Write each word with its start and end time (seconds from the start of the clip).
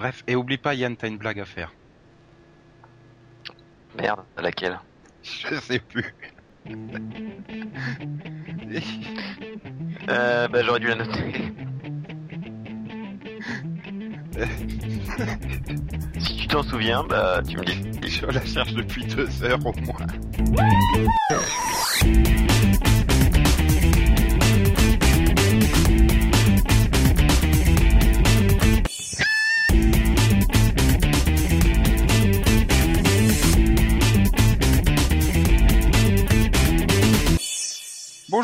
Bref, 0.00 0.24
et 0.26 0.34
oublie 0.34 0.56
pas 0.56 0.72
Yann, 0.72 0.96
t'as 0.96 1.08
une 1.08 1.18
blague 1.18 1.40
à 1.40 1.44
faire. 1.44 1.74
Merde, 3.98 4.20
laquelle? 4.38 4.80
Je 5.22 5.54
sais 5.56 5.78
plus. 5.78 6.14
Euh, 10.08 10.48
bah 10.48 10.62
j'aurais 10.62 10.80
dû 10.80 10.86
la 10.86 10.94
noter. 10.94 11.52
si 16.18 16.36
tu 16.36 16.46
t'en 16.46 16.62
souviens, 16.62 17.04
bah 17.04 17.42
tu 17.46 17.58
me 17.58 17.64
dis. 17.64 18.08
Je 18.08 18.24
la 18.24 18.42
cherche 18.46 18.72
depuis 18.72 19.04
deux 19.04 19.44
heures 19.44 19.60
au 19.66 19.74
moins. 19.82 20.06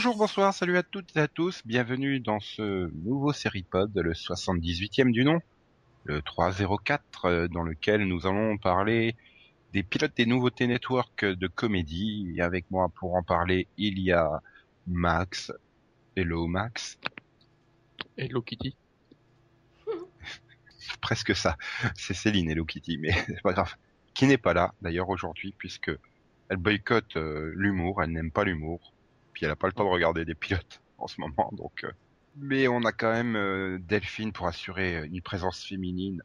Bonjour, 0.06 0.18
bonsoir, 0.18 0.54
salut 0.54 0.76
à 0.76 0.84
toutes 0.84 1.16
et 1.16 1.18
à 1.18 1.26
tous, 1.26 1.62
bienvenue 1.66 2.20
dans 2.20 2.38
ce 2.38 2.92
nouveau 3.04 3.32
série-pod, 3.32 3.90
le 3.92 4.12
78e 4.12 5.10
du 5.10 5.24
nom, 5.24 5.40
le 6.04 6.22
304, 6.22 7.24
euh, 7.24 7.48
dans 7.48 7.64
lequel 7.64 8.04
nous 8.04 8.24
allons 8.24 8.56
parler 8.56 9.16
des 9.72 9.82
pilotes 9.82 10.16
des 10.16 10.24
nouveautés 10.24 10.68
network 10.68 11.24
de 11.24 11.46
comédie. 11.48 12.32
Et 12.36 12.40
avec 12.40 12.70
moi 12.70 12.88
pour 12.88 13.16
en 13.16 13.24
parler, 13.24 13.66
il 13.78 13.98
y 13.98 14.12
a 14.12 14.42
Max. 14.86 15.52
Hello 16.14 16.46
Max. 16.46 17.00
Hello 18.16 18.42
Kitty. 18.42 18.76
Presque 21.00 21.34
ça. 21.34 21.56
C'est 21.96 22.14
Céline 22.14 22.48
Hello 22.48 22.64
Kitty, 22.64 22.96
mais 22.98 23.10
c'est 23.26 23.42
pas 23.42 23.54
grave. 23.54 23.74
Qui 24.14 24.28
n'est 24.28 24.38
pas 24.38 24.54
là 24.54 24.72
d'ailleurs 24.82 25.08
aujourd'hui 25.08 25.52
puisque 25.58 25.90
elle 26.48 26.58
boycotte 26.58 27.16
euh, 27.16 27.52
l'humour, 27.56 28.04
elle 28.04 28.12
n'aime 28.12 28.30
pas 28.30 28.44
l'humour, 28.44 28.92
puis 29.36 29.44
elle 29.44 29.50
a 29.52 29.56
pas 29.56 29.66
le 29.66 29.74
temps 29.74 29.84
de 29.84 29.90
regarder 29.90 30.24
des 30.24 30.34
pilotes 30.34 30.80
en 30.98 31.06
ce 31.06 31.20
moment, 31.20 31.50
donc. 31.52 31.84
euh, 31.84 31.90
Mais 32.36 32.68
on 32.68 32.82
a 32.84 32.92
quand 32.92 33.12
même 33.12 33.36
euh, 33.36 33.76
Delphine 33.78 34.32
pour 34.32 34.46
assurer 34.46 35.04
une 35.04 35.20
présence 35.20 35.62
féminine. 35.62 36.22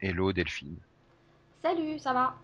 Hello 0.00 0.32
Delphine. 0.32 0.78
Salut, 1.62 1.98
ça 1.98 2.14
va? 2.14 2.34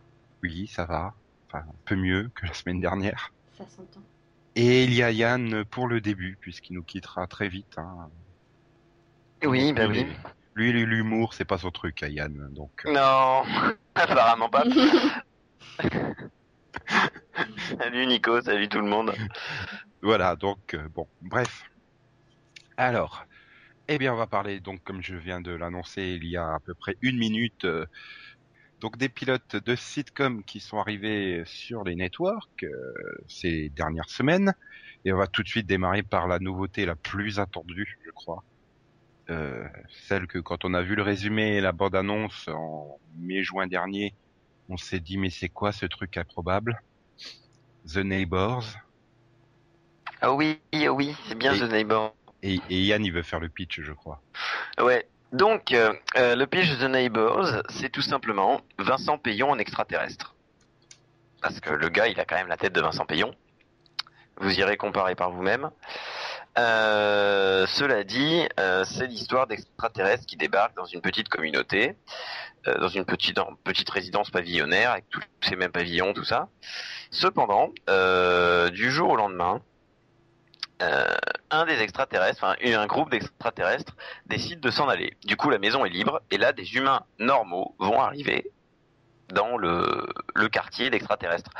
Oui, 0.42 0.67
ça 0.67 0.84
va. 0.84 1.14
Enfin, 1.48 1.61
un 1.61 1.75
peu 1.86 1.97
mieux 1.97 2.31
que 2.34 2.45
la 2.45 2.53
semaine 2.53 2.78
dernière. 2.83 3.33
Ça 3.56 3.64
s'entend. 3.69 4.03
Et 4.55 4.84
il 4.84 4.92
y 4.92 5.03
a 5.03 5.11
Yann 5.12 5.64
pour 5.64 5.89
le 5.89 6.03
début, 6.03 6.36
puisqu'il 6.39 6.75
nous 6.75 6.83
quittera 6.83 7.27
très 7.27 7.48
vite. 7.48 7.78
Hein. 7.78 8.11
Oui, 9.45 9.73
bah 9.73 9.86
Lui, 9.86 10.01
oui. 10.03 10.06
Lui, 10.56 10.73
l'humour, 10.84 11.33
c'est 11.33 11.47
pas 11.47 11.56
son 11.56 11.70
truc, 11.70 12.03
hein, 12.03 12.08
Yann. 12.08 12.53
Donc, 12.53 12.83
euh, 12.84 12.92
Non, 12.92 13.45
apparemment 13.95 14.51
pas. 14.51 14.64
salut 17.79 18.07
Nico, 18.07 18.41
salut 18.41 18.69
tout 18.69 18.81
le 18.81 18.89
monde. 18.89 19.13
voilà. 20.03 20.37
Donc, 20.37 20.75
euh, 20.75 20.89
bon, 20.89 21.07
bref. 21.21 21.65
Alors, 22.77 23.25
eh 23.89 23.99
bien, 23.99 24.13
on 24.15 24.17
va 24.17 24.27
parler, 24.27 24.61
donc, 24.61 24.83
comme 24.83 25.03
je 25.03 25.15
viens 25.15 25.41
de 25.41 25.53
l'annoncer 25.53 26.19
il 26.21 26.27
y 26.27 26.37
a 26.37 26.55
à 26.55 26.59
peu 26.61 26.75
près 26.75 26.97
une 27.03 27.19
minute, 27.19 27.65
euh, 27.65 27.85
donc 28.81 28.97
des 28.97 29.09
pilotes 29.09 29.57
de 29.57 29.77
sitcom 29.77 30.43
qui 30.45 30.61
sont 30.61 30.79
arrivés 30.79 31.43
sur 31.45 31.85
les 31.85 31.95
networks 31.97 32.65
euh, 32.65 32.69
ces 33.29 33.69
dernières 33.71 34.09
semaines. 34.09 34.53
Et 35.05 35.13
on 35.13 35.19
va 35.19 35.27
tout 35.27 35.43
de 35.43 35.48
suite 35.48 35.67
démarrer 35.67 36.03
par 36.03 36.29
la 36.29 36.39
nouveauté 36.39 36.87
la 36.87 36.95
plus 36.97 37.39
attendue, 37.39 37.98
je 38.05 38.11
crois. 38.11 38.45
Celle 40.09 40.27
que 40.27 40.41
quand 40.41 40.65
on 40.65 40.75
a 40.75 40.83
vu 40.83 40.97
le 40.97 41.03
résumé 41.03 41.57
et 41.57 41.61
la 41.61 41.71
bande-annonce 41.71 42.48
en 42.48 42.98
mai-juin 43.17 43.69
dernier, 43.69 44.13
on 44.69 44.77
s'est 44.77 44.98
dit 44.98 45.19
mais 45.19 45.31
c'est 45.31 45.48
quoi 45.48 45.71
ce 45.71 45.87
truc 45.87 46.17
improbable? 46.17 46.83
The 47.86 47.98
Neighbors. 47.98 48.64
Ah 50.20 50.33
oui, 50.33 50.61
ah 50.74 50.92
oui, 50.92 51.17
c'est 51.29 51.35
bien 51.36 51.55
Et- 51.55 51.58
The 51.61 51.70
Neighbor. 51.70 52.14
Et, 52.42 52.61
et 52.70 52.83
Yann, 52.85 53.05
il 53.05 53.13
veut 53.13 53.23
faire 53.23 53.41
le 53.41 53.48
pitch, 53.48 53.80
je 53.83 53.92
crois. 53.92 54.20
Ouais. 54.80 55.07
Donc, 55.33 55.73
euh, 55.73 55.92
euh, 56.17 56.35
le 56.35 56.46
pitch 56.46 56.79
The 56.79 56.85
Neighbors, 56.85 57.63
c'est 57.68 57.91
tout 57.91 58.02
simplement 58.02 58.61
Vincent 58.79 59.18
Payon 59.18 59.51
en 59.51 59.58
extraterrestre. 59.58 60.35
Parce 61.42 61.61
que 61.61 61.70
le 61.70 61.89
gars, 61.89 62.08
il 62.08 62.18
a 62.18 62.24
quand 62.24 62.36
même 62.36 62.48
la 62.48 62.57
tête 62.57 62.73
de 62.73 62.80
Vincent 62.80 63.07
Payon. 63.07 63.35
Vous 64.39 64.58
irez 64.58 64.77
comparer 64.77 65.14
par 65.14 65.30
vous-même. 65.30 65.70
Euh, 66.58 67.66
cela 67.66 68.02
dit, 68.05 68.48
euh, 68.58 68.84
c'est 68.84 69.06
l'histoire 69.06 69.46
d'extraterrestres 69.46 70.27
qui 70.27 70.36
débarquent 70.36 70.77
dans 70.77 70.84
une 70.84 71.00
petite 71.00 71.28
communauté, 71.28 71.96
euh, 72.66 72.78
dans 72.78 72.88
une 72.88 73.05
petite, 73.05 73.38
petite 73.64 73.88
résidence 73.90 74.30
pavillonnaire 74.30 74.90
avec 74.92 75.08
tous 75.11 75.22
ces 75.40 75.56
mêmes 75.56 75.72
pavillons, 75.72 76.12
tout 76.12 76.24
ça. 76.24 76.48
Cependant, 77.11 77.72
du 78.72 78.90
jour 78.90 79.11
au 79.11 79.16
lendemain, 79.16 79.61
un 81.50 81.66
des 81.66 81.80
extraterrestres, 81.80 82.42
enfin 82.42 82.55
un 82.64 82.86
groupe 82.86 83.11
d'extraterrestres 83.11 83.96
décide 84.27 84.61
de 84.61 84.70
s'en 84.70 84.88
aller. 84.88 85.17
Du 85.24 85.36
coup, 85.36 85.50
la 85.50 85.58
maison 85.58 85.84
est 85.84 85.90
libre 85.90 86.22
et 86.30 86.38
là, 86.38 86.52
des 86.52 86.74
humains 86.74 87.05
normaux 87.18 87.74
vont 87.78 88.00
arriver 88.00 88.50
dans 89.33 89.57
le, 89.57 90.07
le 90.35 90.48
quartier 90.48 90.91
d'extraterrestres. 90.91 91.51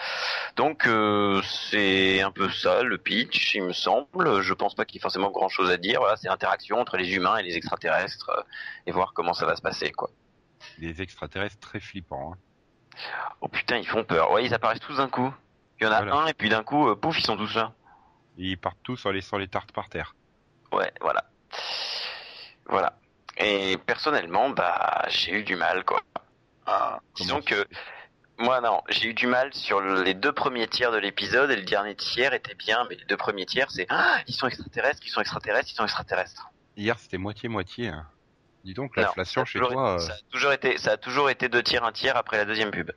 Donc, 0.57 0.87
euh, 0.87 1.41
c'est 1.71 2.21
un 2.23 2.31
peu 2.31 2.51
ça 2.51 2.83
le 2.83 2.99
pitch, 2.99 3.55
il 3.55 3.65
me 3.65 3.73
semble. 3.73 4.41
Je 4.43 4.55
pense 4.55 4.75
pas 4.75 4.85
qu'il 4.85 4.97
y 4.97 4.99
ait 4.99 5.03
forcément 5.03 5.31
grand 5.31 5.49
chose 5.49 5.71
à 5.71 5.77
dire. 5.77 6.01
Voilà, 6.01 6.17
c'est 6.17 6.29
l'interaction 6.29 6.79
entre 6.81 6.97
les 6.97 7.15
humains 7.15 7.37
et 7.39 7.43
les 7.43 7.57
extraterrestres 7.57 8.31
euh, 8.31 8.43
et 8.87 8.93
voir 8.93 9.13
comment 9.15 9.33
ça 9.35 9.47
va 9.47 9.57
se 9.57 9.63
passer, 9.63 9.91
quoi. 9.93 10.11
Des 10.79 11.01
extraterrestres 11.03 11.59
très 11.61 11.81
flippants. 11.81 12.33
Hein. 12.35 12.39
Oh 13.41 13.49
putain, 13.49 13.79
ils 13.79 13.87
font 13.87 14.05
peur. 14.05 14.31
Ouais, 14.33 14.45
ils 14.45 14.53
apparaissent 14.55 14.81
tous 14.81 14.97
d'un 14.99 15.09
coup. 15.09 15.33
Il 15.81 15.85
y 15.85 15.87
en 15.87 15.93
a 15.93 16.03
Voilà. 16.03 16.15
un 16.17 16.27
et 16.27 16.35
puis 16.35 16.49
d'un 16.51 16.63
coup, 16.63 16.89
euh, 16.89 16.97
pouf, 16.97 17.19
ils 17.19 17.25
sont 17.25 17.37
tous 17.37 17.55
là. 17.55 17.73
Ils 18.37 18.59
partent 18.59 18.79
tous 18.83 19.07
en 19.07 19.11
laissant 19.11 19.39
les 19.39 19.49
tartes 19.49 19.73
par 19.73 19.89
terre. 19.89 20.15
Ouais, 20.73 20.93
voilà. 21.01 21.25
Voilà. 22.67 22.93
Et 23.39 23.79
personnellement, 23.79 24.51
bah, 24.51 25.05
j'ai 25.09 25.33
eu 25.33 25.43
du 25.45 25.57
mal, 25.57 25.85
quoi. 25.85 26.03
Ah, 26.67 27.01
Disons 27.17 27.41
que 27.43 27.67
moi 28.39 28.61
non, 28.61 28.81
j'ai 28.89 29.09
eu 29.09 29.15
du 29.15 29.27
mal 29.27 29.53
sur 29.53 29.81
le- 29.81 30.03
les 30.03 30.15
deux 30.15 30.33
premiers 30.33 30.69
tiers 30.69 30.93
de 30.93 30.99
l'épisode 30.99 31.51
et 31.51 31.57
le 31.57 31.63
dernier 31.63 31.95
tiers 31.95 32.33
était 32.33 32.55
bien, 32.55 32.87
mais 32.89 32.97
les 32.97 33.05
deux 33.05 33.17
premiers 33.17 33.47
tiers 33.47 33.71
c'est 33.71 33.87
ah 33.89 34.19
ils 34.27 34.35
sont 34.35 34.47
extraterrestres, 34.47 35.01
ils 35.05 35.11
sont 35.11 35.21
extraterrestres, 35.21 35.71
ils 35.71 35.75
sont 35.75 35.85
extraterrestres. 35.85 36.51
Hier, 36.77 36.99
c'était 36.99 37.19
moitié-moitié. 37.19 37.89
Hein. 37.89 38.07
Dis 38.65 38.75
donc, 38.75 38.97
l'inflation 38.97 39.45
chez 39.45 39.59
toi... 39.59 39.97
été- 39.97 40.07
ça 40.07 40.13
a 40.13 40.17
toujours 40.31 40.53
été 40.53 40.79
ça 40.79 40.91
a 40.93 40.97
toujours 40.97 41.31
été 41.31 41.49
deux 41.49 41.63
tiers 41.63 41.85
un 41.85 41.93
tiers 41.93 42.17
après 42.17 42.37
la 42.39 42.45
deuxième 42.45 42.71
pub. 42.71 42.91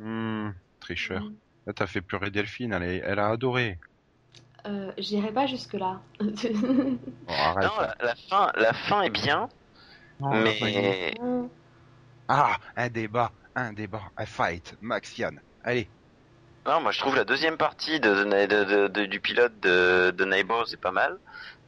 euh, 0.00 0.48
hmm, 0.48 0.54
tricheur. 0.80 1.20
Mm. 1.22 1.34
Là, 1.66 1.72
t'as 1.74 1.86
fait 1.86 2.00
pleurer 2.00 2.30
Delphine, 2.30 2.72
elle, 2.72 2.82
est- 2.84 3.02
elle 3.04 3.18
a 3.18 3.28
adoré. 3.28 3.78
Euh, 4.66 4.90
J'irai 4.98 5.30
pas 5.32 5.46
jusque-là. 5.46 6.00
Oh, 6.20 6.24
arrête. 7.28 7.64
Non, 7.64 7.80
la, 7.80 7.94
la 8.00 8.14
fin 8.28 8.52
la 8.56 8.72
fin 8.72 9.02
est 9.02 9.10
bien, 9.10 9.48
Non, 10.20 10.30
mais 10.34 11.14
Ah, 12.28 12.58
un 12.76 12.88
débat, 12.90 13.32
un 13.54 13.72
débat, 13.74 14.10
un 14.16 14.26
fight. 14.26 14.74
Max 14.80 15.16
Yann, 15.18 15.40
allez. 15.62 15.90
non, 16.66 16.80
moi 16.80 16.92
je 16.92 16.98
trouve 17.00 17.16
la 17.16 17.24
deuxième 17.24 17.56
partie 17.56 17.98
de, 18.00 18.10
de- 18.24 18.46
de- 18.46 18.64
de- 18.64 18.88
de- 18.88 19.06
du 19.06 19.20
pilote 19.20 19.58
de, 19.60 20.10
de 20.16 20.24
Neighbor 20.24 20.68
c'est 20.68 20.76
pas 20.80 20.92
mal, 20.92 21.18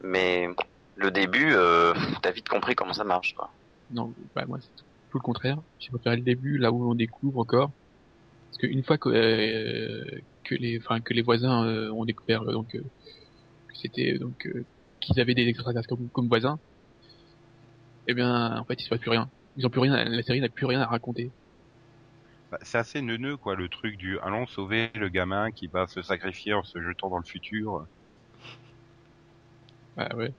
mais 0.01 0.47
le 0.95 1.11
début 1.11 1.53
euh, 1.53 1.93
t'as 2.21 2.31
vite 2.31 2.47
compris 2.49 2.75
comment 2.75 2.93
ça 2.93 3.03
marche 3.03 3.33
quoi. 3.33 3.51
Non, 3.89 4.15
bah 4.35 4.45
moi 4.47 4.59
c'est 4.61 4.69
tout 5.09 5.17
le 5.17 5.21
contraire. 5.21 5.61
J'ai 5.79 5.89
préféré 5.91 6.15
le 6.17 6.21
début, 6.23 6.57
là 6.57 6.71
où 6.71 6.89
on 6.91 6.95
découvre 6.95 7.39
encore. 7.39 7.73
Parce 8.51 8.57
qu'une 8.59 8.83
fois 8.85 8.97
que, 8.99 9.09
euh, 9.09 10.21
que 10.45 10.55
les, 10.55 10.79
que 11.05 11.13
les 11.13 11.21
voisins 11.23 11.65
euh, 11.67 11.91
ont 11.91 12.05
découvert 12.05 12.43
donc 12.45 12.75
euh, 12.75 12.81
que 13.69 13.77
c'était 13.77 14.19
donc 14.19 14.45
euh, 14.47 14.67
qu'ils 15.01 15.19
avaient 15.21 15.35
des 15.35 15.47
extraterrestres 15.47 15.89
comme, 15.89 16.09
comme 16.11 16.27
voisins, 16.29 16.59
eh 18.07 18.13
bien 18.13 18.57
en 18.57 18.65
fait 18.65 18.75
il 18.79 18.83
se 18.83 18.89
passe 18.89 18.99
plus 18.99 19.09
rien. 19.11 19.31
Ils 19.57 19.65
ont 19.65 19.69
plus 19.69 19.81
rien, 19.81 20.03
la 20.05 20.23
série 20.23 20.41
n'a 20.41 20.49
plus 20.49 20.65
rien 20.65 20.81
à 20.81 20.85
raconter. 20.85 21.29
Bah, 22.51 22.59
c'est 22.61 22.77
assez 22.77 23.01
neuneux, 23.01 23.37
quoi, 23.37 23.55
le 23.55 23.69
truc 23.69 23.97
du 23.97 24.19
allons 24.19 24.45
sauver 24.47 24.91
le 24.95 25.09
gamin 25.09 25.51
qui 25.51 25.67
va 25.67 25.87
se 25.87 26.01
sacrifier 26.01 26.53
en 26.53 26.63
se 26.63 26.81
jetant 26.81 27.09
dans 27.09 27.17
le 27.17 27.23
futur. 27.23 27.85
Bah 29.95 30.09
ouais. 30.15 30.33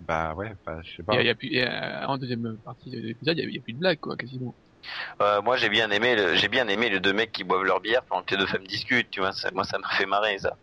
Bah 0.00 0.34
ouais, 0.34 0.54
bah, 0.64 0.80
je 0.82 0.96
sais 0.96 1.02
pas. 1.02 1.14
y 1.14 1.18
a, 1.18 1.22
y 1.22 1.28
a 1.28 1.34
plus, 1.34 1.50
en 2.06 2.18
deuxième 2.18 2.56
partie 2.64 2.90
de 2.90 2.98
l'épisode, 2.98 3.36
il 3.38 3.54
y 3.54 3.58
a, 3.58 3.60
plus 3.60 3.72
de 3.72 3.78
blagues 3.78 3.98
quoi, 3.98 4.16
quasiment. 4.16 4.54
Euh, 5.20 5.42
moi 5.42 5.56
j'ai 5.56 5.68
bien 5.68 5.90
aimé 5.90 6.14
le, 6.14 6.36
j'ai 6.36 6.48
bien 6.48 6.68
aimé 6.68 6.88
les 6.88 7.00
deux 7.00 7.12
mecs 7.12 7.32
qui 7.32 7.42
boivent 7.42 7.64
leur 7.64 7.80
bière 7.80 8.02
pendant 8.04 8.22
que 8.22 8.34
les 8.34 8.40
deux 8.40 8.46
femmes 8.46 8.66
discutent, 8.66 9.10
tu 9.10 9.20
vois, 9.20 9.32
ça, 9.32 9.50
moi 9.50 9.64
ça 9.64 9.78
m'a 9.78 9.88
fait 9.90 10.06
marrer 10.06 10.38
ça. 10.38 10.56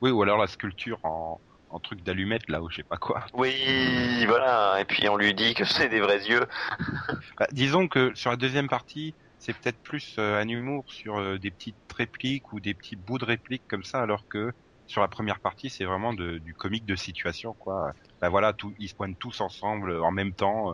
Oui, 0.00 0.10
ou 0.10 0.20
alors 0.22 0.38
la 0.38 0.48
sculpture 0.48 0.98
en, 1.04 1.40
en 1.72 1.80
truc 1.80 2.02
d'allumette, 2.02 2.48
là, 2.48 2.62
ou 2.62 2.70
je 2.70 2.76
sais 2.76 2.84
pas 2.84 2.98
quoi. 2.98 3.24
Oui, 3.34 4.24
voilà, 4.26 4.78
et 4.80 4.84
puis 4.84 5.08
on 5.08 5.16
lui 5.16 5.34
dit 5.34 5.54
que 5.54 5.64
c'est 5.64 5.88
des 5.88 6.00
vrais 6.00 6.24
yeux. 6.28 6.46
Bah, 7.38 7.46
disons 7.52 7.88
que 7.88 8.14
sur 8.14 8.30
la 8.30 8.36
deuxième 8.36 8.68
partie, 8.68 9.14
c'est 9.38 9.54
peut-être 9.58 9.80
plus 9.82 10.16
euh, 10.18 10.38
un 10.40 10.46
humour 10.48 10.84
sur 10.92 11.18
euh, 11.18 11.38
des 11.38 11.50
petites 11.50 11.76
répliques 11.96 12.52
ou 12.52 12.60
des 12.60 12.74
petits 12.74 12.96
bouts 12.96 13.18
de 13.18 13.24
répliques 13.24 13.64
comme 13.68 13.82
ça, 13.84 14.00
alors 14.02 14.24
que 14.28 14.52
sur 14.86 15.00
la 15.00 15.08
première 15.08 15.40
partie, 15.40 15.70
c'est 15.70 15.84
vraiment 15.84 16.12
de, 16.12 16.38
du 16.38 16.52
comique 16.54 16.84
de 16.84 16.94
situation, 16.94 17.54
quoi. 17.54 17.92
Ben 18.20 18.28
voilà, 18.28 18.52
tout, 18.52 18.72
ils 18.78 18.88
se 18.88 18.94
pointent 18.94 19.18
tous 19.18 19.40
ensemble 19.40 19.96
en 20.02 20.10
même 20.12 20.34
temps. 20.34 20.72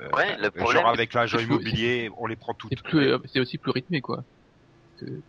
Euh, 0.00 0.08
Ouais, 0.12 0.36
le 0.36 0.50
problème- 0.50 0.82
Genre 0.82 0.88
avec 0.90 1.14
l'agent 1.14 1.38
immobilier, 1.38 2.10
on 2.16 2.26
les 2.26 2.36
prend 2.36 2.54
toutes. 2.54 2.72
C'est 2.90 2.96
euh, 2.96 3.18
aussi 3.36 3.58
plus 3.58 3.70
rythmé, 3.70 4.00
quoi. 4.00 4.24
Que- 4.98 5.22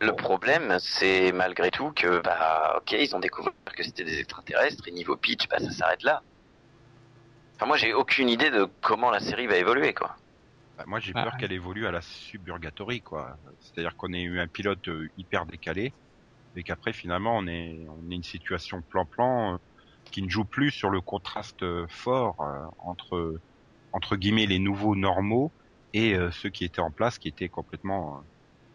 Le 0.00 0.12
problème, 0.12 0.76
c'est 0.80 1.32
malgré 1.32 1.70
tout 1.70 1.92
que, 1.92 2.20
bah, 2.20 2.76
ok, 2.78 2.92
ils 2.92 3.14
ont 3.14 3.20
découvert 3.20 3.52
que 3.76 3.82
c'était 3.82 4.04
des 4.04 4.18
extraterrestres 4.18 4.86
et 4.88 4.90
niveau 4.90 5.16
pitch, 5.16 5.48
bah, 5.48 5.58
ça 5.58 5.70
s'arrête 5.70 6.02
là. 6.02 6.22
Enfin, 7.56 7.66
moi, 7.66 7.76
j'ai 7.76 7.94
aucune 7.94 8.28
idée 8.28 8.50
de 8.50 8.68
comment 8.82 9.10
la 9.10 9.20
série 9.20 9.46
va 9.46 9.56
évoluer, 9.56 9.94
quoi. 9.94 10.16
Bah, 10.76 10.84
moi, 10.86 10.98
j'ai 11.00 11.12
Ah. 11.14 11.22
peur 11.22 11.36
qu'elle 11.36 11.52
évolue 11.52 11.86
à 11.86 11.92
la 11.92 12.00
suburgatory, 12.02 13.02
quoi. 13.02 13.36
C'est-à-dire 13.60 13.96
qu'on 13.96 14.12
ait 14.12 14.22
eu 14.22 14.40
un 14.40 14.48
pilote 14.48 14.86
euh, 14.88 15.08
hyper 15.16 15.46
décalé 15.46 15.94
et 16.56 16.62
qu'après, 16.64 16.92
finalement, 16.92 17.36
on 17.36 17.46
est, 17.46 17.86
on 17.88 18.10
est 18.10 18.14
une 18.14 18.22
situation 18.24 18.82
plan-plan 18.82 19.54
euh, 19.54 19.58
qui 20.10 20.22
ne 20.22 20.28
joue 20.28 20.44
plus 20.44 20.70
sur 20.70 20.90
le 20.90 21.00
contraste 21.00 21.62
euh, 21.62 21.86
fort 21.88 22.40
euh, 22.40 22.66
entre, 22.78 23.40
entre 23.92 24.16
guillemets, 24.16 24.46
les 24.46 24.58
nouveaux 24.58 24.96
normaux 24.96 25.52
et 25.92 26.16
ceux 26.32 26.50
qui 26.50 26.64
étaient 26.64 26.80
en 26.80 26.90
place, 26.90 27.18
qui 27.18 27.28
étaient 27.28 27.48
complètement. 27.48 28.24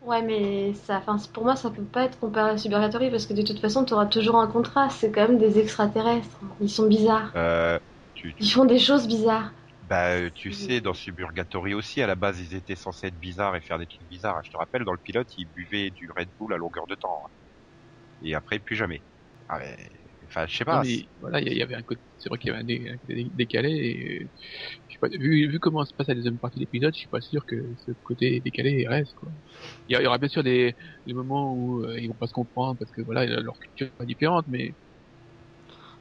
Ouais, 0.02 0.22
mais 0.22 0.74
ça, 0.74 0.98
enfin, 0.98 1.18
pour 1.34 1.44
moi, 1.44 1.56
ça 1.56 1.70
peut 1.72 1.84
pas 1.86 2.04
être 2.06 2.20
comparé 2.20 2.52
à 2.52 2.58
Suburgatory 2.58 3.10
parce 3.12 3.26
que 3.26 3.34
de 3.34 3.42
toute 3.42 3.60
façon, 3.60 3.84
tu 3.86 3.94
auras 3.94 4.06
toujours 4.08 4.36
un 4.38 4.48
contraste. 4.48 4.98
C'est 5.00 5.12
quand 5.12 5.28
même 5.28 5.38
des 5.38 5.60
extraterrestres. 5.60 6.40
Ils 6.62 6.70
sont 6.70 6.88
bizarres. 6.88 7.34
Euh, 7.36 7.80
tu, 8.14 8.36
Ils 8.40 8.50
font 8.52 8.66
des 8.66 8.80
choses 8.80 9.08
bizarres. 9.08 9.54
bah, 9.82 10.16
euh, 10.18 10.30
tu 10.34 10.52
sais, 10.52 10.82
dans 10.82 10.94
Suburgatory 10.94 11.74
aussi, 11.74 12.02
à 12.02 12.08
la 12.08 12.16
base, 12.16 12.40
ils 12.42 12.54
étaient 12.56 12.76
censés 12.76 13.08
être 13.08 13.18
bizarres 13.20 13.56
et 13.56 13.62
faire 13.62 13.80
des 13.80 13.88
trucs 13.88 14.08
bizarres. 14.08 14.42
Je 14.44 14.52
te 14.52 14.58
rappelle, 14.58 14.84
dans 14.84 14.92
le 14.92 14.98
pilote, 15.00 15.30
ils 15.38 15.46
buvaient 15.46 15.90
du 15.92 16.10
Red 16.16 16.30
Bull 16.38 16.54
à 16.54 16.58
longueur 16.58 16.86
de 16.88 16.96
temps. 16.96 17.24
hein. 17.26 17.30
Et 18.22 18.36
après, 18.36 18.60
plus 18.60 18.76
jamais. 18.78 19.06
Ah, 19.50 19.60
mais... 19.60 19.78
Enfin, 20.30 20.46
je 20.48 20.58
sais 20.58 20.66
Non, 20.70 20.78
pas. 20.78 20.84
mais 20.84 21.10
voilà, 21.20 21.42
il 21.42 21.54
y, 21.58 21.62
avait 21.64 21.76
un 21.76 21.84
côté, 21.84 22.02
c'est 22.18 22.30
vrai 22.30 22.38
qu'il 22.38 22.50
y 22.50 22.52
avait 22.54 22.62
un, 22.62 22.64
dé- 22.66 22.90
un 22.90 22.98
côté 23.00 23.30
décalé 23.34 23.70
et, 23.72 24.24
euh, 24.24 24.30
je 24.88 24.94
sais 24.96 25.00
pas, 25.02 25.10
vu, 25.10 25.50
vu 25.50 25.60
comment 25.60 25.86
se 25.86 25.94
passe 25.96 26.08
la 26.08 26.16
deuxième 26.16 26.40
partie 26.40 26.60
de 26.60 26.64
l'épisode, 26.64 26.94
je 26.94 27.00
suis 27.00 27.10
pas 27.10 27.22
sûr 27.22 27.46
que 27.46 27.56
ce 27.78 27.92
côté 28.04 28.42
décalé 28.42 28.88
reste, 28.88 29.14
quoi. 29.16 29.32
Il 29.88 29.94
y, 29.94 29.96
a- 29.98 30.02
il 30.02 30.06
y 30.06 30.08
aura 30.08 30.18
bien 30.20 30.30
sûr 30.30 30.44
des, 30.44 30.76
des 31.08 31.14
moments 31.14 31.54
où 31.56 31.84
euh, 31.86 32.00
ils 32.00 32.08
vont 32.10 32.16
pas 32.16 32.28
se 32.28 32.34
comprendre 32.34 32.78
parce 32.80 32.92
que 32.92 33.02
voilà, 33.02 33.26
leur 33.26 33.60
culture 33.60 33.92
est 34.02 34.06
différente, 34.08 34.46
mais 34.48 34.76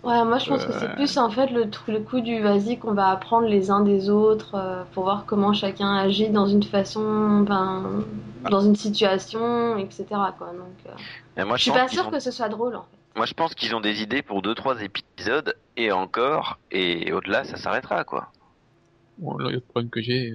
Ouais, 0.05 0.25
moi, 0.25 0.39
je 0.39 0.47
pense 0.49 0.65
que 0.65 0.73
Euh. 0.73 0.79
c'est 0.79 0.95
plus 0.95 1.17
en 1.19 1.29
fait 1.31 1.49
le, 1.49 1.65
coup 2.05 2.21
du 2.21 2.41
vas-y 2.41 2.79
qu'on 2.79 2.95
va 2.95 3.09
apprendre 3.11 3.47
les 3.49 3.71
uns 3.71 3.81
des 3.81 4.11
autres 4.11 4.55
euh, 4.55 4.85
pour 4.93 5.05
voir 5.05 5.27
comment 5.27 5.53
chacun 5.53 5.93
agit 5.95 6.31
dans 6.31 6.47
une 6.47 6.63
façon, 6.63 7.41
ben, 7.41 8.05
dans 8.49 8.61
une 8.61 8.77
situation, 8.77 9.77
etc. 9.77 10.33
Quoi. 10.39 10.49
Donc, 10.53 10.79
euh, 10.87 11.45
moi, 11.45 11.57
je 11.57 11.63
je, 11.63 11.63
suis 11.63 11.73
pas 11.73 11.85
ont- 12.07 12.11
que 12.11 12.21
ce 12.21 12.31
soit 12.31 12.49
drôle 12.49 12.77
en 12.77 12.83
fait. 12.85 12.98
Moi, 13.19 13.27
je 13.27 13.35
pense 13.35 13.55
qu'ils 13.55 13.75
ont 13.75 13.81
des 13.83 14.03
idées 14.03 14.23
pour 14.23 14.41
deux, 14.41 14.55
trois 14.55 14.81
épisodes 14.83 15.55
et 15.77 15.93
encore, 15.93 16.63
et 16.71 17.13
au-delà, 17.13 17.45
ça 17.45 17.59
s'arrêtera, 17.59 18.05
quoi. 18.05 18.33
bon, 19.17 19.37
le 19.39 19.61
problème 19.61 19.91
que 19.91 20.01
j'ai, 20.03 20.33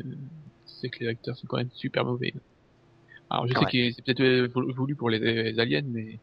c'est 0.66 0.90
que 0.90 1.00
les 1.04 1.08
acteurs 1.10 1.38
sont 1.38 1.48
quand 1.48 1.58
même 1.58 1.72
super 1.72 2.06
mauvais. 2.06 2.34
Alors 3.30 3.48
je 3.48 3.56
sais 3.56 3.66
que 3.68 3.92
c'est 3.94 4.04
peut-être 4.04 4.22
euh, 4.22 4.50
vou- 4.54 4.74
voulu 4.76 4.96
pour 4.96 5.10
les, 5.10 5.20
les 5.20 5.60
aliens, 5.60 5.84
mais 5.88 6.22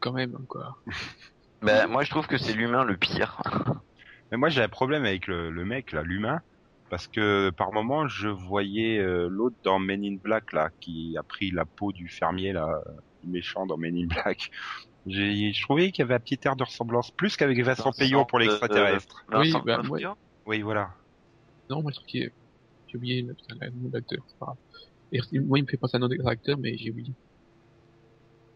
quand 0.00 0.12
même, 0.12 0.36
quoi. 0.48 0.76
Bah, 1.62 1.86
moi, 1.86 2.02
je 2.04 2.10
trouve 2.10 2.26
que 2.26 2.38
c'est 2.38 2.52
l'humain 2.54 2.84
le 2.84 2.96
pire. 2.96 3.40
Mais 4.30 4.38
moi 4.38 4.48
j'ai 4.48 4.62
un 4.62 4.68
problème 4.68 5.04
avec 5.04 5.26
le, 5.26 5.50
le 5.50 5.64
mec 5.64 5.92
là, 5.92 6.02
l'humain, 6.02 6.40
parce 6.88 7.08
que 7.08 7.50
par 7.50 7.72
moment 7.72 8.08
je 8.08 8.28
voyais 8.28 8.98
euh, 8.98 9.28
l'autre 9.28 9.56
dans 9.62 9.78
Men 9.78 10.04
in 10.04 10.16
Black 10.22 10.52
là, 10.52 10.70
qui 10.80 11.16
a 11.18 11.22
pris 11.22 11.50
la 11.50 11.64
peau 11.64 11.92
du 11.92 12.08
fermier 12.08 12.52
là, 12.52 12.66
euh, 12.86 12.92
méchant 13.26 13.66
dans 13.66 13.76
Men 13.76 13.96
in 13.96 14.06
Black. 14.06 14.50
J'ai, 15.06 15.52
je 15.52 15.62
trouvais 15.62 15.92
qu'il 15.92 16.02
y 16.02 16.04
avait 16.04 16.14
un 16.14 16.20
petit 16.20 16.38
air 16.44 16.56
de 16.56 16.64
ressemblance, 16.64 17.10
plus 17.10 17.36
qu'avec 17.36 17.56
Vincent 17.62 17.84
Vincent, 17.84 17.98
Payon 17.98 18.24
pour 18.24 18.38
euh, 18.38 18.42
l'extraterrestre. 18.42 19.24
Oui, 19.32 19.52
Vincent 19.52 19.62
bah, 19.64 20.16
Oui 20.46 20.62
voilà. 20.62 20.90
Non, 21.70 21.82
moi 21.82 21.92
je 21.92 21.96
trouve 21.96 22.06
qu'il 22.06 22.22
est... 22.24 22.32
J'ai 22.88 22.96
oublié 22.96 23.22
le, 23.22 23.34
nom 23.70 23.88
d'acteur, 23.88 24.22
c'est 24.26 24.38
pas 24.38 24.46
grave. 24.46 24.56
Et, 25.12 25.38
moi 25.40 25.58
il 25.58 25.62
me 25.62 25.68
fait 25.68 25.76
penser 25.76 25.96
à 25.96 26.00
un 26.00 26.02
autre 26.02 26.14
acteur, 26.26 26.58
mais 26.58 26.76
j'ai 26.76 26.90
oublié. 26.90 27.12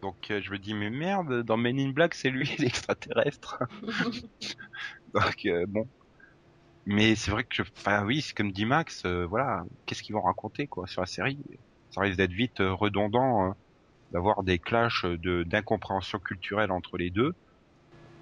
Donc 0.01 0.31
euh, 0.31 0.41
je 0.41 0.51
me 0.51 0.57
dis 0.57 0.73
mais 0.73 0.89
merde, 0.89 1.43
dans 1.43 1.57
Men 1.57 1.79
in 1.79 1.89
Black 1.91 2.15
c'est 2.15 2.29
lui 2.29 2.49
l'extraterrestre. 2.59 3.63
Donc 5.13 5.45
euh, 5.45 5.65
bon. 5.67 5.87
Mais 6.85 7.15
c'est 7.15 7.31
vrai 7.31 7.43
que, 7.43 7.55
je... 7.55 7.63
enfin 7.77 8.03
oui, 8.05 8.21
c'est 8.21 8.35
comme 8.35 8.51
dit 8.51 8.65
Max, 8.65 9.03
euh, 9.05 9.25
voilà, 9.25 9.65
qu'est-ce 9.85 10.01
qu'ils 10.01 10.15
vont 10.15 10.21
raconter 10.21 10.67
quoi 10.67 10.87
sur 10.87 11.01
la 11.01 11.07
série? 11.07 11.37
Ça 11.91 12.01
risque 12.01 12.17
d'être 12.17 12.31
vite 12.31 12.61
euh, 12.61 12.73
redondant, 12.73 13.43
hein, 13.43 13.55
d'avoir 14.11 14.43
des 14.43 14.59
clashs 14.59 15.05
de 15.05 15.43
d'incompréhension 15.43 16.19
culturelle 16.19 16.71
entre 16.71 16.97
les 16.97 17.11
deux. 17.11 17.33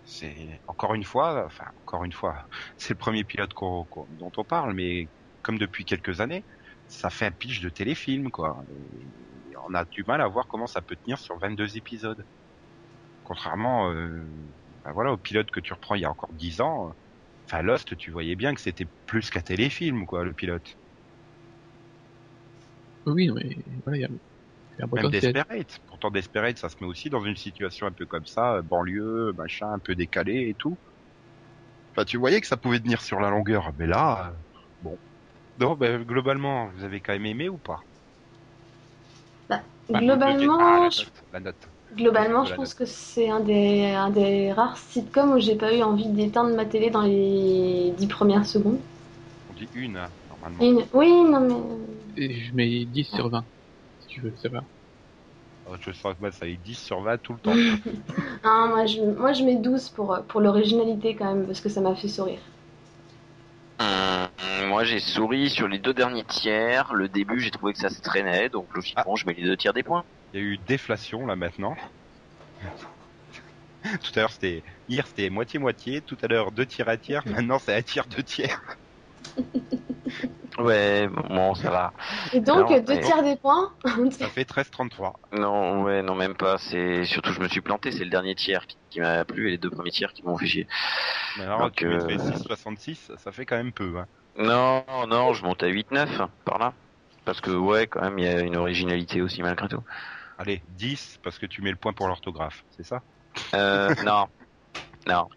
C'est 0.03 0.62
encore 0.68 0.95
une 0.95 1.03
fois, 1.03 1.45
enfin 1.45 1.65
encore 1.77 2.03
une 2.06 2.13
fois, 2.13 2.47
c'est 2.77 2.94
le 2.94 2.97
premier 2.97 3.24
pilote 3.25 3.51
dont 3.62 4.31
on 4.38 4.45
parle, 4.45 4.74
mais 4.74 5.12
comme 5.44 5.57
depuis 5.59 5.86
quelques 5.86 6.21
années, 6.21 6.45
ça 6.88 7.09
fait 7.09 7.27
un 7.27 7.31
pitch 7.31 7.62
de 7.62 7.69
téléfilm 7.69 8.31
quoi. 8.31 8.63
On 9.69 9.74
a 9.75 9.86
du 9.86 10.03
mal 10.07 10.21
à 10.21 10.27
voir 10.27 10.47
comment 10.47 10.68
ça 10.68 10.81
peut 10.81 10.95
tenir 10.97 11.19
sur 11.19 11.38
22 11.39 11.77
épisodes. 11.77 12.25
Contrairement, 13.24 13.91
euh, 13.91 14.25
ben 14.83 14.91
voilà, 14.94 15.13
au 15.13 15.18
pilote 15.18 15.51
que 15.51 15.59
tu 15.59 15.74
reprends 15.74 15.95
il 15.95 16.01
y 16.01 16.06
a 16.06 16.12
encore 16.12 16.33
10 16.33 16.62
ans. 16.62 16.89
euh, 16.89 16.94
Enfin, 17.51 17.63
Lost, 17.63 17.97
tu 17.97 18.12
voyais 18.12 18.36
bien 18.36 18.53
que 18.56 18.62
c'était 18.62 18.88
plus 19.07 19.30
qu'un 19.31 19.41
téléfilm, 19.41 20.06
quoi, 20.07 20.24
le 20.25 20.33
pilote. 20.33 20.77
Oui, 23.06 23.30
mais 23.31 23.63
voilà, 23.83 23.97
il 23.97 24.01
y 24.01 24.03
a, 24.06 24.09
Même. 24.87 25.09
Desperate. 25.09 25.79
Pourtant, 25.87 26.11
Desperate, 26.11 26.57
ça 26.57 26.69
se 26.69 26.75
met 26.81 26.87
aussi 26.87 27.09
dans 27.09 27.23
une 27.23 27.35
situation 27.35 27.85
un 27.87 27.91
peu 27.93 28.05
comme 28.05 28.25
ça, 28.25 28.55
euh, 28.55 28.61
banlieue, 28.61 29.33
machin, 29.33 29.71
un 29.71 29.79
peu 29.79 29.95
décalé 29.95 30.49
et 30.49 30.55
tout. 30.55 30.79
Enfin, 31.95 32.05
tu 32.05 32.17
voyais 32.17 32.41
que 32.41 32.47
ça 32.47 32.57
pouvait 32.57 32.79
tenir 32.79 33.01
sur 33.01 33.19
la 33.19 33.29
longueur. 33.29 33.71
Mais 33.77 33.85
là, 33.87 34.31
euh, 34.31 34.37
bon. 34.81 34.99
Non, 35.57 35.75
ben, 35.75 36.03
globalement, 36.03 36.69
vous 36.71 36.83
avez 36.83 37.01
quand 37.01 37.13
même 37.13 37.25
aimé 37.27 37.49
ou 37.49 37.59
pas? 37.59 37.79
Enfin, 39.91 40.05
Globalement, 40.05 40.57
ah, 40.59 40.89
la 40.89 40.89
je- 40.91 41.03
note, 41.03 41.23
la 41.31 41.39
note. 41.39 41.69
Globalement, 41.95 42.45
je 42.45 42.51
la 42.51 42.55
pense 42.57 42.73
que 42.75 42.85
c'est 42.85 43.29
un 43.29 43.39
des, 43.39 43.85
un 43.87 44.11
des 44.11 44.53
rares 44.53 44.77
sitcoms 44.77 45.33
où 45.33 45.39
j'ai 45.39 45.55
pas 45.55 45.75
eu 45.75 45.81
envie 45.83 46.09
d'éteindre 46.09 46.55
ma 46.55 46.65
télé 46.65 46.91
dans 46.91 47.01
les 47.01 47.93
dix 47.97 48.07
premières 48.07 48.45
secondes. 48.45 48.79
On 49.49 49.53
dit 49.53 49.69
une, 49.73 49.97
hein, 49.97 50.13
normalement. 50.29 50.63
Une- 50.63 50.85
Oui, 50.93 51.11
non 51.23 51.39
mais... 51.41 51.55
Et 52.15 52.33
je 52.33 52.53
mets 52.55 52.85
10 52.85 53.05
sur 53.05 53.29
20, 53.29 53.41
si 53.41 53.58
tu 54.09 54.21
veux 54.21 54.33
savoir. 54.35 54.63
Oh, 55.69 55.75
Je 55.79 55.91
sens 55.91 56.15
que 56.15 56.19
moi, 56.19 56.31
ça 56.31 56.47
est 56.47 56.57
10 56.57 56.77
sur 56.77 57.01
20 57.01 57.17
tout 57.19 57.33
le 57.33 57.39
temps. 57.39 57.53
Ah, 58.44 58.67
moi, 58.67 58.85
je, 58.85 59.01
moi 59.01 59.33
je 59.33 59.44
mets 59.44 59.57
12 59.57 59.89
pour, 59.89 60.17
pour 60.27 60.39
l'originalité 60.39 61.15
quand 61.15 61.35
même, 61.35 61.45
parce 61.45 61.59
que 61.59 61.67
ça 61.67 61.81
m'a 61.81 61.94
fait 61.94 62.07
sourire. 62.07 62.39
Hum, 63.79 64.27
moi, 64.69 64.84
j'ai 64.86 65.00
souri 65.00 65.50
sur 65.50 65.67
les 65.67 65.77
deux 65.77 65.93
derniers 65.93 66.24
tiers. 66.24 66.93
Le 66.93 67.10
début, 67.10 67.39
j'ai 67.41 67.51
trouvé 67.51 67.74
que 67.74 67.79
ça 67.79 67.89
se 67.89 68.01
traînait, 68.01 68.50
donc 68.50 68.74
logiquement, 68.74 69.15
je 69.15 69.25
mets 69.25 69.34
les 69.34 69.43
deux 69.43 69.57
tiers 69.57 69.74
des 69.74 69.84
points. 69.84 70.03
Il 70.34 70.39
y 70.39 70.43
a 70.43 70.45
eu 70.45 70.57
déflation 70.57 71.25
là 71.25 71.36
maintenant. 71.36 71.75
Tout 73.84 74.12
à 74.15 74.19
l'heure 74.19 74.31
c'était 74.31 74.62
hier 74.89 75.07
c'était 75.07 75.29
moitié 75.29 75.57
moitié, 75.57 76.01
tout 76.01 76.17
à 76.22 76.27
l'heure 76.27 76.51
deux 76.51 76.65
tiers 76.65 76.89
à 76.89 76.98
tiers, 76.98 77.25
maintenant 77.25 77.60
c'est 77.60 77.74
un 77.74 77.81
tiers 77.81 78.05
deux 78.07 78.24
tiers. 78.24 78.62
Ouais, 80.58 81.08
bon, 81.08 81.55
ça 81.55 81.69
va. 81.69 81.93
Et 82.34 82.41
donc, 82.41 82.69
Non, 82.69 82.79
deux 82.81 82.96
mais- 82.96 83.00
tiers 83.00 83.24
des 83.24 83.38
points 83.38 83.72
Ça 84.12 84.27
fait 84.27 84.43
13,33. 84.43 85.13
Non, 85.31 85.84
ouais, 85.84 86.01
non, 86.01 86.15
même 86.15 86.36
pas. 86.36 86.58
C'est 86.58 87.05
surtout, 87.05 87.31
je 87.31 87.39
me 87.39 87.48
suis 87.48 87.62
planté. 87.62 87.91
C'est 87.91 88.03
le 88.03 88.10
dernier 88.10 88.36
tiers 88.36 88.67
qui, 88.67 88.75
qui 88.89 89.00
m'a 89.00 89.24
plu 89.24 89.48
et 89.48 89.51
les 89.51 89.58
deux 89.58 89.69
premiers 89.69 89.91
tiers 89.91 90.12
qui 90.12 90.24
m'ont 90.24 90.38
fait 90.38 90.48
chier. 90.48 90.67
Mais 91.38 91.43
alors 91.46 91.62
Donc, 91.62 91.75
tu 91.75 91.86
euh, 91.86 92.05
mettrais 92.05 92.17
6,66, 92.17 93.15
ça 93.17 93.31
fait 93.31 93.46
quand 93.46 93.55
même 93.55 93.72
peu. 93.72 94.00
Hein. 94.00 94.08
Non, 94.38 94.84
non, 95.08 95.34
je 95.34 95.46
monte 95.46 95.63
à 95.63 95.67
8-9 95.67 96.27
par 96.43 96.58
là. 96.58 96.74
Parce 97.24 97.39
que 97.39 97.51
ouais, 97.51 97.88
quand 97.88 98.01
même, 98.01 98.19
il 98.19 98.25
y 98.25 98.27
a 98.27 98.41
une 98.41 98.58
originalité 98.58 99.22
aussi 99.22 99.41
malgré 99.41 99.67
tout. 99.69 99.84
Allez, 100.38 100.62
10 100.69 101.19
parce 101.24 101.38
que 101.38 101.46
tu 101.46 101.62
mets 101.62 101.69
le 101.72 101.75
point 101.77 101.93
pour 101.93 102.08
l'orthographe, 102.08 102.65
c'est 102.75 102.86
ça? 102.86 103.01
Euh, 103.53 103.93
non, 104.03 104.27
non. 105.08 105.29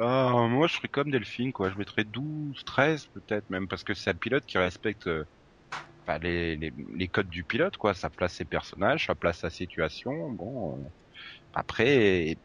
Ah, 0.00 0.46
Moi 0.48 0.68
je 0.68 0.74
serais 0.76 0.86
comme 0.88 1.10
Delphine 1.10 1.52
quoi, 1.52 1.70
je 1.70 1.76
mettrais 1.76 2.04
12, 2.04 2.64
13 2.64 3.06
peut-être 3.06 3.50
même 3.50 3.66
parce 3.66 3.82
que 3.82 3.94
c'est 3.94 4.10
un 4.10 4.14
pilote 4.14 4.46
qui 4.46 4.56
respecte 4.56 5.08
euh, 5.08 5.24
les 6.08 7.08
codes 7.08 7.28
du 7.28 7.42
pilote 7.42 7.76
quoi, 7.76 7.94
ça 7.94 8.08
place 8.08 8.34
ses 8.34 8.44
personnages, 8.44 9.06
ça 9.06 9.16
place 9.16 9.38
sa 9.40 9.50
situation. 9.50 10.30
Bon, 10.30 10.76
euh, 10.76 10.88
après 11.52 12.38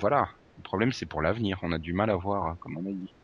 voilà, 0.00 0.28
le 0.58 0.62
problème 0.64 0.92
c'est 0.92 1.06
pour 1.06 1.22
l'avenir, 1.22 1.60
on 1.62 1.70
a 1.72 1.78
du 1.78 1.92
mal 1.92 2.10
à 2.10 2.16
voir 2.16 2.46
hein, 2.46 2.56
comme 2.60 2.76
on 2.76 2.90
a 2.90 2.92
dit. 2.92 3.14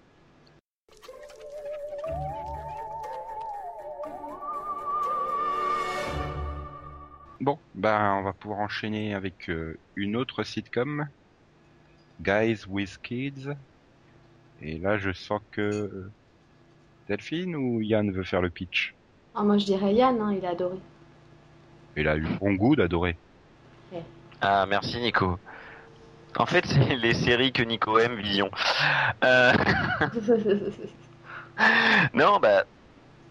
Bon, 7.40 7.58
ben 7.74 8.14
on 8.20 8.22
va 8.22 8.32
pouvoir 8.32 8.60
enchaîner 8.60 9.14
avec 9.14 9.50
euh, 9.50 9.76
une 9.96 10.14
autre 10.14 10.44
sitcom, 10.44 11.08
Guys 12.20 12.64
with 12.68 12.96
Kids. 13.02 13.56
Et 14.62 14.78
là, 14.78 14.97
je 14.97 15.12
sens 15.12 15.40
que 15.50 15.61
euh, 15.61 16.11
Delphine 17.09 17.57
ou 17.57 17.81
Yann 17.81 18.12
veut 18.12 18.23
faire 18.23 18.42
le 18.42 18.50
pitch? 18.50 18.95
Ah, 19.35 19.42
moi 19.42 19.59
je 19.59 19.64
dirais 19.64 19.95
Yann, 19.95 20.21
hein, 20.21 20.35
il 20.37 20.47
a 20.47 20.50
adoré. 20.50 20.76
Il 21.97 22.09
a 22.09 22.16
eu 22.16 22.26
bon 22.40 22.54
goût 22.54 22.76
d'adorer. 22.76 23.16
Ah, 24.40 24.66
merci 24.66 24.99
Nico. 24.99 25.38
En 26.37 26.47
fait, 26.47 26.66
c'est 26.66 26.97
les 27.02 27.14
séries 27.14 27.52
que 27.52 27.62
Nico 27.62 27.99
aime, 27.99 28.16
Vision. 28.16 28.50
Euh, 29.25 29.52
non, 32.14 32.38
bah, 32.40 32.64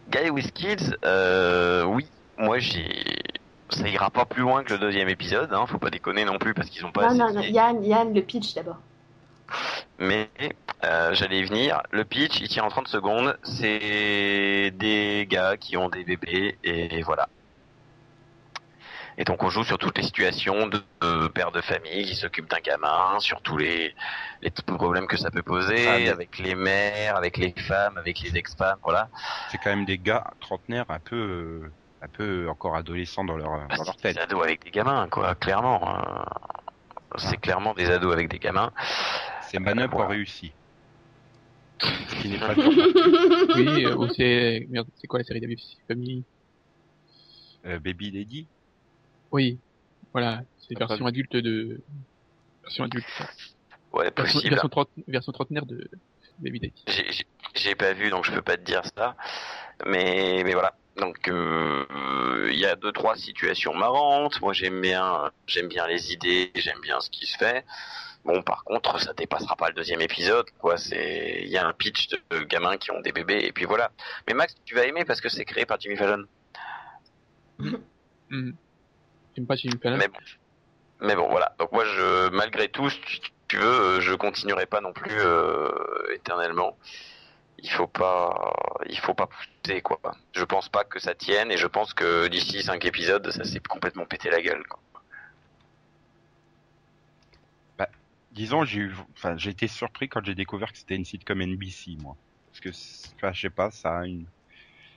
Guy 0.10 0.30
with 0.30 0.54
Kids, 0.54 0.96
euh, 1.04 1.84
oui, 1.84 2.08
moi 2.38 2.60
j'ai. 2.60 3.20
Ça 3.70 3.88
ira 3.88 4.10
pas 4.10 4.26
plus 4.26 4.42
loin 4.42 4.64
que 4.64 4.74
le 4.74 4.80
deuxième 4.80 5.08
épisode, 5.08 5.54
hein, 5.54 5.66
faut 5.66 5.78
pas 5.78 5.90
déconner 5.90 6.26
non 6.26 6.38
plus 6.38 6.54
parce 6.54 6.70
qu'ils 6.70 6.86
ont 6.86 6.92
pas 6.92 7.14
non, 7.14 7.26
assez 7.26 7.36
non, 7.36 7.42
non. 7.42 7.48
Yann, 7.48 7.84
Yann, 7.86 8.14
le 8.14 8.22
pitch 8.22 8.54
d'abord. 8.54 8.80
Mais 10.02 10.30
euh, 10.84 11.14
j'allais 11.14 11.40
y 11.40 11.44
venir. 11.44 11.82
Le 11.92 12.04
pitch, 12.04 12.40
il 12.42 12.48
tient 12.50 12.64
en 12.64 12.70
30 12.70 12.88
secondes. 12.88 13.38
C'est 13.44 14.72
des 14.72 15.28
gars 15.30 15.58
qui 15.58 15.78
ont 15.78 15.90
des 15.90 16.04
bébés 16.04 16.58
et 16.64 17.04
voilà. 17.04 17.30
Et 19.18 19.24
donc 19.26 19.44
on 19.44 19.50
joue 19.50 19.64
sur 19.64 19.78
toutes 19.78 19.98
les 20.00 20.04
situations 20.04 20.66
de, 20.68 20.82
de 21.02 21.28
père 21.28 21.52
de 21.52 21.62
famille 21.62 22.06
qui 22.06 22.16
s'occupe 22.16 22.50
d'un 22.50 22.62
gamin, 22.62 23.20
sur 23.20 23.42
tous 23.42 23.58
les, 23.58 23.94
les 24.42 24.50
problèmes 24.50 25.06
que 25.06 25.18
ça 25.18 25.30
peut 25.30 25.44
poser, 25.44 25.86
Ah, 25.88 25.98
mais- 26.00 26.10
avec 26.10 26.40
les 26.40 26.56
mères, 26.56 27.16
avec 27.18 27.38
les 27.38 27.54
femmes, 27.68 27.98
avec 27.98 28.20
les 28.22 28.36
ex-femmes, 28.38 28.80
voilà. 28.82 29.10
C'est 29.52 29.60
quand 29.60 29.70
même 29.70 29.86
des 29.86 30.00
gars 30.00 30.32
trentenaires 30.40 30.86
un 30.90 31.00
peu, 31.00 31.70
un 32.02 32.08
peu 32.08 32.50
encore 32.50 32.76
adolescents 32.76 33.26
dans 33.26 33.38
leur, 33.38 33.52
Bah, 33.52 33.76
dans 33.76 33.84
leur 33.84 33.96
c'est 34.02 34.08
des 34.08 34.14
tête. 34.16 34.24
ados 34.24 34.44
avec 34.44 34.64
des 34.64 34.72
gamins, 34.72 35.08
quoi, 35.12 35.36
clairement. 35.36 36.00
Euh, 36.00 36.24
C'est 37.18 37.38
clairement 37.38 37.74
des 37.74 37.92
ados 37.92 38.14
avec 38.14 38.30
des 38.30 38.40
gamins. 38.40 38.72
C'est 39.52 39.60
Man 39.60 39.80
Up 39.80 39.92
voilà. 39.92 40.06
a 40.06 40.08
réussi. 40.08 40.54
Ce 41.82 42.22
qui 42.22 42.30
n'est 42.30 42.40
pas 42.40 42.56
Oui, 43.56 43.84
euh, 43.86 43.96
ou 43.98 44.08
c'est 44.16 44.66
merde, 44.70 44.88
c'est 44.96 45.08
quoi 45.08 45.20
la 45.20 45.26
série 45.26 45.42
d'Avis 45.42 45.76
Family 45.88 46.24
euh, 47.66 47.80
Baby 47.80 48.12
Lady. 48.12 48.48
Oui, 49.32 49.60
voilà, 50.14 50.42
c'est 50.58 50.76
Ah, 50.76 50.80
version 50.80 51.06
pas 51.06 51.10
adulte 51.10 51.36
de 51.36 51.84
version 52.64 52.84
adulte, 52.86 53.06
Ouais, 53.94 54.10
version, 54.16 54.40
possible. 54.40 54.56
version, 54.56 54.70
version 55.08 55.32
trentenaire 55.34 55.66
de 55.66 55.90
Baby 56.40 56.60
Daddy. 56.60 56.84
J'ai- 57.56 57.76
pas 57.76 57.94
vu, 57.94 58.10
donc 58.10 58.26
je 58.26 58.32
peux 58.32 58.42
pas 58.42 58.58
te 58.58 58.64
dire 58.64 58.84
ça. 58.98 59.16
Mais, 59.86 60.44
mais 60.46 60.54
voilà. 60.54 60.78
Donc 60.98 61.28
euh, 61.30 62.50
il 62.52 62.60
y 62.60 62.66
a 62.66 62.76
deux 62.76 62.92
trois 62.92 63.16
situations 63.16 63.74
marrantes. 63.74 64.40
Moi 64.42 64.54
j'aime 64.54 64.82
bien, 64.82 65.32
j'aime 65.48 65.68
bien 65.68 65.88
les 65.88 66.14
idées, 66.14 66.52
j'aime 66.56 66.80
bien 66.82 67.00
ce 67.02 67.10
qui 67.10 67.26
se 67.26 67.38
fait. 67.38 67.66
Bon 68.24 68.42
par 68.44 68.64
contre 68.64 69.00
ça 69.00 69.14
dépassera 69.14 69.56
pas 69.56 69.70
le 69.70 69.74
deuxième 69.74 70.02
épisode 70.02 70.46
quoi. 70.60 70.78
C'est 70.78 71.42
il 71.42 71.50
y 71.50 71.58
a 71.58 71.66
un 71.66 71.74
pitch 71.74 72.10
de, 72.10 72.44
gamins 72.44 72.78
qui 72.78 72.92
ont 72.92 73.02
des 73.02 73.12
bébés 73.12 73.42
et 73.44 73.52
puis 73.52 73.66
voilà. 73.66 73.92
Mais 74.28 74.34
Max 74.34 74.56
tu 74.66 74.76
vas 74.76 74.86
aimer 74.86 75.06
parce 75.06 75.22
que 75.22 75.30
c'est 75.30 75.46
créé 75.46 75.66
par 75.66 75.80
Jimmy 75.80 75.96
Fallon. 75.96 76.26
Hmm. 78.30 78.52
J'aime 79.36 79.46
pas 79.46 79.56
Jimmy 79.56 79.78
Fallon? 79.82 79.98
Mais 79.98 80.08
bon, 80.08 80.20
mais 81.02 81.16
bon 81.16 81.30
voilà. 81.30 81.56
Donc 81.60 81.72
moi 81.72 81.84
je 81.84 82.30
malgré 82.30 82.70
tout 82.70 82.90
si 82.90 83.02
tu, 83.02 83.20
tu 83.48 83.58
veux 83.58 83.66
euh, 83.66 84.02
je 84.02 84.14
continuerai 84.14 84.68
pas 84.68 84.82
non 84.82 84.94
plus 84.94 85.20
euh, 85.20 85.70
éternellement. 86.14 86.78
Il 87.58 87.70
faut 87.70 87.88
pas 87.88 88.54
il 88.88 89.00
faut 89.00 89.16
pas 89.16 89.28
pousser 89.28 89.82
quoi. 89.82 90.00
Je 90.34 90.44
pense 90.44 90.70
pas 90.70 90.84
que 90.84 91.00
ça 91.00 91.16
tienne 91.16 91.52
et 91.52 91.58
je 91.58 91.68
pense 91.68 91.94
que 91.94 92.28
d'ici 92.28 92.62
cinq 92.62 92.86
épisodes 92.86 93.30
ça 93.32 93.44
s'est 93.44 93.60
complètement 93.60 94.06
pété 94.06 94.30
la 94.30 94.42
gueule 94.42 94.64
quoi. 94.68 94.80
Disons, 98.32 98.64
j'ai 98.66 98.80
eu, 98.82 98.94
enfin, 99.18 99.38
j'ai 99.38 99.52
été 99.52 99.68
surpris 99.68 100.08
quand 100.10 100.24
j'ai 100.26 100.36
découvert 100.36 100.72
que 100.72 100.78
c'était 100.78 100.96
une 100.96 101.06
sitcom 101.06 101.42
NBC, 101.42 101.98
moi. 102.00 102.18
Parce 102.52 102.62
que, 102.62 102.72
c'est- 102.72 103.14
enfin, 103.18 103.34
je 103.34 103.42
sais 103.42 103.50
pas, 103.50 103.72
ça 103.72 104.00
a 104.00 104.06
une, 104.06 104.30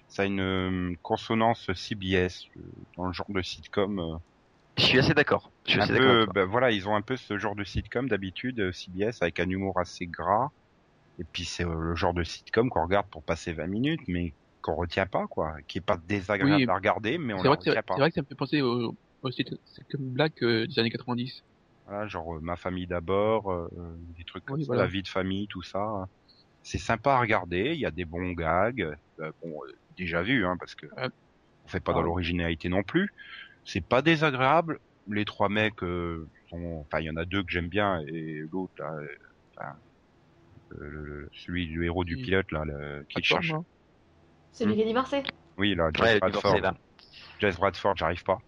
ça 0.09 0.23
a 0.25 0.27
une 0.27 0.41
euh, 0.41 0.95
consonance 1.03 1.73
CBS 1.75 2.49
euh, 2.59 2.63
dans 2.97 3.07
le 3.07 3.13
genre 3.15 3.31
de 3.31 3.43
sitcom. 3.43 4.01
euh, 4.01 4.19
Je 4.79 4.85
suis 4.85 4.99
assez 5.01 5.15
d'accord. 5.15 5.53
Je 5.67 5.73
suis 5.73 5.79
un 5.79 5.81
assez 5.81 5.93
d'accord. 5.93 6.19
peu, 6.19 6.27
ben 6.27 6.45
voilà, 6.47 6.71
ils 6.71 6.89
ont 6.89 6.95
un 6.97 7.03
peu 7.03 7.17
ce 7.17 7.39
genre 7.39 7.55
de 7.57 7.65
sitcom 7.65 8.09
d'habitude, 8.09 8.73
CBS, 8.73 9.23
avec 9.23 9.41
un 9.41 9.49
humour 9.49 9.79
assez 9.79 10.07
gras. 10.07 10.51
Et 11.19 11.25
puis 11.25 11.45
c'est 11.47 11.65
le 11.65 11.95
genre 11.97 12.15
de 12.15 12.25
sitcom 12.25 12.71
qu'on 12.71 12.85
regarde 12.85 13.09
pour 13.11 13.25
passer 13.25 13.53
20 13.55 13.67
minutes, 13.69 14.03
mais 14.09 14.35
qu'on 14.63 14.77
retient 14.77 15.07
pas, 15.07 15.27
quoi. 15.29 15.57
Qui 15.69 15.79
est 15.79 15.81
pas 15.83 15.99
désagréable 15.99 16.65
Oui, 16.65 16.71
à 16.71 16.75
regarder, 16.77 17.19
mais 17.19 17.35
on 17.35 17.43
C'est 17.43 17.49
c'est 17.63 17.79
retient 17.79 17.83
c'est 17.89 17.89
pas. 17.89 18.01
vrai 18.01 18.11
que 18.11 18.15
ça 18.17 18.23
me 18.23 18.27
fait 18.27 18.35
penser 18.37 18.63
au, 18.63 18.97
au 19.23 19.31
site- 19.33 19.55
c'est 19.67 19.85
comme 19.91 20.11
Black 20.13 20.43
euh, 20.43 20.67
des 20.69 20.79
années 20.81 20.91
90. 20.91 21.45
Voilà, 21.87 22.07
genre 22.07 22.37
euh, 22.37 22.41
ma 22.41 22.57
famille 22.57 22.87
d'abord, 22.87 23.53
euh, 23.53 23.69
des 24.17 24.25
trucs 24.25 24.45
comme 24.45 24.57
Oui, 24.57 24.63
ça, 24.65 24.69
voilà. 24.69 24.83
la 24.83 24.89
vie 24.89 25.03
de 25.03 25.09
famille, 25.09 25.47
tout 25.49 25.63
ça. 25.63 26.07
C'est 26.63 26.79
sympa 26.79 27.13
à 27.15 27.21
regarder, 27.21 27.73
il 27.75 27.81
y 27.81 27.85
a 27.87 27.91
des 27.91 28.07
bons 28.07 28.33
gags, 28.33 28.81
euh, 29.21 29.33
bon, 29.43 29.51
euh, 29.67 29.73
déjà 29.97 30.23
vu, 30.23 30.47
hein, 30.47 30.57
parce 30.59 30.75
que 30.75 30.87
on 30.97 31.69
fait 31.69 31.81
pas 31.81 31.93
dans 31.93 32.01
Ah. 32.01 32.05
l'originalité 32.05 32.69
non 32.71 32.83
plus. 32.83 33.11
C'est 33.65 33.85
pas 33.87 34.01
désagréable. 34.03 34.79
Les 35.09 35.27
trois 35.27 35.51
mecs 35.51 35.83
euh, 35.83 36.27
sont, 36.49 36.85
enfin, 36.87 37.01
il 37.01 37.05
y 37.07 37.11
en 37.11 37.17
a 37.17 37.27
deux 37.27 37.43
que 37.43 37.51
j'aime 37.53 37.69
bien 37.69 38.01
et 38.09 38.43
l'autre 38.51 38.73
là, 38.79 38.91
euh, 38.95 39.07
enfin, 39.57 39.73
euh, 40.81 41.29
celui 41.33 41.67
du 41.67 41.85
héros 41.85 42.05
du 42.05 42.17
Qui- 42.17 42.23
pilote 42.25 42.51
là, 42.51 42.65
le, 42.65 43.05
qui 43.11 43.23
cherche. 43.23 43.53
hein. 43.53 43.65
C'est 44.53 44.65
lui 44.65 44.75
qui 44.75 44.83
a 44.83 44.87
divorcé. 44.87 45.23
Oui, 45.59 45.75
là, 45.75 45.91
Jess 45.95 46.03
Ouais, 46.15 46.19
Bradford. 46.21 46.61
là. 46.61 46.75
Jess 47.41 47.57
Bradford, 47.59 47.97
j'arrive 47.97 48.23
pas. 48.25 48.39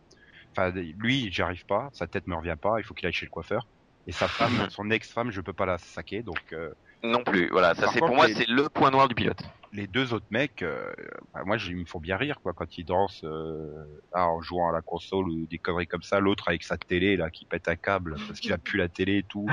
Enfin, 0.56 0.70
lui, 0.70 1.30
j'y 1.30 1.42
arrive 1.42 1.66
pas. 1.66 1.90
Sa 1.92 2.06
tête 2.06 2.26
me 2.26 2.34
revient 2.34 2.56
pas. 2.60 2.76
Il 2.78 2.84
faut 2.84 2.94
qu'il 2.94 3.06
aille 3.06 3.12
chez 3.12 3.26
le 3.26 3.30
coiffeur. 3.30 3.66
Et 4.06 4.12
sa 4.12 4.26
femme, 4.28 4.68
son 4.70 4.90
ex-femme, 4.90 5.30
je 5.30 5.40
peux 5.40 5.52
pas 5.52 5.66
la 5.66 5.78
saquer. 5.78 6.22
Donc, 6.22 6.40
euh, 6.52 6.72
Non 7.02 7.22
plus. 7.24 7.48
Voilà, 7.50 7.74
ça 7.74 7.88
c'est 7.92 7.98
pour 7.98 8.14
moi 8.14 8.26
les- 8.28 8.34
c'est 8.34 8.48
le 8.48 8.68
point 8.68 8.90
noir 8.90 9.08
du 9.08 9.14
pilote. 9.14 9.42
les 9.72 9.86
deux 9.86 10.14
autres 10.14 10.26
mecs, 10.30 10.62
euh, 10.62 10.90
bah, 11.34 11.42
moi, 11.44 11.58
ils 11.66 11.76
me 11.76 11.84
font 11.84 11.98
bien 12.00 12.16
rire, 12.16 12.40
quoi, 12.40 12.54
quand 12.54 12.78
ils 12.78 12.84
dansent 12.84 13.24
euh, 13.24 13.84
là, 14.14 14.26
en 14.28 14.40
jouant 14.40 14.70
à 14.70 14.72
la 14.72 14.80
console 14.80 15.28
ou 15.28 15.46
des 15.46 15.58
conneries 15.58 15.86
comme 15.88 16.02
ça. 16.02 16.18
L'autre 16.20 16.48
avec 16.48 16.62
sa 16.62 16.78
télé, 16.78 17.16
là, 17.16 17.28
qui 17.30 17.44
pète 17.44 17.68
un 17.68 17.76
câble 17.76 18.16
parce 18.26 18.40
qu'il 18.40 18.52
a 18.54 18.58
plus 18.58 18.78
la 18.78 18.88
télé 18.88 19.18
et 19.18 19.22
tout. 19.24 19.46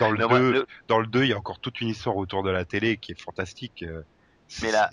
Dans 0.00 0.10
le 0.10 0.18
Non, 0.18 0.28
moi, 0.28 0.38
2, 0.40 0.52
le- 0.52 0.66
dans 0.88 0.98
le 0.98 1.06
2, 1.06 1.22
il 1.24 1.28
y 1.30 1.32
a 1.32 1.38
encore 1.38 1.60
toute 1.60 1.80
une 1.80 1.88
histoire 1.88 2.16
autour 2.16 2.42
de 2.42 2.50
la 2.50 2.64
télé 2.64 2.96
qui 2.96 3.12
est 3.12 3.20
fantastique. 3.20 3.84
mais 4.62 4.72
la, 4.72 4.90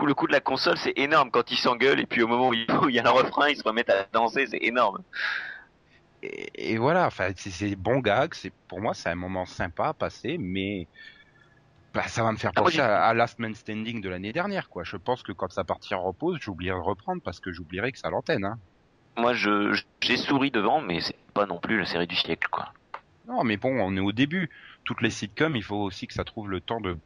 le 0.00 0.14
coup 0.14 0.26
de 0.26 0.32
la 0.32 0.40
console 0.40 0.76
c'est 0.78 0.94
énorme 0.96 1.30
quand 1.30 1.50
ils 1.50 1.58
s'engueulent 1.58 2.00
et 2.00 2.06
puis 2.06 2.22
au 2.22 2.28
moment 2.28 2.48
où 2.48 2.54
il, 2.54 2.66
y 2.90 2.98
a 2.98 3.06
un 3.06 3.10
refrain 3.10 3.48
ils 3.48 3.56
se 3.56 3.62
remettent 3.62 3.90
à 3.90 4.06
danser, 4.12 4.46
c'est 4.46 4.62
énorme. 4.62 5.02
et, 6.22 6.72
et 6.72 6.78
voilà, 6.78 7.06
enfin, 7.06 7.30
c'est 7.36 7.76
bons 7.76 8.00
gags. 8.00 8.34
C'est 8.34 8.52
pour 8.68 8.80
moi, 8.80 8.94
c'est 8.94 9.10
un 9.10 9.14
moment 9.14 9.46
sympa 9.46 9.88
à 9.88 9.92
passer, 9.92 10.38
mais 10.38 10.86
bah, 11.92 12.08
ça 12.08 12.22
va 12.22 12.32
me 12.32 12.38
faire 12.38 12.52
Ah, 12.56 12.62
penser 12.62 12.80
à, 12.80 13.04
à 13.04 13.14
Last 13.14 13.38
Man 13.38 13.54
Standing 13.54 14.00
de 14.00 14.08
l'année 14.08 14.32
dernière, 14.32 14.68
quoi. 14.68 14.82
Je 14.84 14.96
pense 14.96 15.22
que 15.22 15.32
quand 15.32 15.50
ça 15.50 15.64
partira 15.64 16.00
en 16.00 16.04
repose, 16.04 16.38
j'oublierai 16.40 16.78
de 16.78 16.84
reprendre 16.84 17.20
parce 17.22 17.40
que 17.40 17.52
j'oublierai 17.52 17.92
que 17.92 17.98
à 18.04 18.10
l'antenne. 18.10 18.44
Hein. 18.44 18.58
Moi 19.16 19.34
je 19.34 19.78
j'ai 20.00 20.16
souri 20.16 20.50
devant 20.50 20.80
mais 20.80 21.02
c'est 21.02 21.18
pas 21.34 21.44
non 21.44 21.58
plus 21.58 21.78
la 21.78 21.84
série 21.84 22.06
du 22.06 22.16
siècle 22.16 22.48
quoi. 22.50 22.72
Non, 23.28 23.44
mais 23.44 23.56
bon, 23.56 23.78
on 23.80 23.96
est 23.96 24.00
au 24.00 24.12
début. 24.12 24.50
Toutes 24.84 25.02
les 25.02 25.10
sitcoms, 25.10 25.54
il 25.54 25.62
faut 25.62 25.76
aussi 25.76 26.06
que 26.06 26.14
ça 26.14 26.24
trouve 26.24 26.50
le 26.50 26.60
temps 26.60 26.80
de 26.80 26.96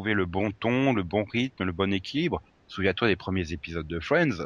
trouver 0.00 0.14
le 0.14 0.26
bon 0.26 0.50
ton, 0.52 0.92
le 0.94 1.02
bon 1.04 1.24
rythme, 1.24 1.64
le 1.64 1.72
bon 1.72 1.92
équilibre. 1.92 2.42
Souviens-toi 2.68 3.08
des 3.08 3.16
premiers 3.16 3.52
épisodes 3.52 3.86
de 3.86 4.00
Friends, 4.00 4.38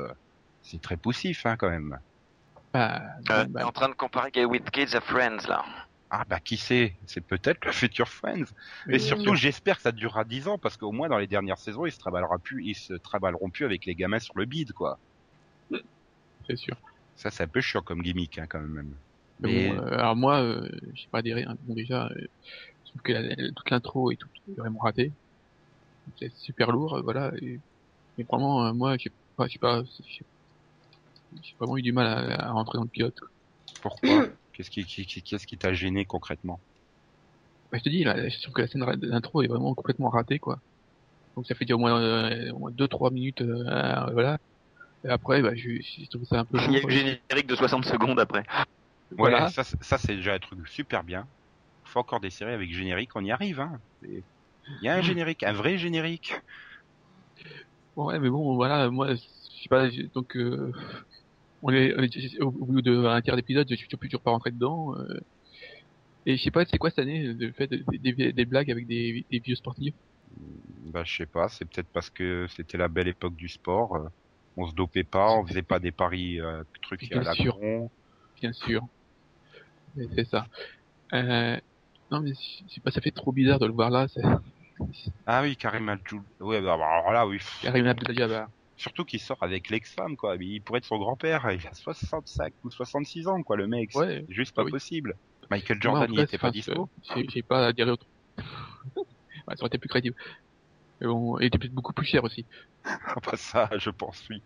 c'est 0.63 0.81
très 0.83 0.97
poussif, 0.97 1.47
hein, 1.47 1.57
quand 1.57 1.71
même. 1.71 1.99
Bah, 2.75 3.03
Euh, 3.31 3.45
bah, 3.49 3.67
en 3.67 3.73
train 3.73 3.89
de 3.89 3.95
comparer 3.95 4.31
Guy 4.31 4.45
with 4.45 4.71
Kids 4.71 4.95
à 4.95 5.01
Friends 5.01 5.49
là. 5.49 5.65
Ah 6.11 6.25
bah 6.27 6.41
qui 6.41 6.57
sait, 6.57 6.97
c'est 7.07 7.21
peut-être 7.27 7.65
le 7.67 7.73
futur 7.73 8.09
Friends. 8.09 8.45
mais 8.87 8.97
Et 8.97 8.99
surtout, 8.99 9.35
j'espère 9.35 9.77
que 9.77 9.83
ça 9.83 9.93
durera 9.93 10.25
10 10.25 10.49
ans 10.49 10.59
parce 10.59 10.77
qu'au 10.79 10.93
moins 10.93 11.09
dans 11.09 11.19
les 11.19 11.27
dernières 11.27 11.59
saisons, 11.59 11.85
ils 11.87 11.93
se 11.93 11.99
travailleront 11.99 12.39
plus, 12.39 12.65
ils 12.65 12.75
se 12.77 12.95
travailleront 12.95 13.51
plus 13.51 13.65
avec 13.67 13.85
les 13.85 13.95
gamins 13.95 14.19
sur 14.21 14.39
le 14.39 14.47
bide, 14.47 14.73
quoi. 14.73 15.01
c'est 16.47 16.57
sûr. 16.57 16.77
Ça, 17.17 17.33
c'est 17.33 17.43
un 17.43 17.49
peu 17.49 17.61
chiant 17.61 17.83
comme 17.83 18.03
gimmick, 18.03 18.39
hein, 18.39 18.47
quand 18.49 18.61
même. 18.61 19.01
Mais 19.41 19.49
bon, 19.49 19.75
euh, 19.75 19.99
alors 19.99 20.17
moi, 20.17 20.43
euh, 20.43 20.69
j'ai 20.95 21.09
pas 21.11 21.19
adhéré. 21.19 21.45
Hein. 21.45 21.57
Bon 21.61 21.75
déjà, 21.75 22.07
euh, 22.09 22.15
je 22.85 22.91
trouve 22.91 23.03
que 23.03 23.13
la- 23.13 23.37
toute 23.55 23.71
l'intro 23.71 24.11
est 24.13 24.17
tout 24.17 24.29
est 24.49 24.55
vraiment 24.61 24.81
raté. 24.81 25.15
C'est 26.19 26.33
super 26.37 26.73
lourd, 26.73 26.97
euh, 26.97 27.03
voilà. 27.03 27.33
Et, 27.43 27.61
mais 28.19 28.25
vraiment, 28.25 28.67
euh, 28.67 28.75
moi, 28.75 28.97
j'ai 28.99 29.11
pas, 29.37 29.49
j'ai 29.49 29.59
pas, 29.61 29.83
j'ai 30.09 30.27
j'ai 31.43 31.55
vraiment 31.59 31.77
eu 31.77 31.83
du 31.83 31.93
mal 31.93 32.07
à, 32.07 32.49
à 32.49 32.53
rentrer 32.53 32.79
dans 32.79 32.85
le 32.85 32.89
pilote. 32.91 33.19
quoi. 33.21 33.29
pourquoi 33.81 34.27
Qu'est-ce 34.53 34.69
qui, 34.71 34.85
qui, 34.85 35.07
qui- 35.07 35.23
qu'est-ce 35.23 35.47
qui 35.47 35.59
t'a 35.59 35.73
gêné 35.75 36.07
concrètement? 36.07 36.61
Bah, 37.71 37.79
je 37.79 37.83
te 37.85 37.89
dis, 37.89 38.05
là, 38.05 38.29
je 38.29 38.41
trouve 38.43 38.55
que 38.55 38.61
la 38.63 38.69
scène 38.69 38.85
d'intro 39.01 39.43
est 39.43 39.49
vraiment 39.49 39.75
complètement 39.75 40.09
ratée, 40.11 40.39
quoi. 40.39 40.61
Donc 41.37 41.47
ça 41.47 41.55
fait 41.57 41.65
déjà 41.67 41.77
au 41.77 41.79
moins, 41.79 42.01
euh, 42.03 42.53
au 42.53 42.61
moins 42.61 42.73
2-3 42.73 43.11
minutes, 43.13 43.43
euh, 43.43 44.13
voilà. 44.13 44.39
Et 45.05 45.09
après, 45.11 45.43
bah, 45.43 45.55
je, 45.57 45.71
je 45.83 46.09
trouve 46.11 46.25
ça 46.25 46.41
un 46.41 46.47
peu 46.47 46.59
Il 46.59 46.73
y 46.73 46.77
a 46.77 46.81
eu 46.81 46.85
le 46.87 46.91
générique 46.91 47.47
de 47.47 47.55
60 47.57 47.85
secondes 47.85 48.19
après. 48.21 48.45
Voilà. 49.11 49.55
Ça, 49.55 49.65
c'est- 49.65 49.83
ça 49.83 49.99
c'est 49.99 50.17
déjà 50.17 50.35
un 50.35 50.39
truc 50.39 50.67
super 50.69 51.05
bien. 51.05 51.29
Il 51.87 51.91
faut 51.91 52.01
encore 52.01 52.21
des 52.21 52.31
séries 52.31 52.53
avec 52.55 52.73
générique, 52.73 53.17
on 53.17 53.25
y 53.25 53.33
arrive. 53.33 53.61
Hein. 53.61 53.81
Il 54.81 54.85
y 54.85 54.89
a 54.89 54.95
un 54.95 55.03
générique, 55.03 55.43
un 55.43 55.53
vrai 55.53 55.79
générique. 55.79 56.35
Ouais, 57.97 58.19
mais 58.19 58.29
bon, 58.31 58.55
voilà, 58.57 58.91
moi, 58.91 59.15
je 59.15 59.21
sais 59.21 59.69
pas, 59.69 59.89
donc, 60.15 60.37
euh, 60.37 60.73
on 61.63 61.71
est, 61.73 61.95
on 61.97 62.03
est 62.03 62.41
au, 62.41 62.51
bout 62.51 62.83
d'un 62.83 63.21
tiers 63.23 63.37
d'épisode, 63.37 63.69
je 63.71 63.77
suis 63.77 63.89
toujours, 63.89 64.23
pas 64.23 64.31
rentré 64.33 64.51
dedans. 64.51 64.97
euh, 64.99 65.21
et 66.27 66.37
je 66.37 66.43
sais 66.43 66.51
pas, 66.51 66.65
c'est 66.67 66.79
quoi 66.79 66.91
cette 66.91 66.99
année, 67.01 67.23
le 67.23 67.53
fait 67.53 67.67
de- 67.67 67.85
des, 67.99 68.13
des, 68.13 68.33
des 68.33 68.45
blagues 68.45 68.71
avec 68.71 68.87
des, 68.87 69.27
des 69.31 69.39
vieux 69.41 69.57
sportifs? 69.57 69.95
Bah, 70.93 71.03
je 71.05 71.17
sais 71.17 71.27
pas, 71.27 71.49
c'est 71.49 71.65
peut-être 71.65 71.89
parce 71.93 72.11
que 72.11 72.47
c'était 72.57 72.79
la 72.79 72.89
belle 72.89 73.09
époque 73.09 73.37
du 73.37 73.49
sport. 73.49 73.97
euh, 73.97 74.09
On 74.57 74.69
se 74.69 74.75
dopait 74.75 75.05
pas, 75.05 75.33
on 75.33 75.47
faisait 75.47 75.63
pas 75.63 75.81
des 75.81 75.93
paris 75.93 76.41
euh, 76.41 76.63
trucs 76.83 77.11
à 77.13 77.21
Bien 77.21 77.23
la 77.23 77.35
sûr. 77.35 77.59
con. 77.59 77.91
Bien 78.41 78.53
sûr. 78.53 78.83
C'est 80.17 80.29
ça. 80.29 80.47
Euh, 81.15 81.59
non, 82.11 82.21
mais 82.21 82.33
je 82.35 82.75
sais 82.75 82.81
pas, 82.81 82.91
ça 82.91 83.01
fait 83.01 83.11
trop 83.13 83.33
bizarre 83.33 83.59
de 83.59 83.67
le 83.67 83.73
voir 83.73 83.91
là. 83.91 84.09
c'est- 84.09 84.23
Ah 85.27 85.43
oui, 85.43 85.57
Karim 85.57 85.89
Abdul. 85.89 86.21
Ouais, 86.41 86.61
bah, 86.61 86.77
bah, 86.77 86.87
alors 86.87 87.13
là, 87.13 87.27
oui. 87.27 87.39
Karim 87.63 87.87
Abdel-Jabbar. 87.87 88.49
Surtout 88.77 89.05
qu'il 89.05 89.21
sort 89.21 89.39
avec 89.43 89.71
l'ex-femme, 89.71 90.17
quoi. 90.17 90.37
Il 90.41 90.61
pourrait 90.63 90.79
être 90.79 90.85
son 90.85 90.99
grand-père. 90.99 91.49
Il 91.53 91.67
a 91.67 91.73
65 91.75 92.53
ou 92.65 92.71
66 92.71 93.29
ans, 93.29 93.43
quoi, 93.43 93.57
le 93.57 93.67
mec. 93.67 93.91
C'est 93.93 93.99
Ouais. 93.99 94.25
juste 94.29 94.55
pas 94.55 94.63
Ah 94.63 94.65
oui. 94.65 94.71
possible. 94.73 95.15
Michael 95.51 95.81
Jordan, 95.81 96.13
il 96.13 96.21
était 96.21 96.39
pas 96.39 96.51
dispo. 96.51 96.89
J'ai 97.15 97.27
j'ai 97.29 97.43
pas 97.43 97.67
à 97.69 97.73
dire 97.73 97.87
autre. 97.89 98.07
ouais, 98.39 98.45
ça 99.49 99.55
aurait 99.61 99.67
été 99.69 99.79
plus 99.79 99.89
crédible. 99.89 100.17
Mais 101.01 101.07
bon, 101.07 101.39
il 101.39 101.47
était 101.47 101.59
peut-être 101.59 101.73
beaucoup 101.75 101.93
plus 101.93 102.07
cher 102.07 102.25
aussi. 102.25 102.47
Ah, 102.85 103.21
pas 103.23 103.37
ça, 103.37 103.69
je 103.79 103.91
pense, 103.91 104.25
oui. 104.31 104.43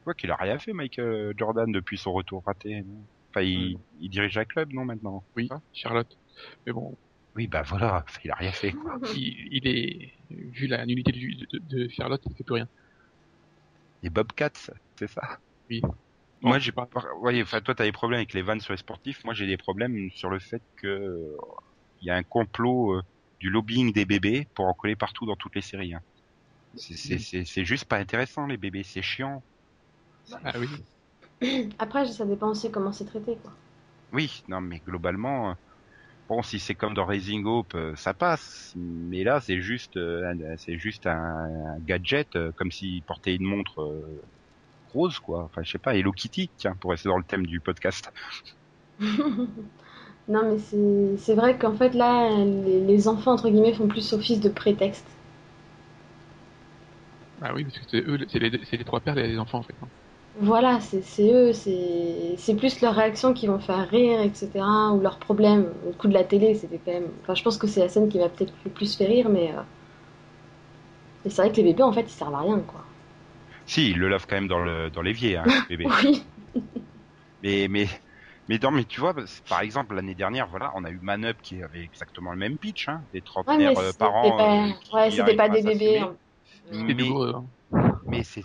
Je 0.00 0.04
vois 0.04 0.14
qu'il 0.14 0.30
a 0.30 0.36
rien 0.36 0.58
fait, 0.58 0.72
Michael 0.72 1.34
Jordan, 1.36 1.70
depuis 1.72 1.96
son 1.98 2.12
retour 2.12 2.42
raté. 2.44 2.84
Enfin, 3.30 3.42
il, 3.42 3.78
il 3.98 4.10
dirige 4.10 4.36
un 4.36 4.44
club, 4.44 4.72
non, 4.72 4.84
maintenant? 4.84 5.24
Oui, 5.36 5.48
Ah. 5.50 5.60
Charlotte. 5.72 6.18
Mais 6.66 6.72
bon, 6.72 6.98
Oui, 7.36 7.46
bah 7.48 7.62
voilà, 7.62 8.04
il 8.24 8.30
a 8.30 8.34
rien 8.36 8.52
fait, 8.52 8.72
quoi. 8.72 8.98
il, 9.16 9.48
il 9.52 9.66
est, 9.66 10.12
vu 10.30 10.66
la 10.66 10.86
nullité 10.86 11.12
de, 11.12 11.58
de, 11.58 11.84
de 11.84 11.88
Charlotte, 11.88 12.22
il 12.26 12.36
fait 12.36 12.44
plus 12.44 12.54
rien. 12.54 12.68
Les 14.02 14.10
Bobcats, 14.10 14.50
c'est 14.98 15.08
ça? 15.08 15.38
Oui. 15.68 15.82
Moi, 16.42 16.58
j'ai 16.58 16.72
pas-. 16.72 16.88
Ouais, 17.20 17.42
enfin, 17.42 17.60
toi, 17.60 17.74
t'as 17.74 17.84
des 17.84 17.92
problèmes 17.92 18.18
avec 18.18 18.34
les 18.34 18.42
vannes 18.42 18.60
sur 18.60 18.72
les 18.72 18.78
sportifs. 18.78 19.24
Moi, 19.24 19.34
j'ai 19.34 19.46
des 19.46 19.56
problèmes 19.56 20.10
sur 20.10 20.28
le 20.30 20.38
fait 20.38 20.62
que 20.76 21.36
il 22.00 22.06
y 22.06 22.10
a 22.10 22.16
un 22.16 22.22
complot 22.22 22.96
euh, 22.96 23.02
du 23.40 23.48
lobbying 23.48 23.92
des 23.92 24.04
bébés 24.04 24.46
pour 24.54 24.66
en 24.66 24.74
coller 24.74 24.94
partout 24.94 25.26
dans 25.26 25.36
toutes 25.36 25.54
les 25.54 25.62
séries. 25.62 25.94
hein. 25.94 26.02
C'est 26.76 27.64
juste 27.64 27.86
pas 27.86 27.98
intéressant, 27.98 28.46
les 28.46 28.58
bébés. 28.58 28.82
C'est 28.84 29.02
chiant. 29.02 29.42
Ah 30.44 30.52
oui. 30.58 30.68
Après, 31.78 32.06
ça 32.06 32.24
dépend 32.26 32.48
aussi 32.50 32.70
comment 32.70 32.92
c'est 32.92 33.06
traité, 33.06 33.36
quoi. 33.42 33.52
Oui, 34.12 34.42
non, 34.48 34.60
mais 34.60 34.80
globalement, 34.80 35.50
euh, 35.50 35.54
bon, 36.28 36.42
si 36.42 36.58
c'est 36.60 36.74
comme 36.74 36.94
dans 36.94 37.06
Raising 37.06 37.44
Hope, 37.46 37.74
euh, 37.74 37.94
ça 37.96 38.14
passe. 38.14 38.72
Mais 38.76 39.24
là, 39.24 39.40
c'est 39.40 39.60
juste, 39.60 39.96
euh, 39.96 40.24
un- 40.32 40.56
c'est 40.56 40.78
juste 40.78 41.06
un, 41.06 41.12
un 41.14 41.80
gadget, 41.80 42.34
euh, 42.36 42.52
comme 42.56 42.70
s'il 42.72 43.02
portait 43.04 43.34
une 43.36 43.44
montre 43.46 43.80
euh, 43.82 44.22
rose, 44.86 45.18
quoi. 45.20 45.44
Enfin, 45.44 45.62
je 45.64 45.72
sais 45.72 45.78
pas, 45.78 45.96
Hello 45.96 46.12
Kitty, 46.12 46.52
tiens, 46.58 46.76
pour 46.80 46.92
rester 46.92 47.08
dans 47.10 47.18
le 47.18 47.24
thème 47.24 47.46
du 47.46 47.60
podcast. 47.60 48.10
non, 50.28 50.42
mais 50.52 50.58
c'est 50.58 51.16
c'est 51.18 51.34
vrai 51.34 51.58
qu'en 51.58 51.74
fait, 51.74 51.94
là, 51.94 52.30
les, 52.44 52.80
les 52.80 53.08
enfants, 53.08 53.32
entre 53.32 53.48
guillemets, 53.50 53.74
font 53.74 53.88
plus 53.88 54.12
office 54.12 54.40
de 54.40 54.48
prétexte. 54.48 55.06
Ah 57.40 57.52
oui, 57.54 57.64
parce 57.64 57.78
que 57.78 57.84
c'est 57.88 58.02
eux, 58.08 58.18
c'est 58.28 58.38
les, 58.38 58.64
c'est 58.64 58.76
les 58.76 58.84
trois 58.84 59.00
pères 59.00 59.14
des 59.14 59.38
enfants 59.38 59.58
en 59.58 59.62
fait. 59.62 59.76
hein. 59.82 59.90
Voilà, 60.40 60.80
c'est 60.80 61.32
eux, 61.32 61.52
c'est 61.52 62.34
c'est 62.38 62.54
plus 62.56 62.80
leurs 62.80 62.94
réactions 62.94 63.32
qui 63.34 63.46
vont 63.46 63.58
faire 63.60 63.88
rire, 63.88 64.20
etc. 64.20 64.92
Ou 64.92 65.00
leurs 65.00 65.18
problèmes. 65.18 65.72
Le 65.86 65.92
coup 65.92 66.08
de 66.08 66.14
la 66.14 66.24
télé, 66.24 66.54
c'était 66.54 66.78
quand 66.84 66.92
même. 66.92 67.08
Enfin, 67.22 67.34
je 67.34 67.42
pense 67.42 67.56
que 67.56 67.66
c'est 67.68 67.80
la 67.80 67.88
scène 67.88 68.08
qui 68.08 68.18
m'a 68.18 68.28
peut-être 68.28 68.52
le 68.64 68.70
plus 68.70 68.96
fait 68.96 69.06
rire, 69.06 69.28
mais. 69.28 69.52
euh, 69.52 69.60
Et 71.24 71.30
c'est 71.30 71.42
vrai 71.42 71.50
que 71.50 71.56
les 71.56 71.64
bébés, 71.64 71.82
en 71.82 71.92
fait, 71.92 72.02
ils 72.02 72.08
servent 72.10 72.34
à 72.34 72.40
rien, 72.40 72.60
quoi. 72.60 72.84
Si, 73.66 73.90
il 73.90 73.98
le 73.98 74.08
lave 74.08 74.24
quand 74.26 74.36
même 74.36 74.48
dans 74.48 74.62
le 74.64 74.90
dans 74.90 75.02
l'évier, 75.02 75.36
hein, 75.36 75.52
le 75.54 75.62
bébé. 75.62 75.90
Oui. 76.04 76.22
Mais 77.42 77.68
mais 77.68 77.86
mais 78.48 78.58
non, 78.58 78.70
mais 78.70 78.84
tu 78.84 79.00
vois, 79.00 79.14
par 79.48 79.60
exemple 79.60 79.94
l'année 79.94 80.14
dernière, 80.14 80.48
voilà, 80.48 80.72
on 80.74 80.84
a 80.84 80.90
eu 80.90 80.98
Man 81.00 81.24
Up 81.24 81.38
qui 81.42 81.62
avait 81.62 81.82
exactement 81.82 82.30
le 82.32 82.36
même 82.38 82.58
pitch, 82.58 82.88
hein, 82.88 83.04
des 83.12 83.22
Ouais, 83.46 83.58
trentenaires 83.58 83.58
mais 83.58 83.76
euh, 83.78 83.92
c'était 83.92 83.98
par 83.98 84.14
an. 84.14 84.36
pas, 84.36 84.66
euh, 84.66 84.68
ouais, 84.96 85.10
c'était 85.10 85.36
pas 85.36 85.48
des 85.48 85.62
bébés. 85.62 85.98
hein. 85.98 86.16
C'était 86.70 86.94
Mais- 86.94 87.04
du 87.04 87.04
Mais 88.06 88.22
c'est 88.22 88.42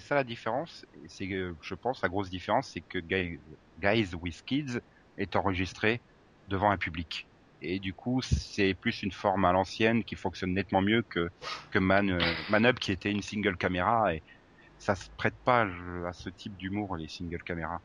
ça 0.00 0.14
la 0.14 0.24
différence. 0.24 0.84
C'est 1.06 1.28
je 1.28 1.74
pense 1.74 2.02
la 2.02 2.08
grosse 2.08 2.30
différence, 2.30 2.70
c'est 2.72 2.80
que 2.80 2.98
Guy- 2.98 3.40
Guys 3.78 4.14
with 4.14 4.42
Kids 4.42 4.80
est 5.16 5.36
enregistré 5.36 6.00
devant 6.48 6.70
un 6.70 6.78
public. 6.78 7.28
Et 7.60 7.78
du 7.78 7.94
coup, 7.94 8.20
c'est 8.22 8.74
plus 8.74 9.02
une 9.02 9.12
forme 9.12 9.44
à 9.44 9.52
l'ancienne 9.52 10.02
qui 10.02 10.16
fonctionne 10.16 10.52
nettement 10.52 10.82
mieux 10.82 11.02
que 11.02 11.28
que 11.70 11.78
Man 11.78 12.10
euh, 12.10 12.34
Man 12.50 12.66
Up 12.66 12.80
qui 12.80 12.90
était 12.90 13.10
une 13.12 13.22
single 13.22 13.56
caméra 13.56 14.14
et 14.14 14.22
ça 14.78 14.96
se 14.96 15.08
prête 15.16 15.36
pas 15.44 15.62
à 16.08 16.12
ce 16.12 16.28
type 16.30 16.56
d'humour 16.56 16.96
les 16.96 17.06
single 17.06 17.42
caméras. 17.44 17.80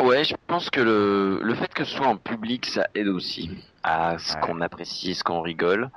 Ouais, 0.00 0.24
je 0.24 0.34
pense 0.46 0.70
que 0.70 0.80
le, 0.80 1.40
le 1.42 1.54
fait 1.54 1.72
que 1.72 1.84
ce 1.84 1.96
soit 1.96 2.08
en 2.08 2.16
public, 2.16 2.66
ça 2.66 2.88
aide 2.94 3.08
aussi 3.08 3.50
à 3.82 4.18
ce 4.18 4.34
Ouais. 4.34 4.40
qu'on 4.40 4.60
apprécie, 4.60 5.14
ce 5.14 5.22
qu'on 5.22 5.42
rigole. 5.42 5.90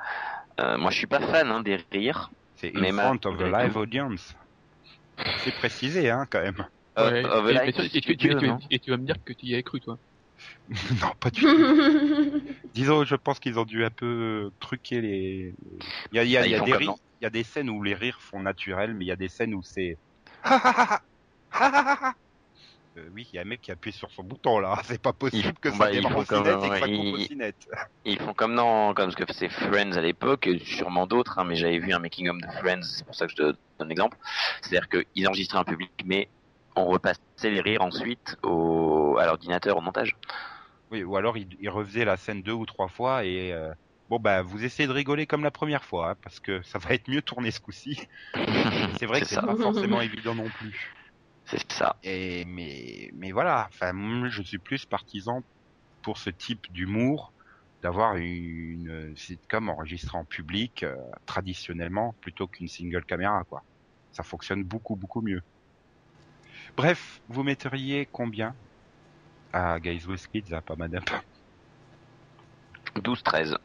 Euh, 0.60 0.78
moi, 0.78 0.92
je 0.92 0.98
suis 0.98 1.08
pas 1.08 1.20
fan 1.22 1.50
hein, 1.50 1.62
des 1.62 1.78
rires. 1.92 2.30
C'est 2.58 2.76
in 2.76 2.92
front 2.92 3.20
of 3.26 3.40
a 3.40 3.48
live 3.48 3.78
audience. 3.78 4.36
C'est 5.44 5.54
précisé, 5.54 6.10
hein, 6.10 6.26
quand 6.30 6.42
même. 6.42 6.66
Et, 8.72 8.80
tu, 8.80 8.90
vas 8.90 8.98
me 8.98 9.06
dire 9.06 9.16
que 9.24 9.34
tu 9.34 9.46
y 9.46 9.56
as 9.56 9.62
cru, 9.62 9.80
toi. 9.80 9.98
non, 11.02 11.12
pas 11.20 11.30
du 11.30 11.42
tout. 11.42 11.48
Disons, 12.74 13.06
je 13.06 13.16
pense 13.16 13.40
qu'ils 13.40 13.60
ont 13.60 13.66
dû 13.66 13.86
un 13.86 13.92
peu 13.92 14.52
truquer 14.60 15.02
les. 15.02 15.56
Il 16.12 16.18
y 16.18 16.20
a, 16.20 16.24
il 16.24 16.30
y 16.32 16.38
a, 16.38 16.42
Ah, 16.42 16.48
y 16.48 16.56
a 16.56 16.60
des 16.62 16.74
rires, 16.74 16.96
il 17.22 17.24
y 17.24 17.28
a 17.28 17.30
des 17.30 17.44
scènes 17.44 17.70
où 17.70 17.84
les 17.84 17.94
rires 17.94 18.22
font 18.22 18.40
naturel, 18.40 18.94
mais 18.96 19.06
il 19.06 19.08
y 19.08 19.12
a 19.12 19.16
des 19.16 19.30
scènes 19.30 19.54
où 19.54 19.62
c'est. 19.64 19.98
Euh, 22.98 23.10
oui, 23.14 23.28
il 23.32 23.36
y 23.36 23.40
a 23.40 23.42
un 23.42 23.46
mec 23.46 23.62
qui 23.62 23.72
appuie 23.72 23.92
sur 23.92 24.10
son 24.12 24.24
bouton 24.24 24.60
là. 24.60 24.80
C'est 24.86 25.02
pas 25.02 25.14
possible 25.14 25.50
Ils- 25.56 25.60
que 25.60 25.70
ça 25.72 25.78
bah, 25.78 25.92
ils 25.92 25.98
démarre 25.98 26.12
font 26.14 26.20
au 26.22 26.26
comme- 26.26 26.44
cinet 26.46 26.66
et 26.66 26.70
que 26.70 26.80
ça 26.80 26.88
ils- 26.88 27.12
coupe 27.12 27.20
cinet. 27.22 27.54
Ils 28.06 28.18
font 28.20 28.34
comme 28.34 28.56
dans, 28.56 28.94
comme 28.94 29.12
ce 29.12 29.16
que 29.16 29.26
faisait 29.26 29.50
Friends 29.50 29.92
à 29.94 30.02
l'époque, 30.02 30.48
et 30.48 30.60
sûrement 30.60 31.06
d'autres, 31.08 31.38
hein, 31.40 31.44
mais 31.46 31.56
j'avais 31.56 31.80
vu 31.80 31.92
un 31.94 32.00
making 32.00 32.30
of 32.30 32.38
de 32.38 32.48
Friends, 32.60 32.82
c'est 32.84 33.06
pour 33.06 33.16
ça 33.16 33.26
que 33.26 33.32
je 33.32 33.36
te 33.38 33.56
donne 33.80 33.90
l'exemple. 33.90 34.18
C'est-à-dire 34.62 34.88
qu'ils 34.90 35.28
enregistraient 35.28 35.60
un 35.60 35.64
public, 35.64 35.92
mais 36.06 36.30
on 36.76 36.86
repassait 36.86 37.20
les 37.44 37.62
rires 37.62 37.82
ensuite 37.82 38.38
au, 38.44 39.18
à 39.20 39.26
l'ordinateur 39.26 39.78
au 39.78 39.82
montage. 39.82 40.16
Oui, 40.90 41.04
ou 41.04 41.18
alors 41.18 41.38
il, 41.38 41.50
il 41.60 41.70
refaisait 41.70 42.06
la 42.06 42.16
scène 42.18 42.42
deux 42.42 42.54
ou 42.54 42.66
trois 42.66 42.88
fois 42.88 43.26
et 43.26 43.52
euh, 43.52 43.74
bon 44.10 44.20
bah 44.20 44.42
vous 44.42 44.64
essayez 44.64 44.88
de 44.88 44.94
rigoler 44.94 45.26
comme 45.28 45.44
la 45.44 45.52
première 45.52 45.84
fois 45.84 46.12
hein, 46.12 46.16
parce 46.24 46.40
que 46.40 46.62
ça 46.62 46.80
va 46.80 46.92
être 46.94 47.10
mieux 47.10 47.22
tourné 47.22 47.52
ce 47.52 47.60
coup-ci. 47.60 48.00
C'est 49.00 49.06
vrai 49.06 49.20
que 49.20 49.28
C'est 49.28 49.42
pas 49.42 49.56
forcément 49.58 50.00
évident 50.00 50.34
non 50.34 50.48
plus. 50.50 50.94
C'est 51.48 51.72
ça. 51.72 51.98
Et 52.04 52.46
mais 52.46 53.10
mais 53.16 53.32
voilà, 53.32 53.68
enfin 53.70 53.94
moi, 53.94 54.30
je 54.30 54.42
suis 54.44 54.60
plus 54.60 54.86
partisan 54.86 55.44
pour 56.04 56.18
ce 56.18 56.30
type 56.30 56.72
d'humour 56.72 57.34
d'avoir 57.84 58.18
une 58.18 59.16
sitcom 59.16 59.70
enregistrée 59.70 60.18
en 60.18 60.26
public 60.26 60.84
euh, 60.84 60.96
traditionnellement 61.26 62.16
plutôt 62.22 62.48
qu'une 62.48 62.68
single 62.68 63.06
caméra 63.06 63.44
quoi. 63.50 63.64
Ça 64.12 64.24
fonctionne 64.24 64.64
beaucoup 64.64 64.96
beaucoup 64.98 65.22
mieux. 65.22 65.42
Bref, 66.76 67.22
vous 67.30 67.44
metteriez 67.44 68.08
combien 68.12 68.56
à 69.54 69.80
Guys 69.80 70.06
with 70.08 70.28
Kids 70.28 70.54
à 70.54 70.62
pas 70.62 70.76
madame 70.76 71.04
12-13. 72.98 73.58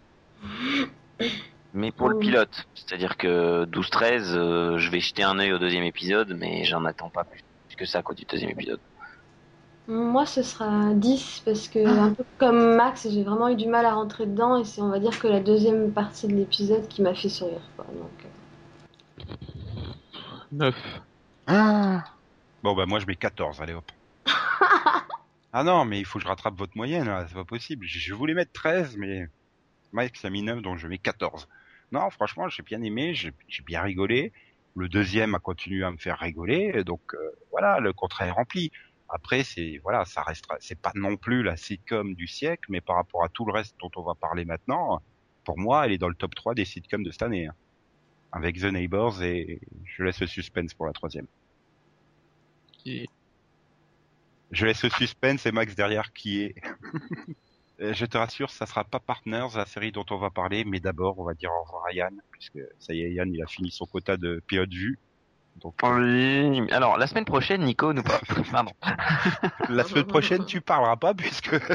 Mais 1.74 1.90
pour 1.92 2.08
le 2.08 2.16
Oh. 2.16 2.18
pilote, 2.18 2.66
c'est-à-dire 2.74 3.16
que 3.16 3.64
12-13, 3.66 4.36
euh, 4.36 4.78
je 4.78 4.90
vais 4.90 5.00
jeter 5.00 5.22
un 5.22 5.38
œil 5.38 5.52
au 5.52 5.58
deuxième 5.58 5.84
épisode, 5.84 6.36
mais 6.38 6.64
j'en 6.64 6.84
attends 6.84 7.10
pas 7.10 7.24
plus 7.24 7.42
que 7.76 7.85
ça 7.85 8.02
quoi, 8.02 8.14
du 8.14 8.24
deuxième 8.24 8.50
épisode. 8.50 8.80
Moi, 9.88 10.26
ce 10.26 10.42
sera 10.42 10.94
10 10.94 11.42
parce 11.44 11.66
que, 11.66 11.85
un 11.85 12.12
peu 12.12 12.24
comme 12.38 12.76
Max, 12.76 13.08
j'ai 13.11 13.24
vraiment 13.24 13.48
eu 13.48 13.56
du 13.56 13.66
mal 13.66 13.85
à 13.85 13.94
rentrer 13.94 14.26
dedans 14.26 14.56
et 14.56 14.64
c'est, 14.64 14.80
on 14.80 14.88
va 14.88 15.00
dire, 15.00 15.18
que 15.18 15.26
la 15.26 15.40
deuxième 15.40 15.90
partie 15.90 16.28
de 16.28 16.35
l'épisode 16.35 16.87
qui 16.87 17.02
m'a 17.02 17.14
fait 17.14 17.28
sourire. 17.28 17.62
Quoi. 17.76 17.87
Donc, 17.87 18.24
euh, 18.24 19.35
9. 20.52 20.74
Bon 22.62 22.74
bah 22.74 22.87
moi 22.87 23.00
je 23.00 23.06
mets 23.06 23.16
14, 23.16 23.61
allez 23.61 23.72
hop. 23.72 23.90
ah 25.52 25.64
non, 25.64 25.85
mais 25.85 25.98
il 25.98 26.04
faut 26.04 26.18
que 26.18 26.24
je 26.24 26.28
rattrape 26.28 26.54
votre 26.54 26.76
moyenne, 26.76 27.06
là, 27.06 27.26
c'est 27.26 27.35
pas 27.35 27.44
possible. 27.44 27.85
Je, 27.87 28.14
voulais 28.14 28.35
mettre 28.35 28.52
13, 28.52 28.96
mais 28.96 29.28
Mike 29.92 30.24
a 30.24 30.30
mis 30.30 30.42
9, 30.42 30.62
donc 30.62 30.78
je 30.78 30.87
mets 30.87 30.98
14. 30.98 31.48
Non, 31.90 32.08
franchement, 32.11 32.48
j'ai 32.48 32.62
bien 32.62 32.80
aimé, 32.82 33.14
j'ai 33.14 33.32
j'ai 33.48 33.62
bien 33.62 33.82
rigolé. 33.82 34.32
Le 34.74 34.88
deuxième 34.88 35.35
a 35.35 35.38
continué 35.38 35.85
à 35.85 35.90
me 35.90 35.98
faire 35.98 36.18
rigoler, 36.18 36.82
donc 36.85 37.00
euh, 37.14 37.18
voilà, 37.50 37.78
le 37.80 37.92
contrat 37.92 38.26
est 38.26 38.30
rempli. 38.30 38.70
Après, 39.08 39.44
c'est 39.44 39.78
voilà, 39.82 40.06
ça 40.06 40.22
restera, 40.22 40.56
c'est 40.61 40.78
pas 40.80 40.92
non 40.94 41.16
plus 41.18 41.42
la 41.42 41.56
sitcom 41.56 42.14
du 42.14 42.26
siècle, 42.26 42.64
mais 42.70 42.80
par 42.80 42.96
rapport 42.96 43.22
à 43.24 43.28
tout 43.28 43.44
le 43.44 43.52
reste 43.52 43.76
dont 43.80 43.90
on 43.96 44.02
va 44.02 44.14
parler 44.14 44.46
maintenant, 44.46 45.02
pour 45.44 45.58
moi, 45.58 45.85
elle 45.85 45.92
est 45.92 45.98
dans 45.98 46.08
le 46.08 46.14
top 46.14 46.35
3 46.35 46.54
des 46.54 46.64
sitcoms 46.64 47.02
de 47.02 47.11
cette 47.11 47.22
année, 47.22 47.46
hein. 47.48 47.54
avec 48.32 48.58
The 48.58 48.64
Neighbors 48.72 49.22
et 49.22 49.61
je 49.85 50.04
laisse 50.04 50.20
le 50.20 50.26
suspense 50.26 50.72
pour 50.72 50.87
la 50.87 50.92
troisième. 50.94 51.26
Qui 52.72 52.98
est- 53.00 53.08
Je 54.52 54.64
laisse 54.66 54.82
le 54.85 54.90
suspense 54.90 55.44
et 55.46 55.52
Max 55.52 55.74
derrière 55.74 56.12
qui 56.12 56.42
est. 56.42 56.54
Euh, 57.82 57.92
Je 57.94 58.06
te 58.06 58.16
rassure, 58.16 58.50
ça 58.50 58.66
sera 58.66 58.84
pas 58.84 59.00
Partners, 59.00 59.48
la 59.56 59.66
série 59.66 59.92
dont 59.92 60.04
on 60.10 60.16
va 60.18 60.30
parler, 60.30 60.64
mais 60.64 60.80
d'abord, 60.80 61.18
on 61.18 61.24
va 61.24 61.34
dire 61.34 61.50
au 61.52 61.64
revoir 61.64 61.86
à 61.86 61.92
Yann, 61.92 62.14
puisque 62.30 62.58
ça 62.78 62.94
y 62.94 63.02
est, 63.02 63.12
Yann, 63.12 63.32
il 63.32 63.42
a 63.42 63.46
fini 63.46 63.70
son 63.70 63.86
quota 63.86 64.16
de 64.16 64.42
pilote 64.46 64.70
vue. 64.72 64.98
Donc, 65.56 65.74
euh, 65.84 66.48
Oui. 66.48 66.70
Alors, 66.72 66.96
la 66.96 67.06
semaine 67.06 67.24
prochaine, 67.26 67.62
Nico 67.62 67.92
nous 67.92 68.02
parle. 68.02 68.20
Pardon. 68.50 68.72
la 69.68 69.84
semaine 69.84 70.06
prochaine, 70.06 70.44
tu 70.46 70.60
parleras 70.60 70.96
pas, 70.96 71.14
puisque. 71.14 71.54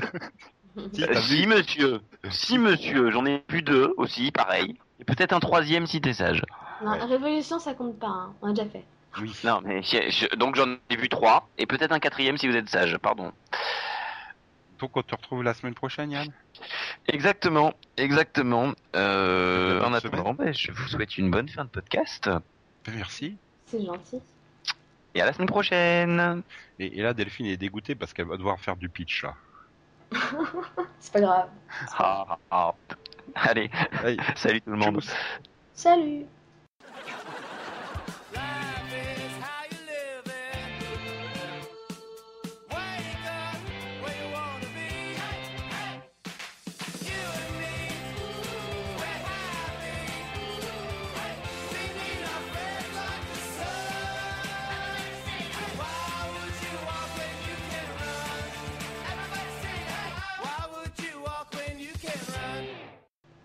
Si, 1.24 1.48
monsieur. 1.48 2.02
Si, 2.30 2.60
monsieur. 2.60 3.10
J'en 3.10 3.26
ai 3.26 3.40
plus 3.40 3.64
deux 3.64 3.96
aussi, 3.98 4.32
pareil. 4.32 4.78
Et 5.00 5.06
peut-être 5.06 5.34
un 5.34 5.40
troisième 5.40 5.88
si 5.88 6.02
t'es 6.02 6.14
sage. 6.14 6.44
Non, 6.84 6.92
Ouais. 6.92 7.04
Révolution, 7.04 7.58
ça 7.58 7.74
compte 7.74 7.98
pas. 7.98 8.06
hein. 8.06 8.36
On 8.44 8.50
a 8.50 8.54
déjà 8.54 8.70
fait. 8.70 8.86
Oui. 9.20 9.34
Non, 9.44 9.60
mais 9.66 9.82
je- 9.82 10.36
donc 10.36 10.56
j'en 10.56 10.68
ai 10.92 10.96
vu 10.96 11.10
trois. 11.10 11.50
Et 11.58 11.66
peut-être 11.66 11.92
un 11.94 12.00
quatrième 12.00 12.38
si 12.38 12.48
vous 12.48 12.56
êtes 12.56 12.70
sage. 12.70 12.96
Pardon. 13.00 13.32
Donc 14.80 14.96
on 14.96 15.02
te 15.02 15.16
retrouve 15.16 15.44
la 15.44 15.54
semaine 15.54 15.74
prochaine, 15.74 16.12
Yann? 16.12 16.32
Exactement, 17.08 17.74
exactement. 17.98 18.74
Euh, 18.96 19.82
en 19.82 19.94
attendant, 19.94 20.34
ben, 20.34 20.54
je 20.54 20.72
vous 20.72 20.88
souhaite 20.88 21.18
une 21.18 21.32
bonne 21.32 21.50
fin 21.50 21.66
de 21.66 21.70
podcast 21.70 22.30
Merci. 22.94 23.36
C'est 23.66 23.84
gentil. 23.86 24.22
et 25.14 25.22
à 25.22 25.26
la 25.26 25.34
semaine 25.34 25.48
prochaine. 25.48 26.44
Et, 26.80 27.00
et 27.00 27.02
là, 27.02 27.14
Delphine 27.14 27.48
est 27.48 27.58
dégoûtée 27.58 27.96
parce 27.96 28.14
qu'elle 28.14 28.28
va 28.28 28.38
devoir 28.38 28.60
faire 28.60 28.78
du 28.78 28.88
pitch, 28.88 29.24
là. 29.24 29.34
C'est 31.00 31.12
pas 31.14 31.20
grave. 31.22 31.50
Ah, 31.98 32.38
ah. 32.50 32.74
Allez, 33.36 33.70
Allez, 34.04 34.18
salut 34.36 34.62
tout 34.62 34.72
le 34.72 34.78
monde. 34.78 35.04
Salut 35.74 36.26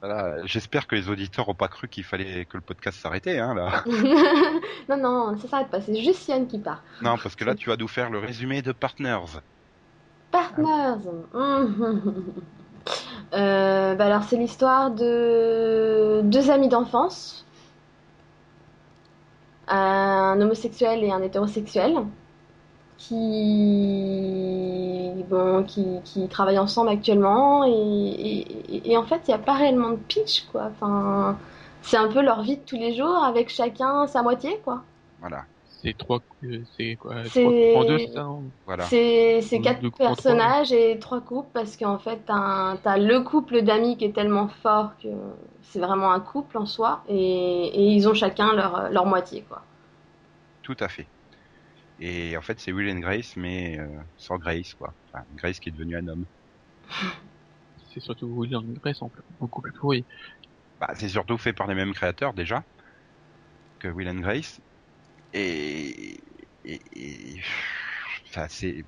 Voilà, 0.02 0.44
j'espère 0.46 0.88
que 0.88 0.96
les 0.96 1.08
auditeurs 1.08 1.48
ont 1.48 1.54
pas 1.54 1.68
cru 1.68 1.86
qu'il 1.86 2.02
fallait 2.02 2.44
que 2.44 2.56
le 2.56 2.60
podcast 2.60 2.98
s'arrêtait, 2.98 3.38
hein, 3.38 3.54
là. 3.54 3.84
Non, 4.88 4.96
non, 4.96 5.38
ça 5.38 5.46
s'arrête 5.46 5.68
pas. 5.68 5.80
C'est 5.80 5.94
juste 6.02 6.26
Yann 6.26 6.48
qui 6.48 6.58
part. 6.58 6.82
Non, 7.02 7.16
parce 7.22 7.36
que 7.36 7.44
là, 7.44 7.54
tu 7.54 7.68
vas 7.68 7.76
nous 7.76 7.86
faire 7.86 8.10
le 8.10 8.18
résumé 8.18 8.62
de 8.62 8.72
Partners. 8.72 9.40
Partners. 10.30 11.08
Euh, 13.32 13.94
bah 13.94 14.06
alors 14.06 14.24
c'est 14.24 14.36
l'histoire 14.36 14.90
de 14.90 16.20
deux 16.24 16.50
amis 16.50 16.68
d'enfance, 16.68 17.46
un 19.68 20.38
homosexuel 20.40 21.04
et 21.04 21.12
un 21.12 21.22
hétérosexuel, 21.22 21.94
qui 23.08 25.12
bon, 25.28 25.64
qui, 25.64 25.84
qui 26.04 26.28
travaillent 26.28 26.58
ensemble 26.58 26.90
actuellement 26.90 27.64
et, 27.64 27.70
et- 27.72 28.92
et 28.92 28.96
en 28.96 29.04
fait 29.04 29.22
il 29.26 29.30
n'y 29.30 29.34
a 29.34 29.38
pas 29.38 29.54
réellement 29.54 29.90
de 29.90 29.96
pitch 29.96 30.46
quoi. 30.52 30.70
Enfin, 30.72 31.36
c'est 31.82 31.96
un 31.96 32.08
peu 32.08 32.22
leur 32.22 32.42
vie 32.42 32.56
de 32.56 32.62
tous 32.62 32.76
les 32.76 32.94
jours 32.94 33.22
avec 33.24 33.48
chacun 33.48 34.06
sa 34.06 34.22
moitié 34.22 34.58
quoi. 34.64 34.82
Voilà, 35.20 35.44
C'est 35.82 35.96
trois, 35.96 36.20
euh, 36.44 36.62
c'est 36.76 36.96
quoi 36.96 37.14
C'est- 37.26 37.70
trois 37.72 37.84
deux, 37.84 37.98
ça 38.14 38.26
voilà. 38.66 38.84
C'est 38.84 39.60
quatre 39.62 39.80
deux 39.80 39.90
trois, 39.90 40.08
personnages 40.08 40.72
et 40.72 40.98
trois 40.98 41.20
couples 41.20 41.48
parce 41.52 41.76
qu'en 41.76 41.98
fait 41.98 42.20
t'as 42.26 42.96
le 42.98 43.20
couple 43.20 43.62
d'amis 43.62 43.96
qui 43.96 44.04
est 44.06 44.12
tellement 44.14 44.48
fort 44.48 44.90
que 45.02 45.08
c'est 45.62 45.80
vraiment 45.80 46.12
un 46.12 46.20
couple 46.20 46.58
en 46.58 46.66
soi 46.66 47.02
et, 47.08 47.16
et 47.16 47.82
ils 47.96 48.08
ont 48.08 48.14
chacun 48.14 48.52
leur, 48.54 48.90
leur 48.90 49.06
moitié 49.06 49.44
quoi. 49.48 49.62
Tout 50.62 50.76
à 50.80 50.88
fait. 50.88 51.06
Et 52.02 52.36
en 52.36 52.42
fait, 52.42 52.58
c'est 52.60 52.72
Will 52.72 52.90
and 52.90 52.98
Grace, 53.00 53.36
mais 53.36 53.78
euh, 53.78 53.86
sans 54.16 54.36
Grace, 54.36 54.74
quoi. 54.74 54.94
Enfin, 55.12 55.24
Grace 55.34 55.60
qui 55.60 55.68
est 55.70 55.72
devenu 55.72 55.96
un 55.96 56.06
homme. 56.08 56.26
C'est 57.94 58.00
surtout 58.00 58.26
William 58.26 58.72
Grace 58.74 59.02
en 59.02 59.12
beaucoup 59.38 59.60
plus 59.60 59.72
pourri. 59.72 60.06
Bah, 60.80 60.92
c'est 60.96 61.08
surtout 61.08 61.38
fait 61.38 61.52
par 61.52 61.66
les 61.66 61.74
mêmes 61.74 61.94
créateurs, 61.94 62.34
déjà, 62.34 62.64
que 63.78 63.88
Will 63.88 64.08
and 64.08 64.20
Grace. 64.20 64.60
Et... 65.32 66.20
et, 66.64 66.80
et- 67.36 67.42
enfin, 68.30 68.48
c'est... 68.48 68.84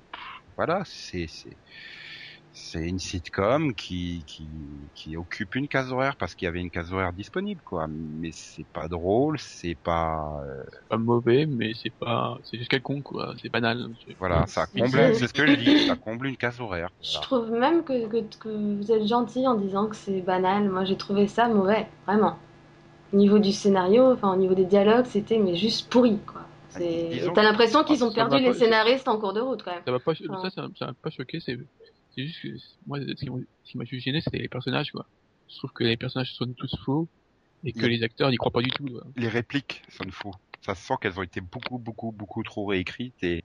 Voilà, 0.57 0.83
c'est... 0.85 1.27
c'est... 2.55 2.87
Une 2.87 2.99
sitcom 2.99 3.73
qui, 3.75 4.23
qui, 4.25 4.49
qui 4.95 5.17
occupe 5.17 5.55
une 5.55 5.67
case 5.67 5.91
horaire 5.91 6.15
parce 6.17 6.33
qu'il 6.35 6.45
y 6.45 6.49
avait 6.49 6.61
une 6.61 6.71
case 6.71 6.91
horaire 6.93 7.13
disponible, 7.13 7.61
quoi. 7.63 7.87
Mais 7.89 8.31
c'est 8.31 8.65
pas 8.73 8.87
drôle, 8.87 9.37
c'est 9.39 9.75
pas, 9.75 10.41
euh, 10.45 10.63
pas 10.89 10.97
mauvais, 10.97 11.45
mais 11.45 11.73
c'est 11.73 11.93
pas, 11.99 12.37
c'est 12.43 12.57
juste 12.57 12.69
quelconque 12.71 13.03
quoi. 13.03 13.33
C'est 13.41 13.49
banal. 13.49 13.87
C'est- 14.05 14.15
voilà, 14.17 14.45
ça 14.47 14.65
comble, 14.67 14.89
c'est- 14.89 15.27
ce 15.27 15.33
que 15.33 15.45
je 15.45 15.55
dis, 15.55 15.87
ça 15.87 15.95
comble 16.05 16.27
une 16.27 16.37
case 16.37 16.59
horaire. 16.59 16.89
Je 17.01 17.19
trouve 17.21 17.51
même 17.51 17.83
que, 17.83 18.07
que, 18.07 18.21
que 18.39 18.49
vous 18.77 18.91
êtes 18.91 19.05
gentil 19.07 19.45
en 19.47 19.55
disant 19.55 19.87
que 19.87 19.95
c'est 19.95 20.21
banal. 20.21 20.69
Moi 20.69 20.85
j'ai 20.85 20.97
trouvé 20.97 21.27
ça 21.27 21.47
mauvais, 21.47 21.87
vraiment. 22.07 22.37
Au 23.13 23.17
niveau 23.17 23.39
du 23.39 23.51
scénario, 23.51 24.11
enfin 24.13 24.33
au 24.33 24.37
niveau 24.37 24.55
des 24.55 24.65
dialogues, 24.65 25.05
c'était 25.05 25.37
mais 25.39 25.55
juste 25.55 25.89
pourri 25.89 26.17
quoi. 26.25 26.41
T'as 26.77 27.43
l'impression 27.43 27.83
qu'ils 27.85 28.03
ont 28.03 28.11
perdu 28.11 28.37
les 28.39 28.53
scénaristes 28.53 29.07
en 29.07 29.17
cours 29.17 29.31
de 29.33 29.39
route 29.39 29.63
quand 29.63 29.71
même. 29.71 29.81
Ça 29.85 29.91
m'a 29.91 29.99
pas, 29.99 30.11
Ah. 30.29 30.39
ça, 30.43 30.49
ça, 30.49 30.67
ça 30.77 30.85
m'a 30.87 30.93
pas 31.01 31.09
choqué. 31.09 31.39
C'est, 31.39 31.57
c'est 32.15 32.25
juste 32.27 32.41
que 32.41 32.47
moi, 32.87 32.99
ce 32.99 33.13
qui 33.13 33.77
m'a- 33.77 33.85
juste 33.85 34.03
gêné, 34.05 34.21
c'était 34.21 34.39
les 34.39 34.47
personnages 34.49 34.91
quoi. 34.91 35.05
Je 35.49 35.57
trouve 35.57 35.71
que 35.73 35.83
les 35.83 35.97
personnages 35.97 36.33
sont 36.33 36.51
tous 36.53 36.75
faux 36.85 37.07
et 37.63 37.73
que 37.73 37.85
les 37.85 38.03
acteurs 38.03 38.29
n'y 38.29 38.37
croient 38.37 38.51
pas 38.51 38.61
du 38.61 38.69
tout. 38.71 38.85
quoi. 38.87 39.05
les 39.15 39.27
répliques 39.27 39.83
sonnent 39.89 40.11
faux. 40.11 40.33
Ça 40.65 40.73
se 40.75 40.83
sent 40.83 40.95
qu'elles 40.99 41.19
ont 41.19 41.23
été 41.23 41.41
beaucoup, 41.41 41.77
beaucoup, 41.77 42.11
beaucoup 42.11 42.41
trop 42.43 42.65
réécrites 42.65 43.21
et, 43.23 43.43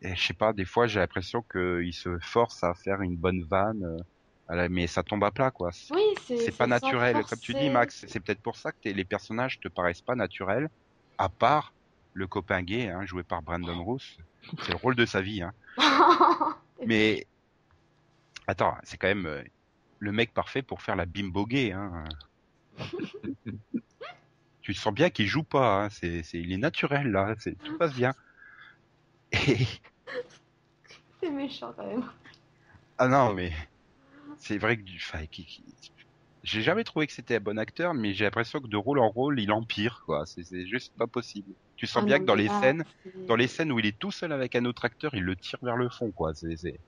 et 0.00 0.16
je 0.16 0.22
sais 0.26 0.34
pas, 0.34 0.52
des 0.52 0.64
fois 0.64 0.86
j'ai 0.86 1.00
l'impression 1.00 1.44
qu'ils 1.52 1.92
se 1.94 2.18
forcent 2.20 2.64
à 2.64 2.74
faire 2.74 3.02
une 3.02 3.16
bonne 3.16 3.42
vanne, 3.44 3.84
euh, 3.84 4.54
la- 4.54 4.68
mais 4.68 4.86
ça 4.86 5.02
tombe 5.02 5.24
à 5.24 5.30
plat 5.30 5.50
quoi. 5.50 5.70
C'est 5.72 5.92
Oui, 5.94 6.00
c'est 6.26 6.36
c'est 6.38 6.56
pas 6.56 6.66
naturel, 6.66 7.22
comme 7.24 7.38
tu 7.40 7.54
dis. 7.54 7.68
Max. 7.70 8.04
C'est 8.08 8.20
peut-être 8.20 8.40
pour 8.42 8.56
ça 8.56 8.72
que 8.72 8.88
les 8.88 9.04
personnages 9.04 9.58
te 9.60 9.68
paraissent 9.68 10.02
pas 10.02 10.14
naturels, 10.14 10.68
à 11.18 11.28
part 11.28 11.74
le 12.14 12.26
copain 12.26 12.62
gay, 12.62 12.88
hein, 12.88 13.04
joué 13.04 13.22
par 13.22 13.42
Brandon 13.42 13.82
Roos. 13.84 13.98
C'est 14.62 14.70
le 14.70 14.76
rôle 14.76 14.96
de 14.96 15.04
sa 15.06 15.20
vie, 15.20 15.42
hein. 15.42 15.52
Mais 16.86 17.26
attends, 18.46 18.76
c'est 18.82 18.96
quand 18.96 19.08
même 19.08 19.26
euh, 19.26 19.42
le 19.98 20.12
mec 20.12 20.32
parfait 20.34 20.62
pour 20.62 20.82
faire 20.82 20.96
la 20.96 21.06
bimbo 21.06 21.46
gay, 21.46 21.72
hein. 21.72 22.04
tu 24.62 24.74
sens 24.74 24.92
bien 24.92 25.10
qu'il 25.10 25.26
joue 25.26 25.44
pas, 25.44 25.84
hein. 25.84 25.90
c'est, 25.90 26.22
il 26.34 26.52
est 26.52 26.58
naturel 26.58 27.10
là, 27.10 27.34
c'est, 27.38 27.56
tout 27.62 27.78
passe 27.78 27.94
bien. 27.94 28.12
Et, 29.32 29.56
C'est 31.20 31.30
méchant 31.30 31.72
quand 31.76 31.86
même. 31.86 32.04
ah 32.98 33.08
non, 33.08 33.32
mais 33.32 33.52
c'est 34.38 34.58
vrai 34.58 34.76
que 34.76 34.82
du, 34.82 34.96
enfin, 34.96 35.24
j'ai 36.42 36.62
jamais 36.62 36.84
trouvé 36.84 37.06
que 37.06 37.12
c'était 37.12 37.36
un 37.36 37.40
bon 37.40 37.58
acteur, 37.58 37.94
mais 37.94 38.14
j'ai 38.14 38.24
l'impression 38.24 38.60
que 38.60 38.68
de 38.68 38.76
rôle 38.76 39.00
en 39.00 39.08
rôle, 39.08 39.40
il 39.40 39.50
empire, 39.50 40.02
quoi. 40.06 40.24
C'est, 40.26 40.66
juste 40.66 40.92
pas 40.96 41.06
possible. 41.06 41.52
Tu 41.76 41.86
sens 41.86 42.02
Ah 42.02 42.06
bien 42.06 42.18
non, 42.18 42.22
que 42.22 42.26
dans 42.26 42.34
les 42.34 42.46
là, 42.46 42.60
scènes, 42.60 42.84
dans 43.26 43.34
les 43.34 43.48
scènes 43.48 43.72
où 43.72 43.78
il 43.78 43.86
est 43.86 43.98
tout 43.98 44.12
seul 44.12 44.32
avec 44.32 44.54
un 44.54 44.64
autre 44.64 44.84
acteur, 44.84 45.14
il 45.14 45.24
le 45.24 45.34
tire 45.34 45.58
vers 45.62 45.76
le 45.76 45.88
fond, 45.88 46.10
quoi. 46.12 46.34
C'est, 46.34 46.56
c'est... 46.56 46.78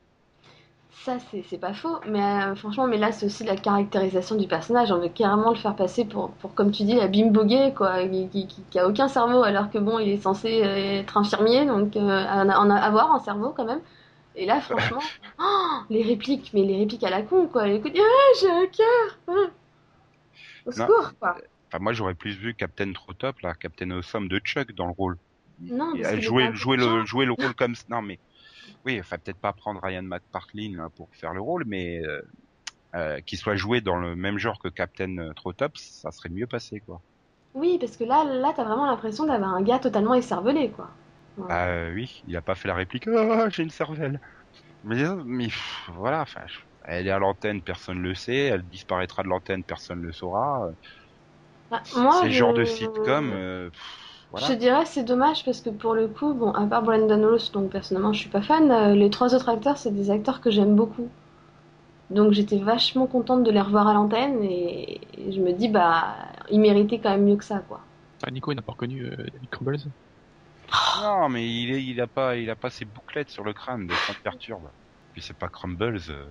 Ça, 1.04 1.18
c'est 1.30 1.42
c'est 1.42 1.58
pas 1.58 1.74
faux, 1.74 2.00
mais 2.06 2.20
euh, 2.20 2.54
franchement, 2.54 2.86
mais 2.86 2.98
là, 2.98 3.12
c'est 3.12 3.26
aussi 3.26 3.44
la 3.44 3.56
caractérisation 3.56 4.36
du 4.36 4.46
personnage. 4.46 4.90
On 4.90 4.98
veut 4.98 5.08
carrément 5.08 5.50
le 5.50 5.56
faire 5.56 5.76
passer 5.76 6.04
pour, 6.04 6.30
pour 6.32 6.54
comme 6.54 6.70
tu 6.70 6.82
dis, 6.82 6.94
la 6.94 7.08
bimbo 7.08 7.44
gay, 7.44 7.72
quoi, 7.74 8.06
qui, 8.06 8.46
qui, 8.46 8.78
a 8.78 8.86
aucun 8.86 9.08
cerveau, 9.08 9.42
alors 9.42 9.70
que 9.70 9.78
bon, 9.78 9.98
il 9.98 10.08
est 10.08 10.20
censé 10.20 10.62
euh, 10.62 11.00
être 11.00 11.16
infirmier, 11.16 11.64
donc 11.66 11.96
euh, 11.96 12.24
en, 12.26 12.48
en 12.48 12.70
avoir 12.70 13.14
un 13.14 13.20
cerveau 13.20 13.50
quand 13.56 13.64
même. 13.64 13.80
Et 14.34 14.46
là, 14.46 14.60
franchement, 14.60 15.00
oh, 15.40 15.78
les 15.90 16.02
répliques, 16.02 16.50
mais 16.52 16.62
les 16.62 16.78
répliques 16.78 17.04
à 17.04 17.10
la 17.10 17.22
con, 17.22 17.46
quoi. 17.46 17.68
Écoute, 17.68 17.92
ah, 17.96 18.34
j'ai 18.40 18.50
un 18.50 18.66
cœur. 18.66 19.18
ah. 19.28 19.50
Au 20.66 20.72
secours, 20.72 21.12
quoi. 21.20 21.36
Enfin, 21.68 21.82
moi, 21.82 21.92
j'aurais 21.92 22.14
plus 22.14 22.32
vu 22.32 22.54
Captain 22.54 22.92
Trop 22.92 23.12
Top, 23.12 23.40
là, 23.40 23.54
Captain 23.54 23.90
Awesome 23.90 24.28
de 24.28 24.38
Chuck 24.38 24.72
dans 24.72 24.86
le 24.86 24.92
rôle. 24.92 25.16
Non, 25.60 25.92
parce 26.00 26.20
jouer, 26.20 26.50
jouer 26.54 26.76
le, 26.76 27.04
jouer 27.04 27.26
le 27.26 27.32
rôle 27.32 27.54
comme, 27.54 27.74
non, 27.88 28.00
mais, 28.00 28.18
oui, 28.84 29.00
enfin, 29.00 29.18
peut-être 29.18 29.40
pas 29.40 29.52
prendre 29.52 29.80
Ryan 29.82 30.02
McPartlin 30.02 30.76
là, 30.76 30.90
pour 30.96 31.08
faire 31.14 31.34
le 31.34 31.40
rôle, 31.40 31.64
mais, 31.66 32.00
euh, 32.04 32.22
euh, 32.96 33.20
qu'il 33.22 33.38
soit 33.38 33.56
joué 33.56 33.80
dans 33.82 33.96
le 33.98 34.16
même 34.16 34.38
genre 34.38 34.58
que 34.60 34.68
Captain 34.68 35.32
Trop 35.36 35.52
Top, 35.54 35.76
ça 35.78 36.10
serait 36.12 36.30
mieux 36.30 36.46
passé, 36.48 36.80
quoi. 36.82 37.02
Oui, 37.52 37.76
parce 37.78 37.98
que 37.98 38.04
là, 38.04 38.24
là, 38.24 38.54
t'as 38.56 38.64
vraiment 38.64 38.86
l'impression 38.86 39.26
d'avoir 39.26 39.50
un 39.54 39.62
gars 39.62 39.78
totalement 39.78 40.14
écervelé, 40.14 40.70
quoi. 40.70 40.88
Ouais. 41.36 41.44
Bah 41.48 41.66
euh, 41.68 41.92
oui, 41.94 42.20
il 42.24 42.36
a 42.36 42.42
pas 42.42 42.54
fait 42.54 42.68
la 42.68 42.74
réplique. 42.74 43.06
Ah, 43.08 43.48
j'ai 43.50 43.62
une 43.62 43.70
cervelle. 43.70 44.20
Mais, 44.84 45.04
mais 45.26 45.46
pff, 45.48 45.90
voilà, 45.94 46.22
enfin, 46.22 46.44
elle 46.84 47.08
est 47.08 47.10
à 47.10 47.18
l'antenne, 47.18 47.62
personne 47.62 48.02
le 48.02 48.14
sait. 48.14 48.46
Elle 48.46 48.64
disparaîtra 48.68 49.22
de 49.24 49.28
l'antenne, 49.28 49.64
personne 49.64 50.02
le 50.02 50.12
saura. 50.12 50.70
Bah, 51.70 51.82
moi, 51.92 52.20
C'est 52.20 52.26
le 52.26 52.32
genre 52.32 52.52
de 52.54 52.64
sitcom. 52.64 53.32
euh, 53.32 53.70
pff, 53.70 54.07
Je 54.36 54.40
voilà. 54.40 54.56
dirais 54.56 54.84
c'est 54.86 55.04
dommage 55.04 55.44
parce 55.44 55.60
que 55.60 55.70
pour 55.70 55.94
le 55.94 56.06
coup, 56.08 56.34
bon, 56.34 56.50
à 56.52 56.66
part 56.66 56.82
Brandon 56.82 57.28
Ross, 57.28 57.50
donc 57.52 57.70
personnellement 57.70 58.12
je 58.12 58.20
suis 58.20 58.28
pas 58.30 58.42
fan, 58.42 58.70
euh, 58.70 58.94
les 58.94 59.10
trois 59.10 59.34
autres 59.34 59.48
acteurs 59.48 59.78
c'est 59.78 59.90
des 59.94 60.10
acteurs 60.10 60.40
que 60.40 60.50
j'aime 60.50 60.74
beaucoup. 60.76 61.08
Donc 62.10 62.32
j'étais 62.32 62.58
vachement 62.58 63.06
contente 63.06 63.44
de 63.44 63.50
les 63.50 63.60
revoir 63.60 63.88
à 63.88 63.94
l'antenne 63.94 64.42
et, 64.42 65.00
et 65.14 65.32
je 65.32 65.40
me 65.40 65.52
dis 65.52 65.68
bah 65.68 66.14
ils 66.50 66.60
méritaient 66.60 66.98
quand 66.98 67.10
même 67.10 67.24
mieux 67.24 67.36
que 67.36 67.44
ça 67.44 67.58
quoi. 67.60 67.80
Ah, 68.22 68.30
Nico, 68.30 68.52
il 68.52 68.56
n'a 68.56 68.62
pas 68.62 68.72
reconnu 68.72 69.04
euh, 69.04 69.16
David 69.32 69.50
Crumbles? 69.50 69.78
Non, 71.00 71.28
mais 71.28 71.46
il 71.48 71.70
est, 71.70 71.84
il 71.84 72.00
a 72.00 72.06
pas, 72.06 72.36
il 72.36 72.50
a 72.50 72.56
pas 72.56 72.70
ses 72.70 72.84
bouclettes 72.84 73.30
sur 73.30 73.44
le 73.44 73.52
crâne, 73.54 73.86
donc 73.86 73.96
ça 74.06 74.12
me 74.12 74.22
perturbe. 74.22 74.70
Puis 75.12 75.22
c'est 75.22 75.36
pas 75.36 75.48
Crumbles. 75.48 76.00
euh, 76.10 76.30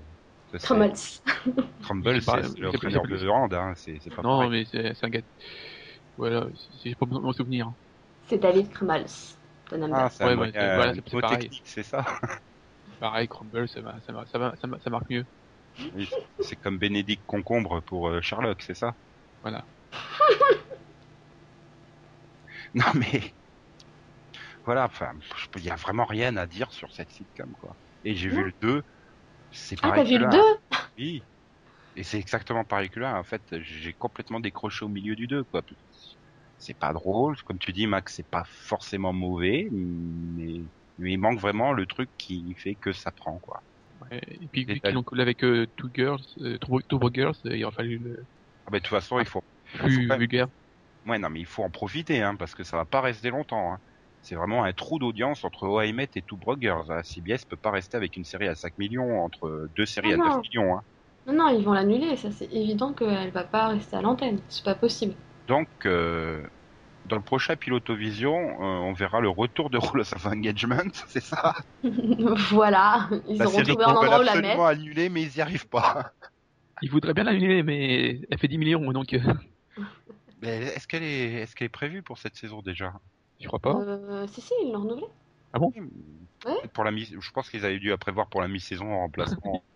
Crumbles. 0.59 0.93
Crumbles, 1.81 2.21
C'est 2.21 2.35
le 2.37 2.43
c'est- 2.43 3.19
de 3.19 3.27
hand, 3.29 3.53
hein. 3.53 3.73
C'est, 3.75 3.99
pas 4.15 4.21
Non, 4.21 4.37
pareil. 4.39 4.49
mais 4.49 4.65
c'est 4.93 5.05
un 5.05 5.09
gars. 5.09 5.21
Voilà, 6.17 6.47
j'ai 6.83 6.95
pas 6.95 7.05
besoin 7.05 7.21
de 7.21 7.25
m'en 7.25 7.33
souvenir. 7.33 7.71
C'est 8.27 8.37
David 8.37 8.69
Crumbles. 8.69 9.05
Ton 9.69 9.77
Ah, 9.77 9.87
number. 9.87 10.11
c'est 10.11 10.25
Ouais, 10.25 10.51
c'est- 10.51 10.57
euh, 10.57 10.75
voilà, 10.75 10.93
pareil. 11.21 11.49
ça. 11.83 12.05
Pareil, 12.99 13.27
Crumble, 13.27 13.67
ça, 13.69 13.81
marque 14.89 15.09
mieux. 15.09 15.25
Oui, 15.93 16.09
c'est 16.39 16.55
comme 16.55 16.77
Bénédicte 16.79 17.23
Concombre 17.25 17.81
pour 17.81 18.07
euh, 18.09 18.21
Sherlock, 18.21 18.61
c'est 18.61 18.73
ça 18.73 18.95
Voilà. 19.41 19.65
Non 22.73 22.85
mais 22.95 23.21
voilà, 24.65 24.85
enfin, 24.85 25.13
il 25.55 25.63
y 25.63 25.69
a 25.69 25.75
vraiment 25.75 26.05
rien 26.05 26.35
à 26.37 26.45
dire 26.45 26.71
sur 26.73 26.91
cette 26.91 27.11
sitcom 27.11 27.53
quoi. 27.53 27.77
Et 28.03 28.15
j'ai 28.15 28.29
vu 28.29 28.43
le 28.43 28.53
2, 28.61 28.83
c'est 29.51 29.77
Ah, 29.77 29.87
pareil 29.89 30.03
t'as 30.03 30.09
vu 30.09 30.17
le 30.17 30.25
là. 30.25 30.29
2 30.29 30.77
Oui. 30.97 31.23
Et 31.95 32.03
c'est 32.03 32.19
exactement 32.19 32.63
pareil 32.63 32.89
que 32.89 32.99
là. 32.99 33.17
En 33.17 33.23
fait, 33.23 33.41
j'ai 33.61 33.93
complètement 33.93 34.39
décroché 34.39 34.85
au 34.85 34.89
milieu 34.89 35.15
du 35.15 35.27
2 35.27 35.43
quoi. 35.45 35.63
C'est 36.57 36.73
pas 36.77 36.93
drôle, 36.93 37.35
comme 37.43 37.59
tu 37.59 37.71
dis 37.73 37.87
Max, 37.87 38.15
c'est 38.15 38.27
pas 38.29 38.43
forcément 38.47 39.13
mauvais, 39.13 39.67
mais, 39.71 40.65
mais 40.97 41.13
il 41.13 41.17
manque 41.19 41.39
vraiment 41.39 41.71
le 41.73 41.85
truc 41.85 42.09
qui 42.17 42.55
fait 42.55 42.75
que 42.75 42.91
ça 42.91 43.11
prend 43.11 43.39
quoi. 43.39 43.63
Ouais, 44.01 44.19
Et 44.27 44.47
puis, 44.47 44.65
Et 44.67 44.73
vu 44.73 44.79
t'as- 44.79 44.89
qu'ils 44.89 44.95
l'ont 44.95 45.03
collé 45.03 45.21
avec 45.21 45.43
euh, 45.43 45.67
Two 45.75 45.89
Girls, 45.93 46.21
euh, 46.39 46.57
Two, 46.59 46.79
Girls, 47.13 47.35
euh, 47.45 47.55
il 47.57 47.63
aurait 47.65 47.75
fallu 47.75 47.97
le 47.99 48.25
Ah 48.65 48.71
bah, 48.71 48.79
de 48.79 48.83
toute 48.83 48.89
façon, 48.89 49.19
il 49.19 49.25
faut 49.25 49.43
plus 49.73 50.07
vulgaire. 50.17 50.47
Ouais, 51.05 51.19
non, 51.19 51.29
mais 51.29 51.39
il 51.39 51.45
faut 51.45 51.63
en 51.63 51.69
profiter, 51.71 52.21
hein, 52.21 52.35
parce 52.35 52.53
que 52.53 52.63
ça 52.63 52.77
va 52.77 52.85
pas 52.85 53.01
rester 53.01 53.29
longtemps. 53.29 53.73
Hein. 53.73 53.79
C'est 54.21 54.35
vraiment 54.35 54.63
un 54.63 54.73
trou 54.73 54.99
d'audience 54.99 55.43
entre 55.43 55.63
OIMET 55.67 56.09
et 56.15 56.21
Two 56.21 56.37
Brothers. 56.37 56.91
Hein. 56.91 57.01
CBS 57.03 57.45
peut 57.45 57.57
pas 57.57 57.71
rester 57.71 57.95
avec 57.97 58.15
une 58.17 58.25
série 58.25 58.47
à 58.47 58.55
5 58.55 58.77
millions 58.77 59.21
entre 59.23 59.67
deux 59.75 59.85
séries 59.85 60.13
à 60.13 60.17
Ah 60.17 60.17
9 60.17 60.35
non. 60.37 60.43
millions. 60.43 60.77
Hein. 60.77 60.81
Non, 61.27 61.33
non, 61.33 61.49
ils 61.49 61.63
vont 61.65 61.73
l'annuler, 61.73 62.15
ça 62.17 62.31
c'est 62.31 62.51
évident 62.53 62.93
qu'elle 62.93 63.31
va 63.31 63.43
pas 63.43 63.67
rester 63.69 63.97
à 63.97 64.01
l'antenne, 64.01 64.39
c'est 64.49 64.63
pas 64.65 64.75
possible. 64.75 65.15
Donc, 65.47 65.67
euh, 65.85 66.45
dans 67.05 67.15
le 67.15 67.21
prochain 67.21 67.55
Pilotovision, 67.55 68.35
euh, 68.37 68.63
on 68.63 68.93
verra 68.93 69.21
le 69.21 69.29
retour 69.29 69.69
de 69.69 69.77
Rules 69.77 70.01
of 70.01 70.25
Engagement, 70.25 70.91
c'est 71.07 71.23
ça? 71.23 71.55
Voilà, 72.51 73.09
ils 73.27 73.37
La 73.37 73.45
auront 73.45 73.57
série 73.57 73.67
trouvé 73.69 73.85
un 73.85 73.95
endroit 73.95 74.19
où 74.19 74.23
la 74.23 74.33
absolument 74.33 74.41
mettre. 74.41 74.61
annuler, 74.65 75.09
mais 75.09 75.23
ils 75.23 75.37
y 75.37 75.41
arrivent 75.41 75.67
pas. 75.69 76.13
Il 76.81 76.91
voudrait 76.91 77.13
bien 77.15 77.23
l'annuler, 77.23 77.63
mais 77.63 78.21
elle 78.29 78.37
fait 78.37 78.47
10 78.47 78.57
millions, 78.59 78.91
donc 78.91 79.13
euh, 79.13 79.19
Mais 80.41 80.57
est-ce 80.75 80.87
qu'elle 80.87 81.03
est, 81.03 81.33
est-ce 81.41 81.55
qu'elle 81.55 81.65
est 81.67 81.69
prévue 81.69 82.03
pour 82.03 82.17
cette 82.17 82.35
saison 82.35 82.61
déjà? 82.61 82.93
Je 83.39 83.47
crois 83.47 83.59
pas. 83.59 83.75
Euh, 83.75 84.27
si, 84.27 84.41
si, 84.41 84.53
ils 84.63 84.71
l'ont 84.71 84.85
Ouais. 86.45 86.69
Pour 86.73 86.83
la 86.83 86.91
mi 86.91 87.05
je 87.05 87.31
pense 87.31 87.49
qu'ils 87.49 87.65
avaient 87.65 87.79
dû 87.79 87.89
la 87.89 87.97
prévoir 87.97 88.27
pour 88.29 88.41
la 88.41 88.47
mi-saison 88.47 88.91
en 88.91 88.99
remplacement. 88.99 89.63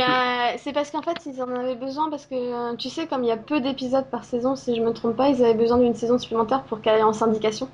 A... 0.00 0.56
C'est 0.58 0.72
parce 0.72 0.90
qu'en 0.90 1.02
fait, 1.02 1.26
ils 1.26 1.42
en 1.42 1.48
avaient 1.48 1.74
besoin, 1.74 2.10
parce 2.10 2.26
que 2.26 2.34
euh, 2.34 2.76
tu 2.76 2.88
sais, 2.88 3.06
comme 3.06 3.22
il 3.22 3.28
y 3.28 3.32
a 3.32 3.36
peu 3.36 3.60
d'épisodes 3.60 4.08
par 4.10 4.24
saison, 4.24 4.56
si 4.56 4.74
je 4.74 4.80
me 4.82 4.92
trompe 4.92 5.16
pas, 5.16 5.28
ils 5.28 5.44
avaient 5.44 5.54
besoin 5.54 5.78
d'une 5.78 5.94
saison 5.94 6.18
supplémentaire 6.18 6.62
pour 6.64 6.80
qu'elle 6.80 6.94
aille 6.94 7.02
en 7.02 7.12
syndication. 7.12 7.68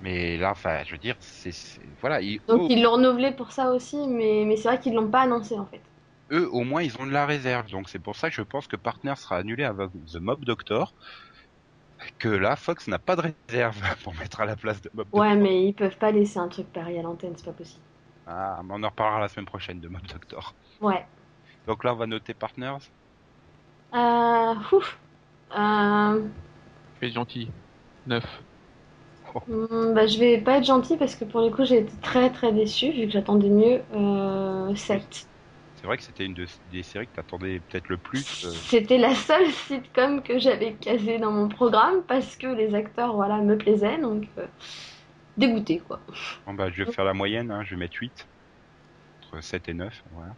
mais 0.00 0.36
là, 0.36 0.50
enfin, 0.50 0.82
je 0.84 0.92
veux 0.92 0.98
dire, 0.98 1.16
c'est, 1.20 1.52
voilà, 2.00 2.20
ils- 2.20 2.40
Donc 2.48 2.62
ils 2.68 2.82
l'ont 2.82 2.92
renouvelé 2.92 3.30
pour 3.30 3.52
ça 3.52 3.70
aussi, 3.70 3.96
mais, 4.08 4.44
mais 4.46 4.56
c'est 4.56 4.68
vrai 4.68 4.80
qu'ils 4.80 4.94
l'ont 4.94 5.08
pas 5.08 5.20
annoncé 5.22 5.58
en 5.58 5.66
fait. 5.66 5.80
eux, 6.32 6.48
au 6.50 6.64
moins, 6.64 6.82
ils 6.82 6.96
ont 6.98 7.06
de 7.06 7.12
la 7.12 7.26
réserve. 7.26 7.70
Donc, 7.70 7.88
c'est 7.88 7.98
pour 7.98 8.16
ça 8.16 8.28
que 8.30 8.34
je 8.36 8.42
pense 8.42 8.66
que 8.66 8.76
Partner 8.76 9.14
sera 9.16 9.36
annulé 9.36 9.64
avec 9.64 9.90
The 10.12 10.16
Mob 10.16 10.44
Doctor. 10.44 10.94
Que 12.18 12.28
là, 12.28 12.56
Fox 12.56 12.88
n'a 12.88 12.98
pas 12.98 13.16
de 13.16 13.32
réserve 13.48 13.76
pour 14.04 14.14
mettre 14.14 14.40
à 14.40 14.44
la 14.44 14.56
place 14.56 14.80
de 14.80 14.90
Mob 14.94 15.06
Doctor. 15.06 15.20
Ouais, 15.20 15.36
mais 15.36 15.66
ils 15.66 15.74
peuvent 15.74 15.96
pas 15.96 16.10
laisser 16.10 16.38
un 16.38 16.48
truc 16.48 16.66
pareil 16.72 16.98
à 16.98 17.02
l'antenne, 17.02 17.34
c'est 17.36 17.44
pas 17.44 17.52
possible. 17.52 17.82
Ah, 18.26 18.60
mais 18.64 18.74
on 18.76 18.82
en 18.82 18.88
reparlera 18.88 19.20
la 19.20 19.28
semaine 19.28 19.46
prochaine 19.46 19.80
de 19.80 19.88
Mob 19.88 20.06
Doctor. 20.06 20.54
Ouais. 20.80 21.06
Donc 21.66 21.84
là, 21.84 21.92
on 21.92 21.96
va 21.96 22.06
noter 22.06 22.34
Partners. 22.34 22.78
Euh, 23.94 24.54
ouf. 24.72 24.98
Euh, 25.56 26.28
Fais 27.00 27.10
gentil. 27.10 27.50
9. 28.06 28.24
hmm, 29.46 29.94
bah, 29.94 30.06
je 30.06 30.18
vais 30.18 30.38
pas 30.40 30.58
être 30.58 30.64
gentille 30.64 30.96
parce 30.96 31.14
que 31.14 31.24
pour 31.24 31.40
le 31.40 31.50
coup 31.50 31.64
j'ai 31.64 31.78
été 31.80 31.92
très 32.00 32.30
très 32.30 32.52
déçue 32.52 32.90
vu 32.92 33.06
que 33.06 33.12
j'attendais 33.12 33.48
mieux. 33.48 33.82
Euh, 33.94 34.74
7. 34.74 35.28
C'est 35.82 35.88
vrai 35.88 35.96
que 35.96 36.04
c'était 36.04 36.24
une 36.24 36.34
de- 36.34 36.46
des 36.70 36.84
séries 36.84 37.08
que 37.08 37.14
t'attendais 37.14 37.58
peut-être 37.58 37.88
le 37.88 37.98
plus. 37.98 38.44
euh, 38.44 38.52
C'était 38.52 38.98
la 38.98 39.16
seule 39.16 39.50
sitcom 39.50 40.22
que 40.22 40.38
j'avais 40.38 40.74
casée 40.74 41.18
dans 41.18 41.32
mon 41.32 41.48
programme 41.48 42.04
parce 42.06 42.36
que 42.36 42.46
les 42.46 42.72
acteurs 42.76 43.16
voilà 43.16 43.38
me 43.38 43.58
plaisaient 43.58 43.98
donc 43.98 44.28
euh, 44.38 44.46
dégoûté 45.36 45.80
quoi. 45.80 45.98
Bon, 46.46 46.54
bah, 46.54 46.70
je 46.70 46.84
vais 46.84 46.92
faire 46.92 47.04
la 47.04 47.14
moyenne, 47.14 47.50
hein, 47.50 47.64
je 47.64 47.74
vais 47.74 47.80
mettre 47.80 47.96
8. 48.00 48.28
Entre 49.24 49.42
7 49.42 49.68
et 49.68 49.74
9, 49.74 50.00
voilà. 50.12 50.36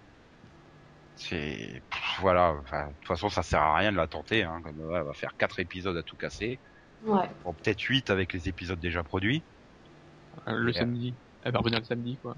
C'est... 1.17 1.83
Voilà, 2.21 2.53
de 2.55 2.95
toute 2.95 3.07
façon, 3.07 3.29
ça 3.29 3.43
sert 3.43 3.61
à 3.61 3.77
rien 3.77 3.93
de 3.93 3.97
la 3.99 4.09
tenter. 4.09 4.45
Hein, 4.45 4.61
comme, 4.63 4.79
ouais, 4.81 5.01
on 5.01 5.05
va 5.05 5.13
faire 5.13 5.37
4 5.37 5.61
épisodes 5.61 5.97
à 5.97 6.03
tout 6.03 6.17
casser. 6.17 6.59
Ouais. 7.05 7.29
Bon, 7.45 7.53
peut-être 7.55 7.83
8 7.83 8.09
avec 8.09 8.33
les 8.33 8.49
épisodes 8.49 8.81
déjà 8.81 9.03
produits. 9.05 9.45
Euh, 10.49 10.57
le 10.57 10.73
samedi. 10.73 11.15
Elle 11.43 11.53
va 11.53 11.59
revenir 11.59 11.81
le 11.81 11.85
samedi, 11.85 12.19
quoi. 12.19 12.35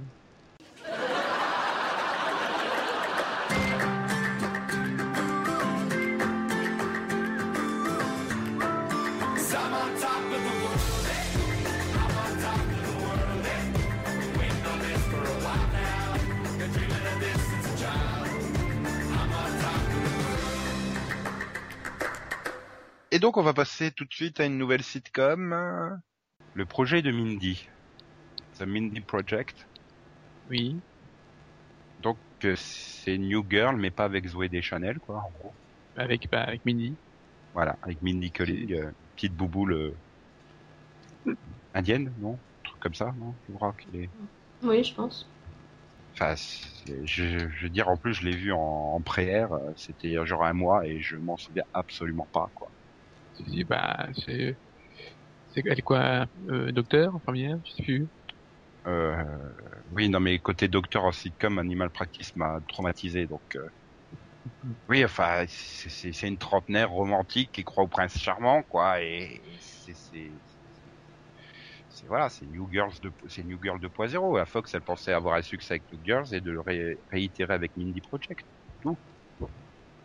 Et 23.17 23.19
donc, 23.19 23.39
on 23.39 23.43
va 23.43 23.55
passer 23.55 23.93
tout 23.93 24.05
de 24.05 24.13
suite 24.13 24.41
à 24.41 24.45
une 24.45 24.59
nouvelle 24.59 24.83
sitcom. 24.83 25.99
Le 26.53 26.67
projet 26.67 27.01
de 27.01 27.11
Mindy. 27.11 27.67
The 28.59 28.65
Mindy 28.65 29.01
Project. 29.01 29.67
Oui. 30.51 30.77
Donc, 32.03 32.19
euh, 32.45 32.55
c'est 32.57 33.17
New 33.17 33.43
Girl, 33.49 33.75
mais 33.77 33.91
pas 33.91 34.05
avec 34.05 34.27
Zoé 34.27 34.51
Deschanel, 34.51 34.99
quoi, 34.99 35.17
en 35.17 35.31
gros. 35.39 35.55
Avec, 35.97 36.31
bah, 36.31 36.43
avec 36.43 36.67
Mindy. 36.67 36.95
Voilà, 37.55 37.79
avec 37.81 38.03
Mindy 38.03 38.31
Kaling, 38.31 38.75
euh, 38.75 38.91
petite 39.15 39.33
bouboule 39.33 39.73
euh, 39.73 41.35
indienne, 41.73 42.13
non? 42.21 42.35
Un 42.35 42.69
truc 42.69 42.81
comme 42.81 42.95
ça, 42.95 43.15
non? 43.19 43.33
Je 43.49 43.55
crois 43.55 43.75
qu'il 43.79 43.99
est... 43.99 44.11
Oui, 44.63 44.85
je 44.85 44.93
pense. 44.93 45.27
Enfin, 46.13 46.35
je, 46.35 47.49
je 47.49 47.63
veux 47.63 47.71
dire, 47.71 47.89
en 47.89 47.97
plus, 47.97 48.13
je 48.13 48.27
l'ai 48.27 48.37
vu 48.37 48.53
en, 48.53 48.59
en 48.59 49.01
pré-air, 49.01 49.59
c'était 49.75 50.23
genre 50.27 50.45
un 50.45 50.53
mois, 50.53 50.87
et 50.87 51.01
je 51.01 51.17
m'en 51.17 51.39
souviens 51.39 51.65
absolument 51.73 52.29
pas, 52.31 52.51
quoi. 52.55 52.69
Bah, 53.69 54.09
c'est, 54.25 54.59
c'est, 55.49 55.63
elle 55.67 55.79
est 55.79 55.83
quoi, 55.83 56.27
euh, 56.51 56.73
docteur, 56.73 57.17
infirmière, 57.17 57.59
je 57.65 57.73
sais 57.75 57.83
plus. 57.85 58.11
Euh, 58.87 59.53
oui, 59.91 60.09
non, 60.09 60.21
mais 60.21 60.39
côté 60.39 60.69
docteur 60.69 61.05
en 61.05 61.13
sitcom, 61.13 61.59
Animal 61.59 61.91
Practice 61.91 62.35
m'a 62.37 62.61
traumatisé, 62.69 63.27
donc... 63.27 63.43
euh, 63.57 63.67
Oui, 64.89 65.05
enfin, 65.05 65.45
c'est- 65.49 66.23
une 66.29 66.39
trentenaire 66.39 66.91
romantique 66.91 67.53
qui 67.53 67.65
croit 67.65 67.85
au 67.85 67.89
prince 67.89 68.17
charmant, 68.19 68.63
quoi, 68.63 69.03
et, 69.03 69.59
c'est... 69.61 70.41
voilà, 72.07 72.29
c'est 72.29 72.47
New 72.47 72.69
Girls 72.71 72.95
de, 73.03 73.13
c'est 73.29 73.43
New 73.45 73.59
Girl 73.63 73.81
2.0. 73.81 74.37
La 74.37 74.47
Fox, 74.47 74.75
elle 74.75 74.83
pensait 74.83 75.13
avoir 75.13 75.35
un 75.35 75.43
succès 75.43 75.75
avec 75.75 75.85
New 75.93 76.01
Girls 76.03 76.33
et 76.35 76.41
de 76.41 76.51
le 76.51 76.61
ré- 76.61 77.01
réitérer 77.11 77.55
avec 77.55 77.75
Mindy 77.77 78.01
Project. 78.01 78.45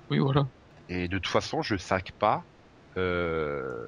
Oui, 0.10 0.20
voilà. 0.20 0.50
Et 0.90 1.08
de 1.08 1.18
toute 1.18 1.32
façon, 1.32 1.64
je 1.64 1.76
sac 1.76 2.12
pas, 2.20 2.46
je, 2.96 3.88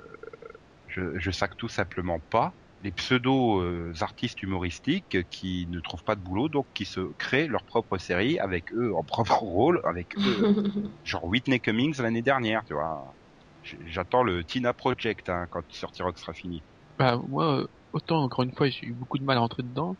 je 0.87 1.31
sac 1.31 1.57
tout 1.57 1.67
simplement 1.69 2.19
pas 2.29 2.55
les 2.83 2.91
pseudo 2.91 3.61
euh, 3.61 3.93
artistes 4.01 4.43
humoristiques 4.43 5.17
qui 5.29 5.67
ne 5.69 5.79
trouvent 5.79 6.03
pas 6.03 6.15
de 6.15 6.21
boulot, 6.21 6.49
donc 6.49 6.67
qui 6.73 6.85
se 6.85 7.13
créent 7.13 7.47
leur 7.47 7.63
propre 7.63 7.97
série 7.97 8.39
avec 8.39 8.73
eux 8.73 8.93
en 8.93 9.03
propre 9.03 9.37
rôle, 9.41 9.81
avec 9.85 10.17
eux, 10.17 10.53
genre 11.05 11.23
Whitney 11.23 11.61
Cummings 11.61 12.01
l'année 12.01 12.21
dernière, 12.21 12.63
tu 12.65 12.73
vois. 12.73 13.15
J'attends 13.61 14.23
le 14.23 14.43
Tina 14.43 14.73
Project 14.73 15.29
hein, 15.29 15.47
quand 15.49 15.63
Sorty 15.71 16.03
Rock 16.03 16.19
sera 16.19 16.33
fini. 16.33 16.61
Bah, 16.97 17.17
moi, 17.25 17.61
euh, 17.61 17.67
autant, 17.93 18.21
encore 18.21 18.43
une 18.43 18.53
fois, 18.53 18.69
j'ai 18.69 18.87
eu 18.87 18.93
beaucoup 18.93 19.17
de 19.17 19.23
mal 19.23 19.37
à 19.37 19.39
rentrer 19.39 19.63
dedans. 19.63 19.97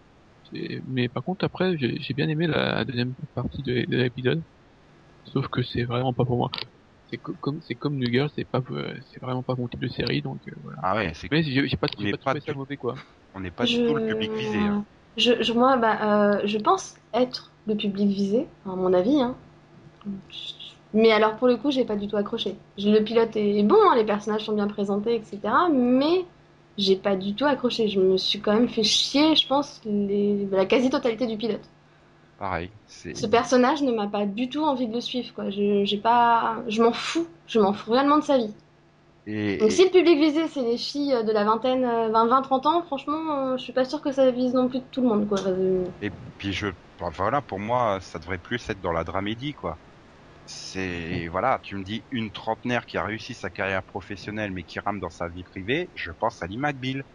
Mais 0.86 1.10
par 1.10 1.24
contre, 1.24 1.46
après, 1.46 1.78
j'ai 1.78 2.00
j'ai 2.00 2.14
bien 2.14 2.28
aimé 2.30 2.48
la 2.48 2.84
deuxième 2.86 3.16
partie 3.34 3.64
de, 3.64 3.86
de 3.86 3.98
l'épisode. 3.98 4.44
Sauf 5.26 5.48
que 5.50 5.64
c'est 5.64 5.84
vraiment 5.86 6.14
pas 6.14 6.26
pour 6.26 6.38
moi. 6.38 6.52
C'est 7.14 7.20
co- 7.20 7.36
comme, 7.40 7.62
c'est 7.62 7.76
comme 7.76 7.98
New 7.98 8.10
Girl, 8.12 8.30
c'est 8.36 8.46
pas, 8.46 8.62
euh, 8.72 8.96
c'est 9.12 9.22
vraiment 9.22 9.44
pas 9.44 9.56
mon 9.56 9.68
type 9.68 9.82
de 9.82 9.88
série, 9.88 10.22
donc 10.24 10.42
euh, 10.48 10.52
voilà. 10.64 10.80
Ah 10.84 10.96
ouais, 10.96 11.14
c'est 11.14 11.30
Mais 11.32 11.44
j'ai 11.44 11.78
pas, 11.78 11.88
pas 12.10 12.18
pas 12.24 12.36
trouvé 12.36 12.42
ça 12.42 12.54
mauvais, 12.54 12.78
quoi. 12.78 12.96
on 13.34 13.40
n'est 13.42 13.52
pas 13.52 13.68
du 13.68 13.80
tout 13.82 13.94
le 13.96 14.02
public 14.02 14.34
visé. 14.38 14.68
Hein. 14.68 14.86
Je, 15.18 15.42
je, 15.44 15.54
moi, 15.54 15.78
bah, 15.78 16.38
euh, 16.42 16.42
je 16.46 16.58
pense 16.58 16.96
être 17.14 17.56
le 17.66 17.76
public 17.76 18.10
visé, 18.10 18.48
à 18.66 18.70
mon 18.76 18.94
avis. 18.94 19.22
Hein. 19.22 19.38
Mais 20.94 21.12
alors, 21.12 21.38
pour 21.38 21.48
le 21.48 21.58
coup, 21.58 21.72
j'ai 21.72 21.86
pas 21.86 21.96
du 21.96 22.08
tout 22.08 22.18
accroché. 22.18 22.64
Le 22.78 23.00
pilote 23.04 23.36
est 23.36 23.64
bon, 23.64 23.76
hein, 23.92 23.96
les 23.96 24.06
personnages 24.06 24.46
sont 24.46 24.54
bien 24.56 24.68
présentés, 24.68 25.16
etc. 25.16 25.70
Mais 25.70 26.26
j'ai 26.78 26.96
pas 26.98 27.16
du 27.16 27.36
tout 27.36 27.46
accroché. 27.46 27.88
Je 27.90 28.00
me 28.00 28.18
suis 28.18 28.42
quand 28.42 28.54
même 28.54 28.70
fait 28.70 28.84
chier, 28.84 29.36
je 29.36 29.48
pense, 29.48 29.82
les... 29.86 30.46
la 30.48 30.66
quasi-totalité 30.66 31.28
du 31.28 31.38
pilote. 31.38 31.73
Pareil. 32.44 32.72
Ce 33.14 33.26
personnage 33.26 33.82
ne 33.82 33.92
m'a 33.92 34.08
pas 34.08 34.28
du 34.28 34.50
tout 34.50 34.62
envie 34.64 34.88
de 34.88 34.94
le 34.94 35.02
suivre, 35.02 35.34
quoi. 35.34 35.50
Je, 35.50 35.84
j'ai 35.86 35.98
pas... 35.98 36.64
je 36.68 36.84
m'en 36.84 36.92
fous. 36.94 37.28
Je 37.48 37.60
m'en 37.60 37.74
fous 37.74 37.92
réellement 37.92 38.18
de 38.20 38.24
sa 38.24 38.38
vie. 38.38 38.54
et, 39.26 39.34
Donc 39.60 39.72
et- 39.74 39.74
si 39.74 39.84
le 39.84 39.90
public 39.90 40.20
visé, 40.20 40.48
c'est 40.48 40.62
les 40.62 40.78
filles 40.78 41.24
de 41.26 41.32
la 41.32 41.44
vingtaine, 41.44 41.84
20-30 42.12 42.68
ans, 42.68 42.84
franchement, 42.84 43.54
euh, 43.54 43.58
je 43.58 43.64
suis 43.64 43.74
pas 43.74 43.84
sûre 43.86 44.02
que 44.02 44.12
ça 44.12 44.30
vise 44.30 44.54
non 44.54 44.68
plus 44.70 44.82
tout 44.92 45.02
le 45.02 45.08
monde, 45.08 45.28
quoi. 45.28 45.40
Euh, 45.48 45.84
Et 46.02 46.12
puis 46.38 46.54
je 46.54 46.68
Enfin, 47.00 47.10
voilà, 47.18 47.42
pour 47.42 47.60
moi, 47.60 48.00
ça 48.02 48.20
devrait 48.20 48.38
plus 48.38 48.70
être 48.70 48.80
dans 48.80 48.92
la 48.92 49.04
dramédie, 49.04 49.54
quoi. 49.54 49.80
C'est, 50.46 51.28
voilà, 51.30 51.60
tu 51.64 51.76
me 51.78 51.84
dis 51.84 52.06
une 52.12 52.32
trentenaire 52.32 52.86
qui 52.86 52.98
a 52.98 53.06
réussi 53.06 53.36
sa 53.36 53.50
carrière 53.52 53.84
professionnelle 53.84 54.52
mais 54.54 54.64
qui 54.66 54.80
rame 54.80 55.00
dans 55.02 55.10
sa 55.12 55.30
vie 55.30 55.44
privée, 55.44 55.92
je 55.96 56.12
pense 56.12 56.42
à 56.44 56.48
Lee 56.48 56.58
McBeal. 56.60 57.06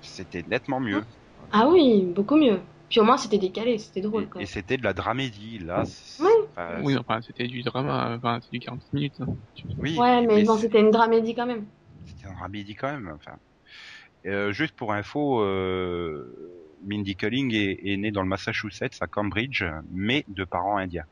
C'était 0.00 0.42
nettement 0.44 0.80
mieux. 0.80 1.06
Ah 1.50 1.68
oui, 1.70 2.12
beaucoup 2.14 2.36
mieux. 2.36 2.60
Puis 2.88 3.00
au 3.00 3.04
moins 3.04 3.16
c'était 3.16 3.38
décalé, 3.38 3.78
c'était 3.78 4.00
drôle 4.00 4.28
Et, 4.38 4.42
et 4.42 4.46
c'était 4.46 4.76
de 4.76 4.82
la 4.84 4.92
dramédie, 4.92 5.58
là. 5.58 5.82
Oui. 6.20 6.26
enfin, 6.50 6.80
Oui, 6.82 6.96
enfin, 6.96 7.20
c'était 7.22 7.46
du 7.48 7.62
drama, 7.62 8.14
enfin, 8.16 8.38
c'est 8.42 8.52
du 8.52 8.60
40 8.60 8.80
minutes. 8.92 9.20
hein. 9.20 9.26
Oui, 9.78 9.96
Ouais, 9.98 10.24
mais 10.26 10.44
bon, 10.44 10.56
c'était 10.56 10.80
une 10.80 10.90
dramédie 10.90 11.34
quand 11.34 11.46
même. 11.46 11.66
C'était 12.06 12.28
un 12.28 12.34
dramédie 12.34 12.74
quand 12.74 12.92
même. 12.92 13.12
Enfin, 13.14 13.36
Euh, 14.26 14.52
juste 14.52 14.74
pour 14.74 14.92
info, 14.94 15.40
euh, 15.42 16.32
Mindy 16.86 17.14
Kaling 17.16 17.52
est, 17.54 17.78
est 17.84 17.96
née 17.98 18.10
dans 18.10 18.22
le 18.22 18.28
Massachusetts 18.28 18.96
à 19.00 19.06
Cambridge, 19.06 19.64
mais 19.90 20.24
de 20.28 20.44
parents 20.44 20.76
indiens. 20.78 21.04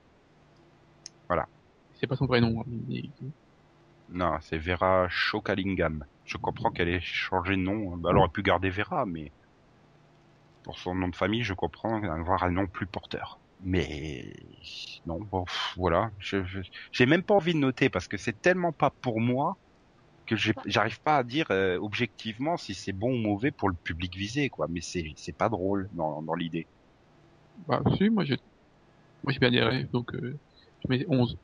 C'est 2.01 2.07
pas 2.09 2.17
son 2.17 2.27
vrai 2.27 2.41
nom. 2.41 2.61
hein, 2.61 2.65
mais- 2.89 3.03
Non, 4.09 4.37
c'est 4.41 4.59
Vera 4.59 5.09
Shokalingam. 5.09 6.05
Je 6.25 6.37
comprends 6.37 6.71
qu'elle 6.73 6.89
ait 6.89 7.01
changé 7.01 7.53
de 7.57 7.61
nom. 7.63 7.97
Bah, 7.97 8.09
elle 8.13 8.19
aurait 8.19 8.29
pu 8.29 8.43
garder 8.43 8.71
Vera, 8.71 9.07
mais 9.07 9.31
pour 10.63 10.79
son 10.79 10.95
nom 10.95 11.09
de 11.09 11.17
famille, 11.17 11.43
je 11.45 11.55
comprends 11.55 12.03
avoir 12.05 12.45
un 12.45 12.51
nom 12.51 12.67
plus 12.69 12.87
porteur. 12.87 13.41
Mais 13.61 14.33
non, 15.07 15.21
bon, 15.21 15.45
pff, 15.45 15.73
voilà. 15.77 16.11
Je, 16.19 16.45
je- 16.45 16.61
j'ai 16.93 17.07
même 17.07 17.23
pas 17.23 17.35
envie 17.35 17.55
de 17.55 17.59
noter 17.59 17.91
parce 17.91 18.09
que 18.09 18.17
c'est 18.17 18.41
tellement 18.41 18.73
pas 18.73 18.91
pour 19.01 19.21
moi 19.21 19.59
que 20.27 20.37
j'ai- 20.37 20.55
j'arrive 20.67 21.01
pas 21.03 21.19
à 21.19 21.25
dire 21.25 21.47
euh, 21.51 21.79
objectivement 21.81 22.57
si 22.59 22.75
c'est 22.75 22.93
bon 22.93 23.13
ou 23.15 23.19
mauvais 23.19 23.53
pour 23.53 23.71
le 23.71 23.77
public 23.85 24.17
visé, 24.17 24.51
quoi. 24.51 24.69
Mais 24.71 24.81
c'est 24.83 25.05
c'est 25.17 25.37
pas 25.37 25.49
drôle 25.51 25.89
dans, 25.93 26.23
dans 26.23 26.35
l'idée. 26.35 26.69
Bah, 27.67 27.83
si, 27.99 28.11
moi, 28.11 28.25
je, 28.25 28.35
moi, 29.25 29.33
j'ai 29.33 29.39
bien 29.41 29.49
adhéré, 29.51 29.85
donc, 29.87 30.15
euh, 30.15 30.41
je 30.85 30.89
mets 30.91 31.05
11. 31.09 31.39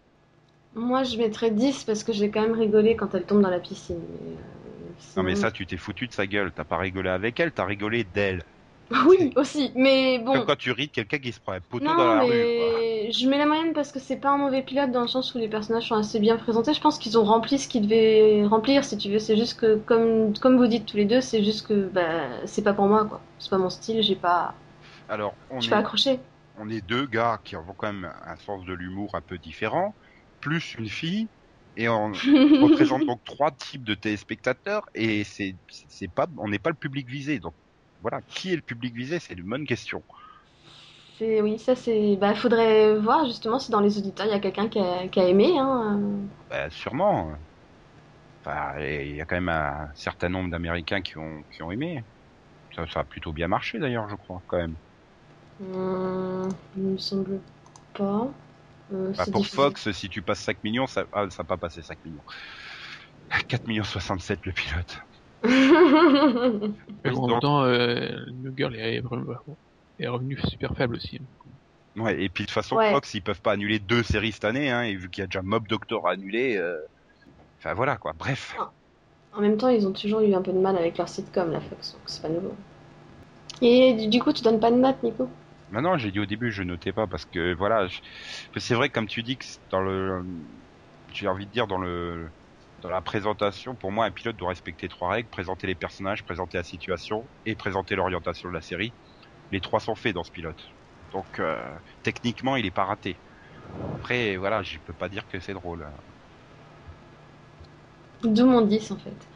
Moi 0.74 1.04
je 1.04 1.18
mettrais 1.18 1.50
10 1.50 1.84
parce 1.84 2.02
que 2.04 2.12
j'ai 2.12 2.30
quand 2.30 2.40
même 2.40 2.58
rigolé 2.58 2.96
quand 2.96 3.14
elle 3.14 3.26
tombe 3.26 3.42
dans 3.42 3.50
la 3.50 3.60
piscine. 3.60 4.00
Mais, 4.24 4.30
euh, 4.32 4.92
Non 5.16 5.22
mais 5.22 5.34
ça, 5.34 5.50
tu 5.52 5.66
t'es 5.66 5.76
foutu 5.76 6.08
de 6.08 6.14
sa 6.14 6.26
gueule. 6.26 6.50
T'as 6.54 6.64
pas 6.64 6.78
rigolé 6.78 7.10
avec 7.10 7.38
elle, 7.40 7.52
t'as 7.52 7.66
rigolé 7.66 8.04
d'elle. 8.04 8.42
Oui, 9.06 9.32
aussi, 9.36 9.70
mais 9.74 10.18
bon. 10.18 10.44
Quand 10.46 10.56
tu 10.56 10.72
ris 10.72 10.86
de 10.86 10.92
quelqu'un 10.92 11.18
qui 11.18 11.32
se 11.32 11.40
prend 11.40 11.52
un 11.52 11.60
poteau 11.60 11.84
dans 11.84 11.96
la 11.96 12.22
rue. 12.22 12.28
quoi. 12.28 13.10
je 13.10 13.28
mets 13.28 13.38
la 13.38 13.46
moyenne 13.46 13.72
parce 13.74 13.92
que 13.92 13.98
c'est 13.98 14.16
pas 14.16 14.30
un 14.30 14.38
mauvais 14.38 14.62
pilote 14.62 14.90
dans 14.90 15.02
le 15.02 15.08
sens 15.08 15.34
où 15.34 15.38
les 15.38 15.48
personnages 15.48 15.88
sont 15.88 15.96
assez 15.96 16.18
bien 16.18 16.36
présentés. 16.36 16.72
Je 16.72 16.80
pense 16.80 16.98
qu'ils 16.98 17.18
ont 17.18 17.24
rempli 17.24 17.58
ce 17.58 17.68
qu'ils 17.68 17.82
devaient 17.82 18.44
remplir, 18.46 18.84
si 18.84 18.96
tu 18.96 19.10
veux. 19.10 19.18
C'est 19.18 19.36
juste 19.36 19.60
que, 19.60 19.76
comme, 19.76 20.36
comme 20.38 20.56
vous 20.56 20.66
dites 20.66 20.86
tous 20.86 20.96
les 20.96 21.04
deux, 21.04 21.20
c'est 21.20 21.44
juste 21.44 21.66
que 21.66 21.88
bah, 21.88 22.46
c'est 22.46 22.62
pas 22.62 22.72
pour 22.72 22.86
moi, 22.86 23.04
quoi. 23.04 23.20
C'est 23.38 23.50
pas 23.50 23.58
mon 23.58 23.70
style, 23.70 24.02
j'ai 24.02 24.16
pas, 24.16 24.54
Alors, 25.08 25.34
on 25.50 25.60
est, 25.60 25.68
pas 25.68 25.78
accroché. 25.78 26.20
on 26.56 26.70
est 26.70 26.80
deux 26.80 27.06
gars 27.06 27.40
qui 27.44 27.56
ont 27.56 27.64
quand 27.76 27.92
même 27.92 28.10
un 28.24 28.36
sens 28.36 28.64
de 28.64 28.72
l'humour 28.72 29.14
un 29.14 29.20
peu 29.22 29.38
différent, 29.38 29.94
plus 30.40 30.74
une 30.74 30.88
fille, 30.88 31.28
et 31.76 31.88
on 31.88 32.12
représente 32.62 33.04
donc 33.06 33.22
trois 33.24 33.50
types 33.50 33.84
de 33.84 33.94
téléspectateurs, 33.94 34.86
et 34.94 35.24
c'est, 35.24 35.56
c'est 35.68 36.08
pas, 36.08 36.26
on 36.38 36.48
n'est 36.48 36.58
pas 36.58 36.70
le 36.70 36.76
public 36.76 37.08
visé. 37.08 37.38
Donc, 37.38 37.54
voilà, 38.02 38.20
qui 38.22 38.52
est 38.52 38.56
le 38.56 38.62
public 38.62 38.94
visé 38.94 39.18
C'est 39.18 39.34
une 39.34 39.48
bonne 39.48 39.66
question. 39.66 40.02
C'est, 41.18 41.40
oui, 41.40 41.58
ça 41.58 41.74
c'est. 41.74 42.16
Bah, 42.16 42.34
faudrait 42.34 42.96
voir 42.96 43.26
justement 43.26 43.58
si 43.58 43.70
dans 43.70 43.80
les 43.80 43.98
auditeurs 43.98 44.26
il 44.26 44.30
y 44.32 44.34
a 44.34 44.40
quelqu'un 44.40 44.68
qui 44.68 44.78
a, 44.78 45.08
qui 45.08 45.20
a 45.20 45.28
aimé, 45.28 45.58
hein. 45.58 46.00
Bah, 46.48 46.70
sûrement. 46.70 47.32
Enfin, 48.40 48.78
il 48.80 49.16
y 49.16 49.20
a 49.20 49.24
quand 49.24 49.36
même 49.36 49.48
un 49.48 49.90
certain 49.94 50.28
nombre 50.28 50.50
d'Américains 50.50 51.02
qui 51.02 51.18
ont, 51.18 51.42
qui 51.50 51.62
ont 51.62 51.72
aimé. 51.72 52.04
Ça, 52.74 52.86
ça 52.86 53.00
a 53.00 53.04
plutôt 53.04 53.32
bien 53.32 53.48
marché 53.48 53.78
d'ailleurs, 53.78 54.08
je 54.08 54.14
crois, 54.16 54.42
quand 54.46 54.58
même. 54.58 54.76
Hum, 55.60 56.48
il 56.76 56.82
me 56.82 56.98
semble 56.98 57.40
pas. 57.94 58.28
Euh, 58.92 59.12
Bah, 59.16 59.26
pour. 59.32 59.46
Fox, 59.46 59.90
si 59.92 60.08
tu 60.08 60.22
passes 60.22 60.40
5 60.40 60.62
millions, 60.62 60.86
ça, 60.86 61.04
ah, 61.12 61.28
ça 61.30 61.42
n'a 61.42 61.46
pas 61.46 61.56
passé 61.56 61.82
5 61.82 61.98
millions. 62.04 62.24
4 63.48 63.66
millions 63.66 63.84
67 63.84 64.46
le 64.46 64.52
pilote. 64.52 65.07
Mais 65.44 65.50
Oui, 67.04 67.12
bon, 67.12 67.24
en 67.24 67.28
même 67.28 67.40
temps, 67.40 67.64
euh, 67.64 68.08
New 68.34 68.52
Girl 68.56 68.74
est, 68.76 69.00
revenu 70.08 70.38
super 70.48 70.74
faible 70.76 70.96
aussi. 70.96 71.20
Ouais, 71.96 72.22
et 72.22 72.28
puis 72.28 72.44
de 72.44 72.48
toute 72.48 72.54
façon, 72.54 72.76
Ouais. 72.76 72.92
Fox, 72.92 73.14
ils 73.14 73.22
peuvent 73.22 73.40
pas 73.40 73.52
annuler 73.52 73.78
deux 73.78 74.02
séries 74.02 74.32
cette 74.32 74.44
année, 74.44 74.70
hein, 74.70 74.82
et 74.82 74.94
vu 74.94 75.10
qu'il 75.10 75.22
y 75.22 75.24
a 75.24 75.26
déjà 75.26 75.42
Mob 75.42 75.66
Doctor 75.66 76.06
à 76.08 76.12
annuler, 76.12 76.56
euh, 76.56 76.76
enfin 77.58 77.74
voilà 77.74 77.96
quoi. 77.96 78.12
Bref. 78.16 78.56
En 79.32 79.40
même 79.40 79.56
temps, 79.56 79.68
ils 79.68 79.86
ont 79.86 79.92
toujours 79.92 80.20
eu 80.20 80.34
un 80.34 80.42
peu 80.42 80.52
de 80.52 80.58
mal 80.58 80.76
avec 80.76 80.98
leur 80.98 81.08
sitcom, 81.08 81.50
la 81.50 81.60
Fox, 81.60 81.92
donc 81.92 82.02
c'est 82.06 82.22
pas 82.22 82.28
nouveau. 82.28 82.56
Et 83.60 84.08
du- 84.08 84.20
coup, 84.20 84.32
tu 84.32 84.42
donnes 84.42 84.60
pas 84.60 84.70
de 84.70 84.76
note, 84.76 85.02
Nico? 85.02 85.28
Maintenant, 85.70 85.98
j'ai 85.98 86.10
dit 86.10 86.20
au 86.20 86.26
début, 86.26 86.50
je 86.50 86.62
notais 86.62 86.92
pas 86.92 87.06
parce 87.06 87.24
que 87.26 87.54
voilà, 87.54 87.88
je- 87.88 87.98
c'est 88.56 88.74
vrai 88.74 88.88
comme 88.88 89.06
tu 89.06 89.22
dis 89.22 89.36
que 89.36 89.44
dans 89.70 89.80
le, 89.80 90.22
j'ai 91.12 91.28
envie 91.28 91.46
de 91.46 91.50
dire 91.50 91.66
dans 91.66 91.78
le, 91.78 92.30
dans 92.82 92.90
la 92.90 93.02
présentation, 93.02 93.74
pour 93.76 93.92
moi, 93.92 94.06
un 94.06 94.10
pilote 94.12 94.36
doit 94.36 94.50
respecter 94.50 94.88
trois 94.88 95.10
règles 95.10 95.28
présenter 95.28 95.66
les 95.66 95.74
personnages, 95.74 96.24
présenter 96.24 96.58
la 96.58 96.64
situation 96.64 97.28
et 97.44 97.56
présenter 97.56 97.96
l'orientation 97.96 98.48
de 98.48 98.54
la 98.54 98.60
série. 98.62 98.94
Les 99.50 99.60
trois 99.60 99.80
sont 99.80 99.94
faits 99.94 100.14
dans 100.14 100.24
ce 100.24 100.30
pilote, 100.30 100.62
donc 101.12 101.40
euh, 101.40 101.78
techniquement, 102.02 102.56
il 102.56 102.66
est 102.66 102.70
pas 102.70 102.84
raté. 102.84 103.22
Après, 103.96 104.36
voilà, 104.36 104.62
je 104.62 104.78
peux 104.78 104.94
pas 104.94 105.08
dire 105.08 105.26
que 105.26 105.40
c'est 105.40 105.54
drôle. 105.54 105.86
D'où 108.22 108.46
mon 108.46 108.62
10 108.62 108.90
en 108.90 108.96
fait. 108.96 109.28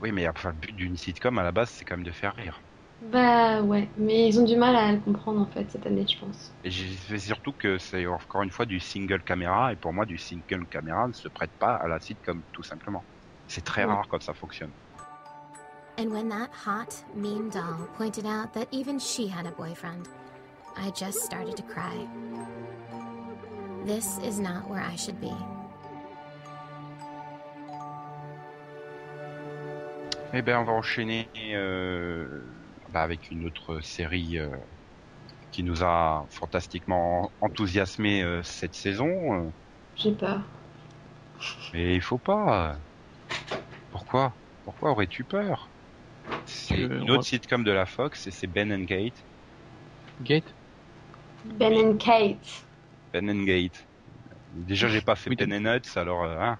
Oui, 0.00 0.12
mais 0.12 0.28
enfin, 0.28 0.50
le 0.52 0.56
but 0.58 0.72
d'une 0.74 0.96
sitcom 0.96 1.38
à 1.38 1.42
la 1.42 1.52
base, 1.52 1.70
c'est 1.70 1.84
quand 1.84 1.96
même 1.96 2.04
de 2.06 2.10
faire 2.12 2.34
rire. 2.34 2.60
Bah 3.02 3.62
ouais, 3.62 3.88
mais 3.96 4.28
ils 4.28 4.38
ont 4.38 4.44
du 4.44 4.56
mal 4.56 4.76
à 4.76 4.92
le 4.92 5.00
comprendre 5.00 5.40
en 5.40 5.46
fait 5.46 5.70
cette 5.70 5.86
année, 5.86 6.06
je 6.06 6.18
pense. 6.18 6.52
Et 6.64 6.70
j'ai- 6.70 6.94
c'est 6.96 7.18
surtout 7.18 7.52
que 7.52 7.78
c'est 7.78 8.06
encore 8.06 8.42
une 8.42 8.50
fois 8.50 8.66
du 8.66 8.78
single 8.78 9.22
caméra, 9.22 9.72
et 9.72 9.76
pour 9.76 9.92
moi, 9.94 10.04
du 10.04 10.18
single 10.18 10.66
caméra 10.66 11.08
ne 11.08 11.12
se 11.14 11.28
prête 11.28 11.50
pas 11.58 11.74
à 11.76 11.88
la 11.88 11.98
sitcom, 11.98 12.42
tout 12.52 12.62
simplement. 12.62 13.06
C'est 13.46 13.64
très 13.64 13.84
Ouais. 13.84 13.92
rare 13.94 14.06
quand 14.08 14.22
ça 14.22 14.34
fonctionne. 14.34 14.72
And 15.98 16.10
when 16.12 16.28
that 16.28 16.50
hot, 16.66 17.04
mean 17.14 17.48
doll 17.50 17.88
pointed 17.96 18.26
out 18.26 18.52
that 18.52 18.66
even 18.70 18.98
she 19.00 19.28
had 19.28 19.46
a 19.46 19.50
boyfriend, 19.50 20.06
I 20.76 20.90
just 20.94 21.20
started 21.24 21.56
to 21.56 21.62
cry. 21.62 22.06
This 23.86 24.18
is 24.22 24.38
not 24.40 24.68
where 24.68 24.82
I 24.82 24.96
should 24.96 25.18
be. 25.20 25.32
Eh 30.32 30.42
ben, 30.42 30.58
on 30.58 30.64
va 30.64 30.72
enchaîner 30.72 31.28
euh, 31.54 32.40
bah, 32.90 33.02
avec 33.02 33.30
une 33.30 33.44
autre 33.46 33.80
série 33.82 34.38
euh, 34.38 34.50
qui 35.50 35.62
nous 35.64 35.82
a 35.84 36.26
fantastiquement 36.30 37.32
enthousiasmé 37.40 38.22
euh, 38.22 38.42
cette 38.44 38.74
saison. 38.76 39.08
euh, 39.08 39.50
J'ai 39.94 40.10
peur. 40.16 40.42
mais 41.72 41.94
il 41.96 42.00
faut 42.02 42.18
pas. 42.18 42.80
Pourquoi? 43.90 44.36
Pourquoi 44.64 44.90
aurais-tu 44.90 45.24
peur? 45.24 45.72
C'est 46.44 46.76
une 46.78 47.10
autre 47.10 47.24
sitcom 47.24 47.64
de 47.64 47.72
la 47.72 47.86
Fox 47.86 48.26
et 48.26 48.32
c'est 48.32 48.46
Ben 48.48 48.72
and 48.72 48.84
Gate. 48.84 49.26
Gate 50.22 50.54
Ben 51.44 51.74
and 51.74 51.98
Kate. 52.00 52.64
Ben 53.12 53.28
and 53.28 53.44
Gate. 53.46 53.88
Déjà, 54.50 54.88
j'ai 54.88 55.02
pas 55.02 55.16
fait 55.16 55.30
Oui, 55.30 55.36
Ben 55.36 55.52
and 55.52 55.60
Nuts, 55.74 55.96
alors 55.96 56.24
euh, 56.24 56.38
hein, 56.40 56.58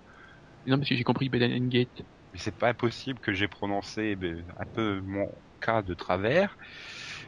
Non, 0.66 0.78
parce 0.78 0.88
que 0.88 0.96
j'ai 0.96 1.04
compris 1.04 1.28
Bed 1.28 1.42
and 1.42 1.66
Gate. 1.68 2.02
Mais 2.32 2.38
c'est 2.38 2.56
pas 2.56 2.68
impossible 2.68 3.20
que 3.20 3.32
j'ai 3.32 3.48
prononcé 3.48 4.16
ben, 4.16 4.44
un 4.56 4.66
peu 4.66 5.00
mon 5.02 5.26
cas 5.60 5.82
de 5.82 5.94
travers. 5.94 6.56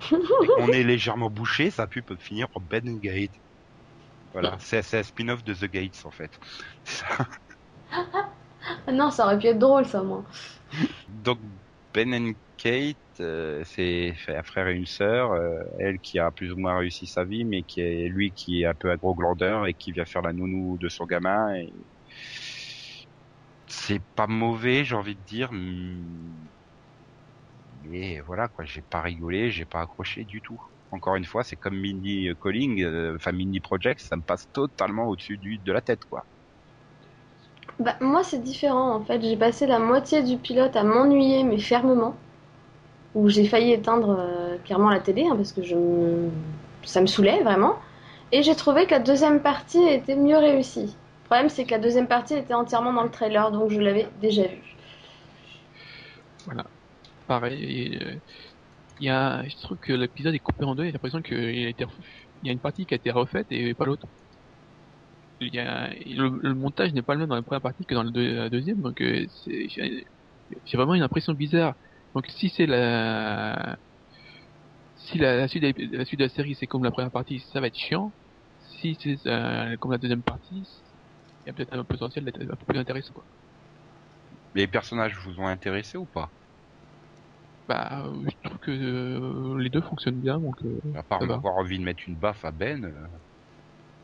qu'on 0.10 0.68
est 0.68 0.82
légèrement 0.82 1.30
bouché, 1.30 1.70
ça 1.70 1.84
a 1.84 1.86
pu 1.86 2.02
peut 2.02 2.16
finir 2.16 2.48
en 2.54 2.60
Ben 2.60 2.88
and 2.88 2.98
Gate. 3.00 3.30
Voilà, 4.32 4.56
c'est 4.58 4.94
un 4.94 5.02
spin-off 5.02 5.44
de 5.44 5.54
The 5.54 5.70
Gates 5.70 6.02
en 6.04 6.10
fait. 6.10 6.30
Non, 8.92 9.10
ça 9.10 9.26
aurait 9.26 9.38
pu 9.38 9.46
être 9.46 9.58
drôle 9.58 9.84
ça, 9.84 10.02
moi. 10.02 10.24
Donc 11.24 11.38
Ben 11.94 12.14
and 12.14 12.32
Kate, 12.56 12.96
euh, 13.20 13.62
c'est 13.64 14.14
un 14.28 14.42
frère 14.42 14.68
et 14.68 14.74
une 14.74 14.86
sœur. 14.86 15.32
euh, 15.32 15.62
elle 15.78 15.98
qui 15.98 16.18
a 16.18 16.30
plus 16.30 16.52
ou 16.52 16.56
moins 16.56 16.78
réussi 16.78 17.06
sa 17.06 17.24
vie, 17.24 17.44
mais 17.44 17.62
qui 17.62 17.80
est 17.80 18.08
lui 18.08 18.32
qui 18.32 18.62
est 18.62 18.66
un 18.66 18.74
peu 18.74 18.90
un 18.90 18.96
gros 18.96 19.14
glandeur 19.14 19.66
et 19.66 19.74
qui 19.74 19.92
vient 19.92 20.04
faire 20.04 20.22
la 20.22 20.32
nounou 20.32 20.78
de 20.78 20.88
son 20.88 21.06
gamin. 21.06 21.54
Et... 21.54 21.72
C'est 23.66 24.02
pas 24.16 24.26
mauvais, 24.26 24.84
j'ai 24.84 24.94
envie 24.94 25.16
de 25.16 25.20
dire. 25.20 25.50
Mais 27.82 28.20
voilà 28.20 28.48
quoi, 28.48 28.64
j'ai 28.64 28.82
pas 28.82 29.02
rigolé, 29.02 29.50
j'ai 29.50 29.66
pas 29.66 29.80
accroché 29.82 30.24
du 30.24 30.40
tout. 30.42 30.58
Encore 30.90 31.16
une 31.16 31.24
fois, 31.24 31.44
c'est 31.44 31.56
comme 31.56 31.78
Mindy 31.80 32.30
Calling, 32.40 32.82
euh, 32.82 33.16
enfin 33.16 33.32
Mindy 33.32 33.60
Project, 33.60 34.00
ça 34.00 34.16
me 34.16 34.22
passe 34.22 34.46
totalement 34.52 35.06
au-dessus 35.08 35.38
du 35.38 35.58
de 35.58 35.72
la 35.72 35.80
tête 35.82 36.04
quoi. 36.04 36.26
Bah, 37.78 37.96
moi, 38.00 38.24
c'est 38.24 38.42
différent 38.42 38.94
en 38.94 39.00
fait. 39.04 39.20
J'ai 39.20 39.36
passé 39.36 39.66
la 39.66 39.78
moitié 39.78 40.22
du 40.22 40.38
pilote 40.38 40.74
à 40.76 40.84
m'ennuyer, 40.84 41.44
mais 41.44 41.58
fermement. 41.58 42.14
Où 43.14 43.28
j'ai 43.28 43.46
failli 43.46 43.72
éteindre 43.72 44.16
euh, 44.18 44.56
clairement 44.64 44.90
la 44.90 45.00
télé, 45.00 45.26
hein, 45.26 45.36
parce 45.36 45.52
que 45.52 45.62
je 45.62 45.76
me- 45.76 46.30
ça 46.84 47.00
me 47.00 47.06
saoulait 47.06 47.42
vraiment. 47.42 47.76
Et 48.32 48.42
j'ai 48.42 48.54
trouvé 48.56 48.86
que 48.86 48.92
la 48.92 49.00
deuxième 49.00 49.40
partie 49.40 49.82
était 49.84 50.16
mieux 50.16 50.38
réussie. 50.38 50.96
Le 51.24 51.26
problème, 51.26 51.48
c'est 51.50 51.64
que 51.64 51.72
la 51.72 51.78
deuxième 51.78 52.08
partie 52.08 52.34
était 52.34 52.54
entièrement 52.54 52.92
dans 52.92 53.02
le 53.04 53.10
trailer, 53.10 53.50
donc 53.52 53.70
je 53.70 53.80
l'avais 53.80 54.08
déjà 54.20 54.44
vu. 54.44 54.76
Pareil, 57.26 57.98
euh, 58.02 58.18
il 58.98 59.06
y 59.06 59.10
a, 59.10 59.46
je 59.48 59.56
trouve 59.62 59.78
que 59.78 59.92
l'épisode 59.92 60.34
est 60.34 60.40
coupé 60.40 60.64
en 60.64 60.74
deux. 60.76 60.84
J'ai 60.84 60.92
l'impression 60.92 61.22
qu'il 61.22 61.36
a 61.66 61.68
été, 61.70 61.84
il 62.42 62.48
y 62.48 62.50
a 62.50 62.52
une 62.52 62.60
partie 62.60 62.86
qui 62.86 62.94
a 62.94 62.96
été 62.98 63.10
refaite 63.10 63.46
et 63.50 63.74
pas 63.74 63.86
l'autre. 63.86 64.06
Y 65.40 65.58
a, 65.58 65.88
le, 65.94 66.54
montage 66.54 66.92
n'est 66.92 67.02
pas 67.02 67.14
le 67.14 67.20
même 67.20 67.28
dans 67.28 67.34
la 67.34 67.42
première 67.42 67.60
partie 67.62 67.84
que 67.84 67.94
dans 67.94 68.04
la, 68.04 68.10
deux- 68.12 68.34
la 68.36 68.48
deuxième, 68.50 68.80
donc 68.80 69.00
euh, 69.00 69.26
j'ai 69.46 70.76
vraiment 70.76 70.94
une 70.94 71.02
impression 71.02 71.32
bizarre. 71.34 71.74
Donc 72.14 72.26
si 72.28 72.48
c'est 72.50 72.66
la, 72.66 73.78
si 74.96 75.18
la, 75.18 75.36
la 75.36 75.48
suite, 75.48 75.62
de, 75.64 75.96
la 75.96 76.04
suite 76.04 76.20
de 76.20 76.24
la 76.24 76.30
série 76.30 76.54
c'est 76.54 76.66
comme 76.66 76.84
la 76.84 76.90
première 76.90 77.10
partie, 77.10 77.40
ça 77.52 77.60
va 77.60 77.66
être 77.68 77.76
chiant. 77.76 78.14
Si 78.80 78.96
c'est 79.02 79.26
euh, 79.26 79.76
comme 79.78 79.92
la 79.92 79.98
deuxième 79.98 80.22
partie, 80.22 80.68
il 81.44 81.48
y 81.48 81.50
a 81.50 81.54
peut-être 81.54 81.74
un 81.74 81.84
potentiel 81.84 82.24
d'être 82.24 82.40
un 82.42 82.56
peu 82.56 82.66
plus 82.66 82.78
intéressant. 82.78 83.12
Quoi. 83.14 83.26
Les 84.54 84.66
personnages 84.66 85.14
vous 85.18 85.40
ont 85.40 85.46
intéressé 85.46 85.98
ou 85.98 86.06
pas? 86.06 86.32
Bah, 87.68 88.04
euh, 88.06 88.24
je 88.28 88.48
trouve 88.48 88.58
que 88.58 88.70
euh, 88.70 89.58
les 89.58 89.70
deux 89.70 89.80
fonctionnent 89.82 90.20
bien, 90.20 90.38
donc. 90.38 90.54
euh, 90.64 90.80
À 90.94 91.02
part 91.04 91.30
avoir 91.30 91.56
envie 91.56 91.78
de 91.78 91.84
mettre 91.84 92.02
une 92.08 92.16
baffe 92.16 92.44
à 92.44 92.52
Ben. 92.52 92.84
euh, 92.84 93.06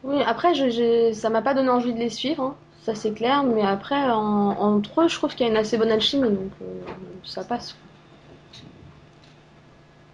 Oui, 0.02 0.20
après, 0.24 0.54
je, 0.54 0.70
je- 0.70 1.12
ça 1.12 1.30
m'a 1.30 1.40
pas 1.42 1.54
donné 1.54 1.68
envie 1.70 1.92
de 1.94 1.98
les 1.98 2.08
suivre, 2.10 2.42
hein. 2.42 2.58
ça 2.82 2.94
c'est 2.96 3.14
clair, 3.14 3.44
mais 3.44 3.62
après, 3.62 4.10
en, 4.10 4.50
entre 4.58 5.02
eux, 5.02 5.08
je 5.08 5.14
trouve 5.16 5.34
qu'il 5.34 5.46
y 5.46 5.48
a 5.48 5.52
une 5.52 5.56
assez 5.58 5.78
bonne 5.78 5.90
alchimie, 5.92 6.30
donc 6.30 6.52
euh, 6.62 6.80
ça 7.24 7.44
passe. 7.44 7.76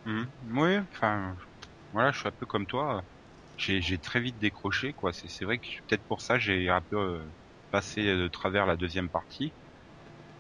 Mhm. 0.04 0.32
Oui, 0.42 0.78
enfin, 0.92 1.36
voilà, 1.92 2.12
je 2.12 2.18
suis 2.20 2.28
un 2.28 2.32
peu 2.32 2.46
comme 2.46 2.66
toi. 2.66 3.02
J'ai 3.56 3.82
j'ai 3.82 3.98
très 4.00 4.20
vite 4.20 4.38
décroché, 4.38 4.94
quoi. 4.94 5.12
C'est 5.12 5.28
c'est 5.28 5.44
vrai 5.46 5.58
que 5.60 5.66
peut-être 5.88 6.04
pour 6.06 6.22
ça 6.22 6.38
j'ai 6.38 6.68
un 6.70 6.82
peu 6.82 6.96
euh, 6.98 7.30
passé 7.70 8.04
de 8.04 8.28
travers 8.28 8.66
la 8.66 8.76
deuxième 8.76 9.10
partie 9.10 9.54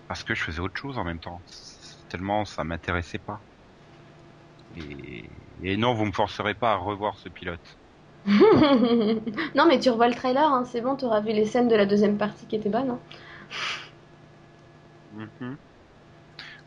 parce 0.08 0.24
que 0.24 0.34
je 0.34 0.42
faisais 0.44 0.60
autre 0.60 0.80
chose 0.80 0.98
en 0.98 1.04
même 1.04 1.20
temps. 1.20 1.44
Tellement 2.14 2.46
ça 2.46 2.64
m'intéressait 2.64 3.18
pas. 3.18 3.44
Et, 4.74 5.30
et 5.62 5.76
non, 5.78 5.94
vous 5.94 6.04
me 6.04 6.12
forcerez 6.12 6.54
pas 6.54 6.72
à 6.72 6.76
revoir 6.76 7.18
ce 7.18 7.28
pilote. 7.30 7.78
non, 9.54 9.66
mais 9.66 9.78
tu 9.80 9.90
revois 9.90 10.08
le 10.08 10.14
trailer, 10.14 10.42
hein, 10.50 10.64
c'est 10.64 10.80
bon, 10.80 10.96
tu 10.96 11.04
auras 11.04 11.20
vu 11.20 11.32
les 11.32 11.44
scènes 11.46 11.68
de 11.68 11.76
la 11.76 11.86
deuxième 11.86 12.16
partie 12.18 12.46
qui 12.46 12.56
étaient 12.56 12.70
bonnes. 12.70 12.90
hein. 12.90 13.00
Mhm. 15.10 15.58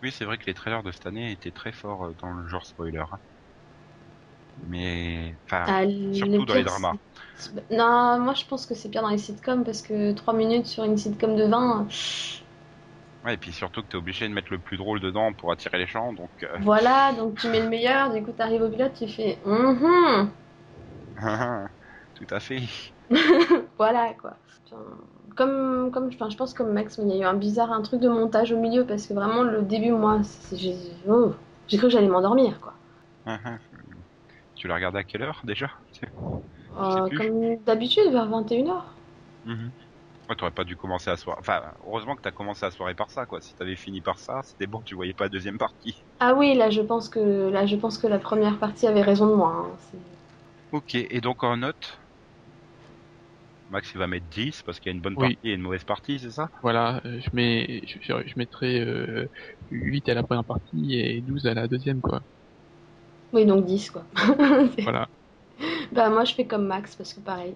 Oui, 0.02 0.12
c'est 0.12 0.26
vrai 0.26 0.38
que 0.40 0.46
les 0.48 0.54
trailers 0.56 0.82
de 0.84 0.92
cette 0.92 1.06
année 1.06 1.32
étaient 1.32 1.52
très 1.52 1.72
forts 1.72 2.06
euh, 2.06 2.14
dans 2.16 2.32
le 2.32 2.48
genre 2.48 2.66
spoiler. 2.66 2.98
hein. 3.12 3.20
Mais, 4.58 5.38
enfin, 5.46 5.74
Ah, 5.74 5.84
surtout 6.12 6.46
dans 6.46 6.54
les 6.56 6.64
dramas. 6.64 6.98
Non, 7.72 8.20
moi 8.20 8.34
je 8.34 8.46
pense 8.46 8.66
que 8.66 8.74
c'est 8.76 8.90
pire 8.90 9.02
dans 9.02 9.10
les 9.10 9.18
sitcoms 9.18 9.64
parce 9.64 9.82
que 9.82 10.14
3 10.14 10.34
minutes 10.34 10.66
sur 10.66 10.84
une 10.84 10.98
sitcom 10.98 11.36
de 11.36 11.44
20, 11.46 11.88
Ouais, 13.24 13.34
et 13.36 13.38
puis 13.38 13.52
surtout 13.54 13.84
que 13.84 13.88
t'es 13.90 13.98
obligé 13.98 14.28
de 14.28 14.34
mettre 14.34 14.52
le 14.52 14.60
plus 14.60 14.78
drôle 14.78 15.00
dedans 15.00 15.34
pour 15.34 15.52
attirer 15.52 15.78
les 15.78 15.88
gens, 15.88 16.14
donc 16.14 16.32
euh, 16.44 16.58
voilà, 16.60 17.14
donc 17.14 17.36
tu 17.38 17.48
mets 17.48 17.62
le 17.62 17.70
meilleur, 17.70 18.12
du 18.14 18.22
coup 18.22 18.32
t'arrives 18.32 18.62
au 18.62 18.70
pilote, 18.70 18.94
tu 18.94 19.08
fais 19.08 19.40
Mhm 19.46 20.30
tout 22.16 22.28
à 22.32 22.40
fait. 22.40 22.62
Voilà 23.78 24.14
quoi. 24.14 24.38
Comme, 25.36 25.92
comme 25.94 26.08
enfin, 26.08 26.30
je 26.30 26.38
pense 26.38 26.54
comme 26.54 26.74
Max, 26.74 26.98
il 27.02 27.08
y 27.10 27.14
a 27.14 27.18
eu 27.18 27.24
un 27.24 27.34
bizarre, 27.36 27.72
un 27.72 27.82
truc 27.82 28.02
de 28.02 28.10
montage 28.10 28.52
au 28.52 28.60
milieu 28.60 28.86
parce 28.86 29.08
que 29.08 29.14
vraiment 29.14 29.44
le 29.44 29.62
début, 29.62 29.92
moi, 29.92 30.22
j'ai 30.52 30.76
oh, 31.08 31.32
j'ai 31.68 31.78
cru 31.78 31.88
que 31.88 31.94
j'allais 31.94 32.08
m'endormir 32.10 32.60
quoi. 32.60 32.74
tu 34.56 34.68
l'as 34.68 34.76
regardé 34.76 35.00
à 35.00 35.04
quelle 35.04 35.24
heure 35.24 35.42
déjà? 35.44 35.72
Euh, 36.80 37.10
comme 37.10 37.58
d'habitude, 37.66 38.10
vers 38.12 38.30
21h. 38.30 38.96
Mhm. 39.44 39.76
Ouais, 40.30 40.36
t'aurais 40.38 40.52
pas 40.52 40.64
dû 40.64 40.78
commencer 40.78 41.10
à 41.10 41.18
soirée. 41.18 41.40
Enfin, 41.42 41.74
heureusement 41.82 42.16
que 42.16 42.22
t'as 42.22 42.32
commencé 42.32 42.66
à 42.66 42.72
soirée 42.72 42.96
par 42.96 43.12
ça, 43.12 43.26
quoi. 43.26 43.42
Si 43.42 43.56
t'avais 43.56 43.76
fini 43.76 44.02
par 44.02 44.20
ça, 44.20 44.42
c'était 44.44 44.68
bon, 44.68 44.82
tu 44.84 44.96
voyais 44.96 45.14
pas 45.14 45.26
la 45.26 45.30
deuxième 45.30 45.58
partie. 45.58 46.06
Ah 46.20 46.36
oui, 46.36 46.54
là 46.54 46.70
je 46.70 46.82
pense 46.82 47.10
que 47.10 47.50
là 47.50 47.66
je 47.66 47.76
pense 47.76 47.98
que 47.98 48.06
la 48.06 48.20
première 48.20 48.60
partie 48.60 48.86
avait 48.86 49.02
raison 49.02 49.28
de 49.30 49.34
moi. 49.34 49.50
hein. 49.50 49.98
Ok, 50.72 50.96
et 50.96 51.20
donc 51.20 51.44
en 51.44 51.58
note 51.58 52.00
Max, 53.70 53.92
il 53.94 54.00
va 54.00 54.08
mettre 54.08 54.26
10 54.28 54.62
parce 54.64 54.80
qu'il 54.80 54.90
y 54.90 54.94
a 54.94 54.96
une 54.96 55.02
bonne 55.02 55.18
Oui. 55.18 55.38
partie 55.38 55.48
et 55.50 55.54
une 55.54 55.62
mauvaise 55.62 55.84
partie, 55.86 56.20
c'est 56.20 56.32
ça? 56.32 56.50
Voilà, 56.62 57.02
euh, 57.06 57.20
je 57.22 57.30
mets, 57.34 57.82
je, 57.88 58.00
je, 58.02 58.14
je 58.28 58.34
mettrai 58.38 58.80
euh, 58.82 59.28
8 59.70 60.08
à 60.10 60.14
la 60.14 60.24
première 60.24 60.46
partie 60.46 60.96
et 61.00 61.22
12 61.22 61.46
à 61.46 61.54
la 61.54 61.68
deuxième, 61.68 62.02
quoi. 62.02 62.22
Oui, 63.34 63.46
donc 63.46 63.66
10 63.66 63.90
quoi. 63.92 64.06
Voilà. 64.86 65.08
bah 65.92 66.10
moi 66.10 66.24
je 66.26 66.34
fais 66.34 66.46
comme 66.48 66.66
Max 66.68 66.96
parce 66.96 67.14
que 67.14 67.20
pareil. 67.20 67.56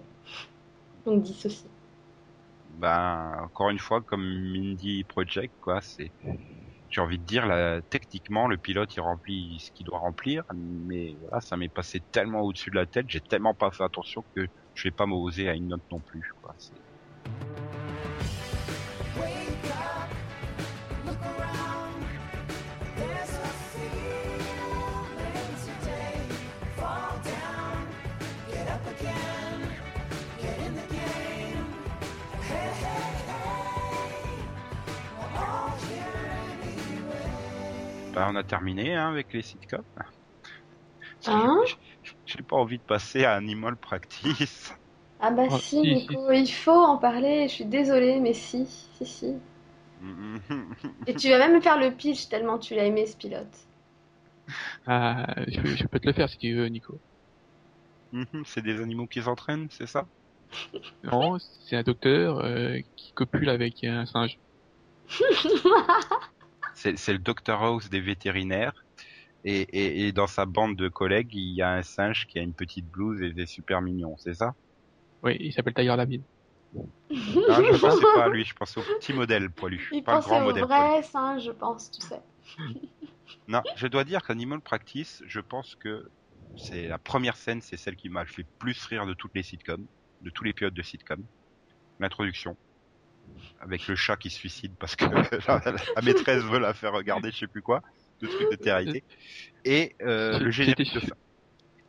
Donc 1.06 1.22
10 1.22 1.46
aussi. 1.46 1.71
Ben, 2.72 3.36
encore 3.44 3.70
une 3.70 3.78
fois, 3.78 4.02
comme 4.02 4.24
Mindy 4.24 5.04
Project, 5.04 5.54
quoi, 5.60 5.80
c'est. 5.82 6.12
J'ai 6.90 7.00
envie 7.00 7.18
de 7.18 7.24
dire, 7.24 7.46
là, 7.46 7.80
techniquement, 7.88 8.46
le 8.48 8.58
pilote, 8.58 8.94
il 8.96 9.00
remplit 9.00 9.58
ce 9.60 9.70
qu'il 9.72 9.86
doit 9.86 9.98
remplir, 9.98 10.44
mais 10.54 11.16
voilà, 11.22 11.40
ça 11.40 11.56
m'est 11.56 11.70
passé 11.70 12.02
tellement 12.12 12.40
au-dessus 12.40 12.70
de 12.70 12.76
la 12.76 12.84
tête, 12.84 13.06
j'ai 13.08 13.20
tellement 13.20 13.54
pas 13.54 13.70
fait 13.70 13.84
attention 13.84 14.22
que 14.36 14.46
je 14.74 14.88
vais 14.88 14.92
pas 14.92 15.06
m'oser 15.06 15.48
à 15.48 15.54
une 15.54 15.68
note 15.68 15.84
non 15.90 16.00
plus, 16.00 16.30
quoi. 16.42 16.54
Ben, 38.22 38.28
on 38.32 38.36
a 38.36 38.44
terminé 38.44 38.94
hein, 38.94 39.08
avec 39.10 39.32
les 39.32 39.42
sitcoms. 39.42 39.84
Hein 41.26 41.58
J'ai 42.24 42.42
pas 42.42 42.56
envie 42.56 42.78
de 42.78 42.84
passer 42.84 43.24
à 43.24 43.34
Animal 43.34 43.76
Practice. 43.76 44.72
Ah 45.20 45.30
bah 45.30 45.48
Oh, 45.48 45.58
si, 45.58 45.86
si, 45.86 45.86
Nico, 45.86 46.30
il 46.32 46.46
faut 46.52 46.70
en 46.70 46.98
parler. 46.98 47.48
Je 47.48 47.54
suis 47.54 47.64
désolée, 47.64 48.20
mais 48.20 48.34
si, 48.34 48.66
si, 48.66 49.06
si. 49.06 49.34
Et 51.06 51.14
tu 51.14 51.28
vas 51.28 51.38
même 51.38 51.54
me 51.54 51.60
faire 51.60 51.78
le 51.78 51.92
pitch 51.92 52.28
tellement 52.28 52.58
tu 52.58 52.74
l'as 52.74 52.86
aimé 52.86 53.06
ce 53.06 53.16
pilote. 53.16 53.68
Ah, 54.86 55.26
je, 55.48 55.60
peux- 55.60 55.74
je 55.74 55.86
peux 55.86 56.00
te 56.00 56.06
le 56.08 56.12
faire 56.14 56.28
si 56.28 56.38
tu 56.38 56.54
veux, 56.54 56.66
Nico. 56.66 57.00
c'est 58.46 58.62
des 58.62 58.80
animaux 58.80 59.06
qui 59.06 59.22
s'entraînent, 59.22 59.68
c'est 59.70 59.86
ça? 59.86 60.08
Non, 61.04 61.38
c'est 61.40 61.76
un 61.76 61.82
docteur 61.84 62.38
euh, 62.40 62.78
qui 62.96 63.12
copule 63.14 63.48
avec 63.50 63.84
un 63.84 64.06
singe. 64.06 64.38
C'est 66.74 66.96
c'est 66.98 67.12
le 67.12 67.18
Dr 67.18 67.62
House 67.62 67.88
des 67.90 68.00
vétérinaires. 68.00 68.84
Et, 69.44 69.62
et, 69.62 70.08
et 70.08 70.12
dans 70.12 70.26
sa 70.28 70.46
bande 70.46 70.76
de 70.76 70.88
collègues, 70.88 71.34
il 71.34 71.54
y 71.54 71.62
a 71.62 71.70
un 71.72 71.82
singe 71.82 72.26
qui 72.26 72.38
a 72.38 72.42
une 72.42 72.54
petite 72.54 72.86
blouse 72.88 73.22
et 73.22 73.32
des 73.32 73.46
super 73.46 73.82
mignons, 73.82 74.16
c'est 74.18 74.34
ça? 74.34 74.54
Oui, 75.22 75.36
il 75.40 75.52
s'appelle 75.52 75.74
Tiger 75.74 75.96
Labine. 75.96 76.24
Non, 77.46 77.62
je 77.62 77.72
pensais 77.80 78.06
pas 78.06 78.24
à 78.24 78.28
lui, 78.28 78.44
je 78.44 78.54
pensais 78.54 78.80
au 78.80 78.84
petit 78.98 79.12
modèle 79.12 79.50
poilu, 79.52 79.92
Il 79.92 80.02
pas 80.04 80.14
le 80.14 80.20
pensait 80.20 80.20
grand 80.20 80.40
au 80.40 80.40
modèle 80.40 80.66
poilu. 80.68 80.90
vrai 80.90 81.02
singe, 81.04 81.44
je 81.44 81.52
pense, 81.52 81.90
tu 81.92 82.00
sais. 82.04 82.20
Non, 83.46 83.62
je 83.76 83.86
dois 83.86 84.04
dire 84.04 84.22
qu'Animal 84.22 84.60
Practice, 84.60 85.22
je 85.26 85.40
pense 85.40 85.74
que 85.76 86.10
c'est 86.56 86.88
la 86.88 86.98
première 86.98 87.36
scène, 87.36 87.60
c'est 87.62 87.76
celle 87.76 87.96
qui 87.96 88.08
m'a 88.08 88.26
fait 88.26 88.46
plus 88.58 88.84
rire 88.86 89.06
de 89.06 89.14
toutes 89.14 89.34
les 89.34 89.42
sitcoms, 89.42 89.86
de 90.20 90.30
tous 90.30 90.44
les 90.44 90.52
pilotes 90.52 90.74
de 90.74 90.82
sitcoms. 90.82 91.26
L'introduction. 92.00 92.58
Avec 93.60 93.86
le 93.86 93.94
chat 93.94 94.16
qui 94.16 94.30
se 94.30 94.38
suicide 94.38 94.74
parce 94.78 94.96
que 94.96 95.04
la, 95.48 95.62
la 95.96 96.02
maîtresse 96.02 96.42
veut 96.42 96.58
la 96.58 96.74
faire 96.74 96.92
regarder 96.92 97.30
je 97.30 97.38
sais 97.38 97.46
plus 97.46 97.62
quoi, 97.62 97.80
de 98.20 98.26
trucs 98.26 98.50
de 98.50 98.56
télé 98.56 99.04
Et 99.64 99.94
euh, 100.02 100.38
le 100.38 100.50
générique 100.50 100.94
de 100.94 101.00
fin. 101.00 101.14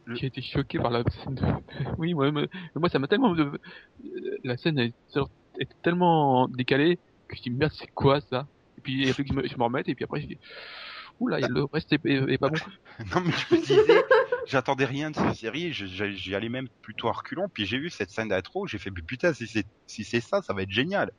Le- 0.06 0.16
J'ai 0.16 0.28
été 0.28 0.42
choqué 0.42 0.78
par 0.80 0.92
la 0.92 1.04
scène 1.10 1.36
de... 1.36 1.46
Oui, 1.98 2.14
moi, 2.14 2.32
ça 2.92 3.00
m'a 3.00 3.08
tellement... 3.08 3.36
euh, 3.36 3.52
La 4.44 4.58
scène 4.58 4.78
est, 4.80 4.94
est 5.60 5.70
tellement 5.82 6.48
décalée 6.50 7.00
que 7.28 7.36
je 7.38 7.42
dis 7.42 7.50
merde 7.52 7.72
c'est 7.74 7.88
quoi 7.94 8.22
ça? 8.22 8.48
Et 8.78 8.82
puis 8.82 9.08
il 9.08 9.14
que 9.14 9.24
je 9.26 9.34
me, 9.34 9.48
je 9.48 9.56
me 9.56 9.64
remette 9.64 9.88
et 9.88 9.96
puis 9.96 10.04
après 10.04 10.22
je 10.22 10.28
dis... 10.28 10.40
Oula, 11.20 11.40
le 11.40 11.66
reste 11.72 11.94
est, 11.94 12.06
est- 12.06 12.34
est 12.34 12.38
pas 12.38 12.50
bon. 12.50 12.58
Non 13.16 13.22
mais 13.22 13.32
je 13.32 13.56
me 13.56 13.62
disais, 13.62 14.04
j'attendais 14.48 14.86
rien 14.86 15.12
de 15.12 15.16
cette 15.16 15.36
série, 15.36 15.74
j'y 15.74 16.36
allais 16.36 16.50
même 16.50 16.68
plutôt 16.82 17.08
à 17.08 17.12
reculons, 17.14 17.48
puis 17.54 17.66
j'ai 17.66 17.78
vu 17.80 17.90
cette 17.90 18.10
scène 18.10 18.30
d'intro, 18.30 18.68
j'ai 18.68 18.78
fait 18.78 18.92
mais 18.92 19.02
putain 19.02 19.34
si 19.34 19.48
c'est 19.48 19.66
si 19.88 20.04
c'est 20.04 20.22
ça, 20.22 20.42
ça 20.42 20.54
va 20.54 20.64
être 20.64 20.72
génial. 20.72 21.12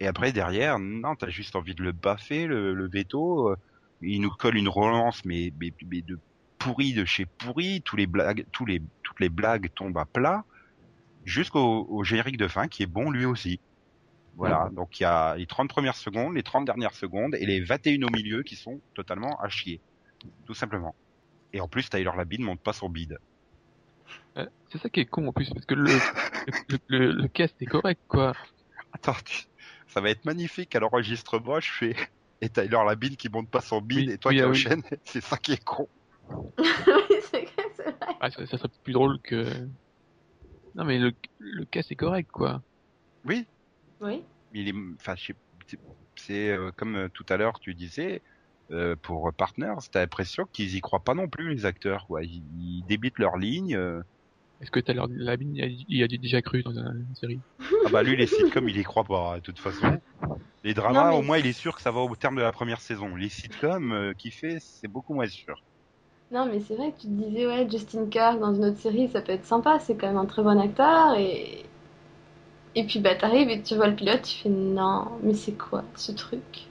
Et 0.00 0.06
après 0.06 0.32
derrière, 0.32 0.78
non, 0.78 1.14
t'as 1.14 1.28
juste 1.28 1.54
envie 1.56 1.74
de 1.74 1.82
le 1.82 1.92
baffer, 1.92 2.46
le, 2.46 2.72
le 2.74 2.88
veto. 2.88 3.50
euh, 3.50 3.56
Il 4.00 4.20
nous 4.22 4.30
colle 4.30 4.56
une 4.56 4.68
relance 4.68 5.24
mais, 5.24 5.52
mais, 5.60 5.72
mais 5.86 6.00
de 6.02 6.18
pourri 6.58 6.92
de 6.94 7.04
chez 7.04 7.26
pourri, 7.26 7.82
tous 7.82 7.96
les 7.96 8.06
blagues, 8.06 8.44
tous 8.52 8.66
les 8.66 8.82
toutes 9.02 9.20
les 9.20 9.28
blagues 9.28 9.68
tombent 9.74 9.98
à 9.98 10.04
plat, 10.06 10.44
jusqu'au 11.24 11.86
au 11.88 12.04
générique 12.04 12.36
de 12.38 12.48
fin 12.48 12.68
qui 12.68 12.82
est 12.82 12.86
bon 12.86 13.10
lui 13.10 13.24
aussi. 13.26 13.60
Voilà, 14.36 14.70
donc 14.74 14.98
il 15.00 15.02
y 15.02 15.06
a 15.06 15.36
les 15.36 15.46
30 15.46 15.68
premières 15.68 15.96
secondes, 15.96 16.34
les 16.34 16.42
30 16.42 16.64
dernières 16.64 16.94
secondes 16.94 17.34
et 17.34 17.44
les 17.44 17.60
21 17.60 18.02
au 18.04 18.10
milieu 18.10 18.42
qui 18.42 18.56
sont 18.56 18.80
totalement 18.94 19.38
à 19.40 19.48
chier. 19.50 19.80
Tout 20.46 20.54
simplement. 20.54 20.94
Et 21.52 21.60
en 21.60 21.68
plus, 21.68 21.90
Tyler 21.90 22.10
Labine 22.16 22.44
monte 22.44 22.60
pas 22.60 22.72
son 22.72 22.88
bide. 22.88 23.18
Euh, 24.38 24.46
C'est 24.70 24.78
ça 24.78 24.88
qui 24.88 25.00
est 25.00 25.04
con 25.06 25.26
en 25.26 25.32
plus 25.32 25.50
parce 25.50 25.66
que 25.66 25.74
le, 25.74 25.90
le, 26.68 26.78
le, 26.88 27.12
le 27.12 27.28
cast 27.28 27.60
est 27.60 27.66
correct 27.66 28.00
quoi. 28.08 28.32
Attends, 28.92 29.16
tu- 29.24 29.44
ça 29.92 30.00
va 30.00 30.10
être 30.10 30.24
magnifique 30.24 30.74
à 30.74 30.80
l'enregistrement, 30.80 31.60
je 31.60 31.70
fais... 31.70 31.96
Et 32.42 32.48
Tyler 32.48 32.78
Labine 32.86 33.16
qui 33.16 33.28
monte 33.28 33.50
pas 33.50 33.60
son 33.60 33.82
bide 33.82 34.08
Oui, 34.08 34.14
et 34.14 34.18
toi 34.18 34.30
oui, 34.30 34.36
qui 34.36 34.42
ah 34.42 34.48
oui. 34.48 34.50
enchaînes, 34.50 34.82
c'est 35.04 35.20
ça 35.20 35.36
qui 35.36 35.52
est 35.52 35.62
con. 35.62 35.88
oui, 36.58 36.64
c'est 37.30 37.44
vrai. 37.44 37.94
Ah, 38.20 38.30
ça, 38.30 38.46
ça 38.46 38.56
serait 38.58 38.68
plus 38.82 38.94
drôle 38.94 39.20
que. 39.22 39.68
Non, 40.74 40.84
mais 40.84 40.98
le, 40.98 41.12
le 41.38 41.64
cas 41.66 41.82
c'est 41.82 41.96
correct, 41.96 42.30
quoi. 42.32 42.62
Oui, 43.24 43.46
Oui. 44.00 44.22
il 44.52 44.68
est, 44.68 44.74
enfin, 44.98 45.14
je 45.16 45.26
sais- 45.26 45.34
c'est- 45.68 45.78
c'est 46.16 46.48
euh, 46.50 46.70
comme 46.76 46.96
euh, 46.96 47.08
tout 47.10 47.24
à 47.28 47.36
l'heure 47.36 47.60
tu 47.60 47.74
disais 47.74 48.22
euh, 48.70 48.96
pour 48.96 49.32
Partners, 49.34 49.74
t'as 49.90 50.00
l'impression 50.00 50.46
qu'ils 50.52 50.76
y 50.76 50.80
croient 50.80 51.04
pas 51.04 51.14
non 51.14 51.28
plus 51.28 51.54
les 51.54 51.66
acteurs, 51.66 52.06
quoi. 52.06 52.22
Ils, 52.22 52.44
ils 52.54 52.84
débitent 52.86 53.18
leur 53.18 53.36
ligne. 53.36 53.74
euh. 53.76 54.02
Est-ce 54.60 54.70
que 54.70 54.80
t'as 54.80 54.92
l'air 54.92 55.06
la 55.10 55.36
mine, 55.36 55.54
il 55.54 55.96
y 55.96 56.02
a- 56.02 56.08
déjà 56.08 56.42
cru 56.42 56.62
dans 56.62 56.72
une 56.72 57.14
série? 57.14 57.40
Ah 57.84 57.88
bah 57.90 58.02
lui 58.02 58.16
les 58.16 58.26
sitcoms 58.26 58.68
il 58.68 58.76
y 58.76 58.82
croit 58.82 59.04
pas 59.04 59.36
de 59.36 59.40
toute 59.42 59.58
façon. 59.58 60.00
Les 60.64 60.74
dramas 60.74 61.04
Non, 61.04 61.10
mais 61.12 61.18
au 61.18 61.22
moins 61.22 61.38
il 61.38 61.46
est 61.46 61.52
sûr 61.52 61.74
que 61.74 61.82
ça 61.82 61.90
va 61.90 62.00
au 62.00 62.14
terme 62.16 62.36
de 62.36 62.42
la 62.42 62.52
première 62.52 62.80
saison. 62.80 63.16
Les 63.16 63.28
sitcoms 63.30 63.92
euh, 63.92 64.12
qu'il 64.18 64.32
fait 64.32 64.58
c'est 64.60 64.88
beaucoup 64.88 65.14
moins 65.14 65.26
sûr. 65.26 65.56
Non, 66.30 66.46
mais 66.46 66.60
c'est 66.60 66.76
vrai 66.76 66.92
que 66.92 67.02
tu 67.02 67.08
te 67.08 67.12
disais, 67.12 67.46
ouais, 67.46 67.68
Justin 67.70 68.06
Kirk 68.06 68.40
dans 68.40 68.54
une 68.54 68.64
autre 68.64 68.78
série, 68.78 69.08
ça 69.10 69.20
peut 69.20 69.32
être 69.32 69.44
sympa, 69.46 69.78
c'est 69.78 69.96
quand 69.96 70.06
même 70.08 70.16
un 70.16 70.26
très 70.26 70.42
bon 70.42 70.58
acteur, 70.58 71.14
et. 71.16 71.66
Et 72.74 72.82
puis 72.84 72.98
bah 72.98 73.14
t'arrives 73.14 73.48
et 73.48 73.62
tu 73.62 73.76
vois 73.76 73.86
le 73.86 73.94
pilote, 73.94 74.22
tu 74.22 74.38
fais 74.38 74.48
non, 74.48 75.20
mais 75.22 75.34
c'est 75.34 75.52
quoi 75.56 75.84
ce 75.94 76.10
truc? 76.10 76.66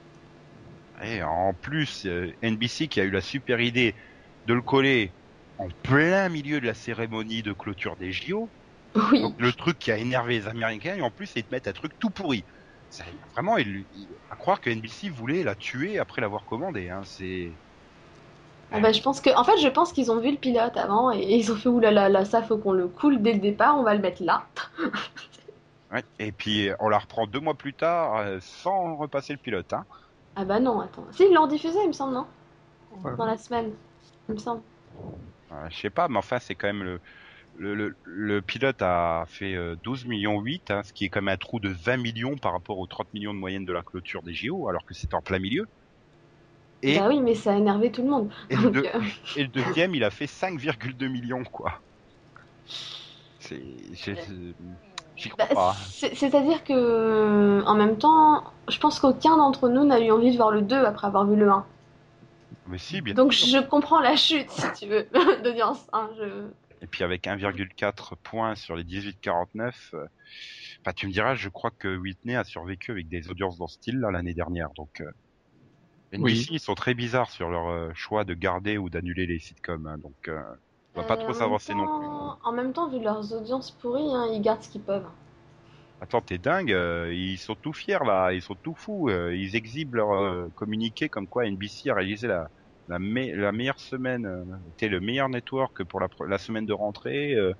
Et 1.01 1.23
en 1.23 1.53
plus 1.53 2.05
euh, 2.05 2.31
NBC 2.41 2.87
qui 2.87 2.99
a 2.99 3.05
eu 3.05 3.11
la 3.11 3.21
super 3.21 3.59
idée 3.61 3.95
de 4.45 4.53
le 4.53 4.61
coller 4.61 5.15
en 5.59 5.69
plein 5.83 6.29
milieu 6.29 6.61
de 6.61 6.67
la 6.67 6.75
cérémonie 6.75 7.43
de 7.43 7.53
clôture 7.53 7.97
des 7.97 8.11
JO. 8.13 8.53
Oui. 8.95 9.21
Donc 9.21 9.35
le 9.39 9.53
truc 9.53 9.79
qui 9.79 9.91
a 9.91 9.97
énervé 9.99 10.35
les 10.39 10.47
Américains 10.47 10.95
et 10.97 11.01
en 11.03 11.11
plus 11.11 11.33
ils 11.37 11.45
te 11.45 11.53
mettent 11.55 11.67
un 11.69 11.73
truc 11.73 11.93
tout 11.99 12.11
pourri. 12.11 12.45
C'est 12.89 13.05
vraiment 13.35 13.57
il, 13.57 13.87
il- 13.91 14.17
à 14.29 14.37
croire 14.37 14.61
que 14.61 14.69
NBC 14.71 15.09
voulait 15.09 15.43
la 15.43 15.55
tuer 15.55 15.99
après 15.99 16.21
l'avoir 16.21 16.45
commandé. 16.45 16.89
Hein. 16.89 17.03
C'est 17.05 17.61
Ah 18.71 18.79
bah, 18.79 18.91
je 18.91 19.01
pense 19.01 19.19
que, 19.21 19.29
en 19.35 19.43
fait, 19.43 19.57
je 19.57 19.67
pense 19.67 19.93
qu'ils 19.93 20.11
ont 20.11 20.19
vu 20.19 20.31
le 20.31 20.37
pilote 20.37 20.77
avant 20.77 21.11
et 21.11 21.19
ils 21.37 21.51
ont 21.51 21.55
fait 21.55 21.69
oulala, 21.69 22.09
là, 22.09 22.25
ça 22.25 22.41
faut 22.43 22.57
qu'on 22.57 22.73
le 22.73 22.87
coule 22.87 23.21
dès 23.21 23.33
le 23.33 23.39
départ, 23.39 23.77
on 23.77 23.83
va 23.83 23.93
le 23.95 24.01
mettre 24.01 24.23
là. 24.23 24.47
ouais. 25.91 26.03
Et 26.19 26.31
puis 26.31 26.69
on 26.79 26.89
la 26.89 26.99
reprend 26.99 27.27
deux 27.27 27.39
mois 27.39 27.55
plus 27.57 27.73
tard 27.75 28.17
euh, 28.17 28.39
sans 28.41 28.95
repasser 28.97 29.33
le 29.33 29.39
pilote. 29.39 29.73
Hein. 29.73 29.85
Ah 30.35 30.45
bah 30.45 30.59
non, 30.59 30.79
attends. 30.79 31.05
Si, 31.11 31.23
ils 31.25 31.33
l'ont 31.33 31.47
diffusé, 31.47 31.77
il 31.83 31.87
me 31.89 31.93
semble, 31.93 32.13
non? 32.13 32.25
Ouais. 32.91 33.11
Dans 33.17 33.25
la 33.25 33.37
semaine, 33.37 33.73
il 34.29 34.35
me 34.35 34.39
semble. 34.39 34.63
Euh, 35.51 35.67
je 35.69 35.77
sais 35.77 35.89
pas, 35.89 36.07
mais 36.07 36.17
enfin 36.17 36.39
c'est 36.39 36.55
quand 36.55 36.67
même 36.67 36.83
le 36.83 36.99
le, 37.55 37.75
le, 37.75 37.97
le 38.03 38.41
pilote 38.41 38.81
a 38.81 39.25
fait 39.27 39.55
euh, 39.55 39.75
12 39.83 40.05
millions 40.05 40.39
8, 40.39 40.71
hein, 40.71 40.81
ce 40.83 40.93
qui 40.93 41.05
est 41.05 41.09
quand 41.09 41.21
même 41.21 41.33
un 41.33 41.37
trou 41.37 41.59
de 41.59 41.69
20 41.69 41.97
millions 41.97 42.37
par 42.37 42.53
rapport 42.53 42.77
aux 42.77 42.87
30 42.87 43.11
millions 43.13 43.33
de 43.33 43.39
moyenne 43.39 43.65
de 43.65 43.73
la 43.73 43.81
clôture 43.81 44.21
des 44.23 44.33
JO, 44.33 44.69
alors 44.69 44.85
que 44.85 44.93
c'était 44.93 45.15
en 45.15 45.21
plein 45.21 45.39
milieu. 45.39 45.65
Et, 46.81 46.97
Bah 46.97 47.07
oui, 47.09 47.19
mais 47.21 47.35
ça 47.35 47.51
a 47.51 47.55
énervé 47.55 47.91
tout 47.91 48.03
le 48.03 48.09
monde. 48.09 48.29
et, 48.49 48.55
le 48.55 48.69
Donc, 48.71 48.75
euh, 48.85 49.01
et 49.35 49.43
le 49.43 49.49
deuxième, 49.49 49.95
il 49.95 50.03
a 50.03 50.09
fait 50.09 50.27
5,2 50.27 51.07
millions, 51.09 51.43
quoi. 51.43 51.81
C'est, 53.39 53.61
j'y 55.17 55.29
crois 55.29 55.45
bah, 55.47 55.55
pas. 55.55 55.75
c'est- 55.91 56.15
C'est-à-dire 56.15 56.63
que, 56.63 57.63
en 57.65 57.75
même 57.75 57.97
temps, 57.97 58.43
je 58.69 58.77
pense 58.79 58.99
qu'aucun 58.99 59.37
d'entre 59.37 59.69
nous 59.69 59.85
n'a 59.85 59.99
eu 59.99 60.11
envie 60.11 60.31
de 60.31 60.37
voir 60.37 60.51
le 60.51 60.61
2 60.61 60.83
après 60.85 61.07
avoir 61.07 61.25
vu 61.25 61.35
le 61.35 61.49
1. 61.49 61.65
Mais 62.69 62.77
si, 62.77 63.01
bien 63.01 63.15
Donc 63.15 63.33
sûr. 63.33 63.61
je 63.61 63.67
comprends 63.67 63.99
la 63.99 64.15
chute, 64.15 64.49
si 64.51 64.71
tu 64.73 64.87
veux, 64.87 65.07
d'audience. 65.43 65.87
Hein, 65.91 66.09
je... 66.17 66.47
Et 66.81 66.87
puis 66.87 67.03
avec 67.03 67.27
1,4 67.27 68.15
points 68.23 68.55
sur 68.55 68.75
les 68.75 68.83
18-49, 68.83 69.73
euh, 69.95 70.05
enfin 70.81 70.93
tu 70.95 71.07
me 71.07 71.11
diras, 71.11 71.35
je 71.35 71.49
crois 71.49 71.71
que 71.77 71.97
Whitney 71.97 72.35
a 72.35 72.43
survécu 72.45 72.91
avec 72.91 73.09
des 73.09 73.29
audiences 73.29 73.57
dans 73.57 73.67
ce 73.67 73.75
style-là 73.75 74.11
l'année 74.11 74.33
dernière. 74.33 74.69
Donc 74.77 75.01
euh, 75.01 75.11
NBC, 76.13 76.21
Oui. 76.23 76.47
ils 76.51 76.59
sont 76.59 76.75
très 76.75 76.93
bizarres 76.93 77.31
sur 77.31 77.49
leur 77.49 77.67
euh, 77.69 77.91
choix 77.95 78.23
de 78.23 78.33
garder 78.33 78.77
ou 78.77 78.89
d'annuler 78.89 79.25
les 79.25 79.39
sitcoms. 79.39 79.87
hein, 79.87 79.97
donc 79.97 80.15
euh, 80.27 80.39
on 80.95 81.01
va 81.01 81.07
pas 81.07 81.17
trop 81.17 81.33
s'avancer 81.33 81.73
non 81.75 81.85
plus. 81.85 82.05
temps- 82.05 82.39
En 82.43 82.51
même 82.53 82.73
temps, 82.73 82.89
vu 82.89 83.01
leurs 83.01 83.33
audiences 83.33 83.71
pourries, 83.71 84.13
hein, 84.13 84.27
ils 84.33 84.41
gardent 84.41 84.61
ce 84.63 84.69
qu'ils 84.69 84.81
peuvent. 84.81 85.07
Attends, 86.01 86.21
t'es 86.21 86.37
dingue, 86.37 86.71
euh, 86.71 87.13
ils 87.13 87.37
sont 87.37 87.55
tout 87.55 87.73
fiers 87.73 87.99
là, 88.05 88.31
ils 88.31 88.41
sont 88.41 88.55
tout 88.55 88.73
fous, 88.73 89.09
euh, 89.09 89.35
ils 89.35 89.55
exhibent 89.57 89.95
leur 89.95 90.11
euh, 90.13 90.49
communiqué 90.55 91.09
comme 91.09 91.27
quoi 91.27 91.45
NBC 91.45 91.89
a 91.89 91.93
réalisé 91.93 92.27
la 92.27 92.47
la, 92.89 92.99
me- 92.99 93.35
la 93.35 93.51
meilleure 93.51 93.79
semaine, 93.79 94.25
euh, 94.25 94.43
était 94.71 94.89
le 94.89 94.99
meilleur 94.99 95.29
network 95.29 95.83
pour 95.85 96.01
la, 96.01 96.37
semaine 96.37 96.65
de 96.65 96.73
rentrée, 96.73 97.35
euh, 97.35 97.53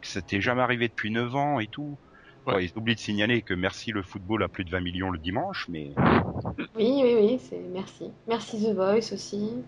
que 0.00 0.08
c'était 0.08 0.40
jamais 0.40 0.62
arrivé 0.62 0.88
depuis 0.88 1.10
9 1.10 1.34
ans 1.34 1.60
et 1.60 1.68
tout. 1.68 1.98
Ouais. 2.46 2.54
Bon, 2.54 2.58
ils 2.58 2.70
oublient 2.76 2.96
de 2.96 3.00
signaler 3.00 3.42
que 3.42 3.54
merci 3.54 3.92
le 3.92 4.02
football 4.02 4.42
a 4.42 4.48
plus 4.48 4.64
de 4.64 4.70
20 4.70 4.80
millions 4.80 5.10
le 5.10 5.18
dimanche, 5.18 5.66
mais 5.68 5.92
Oui, 6.74 7.00
oui, 7.02 7.14
oui, 7.16 7.38
c'est 7.38 7.60
merci. 7.72 8.10
Merci 8.26 8.62
The 8.62 8.74
Voice 8.74 9.12
aussi. 9.12 9.64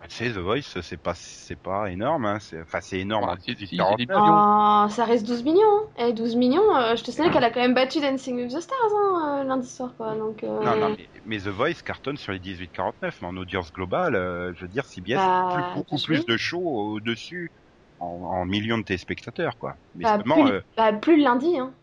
Bah, 0.00 0.06
tu 0.08 0.14
sais, 0.16 0.30
The 0.32 0.38
Voice, 0.38 0.80
c'est 0.82 0.96
pas 0.96 1.14
c'est 1.14 1.56
pas 1.60 1.90
énorme, 1.90 2.24
hein, 2.24 2.38
c'est 2.40 2.60
enfin 2.62 2.80
c'est 2.80 3.00
énorme. 3.00 3.28
Ah, 3.28 3.36
si, 3.40 3.56
si, 3.56 3.56
18, 3.56 3.66
c'est 3.66 3.76
49. 3.76 3.96
des 3.96 4.06
millions. 4.06 4.44
Oh, 4.86 4.88
ça 4.90 5.04
reste 5.04 5.26
12 5.26 5.42
millions. 5.42 5.60
hein. 5.66 5.90
Eh, 5.98 6.12
12 6.12 6.36
millions, 6.36 6.76
euh, 6.76 6.94
je 6.94 7.02
te 7.02 7.10
signale 7.10 7.32
qu'elle 7.32 7.42
a 7.44 7.50
quand 7.50 7.60
même 7.60 7.74
battu 7.74 8.00
Dancing 8.00 8.36
with 8.36 8.54
the 8.54 8.60
Stars 8.60 8.76
hein, 8.96 9.40
euh, 9.40 9.44
lundi 9.44 9.68
soir, 9.68 9.94
quoi. 9.96 10.14
Donc, 10.14 10.44
euh, 10.44 10.62
Non, 10.62 10.76
non, 10.76 10.90
mais, 10.96 11.08
mais 11.24 11.38
The 11.38 11.48
Voice 11.48 11.82
cartonne 11.84 12.16
sur 12.16 12.32
les 12.32 12.38
18-49, 12.38 13.18
mais 13.22 13.26
en 13.26 13.36
audience 13.36 13.72
globale, 13.72 14.14
euh, 14.14 14.52
je 14.54 14.62
veux 14.62 14.68
dire, 14.68 14.84
CBS 14.84 15.16
Bah, 15.16 15.48
plus, 15.54 15.74
beaucoup 15.80 15.98
plus 16.00 16.24
de 16.26 16.36
shows 16.36 16.60
au-dessus 16.94 17.50
en, 17.98 18.06
en 18.06 18.44
millions 18.44 18.78
de 18.78 18.84
téléspectateurs, 18.84 19.58
quoi. 19.58 19.78
Mais 19.96 20.04
bah, 20.04 20.18
plus, 20.18 20.46
euh, 20.46 20.60
bah, 20.76 20.92
plus 20.92 21.16
le 21.16 21.24
lundi. 21.24 21.58
Hein. 21.58 21.74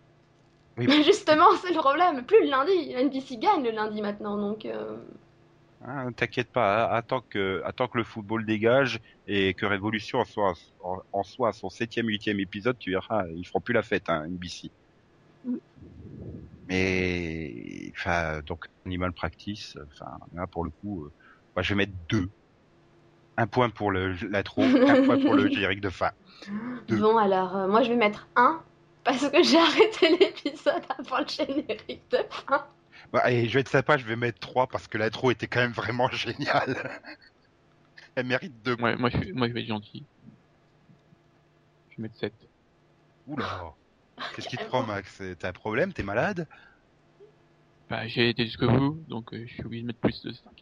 Oui. 0.77 0.85
Mais 0.87 1.03
justement, 1.03 1.47
c'est 1.61 1.73
le 1.73 1.79
problème. 1.79 2.23
Plus 2.25 2.41
le 2.43 2.49
lundi. 2.49 2.93
NBC 2.95 3.37
gagne 3.39 3.63
le 3.63 3.71
lundi 3.71 4.01
maintenant, 4.01 4.37
donc. 4.37 4.65
Hein, 5.87 6.11
t'inquiète 6.11 6.49
pas, 6.49 6.85
hein, 6.85 6.89
attends 6.91 7.21
que, 7.21 7.61
attends 7.65 7.87
que 7.87 7.97
le 7.97 8.03
football 8.03 8.45
dégage 8.45 8.99
et 9.27 9.53
que 9.53 9.65
Révolution 9.65 10.19
en 10.19 10.25
soit, 10.25 10.53
en, 10.83 10.97
en 11.11 11.23
soit 11.23 11.49
à 11.49 11.53
son 11.53 11.69
septième, 11.69 12.07
huitième 12.07 12.39
épisode, 12.39 12.77
tu 12.77 12.91
verras, 12.91 13.25
ils 13.35 13.45
feront 13.45 13.61
plus 13.61 13.73
la 13.73 13.83
fête, 13.83 14.09
hein, 14.09 14.27
NBC. 14.27 14.71
Mm. 15.45 15.55
Mais, 16.67 17.91
enfin, 17.91 18.41
donc 18.45 18.65
Animal 18.85 19.11
Practice, 19.13 19.77
enfin, 19.91 20.17
là 20.33 20.47
pour 20.47 20.63
le 20.63 20.71
coup, 20.71 21.03
euh, 21.03 21.11
moi, 21.55 21.63
je 21.63 21.69
vais 21.69 21.75
mettre 21.75 21.93
deux. 22.09 22.29
Un 23.37 23.47
point 23.47 23.69
pour 23.69 23.91
le 23.91 24.13
l'intro, 24.29 24.63
un 24.63 25.03
point 25.03 25.19
pour 25.19 25.33
le 25.35 25.47
générique 25.51 25.81
de 25.81 25.89
fin. 25.89 26.11
Deux. 26.87 26.97
Bon, 26.97 27.17
alors, 27.17 27.55
euh, 27.55 27.67
moi, 27.67 27.83
je 27.83 27.89
vais 27.89 27.97
mettre 27.97 28.27
1 28.35 28.61
parce 29.03 29.29
que 29.29 29.43
j'ai 29.43 29.57
arrêté 29.57 30.17
l'épisode 30.19 30.81
avant 30.97 31.19
le 31.19 31.27
générique 31.27 32.03
de 32.11 32.19
fin. 32.29 32.65
Bah, 33.11 33.31
et 33.31 33.47
je 33.47 33.53
vais 33.53 33.61
être 33.61 33.69
sympa, 33.69 33.97
je 33.97 34.05
vais 34.05 34.15
mettre 34.15 34.39
3 34.39 34.67
parce 34.67 34.87
que 34.87 34.97
l'intro 34.97 35.31
était 35.31 35.47
quand 35.47 35.61
même 35.61 35.71
vraiment 35.71 36.09
géniale. 36.11 37.01
Elle 38.15 38.25
mérite 38.25 38.61
2 38.61 38.75
Ouais, 38.79 38.95
moi, 38.97 39.09
je, 39.09 39.17
suis- 39.17 39.33
moi, 39.33 39.47
je 39.47 39.53
vais 39.53 39.61
être 39.61 39.67
gentil. 39.67 40.07
Je 41.89 41.95
vais 41.97 42.03
mettre 42.03 42.17
7. 42.19 42.35
Oula. 43.27 43.75
Qu'est-ce 44.31 44.47
qui 44.49 44.59
te 44.59 44.65
prend, 44.65 44.83
Max? 44.83 45.21
T'as 45.39 45.49
un 45.49 45.53
problème? 45.53 45.93
T'es 45.93 46.03
malade? 46.03 46.47
Bah, 47.89 48.07
j'ai 48.07 48.29
été 48.29 48.45
jusqu'au 48.45 48.67
bout, 48.69 49.03
donc 49.07 49.33
euh, 49.33 49.45
je 49.47 49.53
suis 49.53 49.63
obligé 49.65 49.81
de 49.83 49.87
mettre 49.87 49.99
plus 49.99 50.21
de 50.21 50.31
5. 50.31 50.53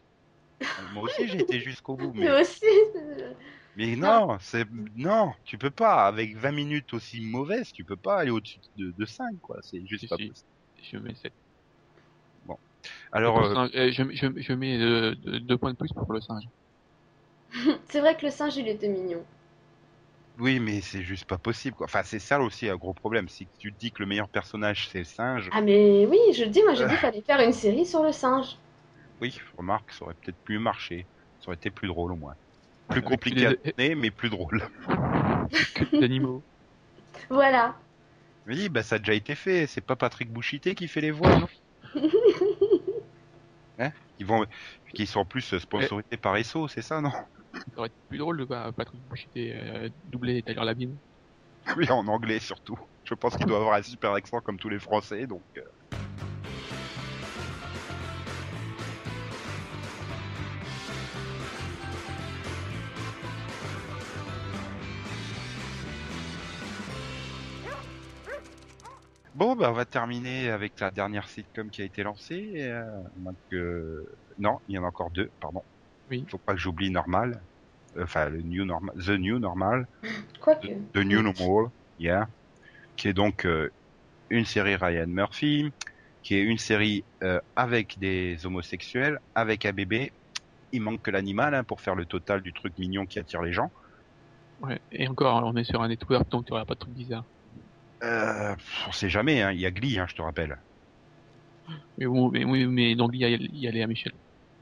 Moi 0.76 1.02
aussi, 1.04 1.28
j'ai 1.28 1.40
été 1.40 1.58
jusqu'au 1.60 1.96
bout, 1.96 2.12
Moi 2.20 2.32
mais, 2.36 2.40
aussi. 2.40 2.64
euh, 2.96 3.34
mais 3.74 3.96
non, 3.96 4.38
c'est 4.40 4.66
non, 4.94 5.32
tu 5.44 5.58
peux 5.58 5.70
pas. 5.70 6.06
Avec 6.06 6.36
20 6.36 6.52
minutes 6.52 6.92
aussi 6.94 7.20
mauvaises, 7.20 7.72
tu 7.72 7.84
peux 7.84 7.96
pas 7.96 8.18
aller 8.20 8.30
au-dessus 8.30 8.60
de, 8.76 8.92
de 8.92 9.04
5, 9.06 9.38
quoi. 9.40 9.58
C'est 9.62 9.84
juste 9.86 10.04
Si, 10.04 10.08
pas 10.08 10.18
si. 10.18 10.24
possible. 10.26 10.48
Je 10.82 10.96
mets 10.98 11.14
7. 11.14 11.34
Alors, 13.12 13.38
euh, 13.40 13.54
singe, 13.54 13.70
euh, 13.74 13.90
je, 13.92 14.02
je, 14.12 14.26
je 14.40 14.52
mets 14.52 14.78
2 15.40 15.58
points 15.58 15.72
de 15.72 15.76
plus 15.76 15.92
pour 15.92 16.12
le 16.12 16.20
singe. 16.20 16.44
C'est 17.88 18.00
vrai 18.00 18.16
que 18.16 18.26
le 18.26 18.30
singe, 18.30 18.56
il 18.56 18.68
était 18.68 18.88
mignon. 18.88 19.24
oui, 20.36 20.58
mais 20.60 20.80
c'est 20.80 21.02
juste 21.04 21.26
pas 21.26 21.38
possible, 21.38 21.76
quoi. 21.76 21.86
Enfin, 21.86 22.02
c'est 22.02 22.18
ça 22.18 22.40
aussi 22.40 22.68
un 22.68 22.76
gros 22.76 22.94
problème. 22.94 23.28
Si 23.28 23.48
tu 23.58 23.72
te 23.72 23.78
dis 23.78 23.92
que 23.92 24.02
le 24.02 24.06
meilleur 24.08 24.28
personnage 24.28 24.88
c'est 24.88 24.98
le 24.98 25.04
singe, 25.04 25.50
Ah, 25.50 25.62
mais 25.62 26.04
oui, 26.06 26.18
je 26.34 26.44
le 26.44 26.50
dis, 26.50 26.62
moi, 26.62 26.74
j'ai 26.74 26.84
dit 26.84 26.90
qu'il 26.90 26.98
fallait 27.00 27.22
faire 27.22 27.40
une 27.40 27.52
série 27.52 27.86
sur 27.86 28.02
le 28.02 28.12
singe. 28.12 28.58
oui, 29.20 29.36
remarque, 29.56 29.92
ça 29.92 30.04
aurait 30.04 30.14
peut-être 30.14 30.38
plus 30.44 30.58
marché. 30.58 31.08
Ça 31.40 31.48
aurait 31.48 31.56
été 31.56 31.70
plus 31.70 31.88
drôle 31.88 32.12
au 32.12 32.16
moins. 32.16 32.34
Plus 32.90 33.02
Avec 33.02 33.04
compliqué 33.04 33.46
à 33.46 33.54
tourner, 33.54 33.94
mais 33.96 34.10
plus 34.10 34.30
drôle. 34.30 34.68
Que 35.74 35.84
d'animaux. 35.98 36.44
Voilà. 37.28 37.74
Oui, 38.46 38.68
bah 38.70 38.82
ça 38.82 38.94
a 38.96 38.98
déjà 38.98 39.12
été 39.14 39.34
fait. 39.34 39.66
C'est 39.66 39.80
pas 39.82 39.96
Patrick 39.96 40.30
Bouchité 40.32 40.74
qui 40.74 40.88
fait 40.88 41.00
les 41.02 41.10
voix, 41.10 41.36
non? 41.36 41.48
Hein 43.78 43.90
Ils 44.18 44.26
vont, 44.26 44.44
qui 44.94 45.06
sont 45.06 45.20
en 45.20 45.24
plus 45.24 45.58
sponsorisés 45.58 46.16
par 46.20 46.36
ESSO, 46.36 46.68
c'est 46.68 46.82
ça, 46.82 47.00
non 47.00 47.10
Ça 47.10 47.60
aurait 47.76 47.88
été 47.88 47.96
plus 48.08 48.18
drôle 48.18 48.38
de 48.38 48.44
voir 48.44 48.72
Patrick 48.74 49.00
Bouchité 49.02 49.54
euh, 49.54 49.88
doubler 50.04 50.42
Tyler 50.42 50.64
Labine. 50.64 50.96
Oui, 51.76 51.90
en 51.90 52.06
anglais 52.08 52.38
surtout. 52.40 52.78
Je 53.04 53.14
pense 53.14 53.36
qu'il 53.36 53.46
doit 53.46 53.58
avoir 53.58 53.74
un 53.74 53.82
super 53.82 54.12
accent 54.12 54.40
comme 54.40 54.58
tous 54.58 54.68
les 54.68 54.78
Français, 54.78 55.26
donc. 55.26 55.42
euh. 55.56 55.62
Bon, 69.34 69.56
bah, 69.56 69.70
on 69.70 69.74
va 69.74 69.84
terminer 69.84 70.50
avec 70.50 70.78
la 70.78 70.90
dernière 70.90 71.28
sitcom 71.28 71.68
qui 71.68 71.82
a 71.82 71.84
été 71.84 72.02
lancée. 72.02 72.52
euh, 72.56 73.02
que... 73.50 74.06
Non, 74.38 74.60
il 74.68 74.76
y 74.76 74.78
en 74.78 74.84
a 74.84 74.88
encore 74.88 75.10
deux, 75.10 75.30
pardon. 75.40 75.62
Oui. 76.10 76.24
Faut 76.28 76.38
pas 76.38 76.52
que 76.54 76.60
j'oublie 76.60 76.90
Normal. 76.90 77.40
enfin 78.00 78.28
le 78.28 78.42
New 78.42 78.64
Normal, 78.64 78.94
The 78.96 79.10
New 79.10 79.38
Normal, 79.38 79.86
Quoique. 80.40 80.68
The 80.92 80.98
New 80.98 81.22
Normal, 81.22 81.70
yeah, 81.98 82.28
qui 82.96 83.08
est 83.08 83.12
donc 83.12 83.46
euh, 83.46 83.70
une 84.30 84.44
série 84.44 84.76
Ryan 84.76 85.06
Murphy, 85.06 85.72
qui 86.22 86.36
est 86.36 86.42
une 86.42 86.58
série 86.58 87.04
euh, 87.22 87.40
avec 87.56 87.98
des 87.98 88.44
homosexuels, 88.46 89.20
avec 89.34 89.66
un 89.66 89.72
bébé. 89.72 90.12
Il 90.72 90.82
manque 90.82 91.02
que 91.02 91.10
l'animal 91.10 91.54
hein, 91.54 91.64
pour 91.64 91.80
faire 91.80 91.94
le 91.94 92.04
total 92.04 92.40
du 92.42 92.52
truc 92.52 92.76
mignon 92.78 93.06
qui 93.06 93.18
attire 93.18 93.42
les 93.42 93.52
gens. 93.52 93.70
Ouais. 94.60 94.80
Et 94.92 95.06
encore, 95.08 95.42
on 95.44 95.56
est 95.56 95.64
sur 95.64 95.82
un 95.82 95.88
network, 95.88 96.28
donc 96.30 96.46
tu 96.46 96.52
auras 96.52 96.64
pas 96.64 96.74
de 96.74 96.80
trucs 96.80 96.94
bizarres. 96.94 97.24
Euh, 98.04 98.54
on 98.86 98.92
sait 98.92 99.08
jamais, 99.08 99.42
hein, 99.42 99.50
il 99.52 99.60
y 99.60 99.66
a 99.66 99.70
Glee, 99.70 99.98
hein, 99.98 100.06
je 100.08 100.14
te 100.14 100.22
rappelle. 100.22 100.58
Mais 101.96 102.06
bon, 102.06 102.30
mais, 102.30 102.44
oui, 102.44 102.66
mais 102.66 102.94
donc 102.94 103.10
il 103.14 103.20
y 103.20 103.24
a, 103.24 103.28
il 103.30 103.56
y 103.58 103.66
a 103.66 103.70
Léa 103.70 103.86
Michel. 103.86 104.12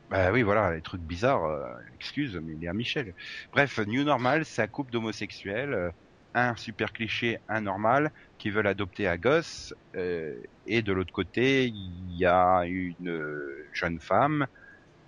Bah 0.08 0.30
oui, 0.30 0.42
voilà, 0.42 0.74
les 0.74 0.82
trucs 0.82 1.02
bizarres, 1.02 1.44
euh, 1.44 1.66
excuse, 1.94 2.38
mais 2.42 2.54
il 2.54 2.64
est 2.64 2.68
à 2.68 2.74
Michel. 2.74 3.14
Bref, 3.52 3.78
New 3.78 4.04
Normal, 4.04 4.44
c'est 4.44 4.62
un 4.62 4.68
couple 4.68 4.92
d'homosexuels, 4.92 5.72
euh, 5.72 5.90
un 6.34 6.54
super 6.56 6.92
cliché, 6.92 7.38
un 7.48 7.62
normal, 7.62 8.12
qui 8.38 8.50
veulent 8.50 8.66
adopter 8.66 9.08
un 9.08 9.16
gosse, 9.16 9.72
euh, 9.96 10.34
et 10.66 10.82
de 10.82 10.92
l'autre 10.92 11.12
côté, 11.12 11.66
il 11.66 12.16
y 12.16 12.26
a 12.26 12.64
une 12.66 13.20
jeune 13.72 14.00
femme 14.00 14.46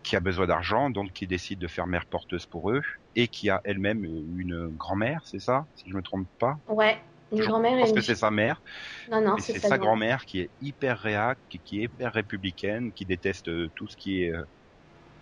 qui 0.03 0.16
a 0.16 0.20
besoin 0.20 0.47
d'argent, 0.47 0.91
donc 0.91 1.12
qui 1.12 1.26
décide 1.26 1.59
de 1.59 1.68
faire 1.68 1.87
mère 1.87 2.07
porteuse 2.07 2.47
pour 2.47 2.70
eux, 2.70 2.82
et 3.14 3.28
qui 3.28 3.51
a 3.51 3.61
elle-même 3.64 4.05
une 4.05 4.68
grand-mère, 4.76 5.20
c'est 5.26 5.41
ça, 5.41 5.66
si 5.74 5.91
je 5.91 5.97
me 5.97 6.03
trompe 6.03 6.28
pas? 6.39 6.57
Ouais, 6.66 6.99
une 7.35 7.43
Je 7.43 7.51
grand-mère 7.51 7.78
et 7.78 7.89
pense 7.89 7.93
une... 7.93 8.01
que 8.01 8.03
c'est 8.03 8.14
sa 8.14 8.30
mère, 8.30 8.62
Non, 9.07 9.22
non, 9.22 9.39
c'est 9.39 9.55
sa 9.55 9.61
sa 9.61 9.78
grand-mère. 9.78 10.24
qui 10.26 10.41
est 10.41 10.53
hyper 10.61 10.99
réac, 11.01 11.39
qui- 11.64 11.80
est 11.80 11.85
hyper 11.85 12.12
républicaine, 12.12 12.93
qui 12.93 13.07
déteste 13.07 13.49
euh, 13.49 13.70
tout 13.76 13.89
ce 13.89 13.97
qui 13.97 14.22
est 14.24 14.32
euh, 14.32 14.45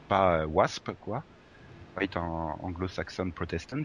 pas 0.08 0.42
euh, 0.42 0.46
WASP, 0.46 0.92
quoi. 1.00 1.24
Right 1.96 2.16
en 2.18 2.56
anglo-saxon 2.60 3.32
protestant. 3.32 3.84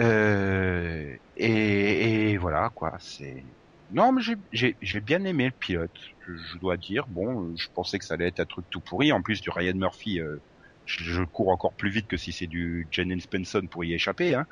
Euh, 0.00 1.16
et, 1.36 2.30
et 2.32 2.36
voilà, 2.38 2.70
quoi. 2.74 2.96
C'est 3.00 3.44
non, 3.88 4.12
mais 4.12 4.20
j'ai- 4.22 5.00
bien 5.00 5.24
aimé 5.24 5.46
le 5.46 5.52
pilote. 5.52 5.92
Je, 6.26 6.32
je 6.36 6.58
dois 6.58 6.76
dire. 6.76 7.06
Bon, 7.08 7.54
je 7.56 7.68
pensais 7.74 7.98
que 7.98 8.04
ça 8.04 8.14
allait 8.14 8.26
être 8.28 8.40
un 8.40 8.46
truc 8.46 8.66
tout 8.70 8.80
pourri. 8.80 9.12
En 9.12 9.22
plus 9.22 9.40
du 9.40 9.48
Ryan 9.50 9.74
Murphy, 9.76 10.20
euh, 10.20 10.38
je, 10.84 11.04
je 11.04 11.22
cours 11.22 11.48
encore 11.50 11.76
plus 11.76 11.90
vite 11.90 12.08
que 12.08 12.16
si 12.16 12.32
c'est 12.32 12.46
du 12.48 12.88
Jennings 12.90 13.20
Spenson 13.20 13.66
pour 13.70 13.84
y 13.84 13.94
échapper. 13.94 14.34
Hein. 14.34 14.44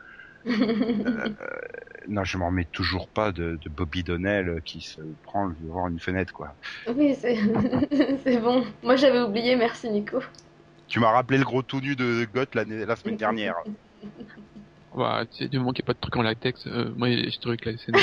Non, 2.08 2.24
je 2.24 2.36
m'en 2.36 2.48
remets 2.48 2.66
toujours 2.66 3.08
pas 3.08 3.32
de, 3.32 3.58
de 3.62 3.68
Bobby 3.70 4.02
Donnell 4.02 4.60
qui 4.64 4.80
se 4.80 5.00
prend 5.22 5.48
devant 5.48 5.88
une 5.88 6.00
fenêtre, 6.00 6.32
quoi. 6.32 6.54
oui, 6.88 7.14
c'est 7.14 7.36
c'est 8.24 8.38
bon. 8.38 8.64
Moi, 8.82 8.96
j'avais 8.96 9.20
oublié, 9.20 9.56
merci 9.56 9.88
Nico. 9.90 10.20
Tu 10.88 11.00
m'as 11.00 11.10
rappelé 11.10 11.38
le 11.38 11.44
gros 11.44 11.62
tout 11.62 11.80
nu 11.80 11.96
de 11.96 12.26
Goth 12.32 12.54
la 12.54 12.64
semaine 12.96 13.16
dernière. 13.16 13.54
Bah, 14.94 15.24
tu 15.26 15.38
sais, 15.38 15.48
du 15.48 15.58
moment 15.58 15.72
qu'il 15.72 15.82
n'y 15.82 15.86
a 15.86 15.88
pas 15.88 15.94
de 15.94 15.98
truc 15.98 16.16
en 16.16 16.22
latex, 16.22 16.66
euh, 16.68 16.92
moi 16.96 17.08
je 17.10 17.36
trouvais 17.40 17.56
que 17.56 17.70
la 17.70 17.78
scène 17.78 17.96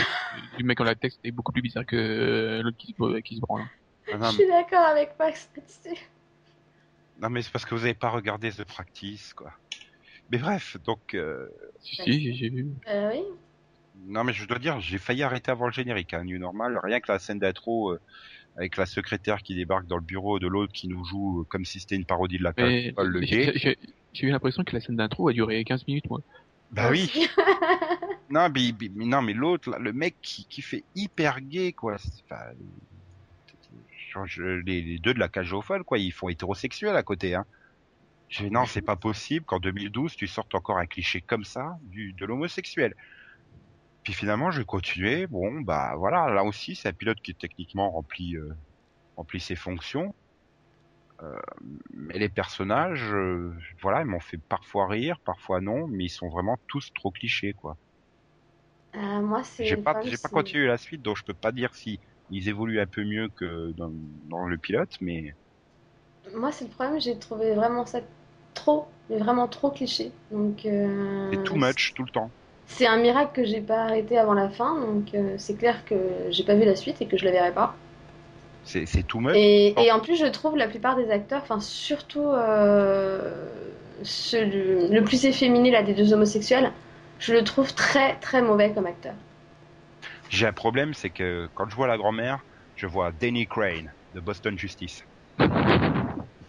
du 0.57 0.63
mec 0.65 0.81
en 0.81 0.83
latex 0.83 1.15
était 1.19 1.31
beaucoup 1.31 1.53
plus 1.53 1.61
bizarre 1.61 1.85
que 1.85 1.95
euh, 1.95 2.61
l'autre 2.63 2.77
qui, 2.77 2.93
se- 2.97 3.19
qui 3.21 3.35
se 3.37 3.39
branle. 3.41 3.63
Ah 4.11 4.17
Je 4.19 4.31
suis 4.31 4.47
d'accord 4.47 4.81
avec 4.81 5.11
Max 5.17 5.49
là-dessus. 5.55 6.01
non, 7.21 7.29
mais 7.29 7.41
c'est 7.43 7.51
parce 7.51 7.63
que 7.65 7.75
vous 7.75 7.83
avez 7.85 7.93
pas 7.93 8.09
regardé 8.09 8.51
The 8.51 8.65
Practice, 8.65 9.33
quoi. 9.33 9.53
Mais 10.31 10.37
bref, 10.37 10.77
donc, 10.85 11.13
euh, 11.13 11.47
Si, 11.81 11.95
si, 11.97 12.35
j'ai- 12.35 12.49
vu. 12.49 12.67
Euh, 12.87 13.11
oui. 13.13 13.21
non, 14.07 14.23
mais 14.23 14.33
je 14.33 14.45
dois 14.47 14.59
dire, 14.59 14.79
j'ai 14.79 14.97
failli 14.97 15.23
arrêter 15.23 15.51
avant 15.51 15.65
le 15.65 15.73
générique, 15.73 16.13
hein, 16.13 16.23
New 16.23 16.39
Normal. 16.39 16.79
Rien 16.83 16.99
que 17.01 17.11
la 17.11 17.19
scène 17.19 17.39
d'intro, 17.39 17.91
euh, 17.91 17.99
avec 18.55 18.77
la 18.77 18.85
secrétaire 18.85 19.39
qui 19.43 19.55
débarque 19.55 19.87
dans 19.87 19.97
le 19.97 20.03
bureau 20.03 20.39
de 20.39 20.47
l'autre 20.47 20.71
qui 20.73 20.87
nous 20.87 21.03
joue 21.03 21.41
euh, 21.41 21.43
comme 21.49 21.65
si 21.65 21.79
c'était 21.79 21.95
une 21.95 22.05
parodie 22.05 22.37
de 22.37 22.43
la 22.43 22.53
Mais 22.57 22.93
Paul 22.93 23.07
le 23.07 23.21
j'ai 24.13 24.27
eu 24.27 24.29
l'impression 24.29 24.63
que 24.65 24.75
la 24.75 24.81
scène 24.81 24.97
d'intro 24.97 25.29
a 25.29 25.33
duré 25.33 25.63
15 25.63 25.87
minutes, 25.87 26.09
moi. 26.09 26.21
Bah 26.71 26.89
oui. 26.91 27.11
Non, 28.29 28.47
mais, 28.49 28.71
mais- 28.79 29.05
non, 29.05 29.21
mais 29.21 29.33
l'autre, 29.33 29.77
le 29.77 29.91
mec 29.91 30.15
qui, 30.21 30.45
qui 30.45 30.61
fait 30.61 30.85
hyper 30.95 31.41
gay, 31.41 31.73
quoi. 31.73 31.97
Enfin, 32.23 32.53
les, 34.65 34.81
les 34.81 34.99
deux 34.99 35.13
de 35.13 35.19
la 35.19 35.27
cage 35.27 35.51
aux 35.51 35.61
folles, 35.61 35.83
quoi, 35.83 35.97
ils 35.97 36.11
font 36.13 36.29
hétérosexuels 36.29 36.95
à 36.95 37.03
côté, 37.03 37.35
hein. 37.35 37.45
Je, 38.31 38.47
non, 38.47 38.65
c'est 38.65 38.81
pas 38.81 38.95
possible 38.95 39.45
qu'en 39.45 39.59
2012, 39.59 40.15
tu 40.15 40.27
sortes 40.27 40.55
encore 40.55 40.79
un 40.79 40.87
cliché 40.87 41.21
comme 41.21 41.43
ça 41.45 41.77
du, 41.83 42.13
de 42.13 42.25
l'homosexuel. 42.25 42.95
Puis 44.03 44.13
finalement, 44.13 44.51
je 44.51 44.63
continuais. 44.63 45.27
Bon, 45.27 45.61
bah 45.61 45.95
voilà, 45.97 46.29
là 46.29 46.43
aussi, 46.43 46.75
c'est 46.75 46.89
un 46.89 46.93
pilote 46.93 47.19
qui 47.21 47.35
techniquement 47.35 47.91
remplit, 47.91 48.35
euh, 48.37 48.57
remplit 49.17 49.39
ses 49.41 49.55
fonctions. 49.55 50.15
Euh, 51.23 51.39
mais 51.93 52.17
les 52.19 52.29
personnages, 52.29 53.13
euh, 53.13 53.53
voilà, 53.81 54.01
ils 54.01 54.07
m'ont 54.07 54.19
fait 54.19 54.37
parfois 54.39 54.87
rire, 54.87 55.19
parfois 55.21 55.61
non, 55.61 55.87
mais 55.87 56.05
ils 56.05 56.09
sont 56.09 56.29
vraiment 56.29 56.57
tous 56.67 56.91
trop 56.93 57.11
clichés, 57.11 57.53
quoi. 57.53 57.77
Moi, 58.93 59.43
c'est. 59.43 59.65
J'ai 59.65 59.77
pas, 59.77 60.01
j'ai 60.03 60.17
pas 60.17 60.29
continué 60.29 60.67
la 60.67 60.77
suite, 60.77 61.01
donc 61.01 61.17
je 61.17 61.23
peux 61.23 61.33
pas 61.33 61.51
dire 61.51 61.73
si 61.75 61.99
ils 62.29 62.49
évoluent 62.49 62.79
un 62.81 62.87
peu 62.87 63.03
mieux 63.05 63.29
que 63.29 63.71
dans, 63.73 63.91
dans 64.29 64.47
le 64.47 64.57
pilote, 64.57 64.97
mais 65.01 65.35
Moi, 66.33 66.51
c'est 66.51 66.65
le 66.65 66.71
problème, 66.71 66.99
j'ai 66.99 67.17
trouvé 67.19 67.53
vraiment 67.55 67.85
ça 67.85 68.01
trop, 68.53 68.85
mais 69.09 69.17
vraiment 69.17 69.47
trop 69.47 69.69
cliché. 69.69 70.11
Donc. 70.31 70.65
euh, 70.65 71.31
c'est 71.33 71.43
too 71.43 71.55
much 71.55 71.93
tout 71.95 72.03
le 72.03 72.11
temps. 72.11 72.31
C'est 72.67 72.87
un 72.87 72.97
miracle 72.97 73.31
que 73.33 73.43
j'ai 73.43 73.61
pas 73.61 73.83
arrêté 73.83 74.17
avant 74.17 74.33
la 74.33 74.49
fin, 74.49 74.79
donc 74.79 75.13
euh, 75.13 75.35
c'est 75.37 75.55
clair 75.55 75.83
que 75.85 75.95
j'ai 76.29 76.43
pas 76.43 76.55
vu 76.55 76.63
la 76.65 76.75
suite 76.75 77.01
et 77.01 77.05
que 77.05 77.17
je 77.17 77.25
la 77.25 77.31
verrai 77.31 77.51
pas. 77.51 77.75
C'est, 78.63 78.85
c'est 78.85 79.03
too 79.03 79.19
much. 79.19 79.35
Et, 79.35 79.73
Oh. 79.77 79.81
et 79.81 79.91
en 79.91 79.99
plus, 79.99 80.15
je 80.17 80.25
trouve 80.25 80.55
la 80.57 80.67
plupart 80.67 80.95
des 80.95 81.09
acteurs, 81.11 81.41
enfin 81.43 81.59
surtout 81.59 82.25
euh, 82.25 83.45
celui- 84.03 84.87
le 84.89 85.01
plus 85.03 85.25
efféminé 85.25 85.71
là 85.71 85.83
des 85.83 85.93
deux 85.93 86.13
homosexuels, 86.13 86.71
je 87.19 87.33
le 87.33 87.43
trouve 87.43 87.73
très 87.73 88.15
très 88.15 88.41
mauvais 88.41 88.71
comme 88.71 88.85
acteur. 88.85 89.13
J'ai 90.29 90.47
un 90.47 90.53
problème, 90.53 90.95
c'est 90.95 91.11
que 91.11 91.47
quand 91.53 91.69
je 91.69 91.75
vois 91.75 91.87
la 91.87 91.97
grand-mère, 91.97 92.39
je 92.75 92.87
vois 92.87 93.11
Danny 93.11 93.45
Crane 93.47 93.93
de 94.15 94.19
Boston 94.19 94.57
Justice. 94.57 95.03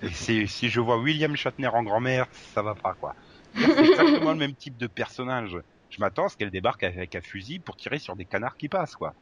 Et 0.03 0.09
si, 0.11 0.49
si 0.49 0.69
je 0.69 0.81
vois 0.81 0.99
William 0.99 1.35
Shatner 1.37 1.69
en 1.69 1.83
grand-mère, 1.83 2.27
ça 2.33 2.63
va 2.63 2.75
pas, 2.75 2.95
quoi. 2.95 3.15
C'est 3.55 3.61
exactement 3.91 4.33
le 4.33 4.39
même 4.39 4.55
type 4.55 4.77
de 4.77 4.87
personnage. 4.87 5.57
Je 5.91 6.01
m'attends 6.01 6.27
à 6.27 6.29
ce 6.29 6.37
qu'elle 6.37 6.51
débarque 6.51 6.83
avec 6.83 7.15
un 7.15 7.21
fusil 7.21 7.59
pour 7.61 7.77
tirer 7.77 7.99
sur 7.99 8.17
des 8.17 8.25
canards 8.25 8.57
qui 8.57 8.69
passent, 8.69 8.97
quoi. 8.97 9.15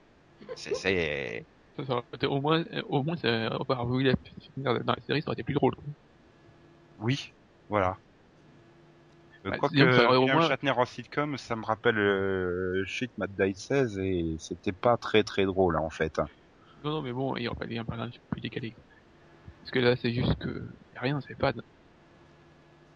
C'est, 0.57 0.74
c'est... 0.74 1.45
Ça, 1.76 1.85
ça 1.85 1.93
aurait 1.95 2.05
été- 2.14 2.26
au 2.26 2.41
moins, 2.41 2.64
au 2.89 3.03
moins, 3.03 3.16
ça, 3.16 3.47
avoir 3.49 3.87
vu 3.89 4.05
la 4.05 4.14
dans 4.57 4.72
la 4.74 4.97
série, 5.07 5.22
ça 5.22 5.28
aurait 5.28 5.35
été 5.35 5.43
plus 5.43 5.55
drôle. 5.55 5.74
quoi. 5.74 5.85
Oui, 7.01 7.33
voilà. 7.68 7.97
Euh, 9.47 9.51
Bah, 9.51 9.57
que 9.59 9.68
ça 9.93 10.11
William 10.12 10.39
moins- 10.39 10.49
Shatner 10.49 10.70
en 10.70 10.85
sitcom, 10.85 11.39
ça 11.39 11.57
me 11.57 11.64
rappelle 11.64 11.99
euh, 11.99 12.85
Shit 12.87 13.11
Matt 13.18 13.31
Dice 13.39 13.64
16 13.66 13.99
et 13.99 14.37
c'était 14.39 14.72
pas 14.72 14.97
très 14.97 15.22
très 15.24 15.45
drôle 15.47 15.76
hein, 15.76 15.81
en 15.83 15.91
fait. 15.91 16.18
Non, 16.85 16.91
non, 16.91 17.03
mais 17.03 17.12
bon, 17.12 17.37
il 17.37 17.45
y 17.45 17.49
aurait 17.49 17.66
pas 17.66 17.74
un 17.74 17.85
personnage 17.85 18.20
plus 18.31 18.41
décalé. 18.41 18.72
quoi. 18.72 18.85
Parce 19.62 19.70
que 19.72 19.78
là, 19.78 19.96
c'est 19.96 20.12
juste 20.12 20.36
que 20.38 20.48
y 20.94 20.96
a 20.98 21.00
rien, 21.00 21.20
c'est 21.20 21.36
pas. 21.36 21.52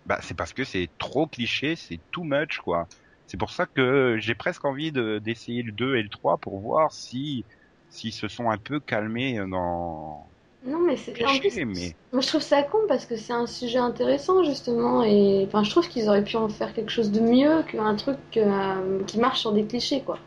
Bah 0.04 0.18
c'est 0.22 0.34
parce 0.34 0.52
que 0.52 0.64
c'est 0.64 0.90
trop 0.98 1.26
cliché, 1.26 1.76
c'est 1.76 2.00
too 2.10 2.24
much 2.24 2.58
quoi. 2.58 2.88
C'est 3.26 3.38
pour 3.38 3.50
ça 3.50 3.66
que 3.66 4.18
j'ai 4.20 4.34
presque 4.34 4.64
envie 4.64 4.92
de- 4.92 5.18
d'essayer 5.22 5.62
le 5.62 5.72
2 5.72 5.96
et 5.96 6.02
le 6.02 6.10
3 6.10 6.38
pour 6.38 6.60
voir 6.60 6.92
si 6.92 7.46
s'ils 7.88 8.12
se 8.12 8.28
sont 8.28 8.50
un 8.50 8.58
peu 8.58 8.80
calmés 8.80 9.38
dans 9.48 10.30
Non, 10.66 10.80
mais 10.80 10.96
c'est. 10.96 11.12
en 11.24 11.38
cliché, 11.38 11.38
plus, 11.38 11.64
mais 11.64 11.96
Moi, 12.12 12.20
je 12.22 12.26
trouve 12.28 12.40
ça 12.42 12.62
con 12.64 12.78
parce 12.88 13.06
que 13.06 13.16
c'est 13.16 13.32
un 13.32 13.46
sujet 13.46 13.78
intéressant 13.78 14.42
justement 14.42 15.04
et 15.04 15.44
enfin, 15.46 15.62
je 15.62 15.70
trouve 15.70 15.88
qu'ils 15.88 16.08
auraient 16.08 16.24
pu 16.24 16.36
en 16.36 16.48
faire 16.48 16.74
quelque 16.74 16.90
chose 16.90 17.12
de 17.12 17.20
mieux 17.20 17.62
qu'un 17.64 17.94
truc 17.94 18.18
euh, 18.36 19.02
qui 19.06 19.18
marche 19.18 19.40
sur 19.40 19.52
des 19.52 19.64
clichés 19.64 20.00
quoi. 20.02 20.18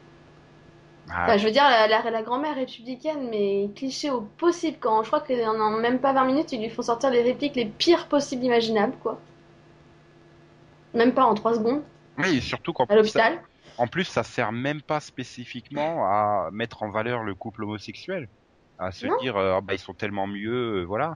Ah, 1.09 1.27
Enfin, 1.27 1.37
je 1.37 1.45
veux 1.45 1.51
dire 1.51 1.63
la, 1.63 1.87
la, 1.87 2.09
la 2.09 2.23
grand-mère 2.23 2.55
républicaine 2.55 3.29
mais 3.29 3.69
cliché 3.75 4.09
au 4.09 4.21
possible 4.21 4.77
quand 4.79 5.03
je 5.03 5.07
crois 5.07 5.21
qu'en 5.21 5.59
en 5.59 5.71
même 5.71 5.99
pas 5.99 6.13
20 6.13 6.25
minutes 6.25 6.51
ils 6.53 6.61
lui 6.61 6.69
font 6.69 6.81
sortir 6.81 7.09
les 7.11 7.21
répliques 7.21 7.55
les 7.55 7.65
pires 7.65 8.07
possibles 8.07 8.43
imaginables 8.43 8.95
quoi. 9.03 9.19
Même 10.93 11.13
pas 11.13 11.25
en 11.25 11.33
3 11.33 11.55
secondes 11.55 11.81
oui, 12.17 12.41
surtout 12.41 12.73
qu'en 12.73 12.87
à 12.89 12.95
l'hôpital. 12.95 13.41
En 13.77 13.87
plus, 13.87 14.05
ça 14.05 14.23
sert 14.23 14.51
même 14.51 14.81
pas 14.81 14.99
spécifiquement 14.99 16.05
à 16.05 16.49
mettre 16.51 16.83
en 16.83 16.91
valeur 16.91 17.23
le 17.23 17.35
couple 17.35 17.63
homosexuel, 17.63 18.27
à 18.79 18.91
se 18.91 19.07
Non. 19.07 19.17
dire 19.17 19.35
euh, 19.37 19.55
Ah 19.57 19.61
bah 19.61 19.73
ils 19.75 19.79
sont 19.79 19.93
tellement 19.93 20.27
mieux, 20.27 20.81
euh, 20.81 20.85
voilà. 20.85 21.15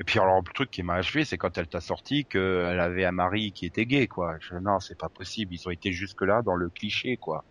Et 0.00 0.04
puis 0.04 0.18
alors 0.20 0.38
le 0.46 0.52
truc 0.54 0.70
qui 0.70 0.82
m'a 0.82 0.94
achevé, 0.96 1.24
c'est 1.24 1.38
quand 1.38 1.58
elle 1.58 1.68
t'a 1.68 1.80
sorti 1.80 2.26
qu'elle 2.26 2.80
avait 2.80 3.04
un 3.06 3.12
mari 3.12 3.52
qui 3.52 3.66
était 3.66 3.86
gay, 3.86 4.08
quoi. 4.08 4.36
Je, 4.40 4.54
non, 4.56 4.80
c'est 4.80 4.98
pas 4.98 5.08
possible. 5.10 5.54
Ils 5.54 5.68
ont 5.68 5.72
été 5.72 5.92
jusque 5.92 6.22
là 6.22 6.42
dans 6.42 6.56
le 6.56 6.70
cliché, 6.70 7.16
quoi. 7.18 7.44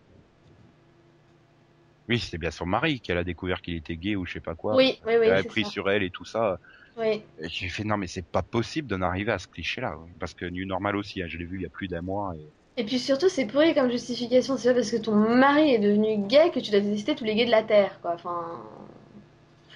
Oui, 2.08 2.18
c'est 2.18 2.38
bien 2.38 2.50
son 2.50 2.66
mari 2.66 3.00
qu'elle 3.00 3.18
a 3.18 3.24
découvert 3.24 3.60
qu'il 3.60 3.74
était 3.76 3.96
gay 3.96 4.16
ou 4.16 4.24
je 4.26 4.34
sais 4.34 4.40
pas 4.40 4.54
quoi. 4.54 4.74
Oui, 4.76 4.98
oui, 5.06 5.14
oui, 5.20 5.26
elle 5.26 5.32
a 5.36 5.42
pris 5.42 5.64
ça. 5.64 5.70
sur 5.70 5.90
elle 5.90 6.02
et 6.02 6.10
tout 6.10 6.24
ça. 6.24 6.58
Oui. 6.96 7.22
J'ai 7.40 7.68
fait 7.68 7.84
non 7.84 7.96
mais 7.96 8.06
c'est 8.06 8.24
pas 8.26 8.42
possible 8.42 8.88
d'en 8.88 9.02
arriver 9.02 9.30
à 9.30 9.38
ce 9.38 9.46
cliché-là, 9.46 9.96
ouais. 9.98 10.08
parce 10.18 10.34
que 10.34 10.46
New 10.46 10.66
Normal 10.66 10.96
aussi, 10.96 11.22
hein, 11.22 11.26
je 11.28 11.36
l'ai 11.38 11.44
vu 11.44 11.58
il 11.58 11.62
y 11.62 11.66
a 11.66 11.70
plus 11.70 11.86
d'un 11.88 12.00
mois. 12.02 12.34
Et... 12.36 12.80
Et 12.80 12.84
puis 12.84 12.98
surtout, 12.98 13.28
c'est 13.28 13.46
pourri 13.46 13.74
comme 13.74 13.90
justification. 13.90 14.56
C'est 14.56 14.68
pas 14.70 14.74
parce 14.76 14.90
que 14.90 14.96
ton 14.96 15.14
mari 15.14 15.74
est 15.74 15.78
devenu 15.80 16.16
gay 16.28 16.50
que 16.54 16.60
tu 16.60 16.70
dois 16.70 16.80
détester 16.80 17.14
tous 17.14 17.24
les 17.24 17.34
gays 17.34 17.46
de 17.46 17.50
la 17.50 17.62
Terre, 17.64 17.98
quoi. 18.00 18.14
Enfin, 18.14 18.46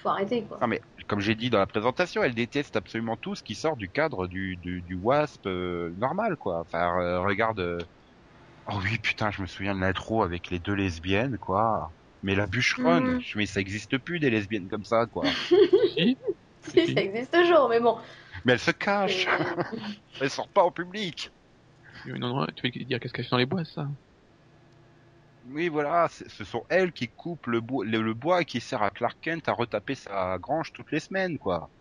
faut 0.01 0.09
arrêter, 0.09 0.43
quoi. 0.43 0.57
Non 0.61 0.67
mais 0.67 0.81
comme 1.07 1.19
j'ai 1.19 1.35
dit 1.35 1.49
dans 1.49 1.59
la 1.59 1.65
présentation, 1.67 2.23
elle 2.23 2.33
déteste 2.33 2.75
absolument 2.75 3.15
tout 3.17 3.35
ce 3.35 3.43
qui 3.43 3.55
sort 3.55 3.75
du 3.77 3.89
cadre 3.89 4.27
du, 4.27 4.55
du, 4.57 4.81
du 4.81 4.95
WASP 4.95 5.45
euh, 5.47 5.91
normal, 5.97 6.35
quoi. 6.37 6.59
Enfin, 6.61 6.99
euh, 6.99 7.19
regarde. 7.21 7.59
euh, 7.59 7.79
Oh 8.67 8.79
oui, 8.81 8.97
putain, 8.97 9.29
je 9.31 9.41
me 9.41 9.47
souviens 9.47 9.75
de 9.75 9.81
l'intro 9.81 10.23
avec 10.23 10.49
les 10.49 10.59
deux 10.59 10.73
lesbiennes, 10.73 11.37
quoi. 11.37 11.93
Mais 12.23 12.33
la 12.35 12.47
bûcheronne, 12.47 13.19
je- 13.19 13.37
mais 13.37 13.45
ça 13.45 13.59
existe 13.61 13.99
plus 13.99 14.19
des 14.19 14.31
lesbiennes 14.31 14.67
comme 14.67 14.83
ça, 14.83 15.05
quoi. 15.05 15.37
Si, 15.85 16.17
Si, 16.61 16.87
ça 16.87 17.01
existe 17.01 17.33
toujours, 17.33 17.69
mais 17.69 17.79
bon. 17.79 17.97
Mais 18.45 18.53
elles 18.53 18.59
se 18.59 18.71
cachent, 18.71 19.27
Euh, 19.27 19.63
elles 20.19 20.29
sortent 20.29 20.53
pas 20.53 20.63
en 20.63 20.71
public. 20.71 21.31
Non, 22.05 22.17
non, 22.19 22.47
tu 22.55 22.67
veux 22.67 22.85
dire 22.85 22.99
qu'est-ce 22.99 23.13
qu'elle 23.13 23.25
fait 23.25 23.31
dans 23.31 23.37
les 23.37 23.45
bois, 23.45 23.65
ça? 23.65 23.87
Oui, 25.43 25.69
voilà, 25.69 26.09
ce 26.09 26.43
sont 26.43 26.63
elles 26.69 26.91
qui 26.91 27.07
coupent 27.09 27.45
le 27.45 27.61
bois, 27.61 27.85
le, 27.85 28.01
le 28.01 28.13
bois 28.15 28.41
et 28.41 28.45
qui 28.45 28.59
sert 28.59 28.81
à 28.81 28.89
Clark 28.89 29.17
Kent 29.21 29.47
à 29.47 29.53
retaper 29.53 29.93
sa 29.93 30.39
grange 30.39 30.73
toutes 30.73 30.91
les 30.91 30.99
semaines, 30.99 31.37
quoi. 31.37 31.71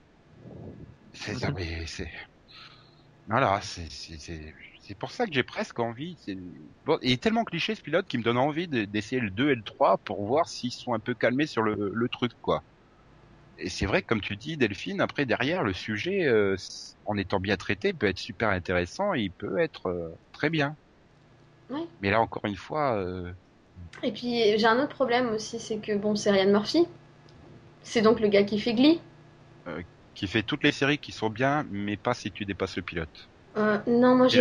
C'est 1.14 1.34
ça, 1.34 1.50
Mhm. 1.50 1.54
mais 1.56 1.86
c'est. 1.86 2.10
Voilà, 3.26 3.60
c'est 3.62 3.88
c'est 4.92 4.98
pour 4.98 5.10
ça 5.10 5.26
que 5.26 5.32
j'ai 5.32 5.42
presque 5.42 5.78
envie. 5.78 6.18
Bon, 6.84 6.98
il 7.00 7.12
est 7.12 7.22
tellement 7.22 7.44
cliché 7.44 7.74
ce 7.74 7.80
pilote 7.80 8.06
qui 8.06 8.18
me 8.18 8.22
donne 8.22 8.36
envie 8.36 8.68
de- 8.68 8.84
d'essayer 8.84 9.22
le 9.22 9.30
2 9.30 9.50
et 9.50 9.54
le 9.54 9.62
3 9.62 9.96
pour 9.98 10.26
voir 10.26 10.48
s'ils 10.48 10.70
sont 10.72 10.92
un 10.92 11.00
peu 11.00 11.14
calmés 11.14 11.46
sur 11.46 11.62
le, 11.62 11.90
le 11.94 12.08
truc, 12.10 12.32
quoi. 12.42 12.62
Et 13.58 13.70
c'est 13.70 13.86
vrai 13.86 14.02
que 14.02 14.06
comme 14.08 14.20
tu 14.20 14.36
dis, 14.36 14.56
Delphine, 14.58 15.00
après 15.00 15.26
derrière 15.26 15.62
le 15.64 15.72
sujet, 15.72 16.26
euh, 16.26 16.56
en 17.06 17.16
étant 17.16 17.40
bien 17.40 17.56
traité, 17.56 17.92
peut 17.94 18.06
être 18.06 18.18
super 18.18 18.50
intéressant. 18.50 19.14
Et 19.14 19.22
il 19.22 19.32
peut 19.32 19.58
être 19.58 19.86
euh, 19.88 20.14
très 20.32 20.50
bien. 20.50 20.76
Ouais. 21.70 21.86
Mais 22.00 22.10
là 22.10 22.20
encore 22.20 22.44
une 22.44 22.56
fois. 22.56 22.96
euh, 22.98 23.32
Et 24.02 24.12
puis 24.12 24.58
j'ai 24.58 24.66
un 24.66 24.78
autre 24.82 24.94
problème 24.94 25.30
aussi, 25.32 25.58
c'est 25.58 25.78
que 25.78 25.96
bon, 25.96 26.14
c'est 26.14 26.30
Ryan 26.30 26.50
Murphy. 26.50 26.86
C'est 27.82 28.02
donc 28.02 28.20
le 28.20 28.28
gars 28.28 28.44
qui 28.44 28.58
fait 28.58 28.74
Glee. 28.74 29.00
qui 30.14 30.26
fait 30.26 30.42
toutes 30.42 30.64
les 30.64 30.72
séries 30.72 30.98
qui 30.98 31.12
sont 31.12 31.28
bien, 31.30 31.64
mais 31.70 31.96
pas 31.98 32.14
si 32.14 32.32
tu 32.32 32.44
dépasses 32.46 32.76
le 32.76 32.82
pilote. 32.82 33.30
Euh, 33.58 33.76
non, 33.86 34.14
moi 34.14 34.28
j'ai. 34.28 34.40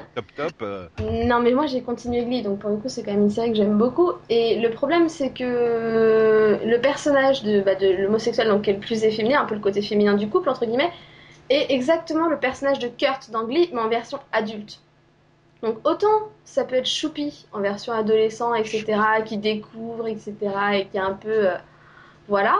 Top 0.16 0.24
top. 0.36 0.52
euh, 0.62 0.88
Non, 1.00 1.40
mais 1.40 1.52
moi 1.52 1.66
j'ai 1.66 1.80
continué 1.82 2.24
Glee, 2.24 2.42
donc 2.42 2.58
pour 2.58 2.70
le 2.70 2.76
coup 2.76 2.88
c'est 2.88 3.02
quand 3.04 3.12
même 3.12 3.22
une 3.22 3.30
série 3.30 3.50
que 3.50 3.56
j'aime 3.56 3.78
beaucoup. 3.78 4.12
Et 4.28 4.58
le 4.60 4.70
problème 4.70 5.08
c'est 5.08 5.30
que 5.30 6.58
le 6.64 6.80
personnage 6.80 7.42
de, 7.44 7.60
bah, 7.60 7.76
de 7.76 7.86
l'homosexuel, 7.88 8.48
donc 8.48 8.62
qui 8.62 8.70
est 8.70 8.74
le 8.74 8.80
plus 8.80 9.04
efféminé, 9.04 9.36
un 9.36 9.44
peu 9.44 9.54
le 9.54 9.60
côté 9.60 9.80
féminin 9.82 10.14
du 10.14 10.28
couple, 10.28 10.48
entre 10.48 10.66
guillemets, 10.66 10.90
est 11.50 11.72
exactement 11.72 12.26
le 12.28 12.38
personnage 12.38 12.80
de 12.80 12.88
Kurt 12.88 13.30
dans 13.30 13.44
Glee, 13.44 13.70
mais 13.72 13.80
en 13.80 13.88
version 13.88 14.18
adulte. 14.32 14.80
Donc 15.62 15.76
autant 15.86 16.30
ça 16.44 16.64
peut 16.64 16.76
être 16.76 16.88
choupi 16.88 17.46
en 17.52 17.60
version 17.60 17.92
adolescent, 17.92 18.54
etc., 18.54 18.84
qui 19.24 19.38
découvre, 19.38 20.08
etc., 20.08 20.34
et 20.74 20.86
qui 20.86 20.96
est 20.96 21.00
un 21.00 21.12
peu. 21.14 21.50
euh, 21.50 21.54
voilà. 22.28 22.56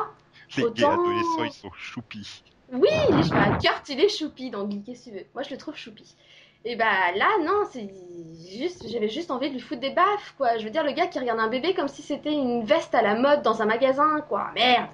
les 0.57 0.63
gays 0.63 0.69
Autant- 0.69 0.93
adolescents, 0.93 1.45
ils 1.45 1.53
sont 1.53 1.71
choupis. 1.77 2.45
Oui, 2.73 2.89
je 3.17 3.23
sais 3.23 3.31
pas, 3.31 3.57
Kurt 3.59 3.89
il 3.89 4.01
est 4.01 4.09
choupi 4.09 4.51
dans 4.51 4.67
Glee, 4.67 4.83
qu'est-ce 4.85 5.07
que 5.07 5.11
tu 5.11 5.17
veux 5.17 5.25
Moi 5.35 5.43
je 5.43 5.51
le 5.51 5.57
trouve 5.57 5.77
choupi. 5.77 6.15
Et 6.65 6.77
bah 6.77 7.13
là, 7.17 7.29
non, 7.43 7.65
c'est 7.73 7.89
juste, 8.59 8.87
j'avais 8.89 9.09
juste 9.09 9.31
envie 9.31 9.49
de 9.49 9.55
lui 9.55 9.61
foutre 9.61 9.81
des 9.81 9.91
baffes, 9.91 10.35
quoi. 10.37 10.59
Je 10.59 10.65
veux 10.65 10.71
dire, 10.71 10.85
le 10.85 10.93
gars 10.93 11.07
qui 11.07 11.19
regarde 11.19 11.41
un 11.41 11.49
bébé 11.49 11.75
comme 11.75 11.89
si 11.89 12.03
c'était 12.03 12.33
une 12.33 12.65
veste 12.65 12.95
à 12.95 13.03
la 13.03 13.15
mode 13.15 13.43
dans 13.43 13.63
un 13.63 13.67
magasin, 13.67 14.21
quoi. 14.29 14.51
Merde 14.55 14.91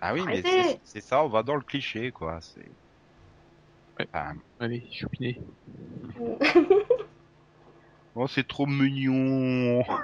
Ah 0.00 0.14
oui, 0.14 0.20
mais 0.26 0.44
Arrêtez. 0.44 0.62
c'est- 0.62 0.80
c'est 0.84 1.00
ça, 1.00 1.24
on 1.24 1.28
va 1.28 1.42
dans 1.42 1.56
le 1.56 1.62
cliché, 1.62 2.12
quoi. 2.12 2.38
C'est. 2.40 2.70
Ouais. 3.98 4.06
Enfin, 4.14 4.34
Allez, 4.60 4.86
choupiné. 4.92 5.40
oh, 8.14 8.26
c'est 8.28 8.46
trop 8.46 8.66
mignon. 8.66 9.82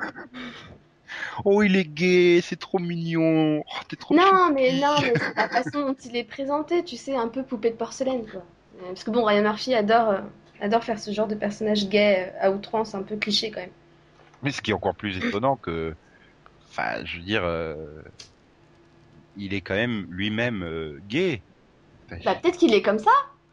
oh, 1.44 1.62
il 1.62 1.76
est 1.76 1.84
gay, 1.84 2.40
c'est 2.42 2.58
trop 2.58 2.78
mignon. 2.78 3.62
Oh, 3.66 3.80
t'es 3.88 3.96
trop 3.96 4.14
Non, 4.14 4.22
choupi. 4.22 4.52
mais 4.54 4.72
non, 4.80 4.94
mais 5.02 5.12
c'est 5.16 5.34
la 5.36 5.48
façon 5.48 5.86
dont 5.86 5.96
il 6.04 6.16
est 6.16 6.24
présenté, 6.24 6.84
tu 6.84 6.96
sais, 6.96 7.14
un 7.16 7.28
peu 7.28 7.42
poupée 7.42 7.70
de 7.70 7.76
porcelaine, 7.76 8.26
quoi. 8.30 8.42
Parce 8.86 9.04
que 9.04 9.10
bon, 9.10 9.24
Ryan 9.24 9.42
Murphy 9.42 9.74
adore, 9.74 10.08
euh, 10.10 10.20
adore 10.60 10.82
faire 10.84 10.98
ce 10.98 11.10
genre 11.12 11.28
de 11.28 11.34
personnage 11.34 11.88
gay 11.88 12.32
euh, 12.42 12.46
à 12.48 12.50
outrance, 12.50 12.94
un 12.94 13.02
peu 13.02 13.16
cliché 13.16 13.50
quand 13.50 13.60
même. 13.60 13.70
Mais 14.42 14.50
ce 14.50 14.60
qui 14.60 14.70
est 14.72 14.74
encore 14.74 14.94
plus 14.96 15.16
étonnant 15.24 15.56
que. 15.56 15.94
Enfin, 16.70 17.04
je 17.04 17.18
veux 17.18 17.22
dire. 17.22 17.42
euh, 17.44 17.74
Il 19.36 19.54
est 19.54 19.60
quand 19.60 19.74
même 19.74 20.06
lui-même 20.10 20.62
euh, 20.62 21.00
gay. 21.08 21.42
Enfin, 22.06 22.20
Bah 22.24 22.34
peut-être 22.34 22.58
qu'il 22.58 22.74
est 22.74 22.82
comme 22.82 22.98
ça, 22.98 23.10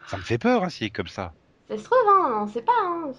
Ça 0.08 0.18
me 0.18 0.24
fait 0.24 0.38
peur, 0.38 0.64
hein, 0.64 0.70
s'il 0.70 0.88
est 0.88 0.90
comme 0.90 1.08
ça. 1.08 1.34
ça 1.70 1.78
se 1.78 1.84
trouve, 1.84 1.98
hein, 2.08 2.42
on 2.44 2.48
sait 2.48 2.62
pas, 2.64 2.72
hein. 2.84 3.12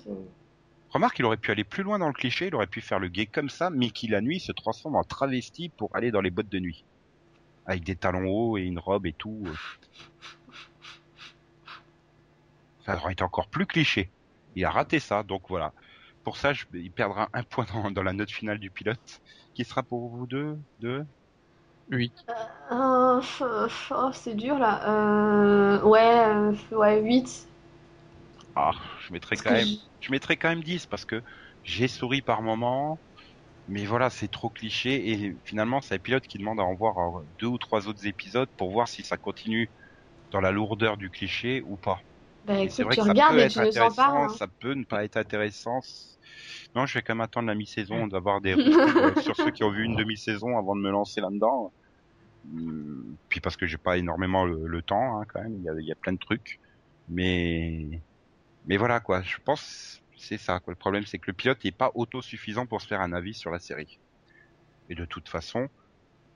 Remarque, 0.90 1.18
il 1.18 1.24
aurait 1.24 1.36
pu 1.36 1.50
aller 1.50 1.64
plus 1.64 1.82
loin 1.82 1.98
dans 1.98 2.06
le 2.08 2.12
cliché, 2.12 2.48
il 2.48 2.54
aurait 2.54 2.66
pu 2.66 2.80
faire 2.80 2.98
le 2.98 3.08
gay 3.08 3.26
comme 3.26 3.48
ça, 3.48 3.70
mais 3.70 3.90
qui 3.90 4.08
la 4.08 4.20
nuit 4.20 4.40
se 4.40 4.52
transforme 4.52 4.96
en 4.96 5.04
travesti 5.04 5.70
pour 5.70 5.90
aller 5.94 6.10
dans 6.10 6.20
les 6.20 6.30
boîtes 6.30 6.48
de 6.48 6.58
nuit. 6.58 6.84
Avec 7.66 7.84
des 7.84 7.96
talons 7.96 8.28
hauts 8.28 8.58
et 8.58 8.62
une 8.62 8.78
robe 8.78 9.06
et 9.06 9.14
tout. 9.14 9.42
euh. 9.46 9.54
Ça 12.84 12.96
aurait 12.96 13.12
été 13.14 13.22
encore 13.24 13.48
plus 13.48 13.66
cliché. 13.66 14.12
Il 14.54 14.64
a 14.64 14.70
raté 14.70 15.00
ça, 15.00 15.22
donc 15.22 15.42
voilà. 15.48 15.72
Pour 16.24 16.36
ça, 16.36 16.52
je- 16.52 16.64
il 16.74 16.92
perdra 16.92 17.28
un 17.32 17.42
point 17.44 17.64
dans, 17.72 17.90
dans 17.90 18.02
la 18.02 18.12
note 18.12 18.30
finale 18.30 18.58
du 18.58 18.70
pilote. 18.70 19.20
Qui 19.54 19.64
sera 19.64 19.82
pour 19.82 20.10
vous 20.10 20.26
deux 20.26 20.58
Deux? 20.78 21.04
8. 21.90 22.14
Euh, 22.72 23.20
f- 23.20 23.92
oh, 23.94 24.10
c'est 24.12 24.34
dur 24.34 24.58
là. 24.58 24.88
Euh, 24.88 25.82
ouais, 25.82 26.24
euh, 26.26 26.52
ouais, 26.76 27.00
8. 27.00 27.46
Ah, 28.54 28.72
je 29.06 29.12
mettrai 29.12 29.38
quand 29.38 29.52
même, 29.52 29.76
je 30.00 30.10
mettrai 30.12 30.36
quand 30.36 30.48
même 30.48 30.62
10 30.62 30.86
parce 30.86 31.04
que 31.04 31.22
j'ai 31.62 31.88
souri 31.88 32.22
par 32.22 32.42
moment. 32.42 33.02
Mais 33.68 33.86
voilà, 33.86 34.10
c'est 34.10 34.28
trop 34.28 34.50
cliché 34.50 35.10
et 35.12 35.40
finalement, 35.44 35.80
c'est 35.82 35.94
un 35.96 35.98
pilote 36.00 36.26
qui 36.26 36.38
demande 36.38 36.60
à 36.60 36.64
en 36.64 36.74
voir 36.76 37.18
euh, 37.20 37.28
deux 37.38 37.46
ou 37.48 37.58
trois 37.58 37.88
autres 37.88 38.06
épisodes 38.06 38.50
pour 38.56 38.72
voir 38.72 38.88
si 38.88 39.04
ça 39.04 39.18
continue 39.18 39.72
dans 40.32 40.40
la 40.40 40.52
lourdeur 40.52 40.96
du 40.98 41.10
cliché 41.10 41.62
ou 41.64 41.78
pas. 41.78 42.00
Et 42.62 42.70
c'est 42.70 42.84
vrai 42.84 42.96
tu 42.96 43.00
que 43.00 43.04
ça 43.04 43.14
regardes 43.14 43.26
peut 43.26 43.38
et 43.38 43.44
être 43.44 43.58
intéressant, 43.60 44.12
parles. 44.12 44.28
hein. 44.32 44.38
ça 44.38 44.48
peut 44.60 44.74
ne 44.74 44.84
pas 44.84 45.04
être 45.04 45.16
intéressant. 45.18 45.80
Non, 46.74 46.86
je 46.86 46.94
vais 46.98 47.02
quand 47.02 47.14
même 47.14 47.20
attendre 47.20 47.48
la 47.48 47.54
mi-saison, 47.54 48.06
d'avoir 48.06 48.40
des 48.40 48.56
euh, 48.96 49.14
sur 49.16 49.36
ceux 49.36 49.50
qui 49.50 49.64
ont 49.64 49.70
vu 49.72 49.84
une 49.84 49.96
demi-saison 49.96 50.56
avant 50.58 50.76
de 50.76 50.80
me 50.80 50.90
lancer 50.90 51.20
là-dedans. 51.20 51.72
Hum, 52.46 53.18
Puis 53.28 53.40
parce 53.40 53.56
que 53.56 53.66
j'ai 53.66 53.78
pas 53.78 53.98
énormément 53.98 54.44
le, 54.46 54.66
le 54.68 54.82
temps, 54.82 55.20
hein, 55.20 55.24
quand 55.28 55.42
même. 55.42 55.56
Il 55.58 55.64
y, 55.64 55.68
a, 55.68 55.74
il 55.80 55.86
y 55.86 55.92
a 55.92 55.96
plein 55.96 56.12
de 56.14 56.18
trucs, 56.18 56.60
mais 57.08 58.02
mais 58.70 58.78
voilà 58.78 59.00
quoi. 59.00 59.22
Je 59.22 59.36
pense 59.44 60.00
que 60.12 60.18
c'est 60.18 60.38
ça. 60.38 60.60
Quoi. 60.60 60.72
Le 60.72 60.76
problème, 60.78 61.04
c'est 61.06 61.18
que 61.18 61.30
le 61.30 61.34
pilote 61.34 61.62
n'est 61.64 61.72
pas 61.72 61.92
autosuffisant 61.94 62.66
pour 62.66 62.80
se 62.80 62.86
faire 62.86 63.02
un 63.02 63.12
avis 63.12 63.34
sur 63.34 63.50
la 63.50 63.60
série. 63.60 64.00
Et 64.88 64.96
de 64.96 65.04
toute 65.06 65.28
façon, 65.28 65.68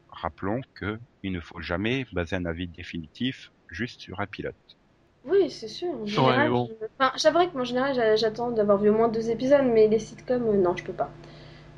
rappelons 0.09 0.63
que 0.75 0.99
il 1.23 1.33
ne 1.33 1.41
faut 1.41 1.61
jamais 1.63 2.07
baser 2.13 2.37
un 2.37 2.47
avis 2.47 2.69
définitif 2.69 3.51
juste 3.71 4.03
sur 4.03 4.21
un 4.21 4.29
pilote. 4.29 4.57
Oui, 5.25 5.51
c'est 5.51 5.69
sûr. 5.69 5.91
En 5.91 6.07
général, 6.07 6.51
mais 6.51 6.51
bon. 6.51 6.69
je- 6.69 6.87
enfin, 6.99 7.13
j'avouerais 7.17 7.49
que 7.49 7.55
moi, 7.55 7.63
en 7.63 7.65
général, 7.65 7.95
j'a- 7.95 8.17
j'attends 8.17 8.51
d'avoir 8.53 8.79
vu 8.79 8.91
au 8.91 8.95
moins 8.95 9.09
deux 9.09 9.31
épisodes, 9.31 9.65
mais 9.65 9.89
les 9.89 9.99
sitcoms, 9.99 10.49
euh, 10.49 10.57
non, 10.57 10.77
je 10.77 10.85
peux 10.85 10.93
pas. 10.95 11.13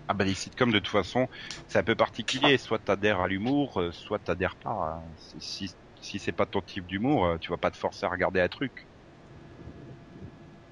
Ah 0.09 0.15
bah 0.15 0.25
les 0.25 0.35
sitcoms 0.35 0.73
de 0.73 0.79
toute 0.79 0.89
façon, 0.89 1.29
c'est 1.69 1.79
un 1.79 1.85
peu 1.85 1.97
particulier. 1.97 2.59
Soit 2.59 2.79
t'adhères 2.81 3.21
à 3.21 3.29
l'humour, 3.29 3.81
euh, 3.81 3.93
soit 3.93 4.19
t'adhères 4.21 4.57
pas. 4.57 4.71
hein. 4.71 5.15
Si 5.41 5.75
si 6.01 6.19
c'est 6.21 6.33
pas 6.33 6.47
ton 6.47 6.61
type 6.63 6.87
d'humour, 6.87 7.27
euh, 7.27 7.39
tu 7.39 7.51
vas 7.51 7.59
pas 7.59 7.71
te 7.71 7.77
forcer 7.77 8.07
à 8.07 8.11
regarder 8.11 8.41
un 8.41 8.49
truc. 8.49 8.89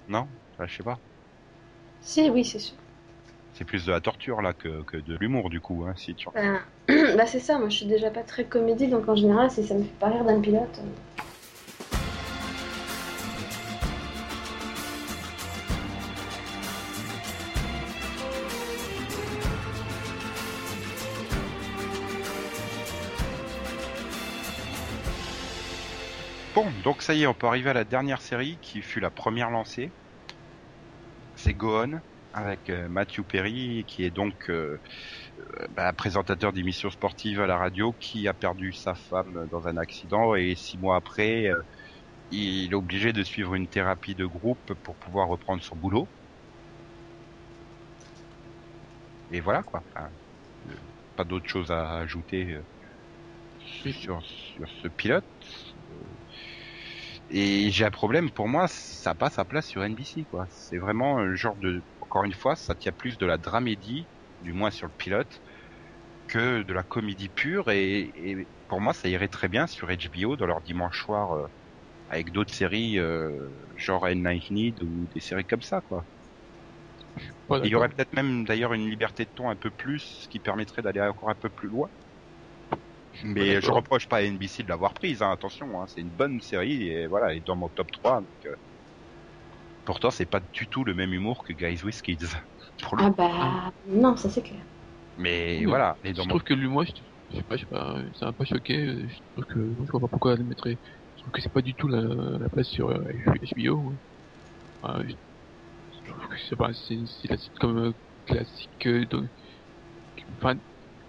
Non, 0.08 0.30
Enfin, 0.52 0.66
je 0.66 0.76
sais 0.76 0.82
pas. 0.82 0.98
Si, 2.00 2.30
oui, 2.30 2.44
c'est 2.44 2.60
sûr. 2.60 2.76
C'est 3.52 3.64
plus 3.64 3.86
de 3.86 3.90
la 3.90 4.02
torture 4.02 4.42
là 4.42 4.52
que, 4.52 4.84
que 4.84 4.98
de 4.98 5.16
l'humour 5.16 5.48
du 5.48 5.58
coup. 5.62 5.86
Hein, 5.86 5.94
si 5.96 6.14
tu... 6.14 6.28
Ben, 6.34 6.60
bah, 7.16 7.26
c'est 7.26 7.40
ça, 7.40 7.58
moi, 7.58 7.70
je 7.70 7.76
suis 7.76 7.86
déjà 7.86 8.10
pas 8.10 8.22
très 8.22 8.44
comédie, 8.44 8.88
donc 8.88 9.08
en 9.08 9.16
général, 9.16 9.50
si 9.50 9.64
ça 9.64 9.74
me 9.74 9.82
fait 9.84 9.98
pas 9.98 10.10
rire 10.10 10.24
d'un 10.24 10.40
pilote. 10.40 10.78
euh, 10.80 11.13
Bon, 26.54 26.70
donc 26.84 27.02
ça 27.02 27.14
y 27.14 27.22
est, 27.22 27.26
on 27.26 27.34
peut 27.34 27.46
arriver 27.48 27.70
à 27.70 27.72
la 27.74 27.84
dernière 27.84 28.22
série 28.22 28.58
qui 28.60 28.80
fut 28.80 29.00
la 29.00 29.10
première 29.10 29.50
lancée. 29.50 29.92
C'est 31.34 31.54
Go 31.54 31.82
On 31.84 32.00
avec 32.32 32.70
euh, 32.70 32.88
Matthew 32.88 33.22
Perry 33.24 33.84
qui 33.86 34.04
est 34.04 34.10
donc 34.10 34.50
euh, 34.50 34.80
euh, 35.38 35.66
bah, 35.70 35.92
présentateur 35.92 36.52
d'émissions 36.52 36.90
sportives 36.90 37.40
à 37.40 37.46
la 37.46 37.56
radio 37.58 37.92
qui 37.94 38.28
a 38.28 38.34
perdu 38.34 38.72
sa 38.72 38.94
femme 38.94 39.48
dans 39.50 39.68
un 39.68 39.76
accident 39.76 40.34
et 40.34 40.54
six 40.56 40.78
mois 40.78 40.96
après 40.96 41.46
euh, 41.46 41.62
il 42.30 42.72
est 42.72 42.74
obligé 42.74 43.12
de 43.12 43.22
suivre 43.22 43.54
une 43.54 43.68
thérapie 43.68 44.14
de 44.14 44.26
groupe 44.26 44.74
pour 44.82 44.96
pouvoir 44.96 45.28
reprendre 45.28 45.62
son 45.62 45.76
boulot. 45.76 46.08
Et 49.30 49.40
voilà 49.40 49.62
quoi. 49.62 49.82
Enfin, 49.94 50.10
pas 51.16 51.24
d'autre 51.24 51.48
chose 51.48 51.70
à 51.70 51.98
ajouter 51.98 52.58
sur, 53.58 54.22
sur 54.24 54.68
ce 54.82 54.88
pilote. 54.88 55.24
Et 57.28 57.70
j'ai 57.70 57.84
un 57.84 57.90
problème, 57.90 58.30
pour 58.30 58.48
moi, 58.48 58.66
ça 58.68 59.10
a 59.10 59.14
pas 59.14 59.30
sa 59.30 59.44
place 59.44 59.66
sur 59.66 59.82
NBC, 59.84 60.26
quoi. 60.26 60.46
C'est 60.50 60.78
vraiment 60.78 61.18
un 61.18 61.34
genre 61.34 61.56
de, 61.56 61.84
encore 62.00 62.24
une 62.24 62.34
fois, 62.34 62.54
ça 62.56 62.74
tient 62.74 62.92
plus 62.92 63.18
de 63.18 63.26
la 63.26 63.38
dramédie, 63.38 64.08
du 64.40 64.52
moins 64.52 64.70
sur 64.70 64.86
le 64.86 64.92
pilote, 64.92 65.40
que 66.28 66.62
de 66.62 66.72
la 66.74 66.84
comédie 66.84 67.28
pure 67.30 67.70
et, 67.70 68.10
et 68.14 68.48
pour 68.68 68.80
moi 68.80 68.94
ça 68.94 69.08
irait 69.08 69.28
très 69.28 69.48
bien 69.48 69.66
sur 69.66 69.90
HBO 69.90 70.36
dans 70.36 70.46
leur 70.46 70.62
dimanche 70.62 71.02
soir 71.04 71.32
euh, 71.34 71.46
avec 72.08 72.32
d'autres 72.32 72.54
séries 72.54 72.98
euh, 72.98 73.30
genre 73.76 74.08
Night 74.08 74.50
Need 74.50 74.82
ou 74.82 75.08
des 75.14 75.20
séries 75.20 75.46
comme 75.46 75.62
ça 75.62 75.82
quoi. 75.82 76.06
Il 77.62 77.68
y 77.70 77.74
aurait 77.74 77.88
peut-être 77.88 78.12
même 78.14 78.44
d'ailleurs 78.44 78.74
une 78.74 78.88
liberté 78.88 79.24
de 79.24 79.30
ton 79.34 79.48
un 79.50 79.56
peu 79.56 79.70
plus, 79.72 80.20
ce 80.22 80.28
qui 80.28 80.38
permettrait 80.40 80.82
d'aller 80.82 81.00
encore 81.00 81.30
un 81.30 81.34
peu 81.34 81.50
plus 81.50 81.68
loin. 81.68 81.90
Mais 83.22 83.60
je 83.60 83.70
reproche 83.70 84.08
pas 84.08 84.18
à 84.18 84.22
NBC 84.22 84.62
de 84.62 84.68
l'avoir 84.68 84.94
prise, 84.94 85.22
hein, 85.22 85.30
attention, 85.30 85.80
hein, 85.80 85.86
c'est 85.86 86.00
une 86.00 86.10
bonne 86.10 86.40
série 86.40 86.88
et 86.88 87.06
voilà, 87.06 87.30
elle 87.30 87.38
est 87.38 87.46
dans 87.46 87.56
mon 87.56 87.68
top 87.68 87.90
3. 87.92 88.20
Donc, 88.20 88.28
euh, 88.46 88.54
Pourtant, 89.84 90.10
c'est 90.10 90.26
pas 90.26 90.40
du 90.40 90.66
tout 90.68 90.84
le 90.84 90.94
même 90.94 91.12
humour 91.12 91.44
que 91.44 91.52
Guys 91.52 91.82
with 91.84 92.00
Kids. 92.02 92.26
Pour 92.82 92.96
le... 92.96 93.04
Ah 93.04 93.10
bah 93.10 93.72
non, 93.86 94.16
ça 94.16 94.30
c'est 94.30 94.42
clair. 94.42 94.62
Mais 95.16 95.58
Oui, 95.58 95.64
voilà, 95.66 95.98
elle 96.02 96.10
est 96.10 96.14
Je 96.14 96.18
dans 96.18 96.24
mon... 96.24 96.28
trouve 96.30 96.42
que 96.42 96.54
lui, 96.54 96.68
moi, 96.68 96.84
je, 96.84 96.92
je 97.30 97.36
sais 97.36 97.42
pas, 97.44 97.56
je 97.56 97.60
sais 97.62 97.66
pas, 97.66 98.02
ça 98.18 98.26
m'a 98.26 98.32
pas 98.32 98.44
choqué. 98.44 99.08
Je 99.08 99.18
trouve 99.34 99.44
que, 99.46 99.54
je 99.84 99.90
vois 99.90 100.00
pas 100.00 100.08
pourquoi 100.08 100.32
elle 100.32 100.38
le 100.40 100.44
mettrait. 100.44 100.78
Je 101.16 101.22
trouve 101.22 101.32
que 101.32 101.40
c'est 101.42 101.52
pas 101.52 101.62
du 101.62 101.74
tout 101.74 101.88
la, 101.88 102.00
la 102.38 102.48
place 102.48 102.66
sur 102.68 102.88
euh, 102.90 103.04
HBO. 103.56 103.90
hein. 103.92 103.98
Enfin, 104.82 105.02
je, 105.06 105.14
je 106.06 106.10
trouve 106.12 106.28
que 106.28 106.36
c'est 106.48 106.56
pas, 106.56 106.72
c'est 106.72 107.06
sitcom 107.38 107.78
euh, 107.78 107.92
classique. 108.26 108.86
euh, 108.86 109.06
donc, 109.06 109.28
enfin, 110.36 110.56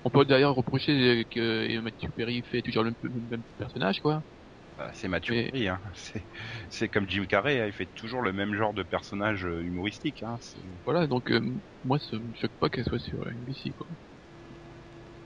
on 0.06 0.10
peut 0.10 0.26
d'ailleurs 0.26 0.56
reprocher 0.56 1.26
que 1.30 1.80
Matthew 1.82 2.12
Perry 2.16 2.42
fait 2.44 2.62
toujours 2.62 2.84
le, 2.84 2.94
même 3.04 3.44
personnage, 3.58 4.00
quoi. 4.00 4.24
Bah, 4.78 4.92
c'est 4.94 5.08
Mathieu 5.08 5.34
Mais- 5.34 5.50
Perry, 5.52 5.68
hein. 5.68 5.82
c'est 6.70 6.90
comme 6.90 7.10
Jim 7.10 7.26
Carrey, 7.28 7.60
hein, 7.62 7.66
il 7.68 7.74
fait 7.74 7.90
toujours 7.96 8.22
le 8.22 8.34
même 8.34 8.54
genre 8.56 8.74
de 8.74 8.84
personnage 8.84 9.46
euh, 9.46 9.64
humoristique. 9.64 10.22
Hein. 10.24 10.38
Voilà, 10.86 11.08
donc 11.08 11.32
euh, 11.32 11.42
moi, 11.84 11.98
ça 12.00 12.18
me 12.20 12.34
choque 12.34 12.52
pas 12.60 12.70
qu'elle 12.70 12.86
soit 12.86 13.00
sur 13.00 13.28
NBC, 13.28 13.72
quoi. 13.74 13.88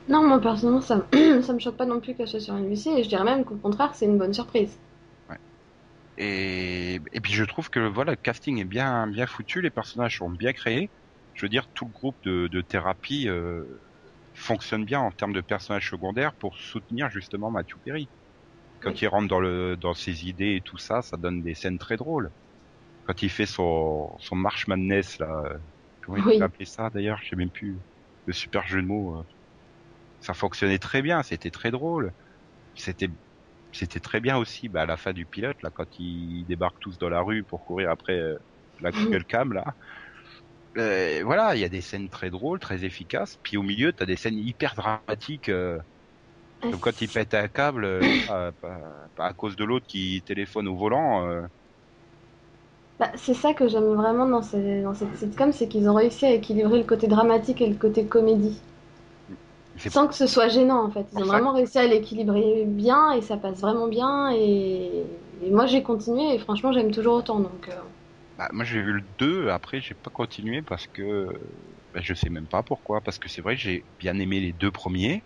Non, 0.07 0.27
moi 0.27 0.41
personnellement, 0.41 0.82
ça, 0.82 1.07
me- 1.13 1.41
ça 1.41 1.53
me 1.53 1.59
choque 1.59 1.77
pas 1.77 1.86
non 1.86 1.99
plus 1.99 2.15
qu'elle 2.15 2.27
soit 2.27 2.39
sur 2.39 2.55
NBC 2.55 2.89
et 2.91 3.03
je 3.03 3.09
dirais 3.09 3.23
même 3.23 3.45
qu'au 3.45 3.57
contraire, 3.57 3.95
c'est 3.95 4.05
une 4.05 4.17
bonne 4.17 4.34
surprise. 4.34 4.77
Et, 6.17 6.95
et 7.13 7.21
puis 7.21 7.34
je 7.34 7.43
trouve 7.45 7.69
que 7.69 7.80
voilà, 7.80 8.11
le 8.11 8.17
casting 8.17 8.59
est 8.59 8.65
bien 8.65 9.07
bien 9.07 9.25
foutu, 9.25 9.61
les 9.61 9.71
personnages 9.71 10.17
sont 10.17 10.30
bien 10.30 10.51
créés. 10.53 10.91
Je 11.34 11.45
veux 11.45 11.49
dire, 11.49 11.67
tout 11.73 11.86
le 11.86 11.91
groupe 11.91 12.17
de, 12.23 12.47
de 12.47 12.61
thérapie 12.61 13.30
euh, 13.30 13.63
fonctionne 14.40 14.86
bien 14.86 15.00
en 15.02 15.12
termes 15.12 15.34
de 15.34 15.42
personnages 15.42 15.90
secondaires 15.90 16.36
pour 16.36 16.58
soutenir 16.58 17.10
justement 17.12 17.52
Matthew 17.52 17.78
Perry. 17.84 18.12
Quand 18.82 18.92
Oui. 18.92 19.04
il 19.04 19.08
rentre 19.08 19.28
dans 19.30 19.40
le 19.42 19.78
dans 19.78 19.94
ses 19.96 20.28
idées 20.28 20.56
et 20.58 20.62
tout 20.64 20.78
ça, 20.78 21.02
ça 21.04 21.18
donne 21.18 21.44
des 21.44 21.56
scènes 21.56 21.80
très 21.80 21.98
drôles. 21.98 22.32
Quand 23.06 23.22
il 23.24 23.30
fait 23.30 23.46
son 23.48 24.18
son 24.20 24.36
March 24.38 24.68
Madness 24.68 25.20
là, 25.20 25.28
euh, 25.48 25.60
comment 26.04 26.18
il 26.20 26.26
Oui. 26.26 26.42
a 26.42 26.46
appelé 26.46 26.66
ça 26.66 26.90
d'ailleurs, 26.92 27.20
je 27.24 27.30
sais 27.30 27.38
même 27.38 27.52
plus. 27.52 27.82
Le 28.26 28.34
super 28.34 28.68
jeu 28.68 28.82
de 28.82 28.88
mots. 28.88 29.20
euh, 29.20 29.24
ça 30.20 30.34
fonctionnait 30.34 30.80
très 30.80 31.02
bien, 31.02 31.24
c'était 31.24 31.52
très 31.52 31.72
drôle. 31.72 32.14
C'était 32.76 33.10
c'était 33.74 34.00
très 34.02 34.22
bien 34.22 34.38
aussi 34.38 34.70
bah, 34.70 34.84
à 34.84 34.88
la 34.88 34.98
fin 34.98 35.14
du 35.14 35.26
pilote 35.28 35.62
là 35.64 35.72
quand 35.74 35.88
ils 36.00 36.46
débarquent 36.48 36.80
tous 36.82 36.98
dans 37.00 37.10
la 37.10 37.22
rue 37.22 37.44
pour 37.46 37.66
courir 37.66 37.92
après 37.92 38.18
euh, 38.20 38.38
la 38.82 38.92
Google 38.94 39.26
Cam 39.26 39.54
là. 39.54 39.66
Euh, 40.78 41.22
voilà, 41.26 41.55
il 41.55 41.61
y 41.61 41.63
a 41.65 41.70
des 41.70 41.82
scènes 41.82 42.09
très 42.09 42.30
drôles, 42.30 42.59
très 42.59 42.86
efficaces. 42.86 43.38
Puis 43.43 43.57
au 43.57 43.63
milieu, 43.63 43.91
t'as 43.93 44.05
des 44.05 44.15
scènes 44.15 44.38
hyper 44.38 44.76
dramatiques. 44.76 45.49
euh, 45.49 45.80
comme 46.72 46.82
quand 46.82 47.01
il 47.01 47.11
pète 47.11 47.34
un 47.36 47.47
câble, 47.49 47.86
euh, 47.86 48.15
à 49.17 49.34
cause 49.36 49.55
de 49.57 49.63
l'autre 49.65 49.88
qui 49.88 50.24
téléphone 50.26 50.67
au 50.67 50.78
volant. 50.78 51.28
euh, 51.30 51.47
Bah, 52.99 53.11
c'est 53.15 53.34
ça 53.34 53.53
que 53.53 53.67
j'aime 53.67 53.93
vraiment 53.95 54.28
dans, 54.28 54.41
ces- 54.41 54.84
dans 54.84 54.93
cette 54.93 55.17
sitcom, 55.17 55.51
c'est 55.51 55.67
qu'ils 55.67 55.89
ont 55.89 55.95
réussi 55.95 56.26
à 56.26 56.32
équilibrer 56.34 56.78
le 56.78 56.86
côté 56.86 57.07
dramatique 57.07 57.61
et 57.61 57.67
le 57.67 57.76
côté 57.76 58.05
comédie. 58.05 58.61
Sans 59.88 60.07
que 60.07 60.13
ce 60.15 60.28
soit 60.28 60.47
gênant 60.49 60.84
en 60.86 60.89
fait. 60.91 61.07
Ils 61.13 61.22
ont 61.24 61.26
ça 61.26 61.26
vraiment 61.28 61.53
réussi 61.53 61.78
à 61.80 61.88
l'équilibrer 61.88 62.65
bien 62.65 63.11
et 63.13 63.22
ça 63.22 63.38
passe 63.38 63.59
vraiment 63.61 63.88
bien. 63.88 64.32
Et, 64.34 65.03
et 65.41 65.51
moi 65.51 65.65
j'ai 65.65 65.84
continué 65.84 66.36
et 66.36 66.39
franchement 66.39 66.72
j'aime 66.72 66.91
toujours 66.91 67.15
autant. 67.15 67.39
Donc, 67.39 67.70
Bah, 68.40 68.48
moi 68.54 68.64
j'ai 68.64 68.82
vu 68.82 68.94
le 68.94 69.02
2, 69.02 69.50
après 69.50 69.82
j'ai 69.82 69.96
pas 69.96 70.10
continué 70.12 70.62
parce 70.62 70.88
que 70.88 71.28
bah, 71.94 72.00
je 72.02 72.14
sais 72.14 72.30
même 72.30 72.48
pas 72.48 72.64
pourquoi. 72.64 73.02
Parce 73.02 73.20
que 73.20 73.28
c'est 73.28 73.42
vrai 73.42 73.56
que 73.56 73.62
j'ai 73.62 73.86
bien 74.00 74.18
aimé 74.18 74.40
les 74.40 74.54
deux 74.54 74.72
premiers. 74.72 75.26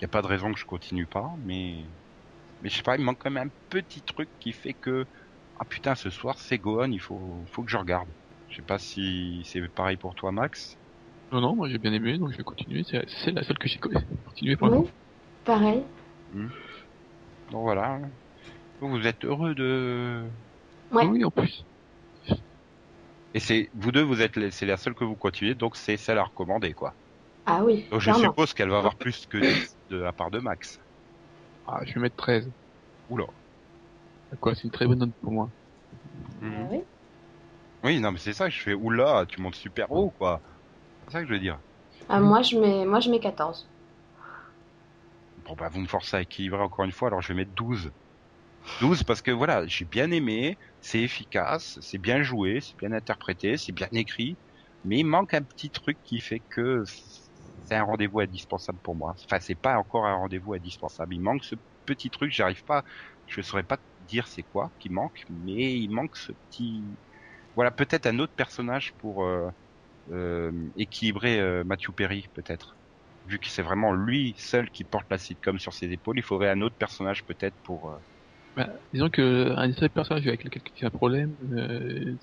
Y 0.00 0.04
a 0.06 0.08
pas 0.08 0.22
de 0.22 0.28
raison 0.28 0.52
que 0.52 0.60
je 0.60 0.66
continue 0.66 1.06
pas, 1.06 1.28
mais 1.42 1.90
mais 2.60 2.70
je 2.70 2.76
sais 2.76 2.82
pas, 2.82 2.96
il 2.96 3.00
me 3.00 3.06
manque 3.06 3.18
quand 3.20 3.30
même 3.30 3.48
un 3.48 3.52
petit 3.70 4.02
truc 4.02 4.30
qui 4.40 4.52
fait 4.52 4.74
que 4.74 5.06
ah 5.60 5.64
putain 5.66 5.94
ce 5.94 6.10
soir 6.10 6.38
c'est 6.40 6.58
Gohan, 6.58 6.92
il 6.92 7.00
faut 7.00 7.46
faut 7.50 7.64
que 7.64 7.70
je 7.70 7.78
regarde. 7.78 8.10
Je 8.48 8.56
sais 8.56 8.62
pas 8.62 8.78
si 8.78 9.42
c'est 9.50 9.66
pareil 9.70 9.96
pour 9.96 10.14
toi 10.14 10.32
Max. 10.32 10.76
Non, 11.32 11.40
non, 11.40 11.56
moi 11.56 11.68
j'ai 11.70 11.78
bien 11.78 11.94
aimé, 11.94 12.18
donc 12.18 12.32
je 12.32 12.36
vais 12.36 12.44
continuer. 12.44 12.84
C'est 12.84 13.32
la 13.32 13.42
seule 13.44 13.58
que 13.58 13.68
j'ai 13.68 13.78
co- 13.78 13.90
continué 14.26 14.56
pour 14.56 14.68
oui, 14.70 14.90
pareil. 15.44 15.84
Donc 17.50 17.62
voilà. 17.62 18.00
Vous 18.80 19.06
êtes 19.06 19.24
heureux 19.24 19.54
de 19.54 20.30
Ouais. 20.90 21.06
Oui, 21.06 21.24
en 21.24 21.30
plus. 21.30 21.64
Et 23.34 23.40
c'est 23.40 23.68
vous 23.74 23.92
deux 23.92 24.02
vous 24.02 24.20
êtes 24.22 24.36
les- 24.36 24.50
c'est 24.50 24.66
la 24.66 24.76
seule 24.76 24.94
que 24.94 25.04
vous 25.04 25.16
continuez 25.16 25.54
donc 25.54 25.76
c'est 25.76 25.96
celle 25.96 26.18
à 26.18 26.24
recommander 26.24 26.72
quoi. 26.72 26.94
Ah 27.46 27.62
oui, 27.62 27.84
Donc 27.90 28.00
je 28.00 28.10
clairement. 28.10 28.30
suppose 28.30 28.54
qu'elle 28.54 28.70
va 28.70 28.78
avoir 28.78 28.94
plus 28.96 29.26
que 29.26 29.36
10 29.36 29.76
de 29.90 29.98
la 29.98 30.12
part 30.12 30.30
de 30.30 30.38
Max. 30.38 30.80
Ah, 31.66 31.80
je 31.84 31.94
vais 31.94 32.00
mettre 32.00 32.16
13. 32.16 32.48
Oula. 33.10 33.26
Quoi, 34.40 34.54
c'est 34.54 34.64
une 34.64 34.70
très 34.70 34.86
bonne 34.86 34.98
note 34.98 35.12
pour 35.20 35.30
moi. 35.32 35.48
Ah 36.42 36.46
oui. 36.70 36.80
Oui, 37.84 38.00
non, 38.00 38.12
mais 38.12 38.18
c'est 38.18 38.32
ça 38.32 38.48
que 38.48 38.54
je 38.54 38.60
fais. 38.62 38.72
Oula, 38.74 39.26
tu 39.28 39.40
montes 39.42 39.54
super 39.56 39.92
haut, 39.92 40.10
quoi. 40.10 40.40
C'est 41.06 41.12
ça 41.12 41.20
que 41.20 41.26
je 41.28 41.32
veux 41.34 41.38
dire. 41.38 41.58
Ah, 42.08 42.18
moi 42.20 42.40
je 42.42 42.58
mets 42.58 42.84
moi 42.86 43.00
je 43.00 43.10
mets 43.10 43.20
14. 43.20 43.66
Bon, 45.46 45.54
bah, 45.54 45.68
vous 45.68 45.80
me 45.80 45.86
forcez 45.86 46.16
à 46.16 46.22
équilibrer 46.22 46.62
encore 46.62 46.84
une 46.86 46.92
fois, 46.92 47.08
alors 47.08 47.20
je 47.20 47.28
vais 47.28 47.34
mettre 47.34 47.52
12. 47.52 47.90
12 48.80 49.04
parce 49.04 49.22
que 49.22 49.30
voilà, 49.30 49.66
j'ai 49.66 49.84
bien 49.84 50.10
aimé, 50.10 50.58
c'est 50.80 51.00
efficace, 51.02 51.78
c'est 51.80 51.98
bien 51.98 52.22
joué, 52.22 52.60
c'est 52.60 52.76
bien 52.78 52.92
interprété, 52.92 53.56
c'est 53.56 53.72
bien 53.72 53.88
écrit, 53.92 54.38
mais 54.84 54.98
il 55.00 55.04
manque 55.04 55.34
un 55.34 55.42
petit 55.42 55.70
truc 55.70 55.98
qui 56.04 56.20
fait 56.20 56.40
que 56.50 56.82
c'est 57.64 57.74
un 57.76 57.84
rendez-vous 57.84 58.20
indispensable 58.20 58.78
pour 58.80 58.96
moi. 58.96 59.14
Enfin, 59.24 59.40
c'est 59.40 59.54
pas 59.54 59.76
encore 59.78 60.06
un 60.06 60.16
rendez-vous 60.16 60.54
indispensable. 60.54 61.14
Il 61.14 61.20
manque 61.20 61.44
ce 61.44 61.54
petit 61.86 62.10
truc, 62.10 62.30
j'arrive 62.32 62.64
pas, 62.64 62.82
je 63.26 63.40
saurais 63.42 63.62
pas 63.64 63.78
dire 64.00 64.26
c'est 64.28 64.42
quoi 64.44 64.72
qui 64.78 64.90
manque, 64.90 65.22
mais 65.28 65.78
il 65.78 65.88
manque 65.90 66.16
ce 66.16 66.32
petit, 66.32 66.98
voilà, 67.54 67.70
peut-être 67.72 68.06
un 68.06 68.18
autre 68.20 68.34
personnage 68.34 68.94
pour 68.98 69.24
euh, 69.24 69.50
euh, 70.10 70.52
équilibrer 70.76 71.40
euh, 71.40 71.64
Matthew 71.64 71.92
Perry, 71.94 72.28
peut-être. 72.34 72.78
Vu 73.26 73.38
que 73.40 73.48
c'est 73.48 73.62
vraiment 73.62 73.92
lui 73.92 74.34
seul 74.38 74.70
qui 74.70 74.84
porte 74.84 75.06
la 75.10 75.18
sitcom 75.18 75.58
sur 75.58 75.74
ses 75.74 75.92
épaules, 75.92 76.18
il 76.18 76.22
faudrait 76.24 76.50
un 76.50 76.60
autre 76.62 76.76
personnage 76.78 77.24
peut-être 77.26 77.56
pour. 77.62 77.98
Euh, 78.58 78.64
Bah, 78.66 78.72
disons 78.92 79.10
que 79.10 79.52
un 79.56 79.68
des 79.68 79.74
seuls 79.74 79.90
personnages 79.90 80.26
avec 80.26 80.44
lequel 80.44 80.62
il 80.76 80.82
y 80.82 80.84
a 80.84 80.88
un 80.88 80.90
problème, 80.90 81.36
euh, 81.52 82.16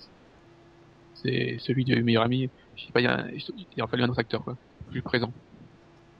c'est 1.13 1.57
celui 1.59 1.85
du 1.85 2.01
meilleur 2.03 2.23
ami. 2.23 2.51
Je 2.75 2.85
sais 2.85 2.91
pas, 2.91 3.01
il 3.01 3.03
y 3.05 3.07
a, 3.07 3.19
un- 3.25 3.29
il 3.31 3.81
a 3.81 3.87
fallu 3.87 4.03
un 4.03 4.09
autre 4.09 4.19
acteur, 4.19 4.43
quoi, 4.43 4.57
plus 4.89 5.01
présent. 5.03 5.33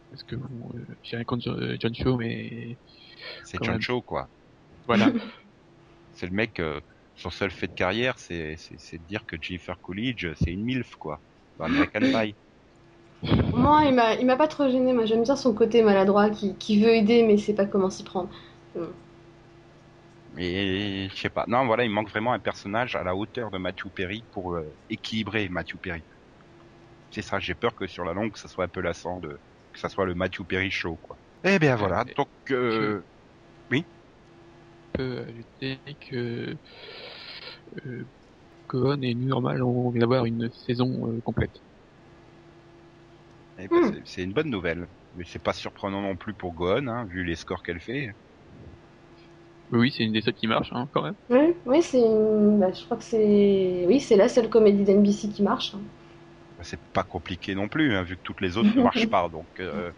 Parce 0.10 0.24
que 0.24 0.36
bon, 0.38 0.72
euh, 0.76 0.86
j'ai 1.04 1.18
rien 1.18 1.26
contre 1.26 1.44
John, 1.46 1.78
John 1.80 1.96
Cho, 1.96 2.18
mais 2.18 2.80
C'est 3.44 3.64
John 3.64 3.80
même. 3.80 3.82
Cho, 3.82 4.02
quoi. 4.02 4.30
voilà. 4.88 5.14
C'est 6.14 6.28
le 6.28 6.34
mec, 6.36 6.60
euh, 6.60 6.82
son 7.16 7.30
seul 7.32 7.52
fait 7.52 7.68
de 7.68 7.74
carrière, 7.74 8.20
c'est 8.20 8.56
c'est- 8.58 8.78
c'est 8.80 9.00
de 9.00 9.04
dire 9.06 9.26
que 9.26 9.38
Jennifer 9.42 9.80
Coolidge, 9.82 10.28
c'est 10.36 10.52
une 10.52 10.64
MILF, 10.64 10.96
quoi. 10.98 11.22
Dans 11.58 11.66
American 11.66 12.08
Pie. 12.12 12.38
Moi 13.54 13.84
il 13.86 13.94
m'a 13.96 14.16
il 14.16 14.26
m'a 14.26 14.36
pas 14.36 14.48
trop 14.48 14.70
gêné. 14.70 14.94
Moi 14.94 15.06
j'aime 15.06 15.24
bien 15.24 15.36
son 15.36 15.54
côté 15.54 15.84
maladroit 15.84 16.30
qui, 16.30 16.58
qui 16.58 16.82
veut 16.82 16.90
aider 16.94 17.24
mais 17.24 17.38
sait 17.38 17.54
pas 17.54 17.66
comment 17.66 17.90
s'y 17.90 18.04
prendre. 18.04 18.30
Mais 20.32 21.10
je 21.10 21.16
sais 21.16 21.30
pas. 21.30 21.46
Non, 21.48 21.66
voilà, 21.66 21.84
il 21.84 21.90
manque 21.92 22.10
vraiment 22.10 22.34
un 22.34 22.40
personnage 22.40 22.96
à 22.96 23.04
la 23.04 23.16
hauteur 23.16 23.52
de 23.52 23.58
Matthew 23.58 23.90
Perry 23.94 24.26
pour 24.32 24.54
euh, 24.56 24.78
équilibrer 24.90 25.50
Matthew 25.50 25.78
Perry. 25.82 26.06
C'est 27.12 27.22
ça, 27.22 27.40
j'ai 27.40 27.56
peur 27.56 27.76
que 27.76 27.88
sur 27.88 28.04
la 28.06 28.14
longue, 28.14 28.36
ça 28.38 28.48
soit 28.48 28.66
un 28.66 28.70
peu 28.70 28.82
lassant 28.82 29.20
de 29.20 29.40
que 29.72 29.80
ça 29.80 29.90
soit 29.90 30.06
le 30.06 30.16
Matthew 30.16 30.44
Perry 30.48 30.72
show, 30.72 30.98
quoi. 30.98 31.20
Eh 31.44 31.60
bien 31.60 31.76
voilà, 31.76 32.06
Euh, 32.06 32.14
donc 32.18 32.30
euh, 32.52 33.04
Je 34.96 35.00
peux 35.04 35.20
ajouter 35.20 35.82
que 36.00 36.58
euh, 37.86 38.10
Gohan 38.70 39.02
et 39.04 39.16
Normal 39.16 39.64
on 39.64 39.92
vient 39.92 40.02
d'avoir 40.02 40.26
une 40.26 40.50
saison 40.52 41.08
euh, 41.10 41.22
complète. 41.24 41.62
eh 43.58 43.70
ben, 43.70 43.80
Hmm. 43.80 43.82
c'est- 43.82 44.02
c'est 44.06 44.24
une 44.24 44.34
bonne 44.34 44.50
nouvelle. 44.50 44.88
Mais 45.14 45.24
c'est 45.26 45.40
pas 45.40 45.54
surprenant 45.54 46.02
non 46.02 46.18
plus 46.18 46.34
pour 46.36 46.54
Gohan, 46.54 46.88
hein, 46.88 47.06
vu 47.06 47.24
les 47.24 47.36
scores 47.36 47.64
qu'elle 47.64 47.80
fait. 47.82 48.10
Oui, 49.72 49.92
c'est 49.92 50.04
une 50.04 50.12
des 50.14 50.22
seules 50.22 50.34
qui 50.36 50.48
marche, 50.48 50.70
hein, 50.74 50.88
quand 50.94 51.02
même. 51.04 51.16
Oui, 51.30 51.56
oui 51.66 51.82
c'est 51.82 52.00
une... 52.00 52.60
bah, 52.60 52.72
je 52.72 52.84
crois 52.86 52.98
que 52.98 53.04
c'est 53.04 53.86
oui 53.88 54.00
c'est 54.00 54.16
la 54.18 54.30
seule 54.30 54.50
comédie 54.50 54.84
d'NBC 54.84 55.30
qui 55.30 55.42
marche. 55.42 55.74
hein. 55.74 55.82
Bah, 56.58 56.64
c'est 56.64 56.82
pas 56.94 57.04
compliqué 57.04 57.56
non 57.56 57.70
plus, 57.70 57.96
hein, 57.96 58.04
vu 58.04 58.18
que 58.18 58.22
toutes 58.24 58.42
les 58.42 58.58
autres 58.58 58.72
ne 58.76 58.82
marchent 58.82 59.08
pas. 59.10 59.30
Donc, 59.30 59.50
euh, 59.60 59.92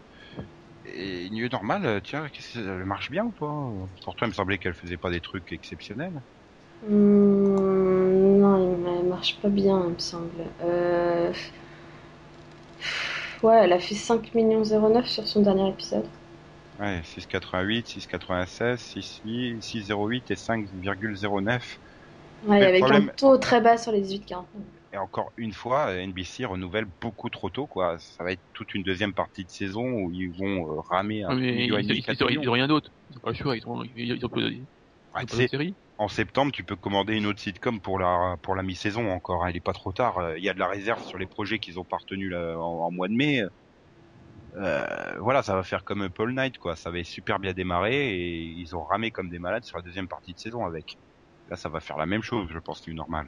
et 0.86 1.30
New 1.32 1.49
Normal, 1.49 1.86
euh, 1.86 2.01
tiens, 2.01 2.28
elle 2.55 2.86
marche 2.86 3.11
bien 3.11 3.26
ou 3.26 3.34
pas? 3.34 3.89
Pourtant, 4.03 4.28
il 4.28 4.30
me 4.30 4.34
semblait 4.34 4.59
qu'elle 4.59 4.76
faisait 4.76 4.97
pas 4.97 5.11
des 5.11 5.21
trucs 5.21 5.51
exceptionnels. 5.53 6.21
Hmm, 6.82 8.38
non, 8.39 8.57
il 8.76 9.03
ne 9.03 9.09
marche 9.09 9.39
pas 9.41 9.49
bien, 9.49 9.84
il 9.88 9.93
me 9.93 9.99
semble. 9.99 10.45
Euh, 10.61 11.34
Ouais, 13.43 13.59
elle 13.63 13.74
a 13.74 13.80
fait 13.80 13.93
5 13.95 14.34
millions 14.34 14.63
09 14.63 15.07
sur 15.07 15.28
son 15.28 15.41
dernier 15.41 15.69
épisode. 15.69 16.05
Ouais, 16.84 17.01
6,88, 17.01 17.97
6,96, 17.97 18.75
6,8, 19.23 19.61
6,08 19.61 20.21
et 20.31 20.36
5,09. 20.36 21.61
Ouais, 22.45 22.59
le 22.59 22.65
avec 22.65 22.81
problème- 22.81 23.09
un 23.09 23.13
taux 23.13 23.38
très 23.38 23.61
bas 23.61 23.77
sur 23.77 23.93
les 23.93 24.01
18-40. 24.01 24.43
Et 24.91 24.97
encore 24.97 25.31
une 25.38 25.53
fois, 25.53 25.91
NBC 25.93 26.45
renouvelle 26.45 26.86
beaucoup 27.01 27.29
trop 27.29 27.49
tôt, 27.49 27.65
quoi. 27.67 27.97
Ça 27.99 28.23
va 28.23 28.34
être 28.34 28.41
toute 28.53 28.75
une 28.75 28.84
deuxième 28.84 29.13
partie 29.13 29.45
de 29.45 29.49
saison 29.49 29.81
où 29.89 30.11
ils 30.11 30.29
vont 30.29 30.67
euh, 30.77 30.81
ramer 30.81 31.23
un 31.23 31.29
million 31.36 31.77
et 31.77 31.81
ils, 31.81 31.88
demi, 31.88 31.99
ils, 31.99 32.03
quatre 32.05 32.19
ils 32.19 32.23
ont, 32.23 32.27
millions. 32.27 32.41
ils 32.43 32.49
ont 32.49 32.53
rien 32.53 32.67
d'autre. 32.67 32.91
Pas. 33.23 33.31
Ils 33.31 33.47
ont, 33.47 33.53
ils, 33.53 33.67
ont 33.67 33.84
ils 33.95 34.25
ont 34.25 34.29
pas 34.29 35.25
série. 35.27 35.73
en 35.97 36.07
septembre, 36.09 36.51
tu 36.51 36.63
peux 36.63 36.75
commander 36.75 37.15
une 37.15 37.25
autre 37.27 37.39
sitcom 37.39 37.79
pour 37.79 37.97
la 37.97 38.36
pour 38.41 38.55
la 38.55 38.61
mi-saison 38.63 39.09
encore. 39.09 39.45
hein. 39.45 39.49
Il 39.51 39.55
est 39.55 39.61
pas 39.61 39.73
trop 39.73 39.93
tard. 39.93 40.17
Il 40.38 40.43
y 40.43 40.49
a 40.49 40.53
de 40.53 40.59
la 40.59 40.67
réserve 40.67 41.01
sur 41.05 41.17
les 41.17 41.27
projets 41.27 41.59
qu'ils 41.59 41.79
ont 41.79 41.84
pas 41.86 41.97
retenus 41.97 42.29
là, 42.29 42.55
en, 42.59 42.86
en 42.86 42.91
mois 42.91 43.07
de 43.07 43.13
mai. 43.13 43.41
Euh, 44.56 45.16
voilà, 45.20 45.41
ça 45.41 45.56
va 45.56 45.64
faire 45.64 45.84
comme 45.84 46.10
Paul 46.10 46.34
Knight, 46.34 46.58
quoi. 46.58 46.76
Ça 46.76 46.89
avait 46.89 47.04
super 47.04 47.39
bien 47.39 47.54
démarré 47.54 48.16
et 48.16 48.41
ils 48.41 48.76
ont 48.76 48.84
ramé 48.84 49.12
comme 49.12 49.30
des 49.30 49.39
malades 49.39 49.64
sur 49.64 49.78
la 49.78 49.84
deuxième 49.84 50.08
partie 50.08 50.34
de 50.34 50.39
saison 50.39 50.66
avec. 50.66 50.97
Là, 51.49 51.56
ça 51.56 51.70
va 51.70 51.80
faire 51.80 51.97
la 51.97 52.06
même 52.06 52.22
chose, 52.22 52.47
je 52.51 52.60
pense, 52.60 52.82
du 52.82 52.93
normal. 52.93 53.28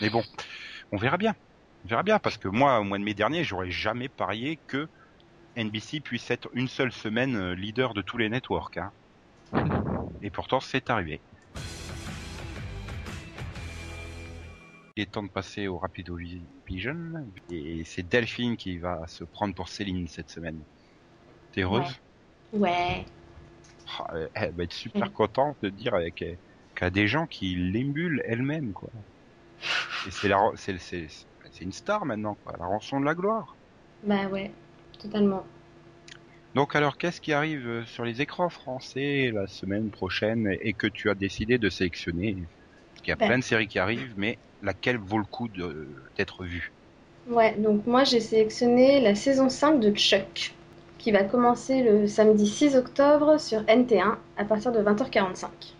Mais 0.00 0.10
bon, 0.10 0.22
on 0.92 0.96
verra 0.96 1.16
bien. 1.16 1.34
On 1.84 1.88
verra 1.88 2.02
bien 2.02 2.18
parce 2.18 2.38
que 2.38 2.48
moi, 2.48 2.80
au 2.80 2.84
mois 2.84 2.98
de 2.98 3.04
mai 3.04 3.14
dernier, 3.14 3.44
j'aurais 3.44 3.70
jamais 3.70 4.08
parié 4.08 4.58
que 4.66 4.88
NBC 5.56 6.00
puisse 6.00 6.30
être 6.30 6.48
une 6.54 6.68
seule 6.68 6.92
semaine 6.92 7.36
euh, 7.36 7.54
leader 7.54 7.94
de 7.94 8.02
tous 8.02 8.16
les 8.16 8.28
networks. 8.28 8.78
Hein. 8.78 8.92
Et 10.22 10.30
pourtant, 10.30 10.60
c'est 10.60 10.90
arrivé. 10.90 11.20
Il 14.96 15.02
est 15.02 15.10
temps 15.10 15.22
de 15.22 15.28
passer 15.28 15.68
au 15.68 15.78
Rapido 15.78 16.16
Vision. 16.66 17.32
Et 17.50 17.84
c'est 17.84 18.02
Delphine 18.02 18.56
qui 18.56 18.78
va 18.78 19.06
se 19.06 19.24
prendre 19.24 19.54
pour 19.54 19.68
Céline 19.68 20.08
cette 20.08 20.30
semaine. 20.30 20.64
T'es 21.52 21.62
heureuse? 21.62 22.00
Ouais. 22.52 23.04
Ah, 23.98 24.06
Elle 24.14 24.30
elle 24.34 24.54
va 24.54 24.64
être 24.64 24.72
super 24.74 25.10
contente 25.12 25.58
de 25.62 25.70
dire 25.70 25.92
qu'elle 26.14 26.38
qu'il 26.76 26.82
y 26.82 26.84
a 26.84 26.90
des 26.90 27.08
gens 27.08 27.26
qui 27.26 27.54
l'émulent 27.56 28.22
elle-même, 28.26 28.72
quoi. 28.74 28.90
Et 30.04 30.10
c'est 30.12 30.28
la, 30.28 30.38
c'est, 30.54 30.78
c'est, 30.78 31.08
c'est 31.08 31.64
une 31.64 31.72
star 31.72 32.04
maintenant, 32.06 32.36
quoi. 32.36 32.54
La 32.58 32.66
rançon 32.66 33.00
de 33.00 33.04
la 33.04 33.14
gloire. 33.16 33.58
Bah 34.04 34.26
ouais, 34.28 34.50
totalement. 34.98 35.44
Donc 36.54 36.76
alors, 36.76 36.96
qu'est-ce 36.98 37.20
qui 37.20 37.32
arrive 37.32 37.84
sur 37.84 38.04
les 38.04 38.20
écrans 38.22 38.48
français 38.48 39.30
la 39.32 39.46
semaine 39.46 39.90
prochaine 39.90 40.48
et 40.60 40.74
que 40.74 40.86
tu 40.86 41.10
as 41.10 41.14
décidé 41.14 41.58
de 41.58 41.68
sélectionner? 41.68 42.48
Parce 42.92 43.02
qu'il 43.02 43.10
y 43.10 43.12
a 43.12 43.16
Ben. 43.18 43.26
plein 43.26 43.38
de 43.38 43.44
séries 43.44 43.66
qui 43.68 43.78
arrivent, 43.78 44.14
mais 44.16 44.40
laquelle 44.64 44.98
vaut 44.98 45.18
le 45.18 45.24
coup 45.26 45.48
d'être 46.16 46.44
vue 46.44 46.74
Ouais, 47.28 47.54
donc 47.58 47.86
moi 47.86 48.04
j'ai 48.04 48.20
sélectionné 48.20 49.00
la 49.00 49.14
saison 49.14 49.48
5 49.50 49.78
de 49.80 49.90
Chuck, 49.94 50.54
qui 50.98 51.10
va 51.12 51.22
commencer 51.24 51.82
le 51.82 52.06
samedi 52.06 52.46
6 52.46 52.76
octobre 52.76 53.38
sur 53.38 53.62
NT1 53.68 54.18
à 54.36 54.44
partir 54.44 54.72
de 54.72 54.80
20h45. 54.80 55.74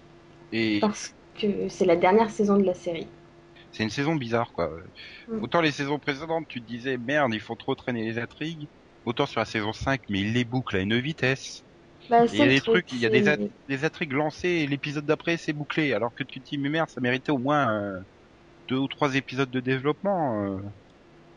Et 0.53 0.81
Parce 0.81 1.15
que 1.39 1.69
c'est 1.69 1.87
la 1.87 1.97
dernière 1.97 2.31
saison 2.31 2.57
de 2.59 2.65
la 2.65 2.75
série. 2.75 3.09
c'est 3.71 3.83
une 3.83 3.91
saison 3.91 4.15
bizarre, 4.17 4.53
quoi. 4.53 4.71
Mm. 5.29 5.41
Autant 5.41 5.61
les 5.61 5.73
saisons 5.73 5.99
précédentes, 5.99 6.47
tu 6.49 6.61
te 6.61 6.67
disais, 6.67 6.97
merde, 6.99 7.33
ils 7.35 7.41
font 7.41 7.57
trop 7.57 7.75
traîner 7.75 8.05
les 8.05 8.19
intrigues. 8.19 8.69
Autant 9.05 9.27
sur 9.27 9.41
la 9.41 9.47
saison 9.47 9.73
5, 9.73 10.03
mais 10.09 10.21
ils 10.21 10.33
les 10.33 10.45
bouclent 10.45 10.77
à 10.77 10.81
une 10.81 10.99
vitesse. 10.99 11.63
Bah, 12.09 12.27
Il 12.33 12.39
y 12.39 12.45
a 12.45 12.49
des 12.49 12.63
trucs, 12.63 12.93
il 12.93 12.99
y 13.01 13.07
a 13.07 13.11
des, 13.11 13.29
at- 13.29 13.39
des 13.69 13.85
intrigues 13.85 14.13
lancées 14.15 14.49
et 14.49 14.67
l'épisode 14.69 15.07
d'après 15.07 15.37
c'est 15.39 15.53
bouclé. 15.55 15.93
Alors 15.95 16.15
que 16.15 16.25
tu 16.25 16.41
te 16.43 16.47
dis, 16.49 16.59
mais 16.59 16.71
merde, 16.71 16.91
ça 16.91 17.01
méritait 17.03 17.33
au 17.33 17.39
moins 17.39 17.71
euh, 17.83 18.01
deux 18.69 18.77
ou 18.79 18.89
trois 18.89 19.15
épisodes 19.17 19.51
de 19.51 19.61
développement. 19.61 20.45
euh. 20.45 20.59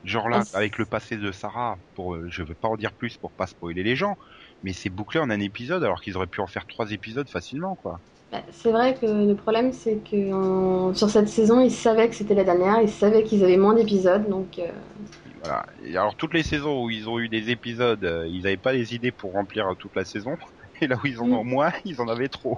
Genre 0.03 0.30
là, 0.30 0.39
Ah, 0.39 0.47
avec 0.53 0.78
le 0.80 0.86
passé 0.88 1.17
de 1.17 1.32
Sarah, 1.32 1.78
pour, 1.95 2.15
euh, 2.15 2.28
je 2.30 2.43
veux 2.43 2.55
pas 2.55 2.67
en 2.69 2.78
dire 2.78 2.95
plus 2.95 3.17
pour 3.17 3.34
pas 3.34 3.47
spoiler 3.47 3.84
les 3.84 3.95
gens, 3.95 4.17
mais 4.63 4.73
c'est 4.73 4.89
bouclé 4.89 5.19
en 5.19 5.30
un 5.30 5.39
épisode 5.41 5.84
alors 5.84 6.01
qu'ils 6.01 6.17
auraient 6.17 6.28
pu 6.28 6.41
en 6.41 6.47
faire 6.47 6.65
trois 6.67 6.91
épisodes 6.91 7.30
facilement, 7.30 7.75
quoi. 7.75 8.01
Bah, 8.32 8.41
c'est 8.51 8.71
vrai 8.71 8.93
que 8.95 9.05
le 9.05 9.36
problème 9.36 9.71
c'est 9.71 9.99
que 9.99 10.34
en- 10.34 10.93
sur 10.93 11.09
cette 11.09 11.30
saison 11.30 11.61
ils 11.61 11.71
savaient 11.71 12.09
que 12.09 12.15
c'était 12.15 12.36
la 12.36 12.43
dernière, 12.43 12.82
ils 12.82 12.89
savaient 12.89 13.23
qu'ils 13.23 13.43
avaient 13.43 13.57
moins 13.57 13.73
d'épisodes, 13.73 14.28
donc 14.30 14.59
euh, 14.59 14.69
Voilà. 15.39 15.65
Et 15.80 15.97
alors 15.97 16.15
toutes 16.15 16.34
les 16.34 16.43
saisons 16.43 16.84
où 16.84 16.89
ils 16.89 17.09
ont 17.09 17.19
eu 17.19 17.30
des 17.30 17.49
épisodes, 17.49 18.03
euh, 18.05 18.28
ils 18.30 18.45
avaient 18.47 18.57
pas 18.57 18.73
les 18.73 18.93
idées 18.95 19.11
pour 19.11 19.34
remplir 19.34 19.67
toute 19.80 19.95
la 19.95 20.05
saison. 20.05 20.36
Et 20.82 20.88
là 20.88 20.97
où 21.03 21.07
ils 21.07 21.19
en 21.19 21.32
ont 21.32 21.43
Mm. 21.43 21.43
moins, 21.43 21.71
ils 21.86 22.01
en 22.01 22.07
avaient 22.07 22.30
trop. 22.30 22.57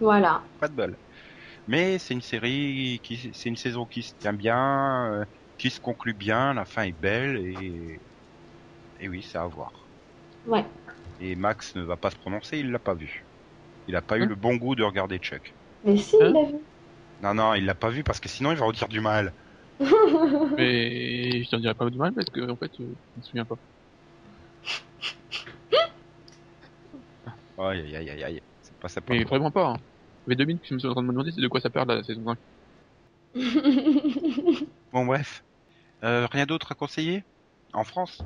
voilà. 0.00 0.42
pas 0.58 0.68
de 0.68 0.74
bol. 0.74 0.98
Mais 1.68 1.98
c'est 1.98 2.14
une 2.14 2.22
série 2.22 3.00
qui, 3.02 3.30
c'est 3.32 3.48
une 3.48 3.56
saison 3.56 3.84
qui 3.86 4.02
se 4.02 4.14
tient 4.14 4.32
bien, 4.32 5.12
euh, 5.12 5.24
qui 5.58 5.70
se 5.70 5.80
conclut 5.80 6.14
bien, 6.14 6.54
la 6.54 6.64
fin 6.64 6.82
est 6.82 6.92
belle 7.00 7.36
et, 7.38 8.00
et 9.00 9.08
oui, 9.08 9.22
c'est 9.28 9.38
à 9.38 9.46
voir. 9.46 9.72
Ouais. 10.46 10.64
Et 11.20 11.34
Max 11.34 11.74
ne 11.74 11.82
va 11.82 11.96
pas 11.96 12.10
se 12.10 12.16
prononcer, 12.16 12.58
il 12.58 12.70
l'a 12.70 12.78
pas 12.78 12.94
vu. 12.94 13.24
Il 13.88 13.96
a 13.96 14.02
pas 14.02 14.18
eu 14.18 14.22
Hein 14.22 14.26
le 14.26 14.34
bon 14.34 14.56
goût 14.56 14.74
de 14.74 14.84
regarder 14.84 15.18
Chuck. 15.18 15.52
Mais 15.84 15.96
si, 15.96 16.16
Hein 16.16 16.26
il 16.28 16.32
l'a 16.32 16.44
vu. 16.44 16.54
Non, 17.22 17.34
non, 17.34 17.54
il 17.54 17.64
l'a 17.64 17.74
pas 17.74 17.88
vu 17.88 18.04
parce 18.04 18.20
que 18.20 18.28
sinon 18.28 18.52
il 18.52 18.58
va 18.58 18.66
en 18.66 18.72
dire 18.72 18.88
du 18.88 19.00
mal. 19.00 19.32
Mais 19.80 21.42
je 21.42 21.50
t'en 21.50 21.58
dirais 21.58 21.74
pas 21.74 21.88
du 21.90 21.98
mal 21.98 22.12
parce 22.12 22.30
que 22.30 22.48
en 22.48 22.56
fait, 22.56 22.70
euh, 22.80 22.94
je 23.14 23.20
me 23.20 23.22
souviens 23.22 23.44
pas. 23.44 23.56
Aïe, 27.58 27.80
aïe, 27.80 27.96
aïe, 27.96 28.10
aïe, 28.10 28.24
aïe. 28.24 28.42
C'est 28.62 28.74
pas 28.78 28.88
ça. 28.88 29.00
Mais 29.08 29.24
vraiment 29.24 29.50
pas. 29.50 29.70
Hein. 29.70 29.76
Avait 30.26 30.36
deux 30.36 30.44
minutes 30.44 30.62
que 30.62 30.68
je 30.68 30.74
me 30.74 30.78
suis 30.78 30.88
en 30.88 30.92
train 30.92 31.02
de 31.02 31.06
me 31.06 31.12
demander 31.12 31.30
c'est 31.30 31.40
de 31.40 31.48
quoi 31.48 31.60
ça 31.60 31.70
parle 31.70 31.88
la 31.88 32.02
saison 32.02 32.22
5. 32.24 32.38
Bon, 34.92 35.06
bref. 35.06 35.44
Euh, 36.04 36.26
rien 36.30 36.46
d'autre 36.46 36.72
à 36.72 36.74
conseiller? 36.74 37.22
En 37.72 37.84
France? 37.84 38.22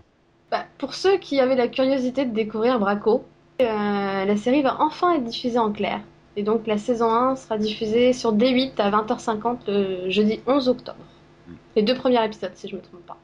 Bah, 0.51 0.65
pour 0.79 0.95
ceux 0.95 1.19
qui 1.19 1.41
avaient 1.41 1.57
la 1.57 1.69
curiosité 1.69 2.25
de 2.25 2.33
découvrir 2.33 2.79
Braco, 2.79 3.25
euh, 3.61 4.25
la 4.25 4.37
série 4.37 4.63
va 4.63 4.81
enfin 4.81 5.15
être 5.15 5.25
diffusée 5.25 5.59
en 5.59 5.73
clair. 5.73 6.01
Et 6.37 6.43
donc 6.43 6.67
la 6.67 6.79
saison 6.79 7.13
1 7.13 7.37
sera 7.37 7.59
diffusée 7.59 8.13
sur 8.13 8.35
D8 8.35 8.81
à 8.81 8.91
20h50 8.91 9.59
le 9.67 10.11
jeudi 10.11 10.41
11 10.47 10.69
octobre. 10.69 11.05
Mm. 11.47 11.53
Les 11.77 11.83
deux 11.83 11.95
premiers 11.95 12.25
épisodes, 12.25 12.53
si 12.55 12.69
je 12.69 12.77
me 12.77 12.81
trompe 12.81 13.05
pas. 13.07 13.19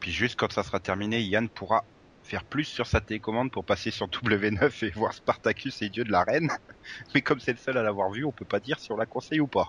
Puis 0.00 0.10
juste 0.10 0.38
quand 0.40 0.50
ça 0.50 0.62
sera 0.62 0.80
terminé, 0.80 1.20
Yann 1.20 1.48
pourra 1.48 1.84
faire 2.30 2.44
plus 2.44 2.64
sur 2.64 2.86
sa 2.86 3.00
télécommande 3.00 3.50
pour 3.50 3.64
passer 3.64 3.90
sur 3.90 4.06
W9 4.06 4.86
et 4.86 4.90
voir 4.90 5.12
Spartacus 5.12 5.82
et 5.82 5.88
Dieu 5.88 6.04
de 6.04 6.12
la 6.12 6.22
Reine. 6.22 6.48
Mais 7.14 7.22
comme 7.22 7.40
c'est 7.40 7.50
le 7.50 7.58
seul 7.58 7.76
à 7.76 7.82
l'avoir 7.82 8.10
vu, 8.12 8.24
on 8.24 8.30
peut 8.30 8.44
pas 8.44 8.60
dire 8.60 8.78
si 8.78 8.92
on 8.92 8.96
la 8.96 9.04
conseille 9.06 9.40
ou 9.40 9.48
pas. 9.48 9.68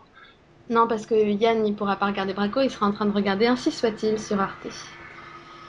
Non, 0.70 0.88
parce 0.88 1.08
que 1.08 1.16
Yann, 1.16 1.66
il 1.66 1.76
pourra 1.76 1.96
pas 1.96 2.06
regarder 2.06 2.34
Braco, 2.34 2.62
il 2.62 2.70
sera 2.70 2.86
en 2.86 2.92
train 2.92 3.08
de 3.08 3.12
regarder 3.12 3.48
Ainsi 3.48 3.72
soit-il 3.72 4.20
sur 4.20 4.40
Arte. 4.40 4.68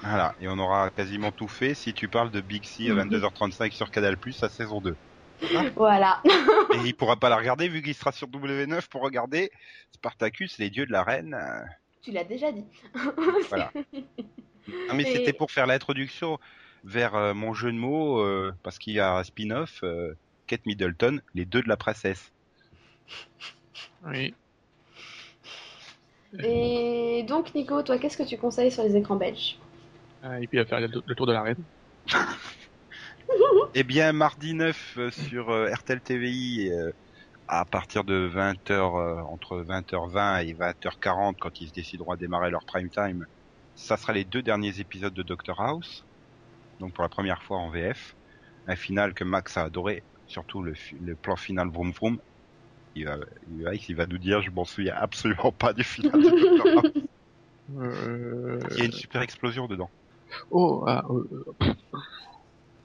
Voilà, 0.03 0.35
et 0.41 0.49
on 0.49 0.59
aura 0.59 0.91
quasiment 0.91 1.33
tout 1.33 1.49
fait 1.49 1.75
si 1.75 1.95
tu 1.95 2.09
parles 2.09 2.31
de 2.31 2.41
Big 2.43 2.65
C 2.67 2.91
à 2.91 2.95
Mhm. 2.95 3.09
22h35 3.09 3.73
sur 3.73 3.91
Canal+, 3.91 4.17
à 4.43 4.49
saison 4.51 4.81
2. 4.83 4.95
Voilà. 5.77 6.21
Et 6.75 6.79
il 6.85 6.95
pourra 6.95 7.17
pas 7.17 7.31
la 7.31 7.37
regarder 7.37 7.69
vu 7.69 7.83
qu'il 7.83 7.95
sera 7.95 8.13
sur 8.13 8.29
W9 8.29 8.87
pour 8.89 9.01
regarder 9.01 9.51
Spartacus, 9.93 10.59
les 10.59 10.69
dieux 10.69 10.85
de 10.87 10.93
la 10.93 11.03
reine. 11.03 11.37
Tu 12.03 12.11
l'as 12.13 12.25
déjà 12.25 12.53
dit. 12.53 12.65
Voilà. 13.49 13.73
Non 14.89 14.95
mais 14.95 15.03
Et- 15.05 15.13
c'était 15.13 15.33
pour 15.33 15.51
faire 15.51 15.67
l'introduction 15.67 16.39
vers 16.85 17.15
euh, 17.15 17.35
mon 17.35 17.53
jeu 17.53 17.73
de 17.73 17.77
mots, 17.77 18.21
euh, 18.21 18.53
parce 18.63 18.79
qu'il 18.79 18.95
y 18.95 19.01
a 19.01 19.17
un 19.17 19.25
spin-off, 19.25 19.81
euh, 19.83 20.15
Kate 20.47 20.67
Middleton, 20.67 21.21
les 21.35 21.45
deux 21.45 21.63
de 21.63 21.69
la 21.69 21.77
princesse. 21.77 22.33
Oui. 24.07 24.35
Et 26.39 27.25
donc, 27.29 27.55
Nico, 27.55 27.83
toi, 27.83 27.99
qu'est-ce 27.99 28.17
que 28.17 28.23
tu 28.23 28.39
conseilles 28.39 28.71
sur 28.71 28.83
les 28.83 28.97
écrans 28.97 29.17
belges? 29.17 29.59
Ah, 30.23 30.41
Et 30.41 30.47
puis 30.47 30.59
à 30.59 30.65
faire 30.65 30.81
le, 30.81 31.15
tour 31.15 31.27
de 31.27 31.33
la 31.33 31.43
reine. 31.43 31.63
Eh 33.75 33.85
bien, 33.85 34.13
mardi 34.13 34.53
9 34.53 34.95
euh, 34.99 35.11
sur 35.11 35.49
euh, 35.49 35.73
RTL 35.73 36.01
TVI, 36.01 36.71
euh, 36.71 36.91
à 37.49 37.65
partir 37.65 38.05
de 38.05 38.29
20h, 38.29 39.23
entre 39.23 39.63
20h20 39.63 40.47
et 40.47 40.53
20h40, 40.53 41.37
quand 41.41 41.61
ils 41.61 41.69
se 41.69 41.73
décideront 41.73 42.13
à 42.13 42.17
démarrer 42.17 42.51
leur 42.51 42.65
prime 42.65 42.91
time, 42.91 43.27
ça 43.75 43.97
sera 43.97 44.13
les 44.13 44.25
deux 44.25 44.43
derniers 44.43 44.79
épisodes 44.81 45.15
de 45.15 45.23
Doctor 45.23 45.59
House. 45.61 46.05
Donc 46.81 46.93
pour 46.93 47.03
la 47.03 47.09
première 47.09 47.43
fois 47.43 47.59
en 47.59 47.71
VF. 47.71 48.15
Un 48.69 48.77
final 48.77 49.13
que 49.13 49.25
Max 49.25 49.57
a 49.57 49.65
adoré, 49.65 50.03
surtout 50.27 50.63
le, 50.63 50.75
plan 51.17 51.37
final 51.37 51.69
Vroom 51.69 51.91
Vroom. 51.91 52.19
Il 52.95 53.07
va, 53.07 53.17
il 53.51 53.65
va, 53.65 53.75
il 53.75 53.97
va 53.97 54.07
nous 54.07 54.19
dire, 54.19 54.43
je 54.43 54.51
m'en 54.51 54.65
souviens 54.65 54.95
absolument 54.97 55.51
pas 55.51 55.73
du 55.73 55.83
final 55.83 56.13
de. 56.13 57.07
Euh... 57.79 58.61
Il 58.73 58.79
y 58.79 58.83
a 58.83 58.85
une 58.85 58.93
super 58.93 59.23
explosion 59.23 59.67
dedans. 59.67 59.91
Oh, 60.51 60.85
ah, 60.87 61.05
euh, 61.11 61.75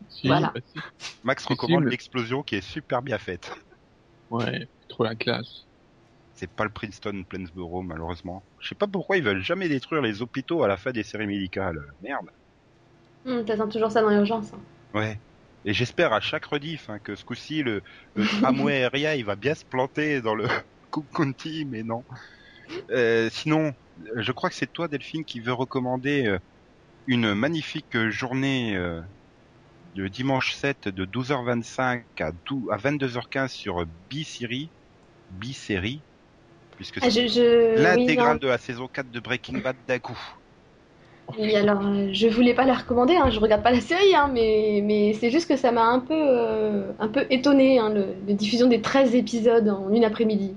si, 0.09 0.27
Voilà. 0.27 0.51
bah, 0.53 0.61
si. 0.65 0.79
Max 1.23 1.43
Si, 1.43 1.49
recommande 1.49 1.85
mais- 1.85 1.91
l'explosion 1.91 2.43
qui 2.43 2.55
est 2.55 2.61
super 2.61 3.01
bien 3.01 3.17
faite. 3.17 3.53
Ouais, 4.29 4.67
trop 4.87 5.03
la 5.03 5.15
classe. 5.15 5.65
C'est 6.33 6.49
pas 6.49 6.65
le 6.65 6.69
Princeton 6.69 7.23
Plainsboro, 7.27 7.81
malheureusement. 7.81 8.43
Je 8.59 8.69
sais 8.69 8.75
pas 8.75 8.87
pourquoi 8.87 9.17
ils 9.17 9.23
veulent 9.23 9.41
jamais 9.41 9.69
détruire 9.69 10.01
les 10.01 10.21
hôpitaux 10.21 10.63
à 10.63 10.67
la 10.67 10.77
fin 10.77 10.91
des 10.91 11.03
séries 11.03 11.27
médicales. 11.27 11.81
Merde. 12.03 12.29
Hum, 13.27 13.45
T'attends 13.45 13.67
toujours 13.67 13.91
ça 13.91 14.01
dans 14.01 14.09
l'urgence. 14.09 14.51
hein. 14.53 14.59
Ouais. 14.93 15.19
Et 15.65 15.73
j'espère 15.73 16.13
à 16.13 16.21
chaque 16.21 16.45
rediff 16.45 16.89
hein, 16.89 16.99
que 16.99 17.15
ce 17.15 17.25
coup-ci, 17.25 17.61
le, 17.61 17.81
le 18.15 18.25
tramway 18.25 18.73
aérien, 18.83 19.13
il 19.13 19.25
va 19.25 19.35
bien 19.35 19.53
se 19.53 19.65
planter 19.65 20.21
dans 20.21 20.33
le 20.35 20.47
Cook 20.91 21.05
County, 21.13 21.65
mais 21.65 21.83
non. 21.83 22.03
Euh, 22.91 23.29
sinon, 23.31 23.73
je 24.15 24.31
crois 24.31 24.49
que 24.49 24.55
c'est 24.55 24.71
toi, 24.71 24.87
Delphine, 24.87 25.25
qui 25.25 25.39
veut 25.41 25.53
recommander 25.53 26.25
euh, 26.25 26.39
une 27.05 27.33
magnifique 27.33 27.97
journée 28.09 28.75
euh, 28.77 29.01
le 29.95 30.09
dimanche 30.09 30.53
7 30.55 30.87
de 30.89 31.05
12h25 31.05 32.03
à, 32.19 32.31
12 32.45 32.69
à 32.71 32.77
22h15 32.77 33.49
sur 33.49 33.85
B-Série, 34.09 34.69
B-Série, 35.31 36.01
puisque 36.77 36.99
Ah, 37.01 37.09
c'est 37.09 37.27
je... 37.27 37.81
l'intégrale 37.81 38.39
de 38.39 38.47
la 38.47 38.57
saison 38.57 38.87
4 38.87 39.11
de 39.11 39.19
Breaking 39.19 39.59
Bad 39.59 39.75
d'un 39.87 39.99
coup. 39.99 40.17
Oui, 41.35 41.55
alors 41.55 41.85
euh, 41.85 42.07
je 42.13 42.27
voulais 42.29 42.53
pas 42.53 42.65
la 42.65 42.73
recommander, 42.73 43.15
hein, 43.15 43.29
je 43.29 43.39
regarde 43.39 43.61
pas 43.61 43.71
la 43.71 43.81
série, 43.81 44.15
hein, 44.15 44.29
mais, 44.33 44.81
mais 44.83 45.13
c'est 45.13 45.29
juste 45.29 45.47
que 45.49 45.57
ça 45.57 45.71
m'a 45.73 45.83
un 45.85 45.99
peu, 45.99 46.13
euh, 46.15 46.93
un 46.99 47.09
peu 47.09 47.25
étonné, 47.29 47.79
hein, 47.79 47.89
le, 47.89 48.15
la 48.25 48.33
diffusion 48.33 48.67
des 48.67 48.81
13 48.81 49.13
épisodes 49.13 49.67
en 49.67 49.91
une 49.91 50.05
après-midi. 50.05 50.55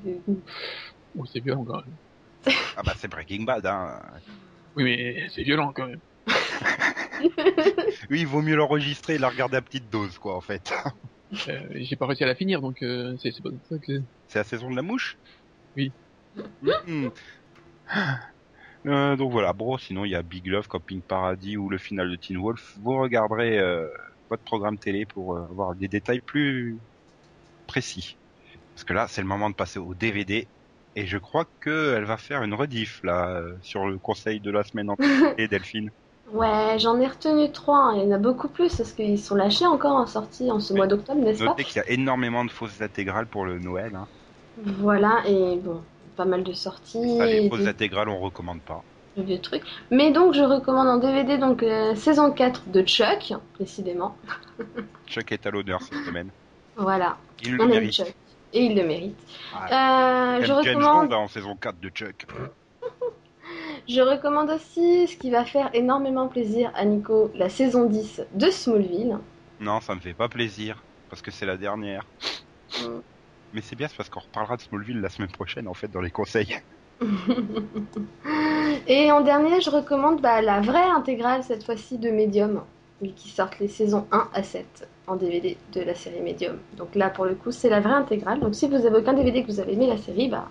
Oh, 1.16 1.24
c'est 1.26 1.40
violent 1.40 1.64
quand 1.64 1.80
même. 1.84 1.96
Ah 2.76 2.82
bah 2.84 2.94
c'est 2.96 3.08
Breaking 3.08 3.42
Bad, 3.44 3.66
hein. 3.66 4.00
Oui, 4.76 4.84
mais 4.84 5.28
c'est 5.34 5.42
violent 5.42 5.72
quand 5.74 5.86
même. 5.86 6.00
Oui, 8.10 8.20
il 8.20 8.26
vaut 8.26 8.42
mieux 8.42 8.56
l'enregistrer 8.56 9.14
et 9.16 9.18
la 9.18 9.28
regarder 9.28 9.56
à 9.56 9.62
petite 9.62 9.88
dose, 9.90 10.18
quoi, 10.18 10.36
en 10.36 10.40
fait. 10.40 10.72
Euh, 11.48 11.60
J'ai 11.76 11.94
pas 11.94 12.06
réussi 12.06 12.24
à 12.24 12.26
la 12.26 12.34
finir, 12.34 12.60
donc 12.60 12.82
euh, 12.82 13.14
c'est 13.22 13.30
pas 13.40 13.50
ça 13.68 13.76
que. 13.78 13.92
C'est 14.26 14.40
la 14.40 14.44
saison 14.44 14.68
de 14.68 14.74
la 14.74 14.82
mouche? 14.82 15.16
Oui. 15.76 15.92
Mhm. 16.60 17.12
Euh, 18.86 19.16
donc 19.16 19.30
voilà, 19.32 19.52
bon, 19.52 19.76
sinon 19.76 20.04
il 20.04 20.10
y 20.10 20.14
a 20.14 20.22
Big 20.22 20.46
Love, 20.46 20.68
Camping 20.68 21.00
Paradis 21.00 21.56
ou 21.56 21.68
le 21.68 21.78
final 21.78 22.10
de 22.10 22.16
Teen 22.16 22.38
Wolf. 22.38 22.76
Vous 22.82 22.98
regarderez 22.98 23.58
euh, 23.58 23.86
votre 24.30 24.42
programme 24.42 24.78
télé 24.78 25.04
pour 25.04 25.36
euh, 25.36 25.42
avoir 25.42 25.74
des 25.74 25.88
détails 25.88 26.20
plus 26.20 26.78
précis. 27.66 28.16
Parce 28.74 28.84
que 28.84 28.92
là, 28.92 29.06
c'est 29.08 29.20
le 29.20 29.26
moment 29.26 29.50
de 29.50 29.54
passer 29.54 29.78
au 29.78 29.94
DVD. 29.94 30.46
Et 30.96 31.06
je 31.06 31.18
crois 31.18 31.46
qu'elle 31.62 32.04
va 32.04 32.16
faire 32.16 32.42
une 32.42 32.54
rediff, 32.54 33.02
là, 33.04 33.42
sur 33.62 33.86
le 33.86 33.98
conseil 33.98 34.40
de 34.40 34.50
la 34.50 34.64
semaine 34.64 34.90
entière, 34.90 35.36
Delphine. 35.50 35.90
Ouais, 36.32 36.78
j'en 36.78 36.98
ai 37.00 37.06
retenu 37.06 37.50
trois, 37.50 37.76
hein, 37.76 37.94
il 37.96 38.02
y 38.04 38.06
en 38.06 38.12
a 38.12 38.18
beaucoup 38.18 38.48
plus, 38.48 38.74
parce 38.76 38.92
qu'ils 38.92 39.18
sont 39.18 39.34
lâchés 39.34 39.66
encore 39.66 39.96
en 39.96 40.06
sortie 40.06 40.50
en 40.50 40.60
ce 40.60 40.72
mois 40.72 40.86
d'octobre, 40.86 41.20
n'est-ce 41.20 41.40
pas 41.40 41.46
Notez 41.46 41.64
qu'il 41.64 41.76
y 41.76 41.80
a 41.80 41.90
énormément 41.90 42.44
de 42.44 42.50
fausses 42.50 42.80
intégrales 42.80 43.26
pour 43.26 43.44
le 43.44 43.58
Noël. 43.58 43.94
Hein. 43.96 44.06
Voilà, 44.64 45.22
et 45.26 45.56
bon, 45.56 45.82
pas 46.20 46.26
mal 46.26 46.42
de 46.42 46.52
sorties, 46.52 47.16
Ça, 47.16 47.24
les 47.24 47.48
des- 47.48 47.66
intégrales, 47.66 48.10
on 48.10 48.18
recommande 48.18 48.60
pas. 48.60 48.82
de 49.16 49.22
vieux 49.22 49.40
trucs. 49.40 49.62
Mais 49.90 50.12
donc, 50.12 50.34
je 50.34 50.42
recommande 50.42 50.86
en 50.88 50.98
DVD, 50.98 51.38
donc, 51.38 51.62
euh, 51.62 51.94
saison 51.94 52.30
4 52.30 52.68
de 52.68 52.82
Chuck, 52.82 53.32
précisément. 53.54 54.14
Chuck 55.06 55.32
est 55.32 55.46
à 55.46 55.50
l'honneur 55.50 55.80
cette 55.80 56.04
semaine. 56.04 56.28
Voilà, 56.76 57.16
Il 57.42 57.56
le 57.56 57.62
on 57.64 57.68
mérite. 57.68 57.92
Chuck. 57.92 58.14
Et 58.52 58.64
il 58.66 58.76
le 58.76 58.86
mérite. 58.86 59.16
Ah, 59.54 60.36
Euh, 60.36 60.44
je 60.44 60.52
recommande 60.52 61.08
Bond 61.08 61.14
hein, 61.14 61.18
en 61.20 61.28
saison 61.28 61.56
4 61.56 61.80
de 61.80 61.88
Chuck. 61.88 62.26
Je 63.88 64.00
recommande 64.02 64.50
aussi 64.50 65.08
ce 65.08 65.16
qui 65.16 65.30
va 65.30 65.44
faire 65.44 65.70
énormément 65.72 66.28
plaisir 66.28 66.70
à 66.74 66.84
Nico, 66.84 67.30
la 67.34 67.48
saison 67.48 67.86
10 67.86 68.22
de 68.34 68.50
Smallville. 68.50 69.18
Non, 69.58 69.80
ça 69.80 69.94
me 69.94 70.00
fait 70.00 70.12
pas 70.14 70.28
plaisir, 70.28 70.82
parce 71.08 71.22
que 71.22 71.30
c'est 71.30 71.46
la 71.46 71.56
dernière. 71.56 72.04
Mais 73.52 73.60
c'est 73.62 73.76
bien, 73.76 73.88
c'est 73.88 73.96
parce 73.96 74.08
qu'on 74.08 74.20
reparlera 74.20 74.56
de 74.56 74.62
Smallville 74.62 75.00
la 75.00 75.08
semaine 75.08 75.30
prochaine, 75.30 75.66
en 75.66 75.74
fait, 75.74 75.88
dans 75.88 76.00
les 76.00 76.10
conseils. 76.10 76.56
Et 78.86 79.10
en 79.10 79.20
dernier, 79.22 79.60
je 79.60 79.70
recommande 79.70 80.20
bah, 80.20 80.42
la 80.42 80.60
vraie 80.60 80.90
intégrale, 80.90 81.42
cette 81.42 81.64
fois-ci 81.64 81.98
de 81.98 82.10
Medium, 82.10 82.62
qui 83.16 83.30
sortent 83.30 83.58
les 83.58 83.68
saisons 83.68 84.06
1 84.12 84.28
à 84.32 84.42
7 84.42 84.88
en 85.06 85.16
DVD 85.16 85.56
de 85.72 85.80
la 85.80 85.94
série 85.94 86.20
Medium. 86.20 86.58
Donc 86.76 86.94
là, 86.94 87.10
pour 87.10 87.24
le 87.24 87.34
coup, 87.34 87.50
c'est 87.50 87.70
la 87.70 87.80
vraie 87.80 87.94
intégrale. 87.94 88.40
Donc 88.40 88.54
si 88.54 88.68
vous 88.68 88.86
avez 88.86 88.96
aucun 88.96 89.14
DVD 89.14 89.42
que 89.42 89.50
vous 89.50 89.60
avez 89.60 89.72
aimé 89.72 89.86
la 89.86 89.96
série, 89.98 90.28
bah 90.28 90.48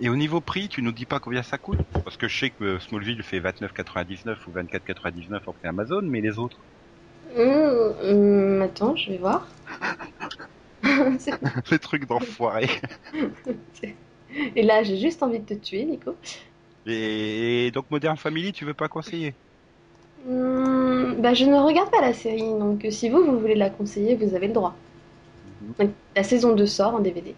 Et 0.00 0.08
au 0.08 0.16
niveau 0.16 0.40
prix, 0.40 0.68
tu 0.68 0.82
nous 0.82 0.92
dis 0.92 1.06
pas 1.06 1.20
combien 1.20 1.42
ça 1.42 1.58
coûte? 1.58 1.80
Parce 2.04 2.16
que 2.16 2.26
je 2.28 2.38
sais 2.38 2.50
que 2.50 2.64
euh, 2.64 2.80
Smallville 2.80 3.22
fait 3.22 3.40
29,99 3.40 4.36
ou 4.46 4.52
24,99 4.52 5.40
en 5.46 5.52
prix 5.52 5.68
Amazon, 5.68 6.02
mais 6.02 6.20
les 6.20 6.38
autres? 6.38 6.58
Hum, 7.36 7.94
hum, 8.02 8.62
attends, 8.62 8.96
je 8.96 9.10
vais 9.10 9.18
voir. 9.18 9.46
Les 11.70 11.78
trucs 11.78 12.06
d'enfoiré. 12.06 12.68
et 14.56 14.62
là, 14.62 14.82
j'ai 14.82 14.98
juste 14.98 15.22
envie 15.22 15.40
de 15.40 15.54
te 15.54 15.54
tuer, 15.54 15.84
Nico. 15.84 16.14
Et, 16.86 17.70
donc 17.72 17.90
Modern 17.90 18.16
Family, 18.16 18.52
tu 18.52 18.64
veux 18.64 18.74
pas 18.74 18.88
conseiller? 18.88 19.34
Hum, 20.28 21.16
bah, 21.18 21.34
je 21.34 21.44
ne 21.44 21.56
regarde 21.56 21.90
pas 21.90 22.00
la 22.00 22.12
série, 22.12 22.40
donc 22.40 22.84
euh, 22.84 22.90
si 22.90 23.08
vous, 23.08 23.24
vous 23.24 23.38
voulez 23.38 23.54
la 23.54 23.70
conseiller, 23.70 24.16
vous 24.16 24.34
avez 24.34 24.48
le 24.48 24.52
droit. 24.52 24.74
Donc, 25.78 25.90
la 26.16 26.22
saison 26.22 26.54
2 26.54 26.66
sort 26.66 26.94
en 26.94 27.00
DVD. 27.00 27.34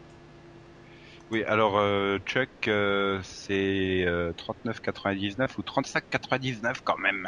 Oui, 1.33 1.45
alors 1.45 1.79
euh, 1.79 2.19
Chuck, 2.27 2.69
euh, 2.69 3.19
c'est 3.23 4.05
euh, 4.07 4.33
39,99 4.67 5.49
ou 5.59 5.63
35,99 5.63 6.77
quand 6.85 6.99
même. 6.99 7.27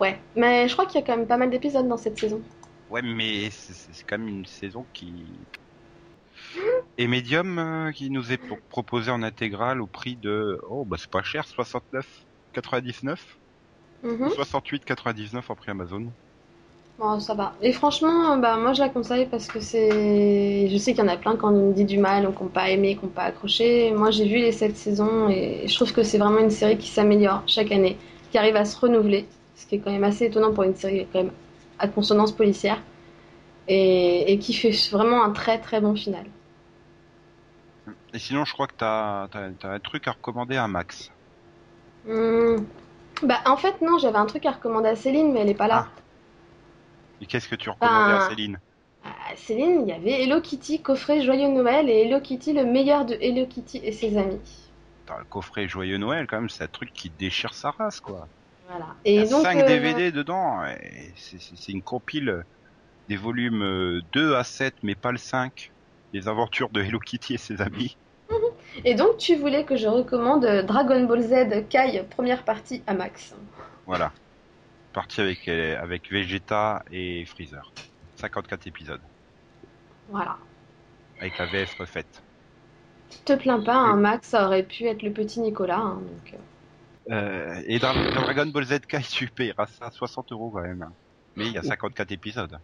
Ouais, 0.00 0.16
mais 0.36 0.68
je 0.68 0.74
crois 0.74 0.86
qu'il 0.86 1.00
y 1.00 1.02
a 1.02 1.06
quand 1.06 1.16
même 1.16 1.26
pas 1.26 1.36
mal 1.36 1.50
d'épisodes 1.50 1.88
dans 1.88 1.96
cette 1.96 2.16
saison. 2.16 2.40
Ouais, 2.88 3.02
mais 3.02 3.50
c'est 3.50 4.04
quand 4.06 4.18
même 4.18 4.28
une 4.28 4.46
saison 4.46 4.88
qui... 4.92 5.48
Et 6.98 7.06
Medium, 7.06 7.58
euh, 7.58 7.92
qui 7.92 8.10
nous 8.10 8.32
est 8.32 8.38
pro- 8.38 8.58
proposé 8.68 9.10
en 9.10 9.22
intégrale 9.22 9.80
au 9.80 9.86
prix 9.86 10.16
de... 10.16 10.58
Oh, 10.68 10.84
bah 10.84 10.96
c'est 10.98 11.10
pas 11.10 11.22
cher, 11.22 11.46
69,99 11.46 13.40
Mhm. 14.02 14.28
68,99 14.28 15.50
en 15.50 15.56
prix 15.56 15.70
Amazon. 15.70 16.14
Bon, 16.98 17.20
ça 17.20 17.34
va. 17.34 17.54
Et 17.62 17.72
franchement, 17.72 18.36
bah, 18.38 18.56
moi 18.56 18.72
je 18.72 18.80
la 18.80 18.88
conseille 18.88 19.26
parce 19.26 19.46
que 19.46 19.60
c'est. 19.60 20.68
Je 20.68 20.76
sais 20.78 20.92
qu'il 20.94 21.04
y 21.04 21.06
en 21.06 21.08
a 21.08 21.16
plein 21.16 21.36
qui 21.36 21.44
ont 21.44 21.70
dit 21.70 21.84
du 21.84 21.96
mal, 21.98 22.26
ou 22.28 22.32
qui 22.32 22.42
n'ont 22.42 22.48
pas 22.48 22.70
aimé, 22.70 22.96
qui 22.96 23.04
n'ont 23.04 23.10
pas 23.12 23.22
accroché. 23.24 23.92
Moi 23.92 24.10
j'ai 24.10 24.24
vu 24.26 24.38
les 24.38 24.50
sept 24.52 24.76
saisons 24.76 25.28
et 25.28 25.68
je 25.68 25.74
trouve 25.76 25.92
que 25.92 26.02
c'est 26.02 26.18
vraiment 26.18 26.40
une 26.40 26.50
série 26.50 26.76
qui 26.76 26.88
s'améliore 26.88 27.44
chaque 27.46 27.70
année, 27.70 27.96
qui 28.32 28.38
arrive 28.38 28.56
à 28.56 28.64
se 28.64 28.76
renouveler, 28.78 29.26
ce 29.54 29.66
qui 29.66 29.76
est 29.76 29.78
quand 29.78 29.92
même 29.92 30.02
assez 30.04 30.24
étonnant 30.26 30.52
pour 30.52 30.64
une 30.64 30.74
série 30.74 31.06
quand 31.12 31.22
même 31.22 31.32
à 31.78 31.88
consonance 31.88 32.32
policière, 32.32 32.80
et, 33.68 34.32
et 34.32 34.38
qui 34.38 34.52
fait 34.54 34.70
vraiment 34.90 35.22
un 35.24 35.30
très 35.30 35.58
très 35.60 35.80
bon 35.80 35.94
final. 35.94 36.24
Et 38.14 38.18
sinon, 38.18 38.44
je 38.44 38.52
crois 38.52 38.66
que 38.66 38.74
t'as 38.76 39.24
as, 39.24 39.68
un 39.68 39.78
truc 39.80 40.08
à 40.08 40.12
recommander 40.12 40.56
à 40.56 40.66
Max. 40.68 41.10
Hmm. 42.06 42.56
Bah 43.22 43.40
en 43.46 43.56
fait 43.56 43.80
non, 43.82 43.98
j'avais 43.98 44.16
un 44.18 44.26
truc 44.26 44.46
à 44.46 44.52
recommander 44.52 44.88
à 44.88 44.96
Céline, 44.96 45.32
mais 45.32 45.40
elle 45.40 45.48
est 45.50 45.54
pas 45.54 45.68
là. 45.68 45.88
Et 47.20 47.26
qu'est-ce 47.26 47.48
que 47.48 47.56
tu 47.56 47.68
recommandais 47.68 48.12
à 48.14 48.24
Ah. 48.24 48.28
Céline? 48.28 48.60
À 49.04 49.36
Céline, 49.36 49.82
il 49.82 49.88
y 49.88 49.92
avait 49.92 50.22
Hello 50.22 50.40
Kitty, 50.40 50.80
coffret 50.80 51.22
Joyeux 51.22 51.48
Noël, 51.48 51.88
et 51.90 52.02
Hello 52.06 52.20
Kitty, 52.20 52.52
le 52.52 52.64
meilleur 52.64 53.04
de 53.04 53.14
Hello 53.20 53.46
Kitty 53.46 53.80
et 53.82 53.92
ses 53.92 54.16
amis. 54.16 54.40
Le 55.08 55.24
coffret 55.24 55.66
Joyeux 55.68 55.96
Noël, 55.98 56.26
quand 56.26 56.36
même, 56.36 56.48
c'est 56.50 56.64
un 56.64 56.68
truc 56.68 56.92
qui 56.92 57.10
déchire 57.10 57.54
sa 57.54 57.70
race, 57.70 58.00
quoi. 58.00 58.28
Voilà. 58.68 58.86
Il 59.04 59.12
y 59.14 59.16
Et 59.16 59.20
a 59.20 59.26
donc, 59.26 59.42
5 59.42 59.58
euh, 59.58 59.66
DVD 59.66 60.12
dedans, 60.12 60.64
et 60.66 61.12
c'est- 61.16 61.68
une 61.72 61.82
compile 61.82 62.44
des 63.08 63.16
volumes 63.16 63.62
euh, 63.62 64.02
2 64.12 64.34
à 64.36 64.44
7, 64.44 64.74
mais 64.82 64.94
pas 64.94 65.10
le 65.12 65.18
5. 65.18 65.72
Les 66.12 66.28
aventures 66.28 66.68
de 66.70 66.82
Hello 66.82 66.98
Kitty 66.98 67.34
et 67.34 67.38
ses 67.38 67.60
amis. 67.62 67.96
et 68.84 68.94
donc, 68.94 69.16
tu 69.18 69.36
voulais 69.36 69.64
que 69.64 69.76
je 69.76 69.88
recommande 69.88 70.44
Dragon 70.66 71.04
Ball 71.04 71.22
Z 71.22 71.66
Kai, 71.68 72.02
première 72.10 72.44
partie 72.44 72.82
à 72.86 72.94
Max. 72.94 73.34
Voilà. 73.86 74.12
Parti 74.92 75.20
avec, 75.20 75.48
euh, 75.48 75.80
avec 75.80 76.10
Vegeta 76.10 76.82
et 76.90 77.24
Freezer. 77.26 77.72
54 78.16 78.66
épisodes. 78.66 79.00
Voilà. 80.10 80.36
Avec 81.20 81.38
la 81.38 81.46
VF 81.46 81.74
refaite. 81.78 82.22
Tu 83.10 83.18
te 83.24 83.32
plains 83.34 83.60
pas, 83.60 83.76
hein, 83.76 83.96
Max, 83.96 84.28
ça 84.28 84.46
aurait 84.46 84.62
pu 84.62 84.84
être 84.84 85.02
le 85.02 85.12
petit 85.12 85.40
Nicolas. 85.40 85.78
hein, 85.78 86.00
donc, 86.00 86.34
euh. 87.10 87.62
Et 87.66 87.78
dans, 87.78 87.94
dans 87.94 88.22
Dragon 88.22 88.46
Ball 88.46 88.64
Z 88.64 88.80
Kai, 88.80 89.00
tu 89.10 89.28
payeras 89.28 89.66
ça 89.66 89.90
60 89.90 90.32
euros 90.32 90.50
quand 90.50 90.62
même. 90.62 90.90
Mais 91.36 91.46
il 91.46 91.52
y 91.52 91.58
a 91.58 91.62
54 91.62 92.10
épisodes. 92.12 92.58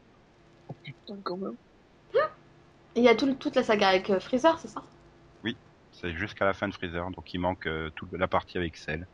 Putain, 0.82 1.16
quand 1.22 1.36
même. 1.36 1.54
Il 2.96 3.02
y 3.02 3.08
a 3.08 3.14
tout, 3.14 3.32
toute 3.34 3.56
la 3.56 3.64
saga 3.64 3.88
avec 3.88 4.08
euh, 4.10 4.20
Freezer, 4.20 4.58
c'est 4.58 4.68
ça? 4.68 4.82
C'est 5.92 6.12
jusqu'à 6.12 6.44
la 6.44 6.54
fin 6.54 6.66
de 6.66 6.74
Freezer, 6.74 7.08
donc 7.12 7.32
il 7.32 7.38
manque 7.38 7.66
euh, 7.66 7.88
toute 7.94 8.12
la 8.12 8.26
partie 8.26 8.58
avec 8.58 8.76
Cell. 8.76 9.06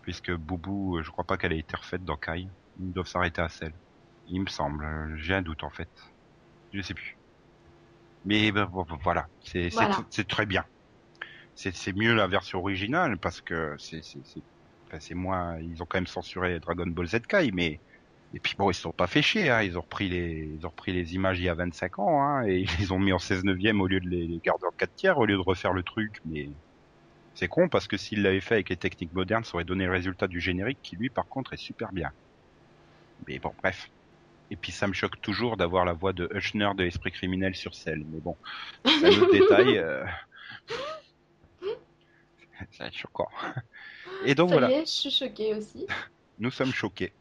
Puisque 0.00 0.32
Boubou, 0.32 1.02
je 1.02 1.10
crois 1.10 1.24
pas 1.24 1.36
qu'elle 1.36 1.52
ait 1.52 1.58
été 1.58 1.76
refaite 1.76 2.04
dans 2.04 2.16
Kai. 2.16 2.48
Ils 2.80 2.92
doivent 2.92 3.06
s'arrêter 3.06 3.42
à 3.42 3.50
Cell. 3.50 3.72
Il 4.28 4.40
me 4.40 4.46
semble. 4.48 5.14
J'ai 5.16 5.34
un 5.34 5.42
doute 5.42 5.62
en 5.62 5.70
fait. 5.70 5.90
Je 6.72 6.80
sais 6.80 6.94
plus. 6.94 7.16
Mais 8.24 8.50
ben, 8.50 8.68
voilà, 9.02 9.26
c'est 9.44 9.68
Voilà. 9.68 9.98
très 10.28 10.46
bien. 10.46 10.64
C'est 11.54 11.94
mieux 11.94 12.14
la 12.14 12.26
version 12.26 12.60
originale 12.60 13.18
parce 13.18 13.40
que 13.40 13.76
c'est 13.78 14.02
enfin, 14.92 15.00
c'est 15.00 15.14
moins. 15.14 15.58
Ils 15.58 15.82
ont 15.82 15.86
quand 15.86 15.98
même 15.98 16.06
censuré 16.06 16.60
Dragon 16.60 16.86
Ball 16.86 17.06
Z 17.06 17.20
Kai, 17.28 17.50
mais 17.52 17.80
et 18.34 18.40
puis 18.40 18.54
bon, 18.58 18.70
ils 18.70 18.74
se 18.74 18.82
sont 18.82 18.92
pas 18.92 19.06
fait 19.06 19.22
chier. 19.22 19.50
Hein. 19.50 19.62
Ils 19.62 19.78
ont 19.78 19.82
repris 19.82 20.08
les 20.08 20.50
ils 20.58 20.66
ont 20.66 20.70
repris 20.70 20.92
les 20.92 21.14
images 21.14 21.38
il 21.38 21.44
y 21.44 21.48
a 21.48 21.54
25 21.54 21.98
ans 21.98 22.22
hein, 22.22 22.46
et 22.46 22.60
ils 22.60 22.70
les 22.78 22.92
ont 22.92 22.98
mis 22.98 23.12
en 23.12 23.18
16 23.18 23.44
neuvième 23.44 23.80
au 23.80 23.86
lieu 23.86 24.00
de 24.00 24.08
les 24.08 24.40
garder 24.44 24.66
en 24.66 24.70
4 24.72 24.94
tiers 24.94 25.18
au 25.18 25.26
lieu 25.26 25.36
de 25.36 25.40
refaire 25.40 25.72
le 25.72 25.82
truc. 25.82 26.20
Mais 26.26 26.48
c'est 27.34 27.48
con 27.48 27.68
parce 27.68 27.88
que 27.88 27.96
s'ils 27.96 28.22
l'avaient 28.22 28.40
fait 28.40 28.54
avec 28.54 28.68
les 28.68 28.76
techniques 28.76 29.12
modernes, 29.14 29.44
ça 29.44 29.54
aurait 29.54 29.64
donné 29.64 29.86
le 29.86 29.92
résultat 29.92 30.28
du 30.28 30.40
générique 30.40 30.78
qui 30.82 30.96
lui 30.96 31.10
par 31.10 31.26
contre 31.26 31.52
est 31.54 31.58
super 31.58 31.92
bien. 31.92 32.10
Mais 33.26 33.38
bon, 33.38 33.52
bref. 33.62 33.90
Et 34.50 34.56
puis 34.56 34.72
ça 34.72 34.86
me 34.86 34.92
choque 34.92 35.20
toujours 35.20 35.56
d'avoir 35.56 35.84
la 35.86 35.94
voix 35.94 36.12
de 36.12 36.28
Hushner 36.34 36.70
de 36.76 36.84
l'esprit 36.84 37.10
criminel 37.12 37.54
sur 37.54 37.74
scène. 37.74 38.04
Mais 38.12 38.20
bon, 38.20 38.36
c'est 38.84 39.06
un 39.06 39.22
autre 39.22 39.32
détail. 39.32 39.78
euh. 39.78 40.04
C'est 42.70 42.92
choquant. 42.92 43.28
Et 44.24 44.34
donc 44.34 44.50
Ça 44.50 44.54
voilà, 44.54 44.70
y 44.70 44.74
est, 44.74 44.86
je 44.86 44.90
suis 44.90 45.10
choquée 45.10 45.54
aussi. 45.54 45.86
nous 46.38 46.50
sommes 46.50 46.72
choqués. 46.72 47.12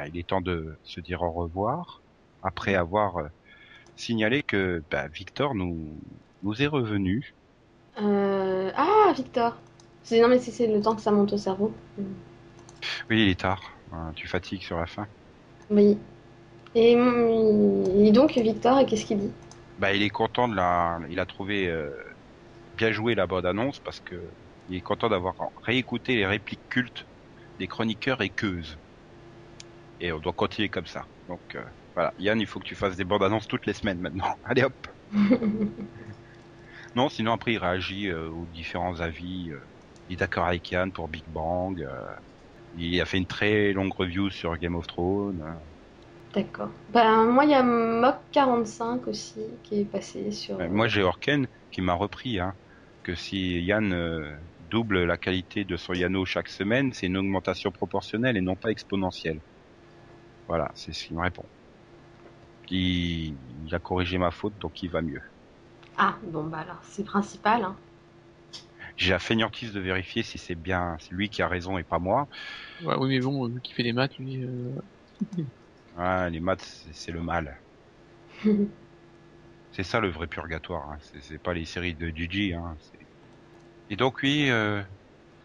Bah, 0.00 0.08
il 0.08 0.16
est 0.18 0.28
temps 0.28 0.40
de 0.40 0.78
se 0.82 1.00
dire 1.00 1.22
au 1.22 1.32
revoir 1.32 2.02
après 2.42 2.74
avoir 2.74 3.18
euh, 3.18 3.28
signalé 3.96 4.42
que 4.42 4.84
bah, 4.90 5.08
Victor 5.08 5.54
nous 5.54 6.00
nous 6.42 6.62
est 6.62 6.66
revenu. 6.66 7.36
Euh... 8.00 8.72
Ah, 8.74 9.12
Victor. 9.16 9.56
C'est- 10.02 10.20
Non, 10.20 10.28
mais 10.28 10.38
c'est 10.38 10.66
le 10.66 10.80
temps 10.80 10.94
que 10.96 11.02
ça 11.02 11.12
monte 11.12 11.32
au 11.32 11.38
cerveau. 11.38 11.72
Oui, 13.10 13.22
il 13.24 13.28
est 13.28 13.40
tard. 13.40 13.62
Hein, 13.92 14.12
tu 14.16 14.26
fatigues 14.26 14.62
sur 14.62 14.78
la 14.78 14.86
fin. 14.86 15.06
Oui. 15.70 15.96
Et, 16.74 16.96
hum, 16.96 17.84
et 18.04 18.12
donc, 18.12 18.38
Victor, 18.38 18.78
et 18.80 18.86
qu'est-ce 18.86 19.06
qu'il 19.06 19.18
dit? 19.18 19.32
Bah, 19.78 19.94
il 19.94 20.02
est 20.02 20.10
content 20.10 20.48
de 20.48 20.54
la. 20.56 20.98
Il 21.08 21.18
a 21.20 21.26
trouvé 21.26 21.68
euh, 21.68 21.90
bien 22.74 22.92
joué 22.92 23.14
la 23.14 23.26
bande 23.26 23.46
annonce 23.46 23.80
parce 23.80 24.00
que 24.00 24.34
il 24.68 24.76
est 24.76 24.82
content 24.82 25.08
d'avoir 25.08 25.34
réécouté 25.64 26.16
les 26.16 26.26
répliques 26.26 26.62
cultes 26.70 27.06
des 27.58 27.68
chroniqueurs 27.68 28.22
et 28.22 28.30
queuses. 28.30 28.78
Et 30.00 30.12
on 30.12 30.18
doit 30.18 30.32
continuer 30.32 30.68
comme 30.70 30.86
ça. 30.86 31.06
Donc 31.28 31.42
euh, 31.54 31.64
voilà, 31.94 32.12
Yann, 32.18 32.40
il 32.40 32.46
faut 32.48 32.58
que 32.60 32.66
tu 32.66 32.74
fasses 32.74 32.96
des 32.96 33.04
bandes 33.04 33.22
annonces 33.22 33.46
toutes 33.48 33.66
les 33.66 33.74
semaines 33.74 34.00
maintenant. 34.00 34.34
Allez 34.44 34.64
hop. 34.64 34.74
Non, 36.94 37.08
sinon 37.08 37.32
après 37.32 37.52
il 37.54 37.58
réagit 37.58 38.08
euh, 38.08 38.30
aux 38.30 38.46
différents 38.46 39.00
avis. 39.00 39.50
euh, 39.50 39.60
il 40.08 40.14
est 40.14 40.16
d'accord 40.16 40.46
avec 40.46 40.70
Yann 40.70 40.92
pour 40.92 41.08
Big 41.08 41.24
Bang. 41.26 41.84
il 42.74 43.00
a 43.00 43.06
fait 43.06 43.18
une 43.18 43.26
très 43.26 43.72
longue 43.72 43.92
review 43.94 44.30
sur 44.30 44.56
Game 44.58 44.74
of 44.76 44.86
Thrones. 44.86 45.42
euh. 45.42 45.54
D'accord. 46.34 46.70
Ben, 46.88 47.24
moi, 47.26 47.44
il 47.44 47.50
y 47.50 47.54
a 47.54 47.62
Mock45 47.62 49.08
aussi 49.08 49.40
qui 49.64 49.80
est 49.80 49.84
passé 49.84 50.30
sur. 50.30 50.58
Moi 50.58 50.88
j'ai 50.88 51.02
Orken 51.02 51.48
qui 51.72 51.80
m'a 51.80 51.94
repris 51.94 52.38
hein, 52.38 52.54
que 53.02 53.14
si 53.14 53.60
Yann 53.62 53.92
euh, 53.92 54.36
double 54.58 55.04
la 55.04 55.16
qualité 55.16 55.64
de 55.64 55.76
son 55.76 55.92
Yano 55.94 56.24
chaque 56.24 56.48
semaine, 56.48 56.92
c'est 56.92 57.06
une 57.06 57.16
augmentation 57.16 57.72
proportionnelle 57.72 58.36
et 58.36 58.40
non 58.40 58.56
pas 58.56 58.70
exponentielle. 58.70 59.40
Voilà, 60.50 60.70
c'est 60.74 60.92
ce 60.92 61.06
qu'il 61.06 61.16
me 61.16 61.22
répond. 61.22 61.48
Il, 62.70 63.36
il 63.66 63.74
a 63.74 63.78
corrigé 63.80 64.16
ma 64.16 64.30
faute, 64.30 64.56
donc 64.56 64.82
il 64.82 64.90
va 64.90 65.02
mieux. 65.02 65.20
Ah, 65.96 66.18
bon, 66.24 66.48
bah 66.48 66.58
alors, 66.58 66.82
c'est 66.82 67.04
principal. 67.04 67.62
Hein. 67.62 67.78
J'ai 68.96 69.10
la 69.10 69.18
fainéantise 69.18 69.72
de 69.72 69.80
vérifier 69.80 70.22
si 70.22 70.38
c'est 70.38 70.54
bien 70.54 70.96
c'est 71.00 71.12
lui 71.14 71.28
qui 71.30 71.42
a 71.42 71.48
raison 71.48 71.78
et 71.78 71.84
pas 71.84 71.98
moi. 71.98 72.28
Ouais, 72.82 72.96
oui, 72.98 73.08
mais 73.10 73.20
bon, 73.20 73.48
vu 73.48 73.60
qu'il 73.60 73.74
fait 73.74 73.82
des 73.82 73.92
maths, 73.92 74.16
lui, 74.18 74.42
euh, 74.42 74.74
Ah, 75.96 76.28
les 76.28 76.40
maths, 76.40 76.64
c'est- 76.92 77.12
le 77.12 77.22
mal. 77.22 77.62
C'est 79.72 79.82
ça 79.84 80.00
le 80.00 80.10
vrai 80.10 80.26
purgatoire. 80.28 80.90
Hein. 80.90 80.98
C'est- 81.20 81.38
pas 81.38 81.54
les 81.54 81.64
séries 81.64 81.94
de 81.94 82.08
Gigi. 82.08 82.54
Hein. 82.54 82.76
c'est- 82.80 83.08
Et 83.90 83.96
donc 83.96 84.22
oui, 84.22 84.50
euh, 84.50 84.82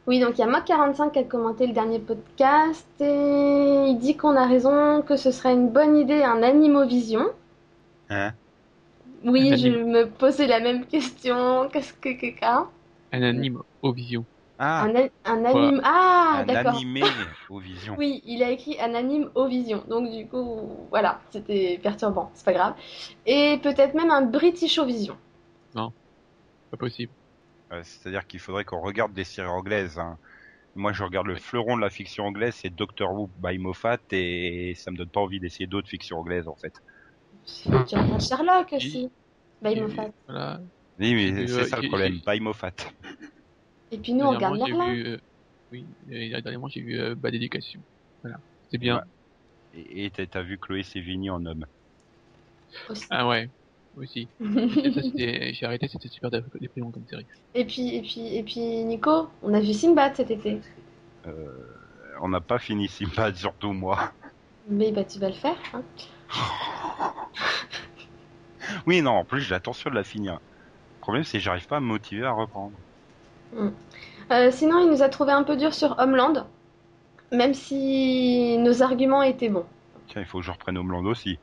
Oui, 0.07 0.19
donc 0.19 0.37
il 0.37 0.41
y 0.41 0.43
a 0.43 0.47
Mock45 0.47 1.11
qui 1.11 1.19
a 1.19 1.23
commenté 1.23 1.65
le 1.65 1.73
dernier 1.73 1.99
podcast 1.99 2.85
et 2.99 3.85
il 3.89 3.97
dit 3.99 4.15
qu'on 4.15 4.35
a 4.35 4.45
raison, 4.45 5.01
que 5.01 5.15
ce 5.15 5.31
serait 5.31 5.53
une 5.53 5.69
bonne 5.69 5.97
idée 5.97 6.21
un 6.23 6.43
Animovision. 6.43 7.25
hein, 8.09 8.33
Oui, 9.23 9.51
Un 9.51 9.57
je 9.57 9.67
me 9.69 10.05
posais 10.07 10.45
la 10.45 10.59
même 10.59 10.85
question. 10.85 11.67
Qu'est-ce 11.73 11.93
que 11.93 12.13
quelqu'un 12.19 12.67
un 13.11 13.23
anime 13.23 13.61
au 13.81 13.93
vision. 13.93 14.25
ah, 14.59 14.83
Un, 14.83 14.95
a- 14.95 15.09
un 15.25 15.45
anime. 15.45 15.81
Ah, 15.83 16.41
un 16.41 16.45
d'accord. 16.45 16.75
animé 16.75 17.01
aux 17.49 17.59
visions. 17.59 17.95
Oui, 17.97 18.21
il 18.25 18.43
a 18.43 18.51
écrit 18.51 18.77
un 18.79 18.93
anime 18.93 19.29
au 19.33 19.47
vision. 19.47 19.83
Donc 19.87 20.11
du 20.11 20.27
coup, 20.27 20.59
voilà, 20.91 21.19
c'était 21.31 21.79
perturbant, 21.81 22.29
c'est 22.35 22.45
pas 22.45 22.53
grave. 22.53 22.73
Et 23.25 23.57
peut-être 23.63 23.95
même 23.95 24.11
un 24.11 24.21
British 24.21 24.77
au 24.77 24.85
vision. 24.85 25.17
Pas 26.71 26.77
possible. 26.77 27.13
Euh, 27.75 27.81
C'est-à-dire 27.83 28.25
qu'il 28.27 28.39
faudrait 28.39 28.65
qu'on 28.65 28.81
regarde 28.81 29.13
des 29.13 29.23
séries 29.23 29.47
anglaises. 29.49 29.97
hein. 29.99 30.17
Moi, 30.75 30.91
je 30.91 31.03
regarde 31.03 31.27
le 31.27 31.35
fleuron 31.35 31.77
de 31.77 31.81
la 31.81 31.89
fiction 31.89 32.25
anglaise, 32.25 32.55
c'est 32.61 32.69
Doctor 32.69 33.13
Who 33.13 33.31
by 33.37 33.57
Moffat, 33.57 33.99
et 34.11 34.73
ça 34.75 34.91
me 34.91 34.97
donne 34.97 35.09
pas 35.09 35.21
envie 35.21 35.39
d'essayer 35.39 35.67
d'autres 35.67 35.87
fictions 35.87 36.17
anglaises, 36.17 36.47
en 36.47 36.55
fait. 36.55 36.73
Tu 37.87 37.95
regardes 37.95 38.21
Sherlock 38.21 38.73
aussi. 38.73 39.09
By 39.61 39.79
Moffat. 39.79 40.11
Voilà. 40.27 40.61
Oui, 40.99 41.13
mais 41.13 41.47
c'est 41.47 41.53
euh, 41.53 41.65
ça 41.65 41.77
le 41.77 41.81
j'ai- 41.83 41.87
problème, 41.87 42.19
by 42.27 42.39
Moffat. 42.41 42.73
Et 43.91 43.97
puis 43.97 44.13
nous, 44.13 44.25
on 44.25 44.31
regarde 44.31 44.57
Merlin. 44.57 44.93
vu, 44.93 45.05
euh, 45.07 45.17
oui, 45.71 45.87
euh, 46.11 46.41
dernièrement, 46.41 46.67
j'ai 46.67 46.81
vu 46.81 46.99
euh, 46.99 47.15
Bad 47.15 47.33
Education. 47.35 47.81
Voilà. 48.21 48.37
C'est 48.69 48.77
bien. 48.77 48.97
Ouais. 48.97 49.01
Et 49.73 50.09
t'as 50.09 50.25
t'as 50.25 50.41
vu 50.41 50.57
Chloé 50.57 50.83
Sévigny 50.83 51.29
en 51.29 51.45
homme. 51.45 51.65
aussi. 52.89 53.05
Ah 53.09 53.27
ouais. 53.27 53.49
Aussi. 53.97 54.29
J'ai 55.17 55.65
arrêté, 55.65 55.87
c'était 55.87 56.09
super 56.09 56.29
dé- 56.31 56.41
déprimant 56.59 56.91
comme 56.91 57.05
série. 57.07 57.25
Et 57.53 57.65
puis, 57.65 57.95
et 57.95 58.01
puis, 58.01 58.35
et 58.35 58.43
puis, 58.43 58.59
Nico, 58.59 59.29
on 59.41 59.53
a 59.53 59.59
vu 59.59 59.73
Sinbad 59.73 60.15
cet 60.15 60.31
été. 60.31 60.59
Euh, 61.25 61.67
on 62.21 62.29
n'a 62.29 62.41
pas 62.41 62.59
fini 62.59 62.87
Simbad, 62.87 63.35
surtout 63.35 63.73
moi. 63.73 64.11
Mais 64.69 64.91
bah, 64.91 65.03
tu 65.03 65.19
vas 65.19 65.27
le 65.29 65.33
faire. 65.33 65.57
Hein. 65.73 65.83
Oui, 68.87 69.01
non, 69.01 69.11
en 69.11 69.25
plus, 69.25 69.41
j'ai 69.41 69.51
l'intention 69.51 69.89
de 69.89 69.95
la 69.95 70.03
finir. 70.03 70.33
Le 70.33 71.01
problème, 71.01 71.23
c'est 71.23 71.37
que 71.37 71.43
j'arrive 71.43 71.67
pas 71.67 71.77
à 71.77 71.79
me 71.79 71.85
motiver 71.87 72.25
à 72.25 72.31
reprendre. 72.31 72.77
Euh, 74.31 74.51
sinon, 74.51 74.79
il 74.79 74.89
nous 74.89 75.01
a 75.03 75.09
trouvé 75.09 75.31
un 75.31 75.43
peu 75.43 75.55
dur 75.55 75.73
sur 75.73 75.97
Homeland, 75.99 76.45
même 77.31 77.53
si 77.53 78.57
nos 78.59 78.81
arguments 78.83 79.23
étaient 79.23 79.49
bons. 79.49 79.65
Tiens, 80.07 80.21
il 80.21 80.27
faut 80.27 80.39
que 80.39 80.45
je 80.45 80.51
reprenne 80.51 80.77
Homeland 80.77 81.05
aussi, 81.05 81.39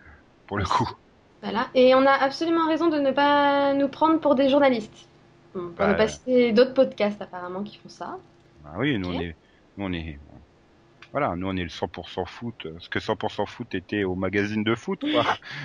pour 0.46 0.58
le 0.58 0.64
coup. 0.64 0.88
Voilà. 1.42 1.68
Et 1.74 1.94
on 1.94 2.06
a 2.06 2.12
absolument 2.12 2.66
raison 2.68 2.88
de 2.88 2.98
ne 2.98 3.10
pas 3.10 3.74
nous 3.74 3.88
prendre 3.88 4.20
pour 4.20 4.34
des 4.34 4.48
journalistes. 4.48 5.08
Bon, 5.54 5.68
pour 5.68 5.74
Bah, 5.76 5.88
ne 5.92 5.94
pas 5.94 6.08
citer 6.08 6.52
d'autres 6.52 6.74
podcasts 6.74 7.20
apparemment 7.20 7.62
qui 7.62 7.76
font 7.78 7.88
ça. 7.88 8.18
Ah 8.64 8.74
oui, 8.78 8.98
nous 8.98 9.08
on 9.08 9.20
est, 9.20 9.34
nous 9.76 9.86
on 9.86 9.92
est, 9.92 10.18
voilà, 11.10 11.34
nous 11.36 11.48
on 11.48 11.56
est 11.56 11.62
le 11.64 11.68
100% 11.68 12.24
foot, 12.26 12.66
ce 12.78 12.88
que 12.88 13.00
100% 13.00 13.46
foot 13.46 13.74
était 13.74 14.04
au 14.04 14.14
magazine 14.14 14.62
de 14.64 14.74
foot, 14.74 15.00
quoi. 15.12 15.24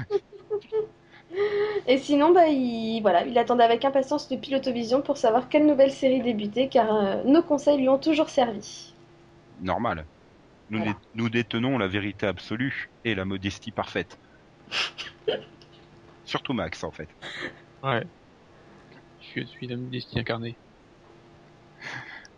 Et 1.87 1.97
sinon, 1.97 2.33
bah, 2.33 2.47
il, 2.47 3.01
voilà, 3.01 3.25
il 3.25 3.37
attendait 3.37 3.63
avec 3.63 3.85
impatience 3.85 4.29
le 4.31 4.37
Pilotovision 4.37 5.01
pour 5.01 5.17
savoir 5.17 5.47
quelle 5.49 5.65
nouvelle 5.65 5.91
série 5.91 6.21
débuter, 6.21 6.67
car 6.67 6.93
euh, 6.93 7.23
nos 7.23 7.41
conseils 7.43 7.77
lui 7.77 7.87
ont 7.89 7.97
toujours 7.99 8.29
servi. 8.29 8.93
Normal. 9.61 10.05
Nous, 10.69 10.79
Voilà. 10.79 10.93
dé- 10.93 10.97
nous 11.13 11.29
détenons 11.29 11.77
la 11.77 11.87
vérité 11.87 12.25
absolue 12.25 12.91
et 13.05 13.15
la 13.15 13.25
modestie 13.25 13.71
parfaite. 13.71 14.17
Surtout 16.27 16.51
Max, 16.53 16.83
en 16.83 16.91
fait. 16.91 17.07
Ouais. 17.81 18.05
Je 19.33 19.41
suis 19.45 19.65
la 19.65 19.77
modestie 19.77 20.19
incarnée. 20.19 20.55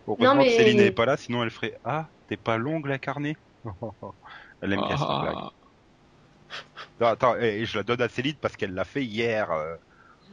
Heureusement 0.08 0.36
mais- 0.36 0.46
que 0.46 0.52
Céline 0.52 0.78
n'est 0.78 0.92
pas 0.92 1.06
là, 1.06 1.18
sinon 1.18 1.44
elle 1.44 1.50
ferait 1.50 1.78
Ah, 1.84 2.08
t'es 2.28 2.38
pas 2.38 2.58
longue 2.58 2.86
la 2.86 3.00
carnée 3.00 3.36
Elle 4.62 4.74
aime 4.74 4.82
bien 4.82 4.98
cette 4.98 5.08
blague. 5.08 5.36
Ah, 5.38 5.52
Non, 7.02 7.08
attends, 7.08 7.36
et 7.38 7.66
je 7.66 7.78
la 7.78 7.84
donne 7.84 8.02
à 8.02 8.10
Céline 8.10 8.36
parce 8.40 8.56
qu'elle 8.56 8.74
l'a 8.76 8.86
fait 8.86 9.04
hier. 9.04 9.52
euh. 9.52 9.76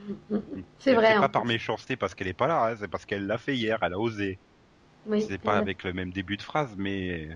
C'est 0.79 0.95
vrai. 0.95 1.17
en 1.17 1.21
pas 1.23 1.29
par 1.31 1.45
méchanceté 1.47 1.97
parce 1.97 2.15
qu'elle 2.15 2.29
est 2.29 2.33
pas 2.35 2.47
là, 2.47 2.67
hein, 2.67 2.77
c'est 2.79 2.89
parce 2.89 3.07
qu'elle 3.07 3.27
l'a 3.27 3.39
fait 3.39 3.57
hier, 3.57 3.79
elle 3.83 3.95
a 3.95 3.99
osé. 3.99 4.39
Oui, 5.07 5.23
c'est 5.23 5.29
c'est 5.29 5.39
pas 5.39 5.53
vrai. 5.53 5.61
avec 5.63 5.83
le 5.83 5.95
même 5.95 6.11
début 6.13 6.37
de 6.37 6.43
phrase, 6.43 6.75
mais 6.77 7.29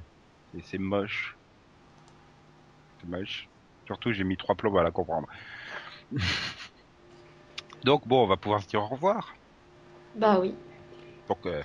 mais 0.52 0.60
c'est 0.66 0.78
moche. 0.78 1.36
C'est 3.00 3.08
moche. 3.08 3.48
Surtout, 3.86 4.12
j'ai 4.12 4.24
mis 4.24 4.36
trois 4.36 4.54
plombs 4.54 4.76
à 4.76 4.82
la 4.82 4.90
comprendre. 4.90 5.28
Donc 7.84 8.06
bon, 8.06 8.22
on 8.22 8.26
va 8.26 8.36
pouvoir 8.36 8.62
se 8.62 8.68
dire 8.68 8.82
au 8.82 8.88
revoir. 8.88 9.34
Bah 10.14 10.38
oui. 10.40 10.54
Donc 11.28 11.46
euh, 11.46 11.62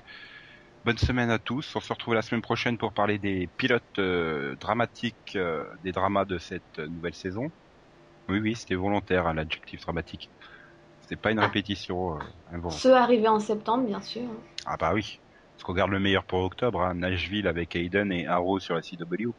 bonne 0.85 0.97
semaine 0.97 1.30
à 1.30 1.39
tous. 1.39 1.76
On 1.76 1.80
se 1.80 1.91
retrouve 1.91 2.13
la 2.13 2.22
semaine 2.22 2.41
prochaine 2.41 2.77
pour 2.77 2.93
parler 2.93 3.17
des 3.17 3.47
pilotes 3.57 3.84
euh, 3.99 4.55
dramatiques, 4.57 5.35
euh, 5.35 5.65
des 5.84 5.91
dramas 5.91 6.26
de 6.26 6.38
cette 6.38 6.80
nouvelle 6.80 7.15
saison. 7.15 7.51
Oui, 8.30 8.39
oui, 8.39 8.55
c'était 8.55 8.76
volontaire, 8.76 9.27
hein, 9.27 9.34
l'adjectif 9.34 9.81
dramatique. 9.81 10.31
C'était 11.01 11.17
pas 11.17 11.31
une 11.31 11.39
Ah. 11.39 11.45
répétition. 11.45 12.17
Ceux 12.72 12.93
arrivés 12.93 13.27
en 13.27 13.39
septembre, 13.39 13.85
bien 13.85 14.01
sûr. 14.01 14.23
Ah 14.65 14.77
bah 14.77 14.93
oui. 14.93 15.19
Parce 15.55 15.63
qu'on 15.63 15.73
regarde 15.73 15.91
le 15.91 15.99
meilleur 15.99 16.26
pour 16.26 16.39
octobre, 16.39 16.81
hein, 16.81 16.95
Nashville 16.95 17.47
avec 17.47 17.76
Hayden 17.76 18.11
et 18.11 18.26
Arrow 18.26 18.59
sur 18.59 18.73
la 18.76 18.81
CW. 18.81 19.31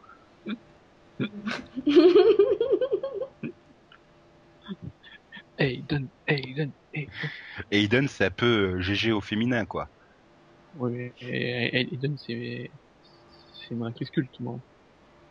Aiden, 5.58 6.08
Aiden, 6.26 6.72
Aiden. 6.94 7.30
Hayden, 7.70 8.08
c'est 8.08 8.24
un 8.26 8.30
peu 8.30 8.74
euh, 8.76 8.80
GG 8.80 9.12
au 9.12 9.20
féminin, 9.20 9.64
quoi. 9.66 9.88
Et- 11.20 11.94
Aiden, 11.94 12.16
c'est, 12.18 12.70
c'est 13.68 13.74
ma 13.74 13.88
actrice 13.88 14.10
culte, 14.10 14.38
moi. 14.40 14.60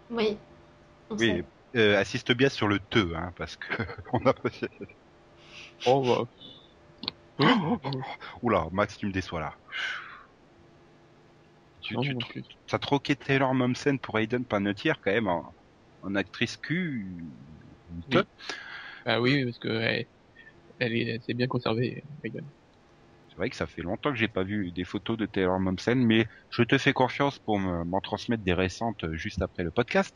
Oui. 0.09 0.37
On 1.09 1.17
Oui, 1.17 1.41
euh, 1.75 1.97
assiste 1.99 2.31
bien 2.33 2.49
sur 2.49 2.67
le 2.67 2.79
te, 2.79 3.13
hein, 3.15 3.31
parce 3.37 3.55
que 3.57 3.83
on 4.13 4.25
a... 4.25 4.33
Oh, 5.85 6.01
bah. 6.03 6.25
Oui, 7.39 7.45
Oula, 8.41 8.67
Max, 8.71 8.97
tu 8.97 9.05
me 9.07 9.11
déçois 9.11 9.39
là. 9.39 9.55
Tu, 11.81 11.93
non, 11.93 12.01
tu, 12.01 12.13
non 12.13 12.19
plus. 12.19 12.43
T'as 12.67 12.79
troqué 12.79 13.15
Taylor 13.15 13.53
Momsen 13.53 13.99
pour 13.99 14.17
Hayden 14.17 14.45
Panettiere 14.45 14.99
quand 15.01 15.11
même 15.11 15.27
en, 15.27 15.55
en 16.01 16.15
actrice 16.15 16.57
Q. 16.57 17.23
une 17.91 18.03
Oui. 18.07 18.15
te. 18.17 18.25
Ah 19.05 19.21
oui, 19.21 19.43
parce 19.45 19.59
que 19.59 19.67
elle, 19.69 20.07
elle 20.79 20.93
est, 20.93 21.07
elle 21.15 21.21
s'est 21.21 21.33
bien 21.33 21.47
conservée, 21.47 22.03
Aiden. 22.23 22.45
C'est 23.29 23.35
vrai 23.37 23.49
que 23.49 23.55
ça 23.55 23.67
fait 23.67 23.81
longtemps 23.81 24.11
que 24.11 24.17
j'ai 24.17 24.29
pas 24.29 24.43
vu 24.43 24.71
des 24.71 24.85
photos 24.85 25.17
de 25.17 25.25
Taylor 25.25 25.59
Momsen, 25.59 25.99
mais 26.05 26.25
je 26.49 26.63
te 26.63 26.77
fais 26.77 26.93
confiance 26.93 27.37
pour 27.39 27.59
me- 27.59 27.83
m'en 27.83 27.99
transmettre 27.99 28.43
des 28.43 28.53
récentes 28.53 29.03
euh, 29.03 29.15
juste 29.15 29.41
après 29.41 29.63
le 29.63 29.71
podcast. 29.71 30.15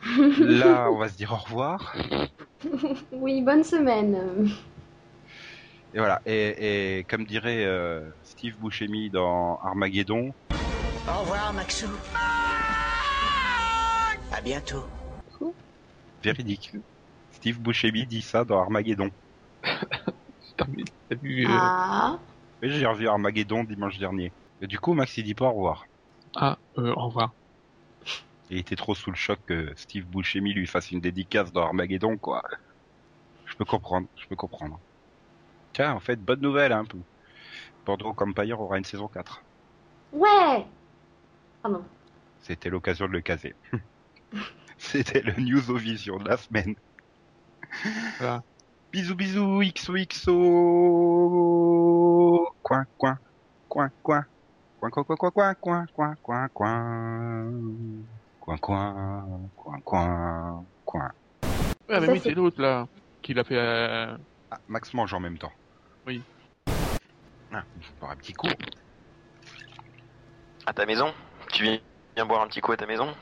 Là, 0.40 0.90
on 0.90 0.98
va 0.98 1.08
se 1.08 1.16
dire 1.16 1.32
au 1.32 1.36
revoir. 1.36 1.94
Oui, 3.12 3.42
bonne 3.42 3.64
semaine. 3.64 4.48
Et 5.94 5.98
voilà. 5.98 6.20
Et, 6.26 6.98
et 6.98 7.04
comme 7.04 7.24
dirait 7.24 7.64
euh, 7.64 8.00
Steve 8.22 8.56
Buscemi 8.58 9.10
dans 9.10 9.56
Armageddon, 9.64 10.30
Au 11.08 11.20
revoir, 11.20 11.52
Maxou. 11.52 11.86
À 14.32 14.40
bientôt. 14.42 14.84
véridique. 16.22 16.72
Steve 17.32 17.60
Buscemi 17.60 18.06
dit 18.06 18.22
ça 18.22 18.44
dans 18.44 18.60
Armageddon. 18.60 19.10
T'as 20.56 20.66
t'as 21.08 21.16
vu, 21.16 21.46
euh, 21.46 21.48
Ah, 21.50 22.18
j'ai 22.62 22.84
revu 22.86 23.08
Armageddon 23.08 23.64
dimanche 23.64 23.98
dernier. 23.98 24.32
Et 24.60 24.66
du 24.66 24.78
coup, 24.78 24.92
Max 24.92 25.16
il 25.16 25.24
dit 25.24 25.34
pas 25.34 25.46
au 25.46 25.52
revoir. 25.54 25.86
ah, 26.36 26.58
euh, 26.78 26.92
au 26.94 27.06
revoir. 27.06 27.32
Il 28.50 28.58
était 28.58 28.76
trop 28.76 28.94
sous 28.94 29.10
le 29.10 29.16
choc 29.16 29.38
que 29.46 29.72
Steve 29.76 30.04
Buscemi 30.06 30.52
lui 30.52 30.66
fasse 30.66 30.90
une 30.90 31.00
dédicace 31.00 31.52
dans 31.52 31.62
Armageddon, 31.64 32.16
quoi. 32.18 32.42
Je 33.46 33.54
peux 33.54 33.64
comprendre, 33.64 34.08
je 34.16 34.26
peux 34.26 34.36
comprendre. 34.36 34.78
Tiens, 35.72 35.92
en 35.94 36.00
fait, 36.00 36.16
bonne 36.16 36.40
nouvelle, 36.40 36.72
hein, 36.72 36.84
Pou. 36.84 36.98
Bordeaux 37.86 38.14
Empire 38.16 38.60
aura 38.60 38.76
une 38.78 38.84
saison 38.84 39.08
4. 39.08 39.40
ouais 40.12 40.66
Pardon. 41.62 41.82
C'était 42.40 42.70
l'occasion 42.70 43.06
de 43.06 43.12
le 43.12 43.20
caser. 43.20 43.54
C'était 44.78 45.20
le 45.22 45.32
news 45.34 45.76
vision 45.76 46.18
de 46.18 46.28
la 46.28 46.36
semaine. 46.36 46.74
Voilà. 48.18 48.42
Bisous 48.92 49.14
bisous, 49.14 49.62
XOXO 49.62 50.32
Coin 52.62 52.84
coin, 52.98 53.18
coin 53.68 53.88
coin, 54.02 54.24
coin 54.80 54.90
coin 54.90 55.04
coin 55.04 55.30
coin 55.30 55.54
coin 55.54 55.86
coin 55.86 55.86
coin 56.16 56.48
coin 56.48 56.48
coin 58.40 58.56
coin 58.58 58.58
coin 59.54 59.80
coin 59.84 60.64
coin 60.84 61.12
Ouais, 61.88 62.00
mais 62.00 62.08
oui, 62.08 62.20
c'est- 62.20 62.34
l'autre, 62.34 62.60
là, 62.60 62.88
qui 63.22 63.32
l'a 63.34 63.44
fait, 63.44 63.56
euh... 63.58 64.16
Ah, 64.50 64.58
Max 64.68 64.92
mange 64.94 65.14
en 65.14 65.20
même 65.20 65.38
temps. 65.38 65.52
Oui. 66.06 66.22
Ah, 67.52 67.62
je 67.80 67.88
boire 68.00 68.10
un 68.12 68.16
petit 68.16 68.32
coup. 68.32 68.48
À 70.66 70.72
ta 70.72 70.84
maison? 70.86 71.12
Tu 71.52 71.64
viens 72.16 72.26
boire 72.26 72.42
un 72.42 72.48
petit 72.48 72.60
coup 72.60 72.72
à 72.72 72.76
ta 72.76 72.86
maison? 72.86 73.14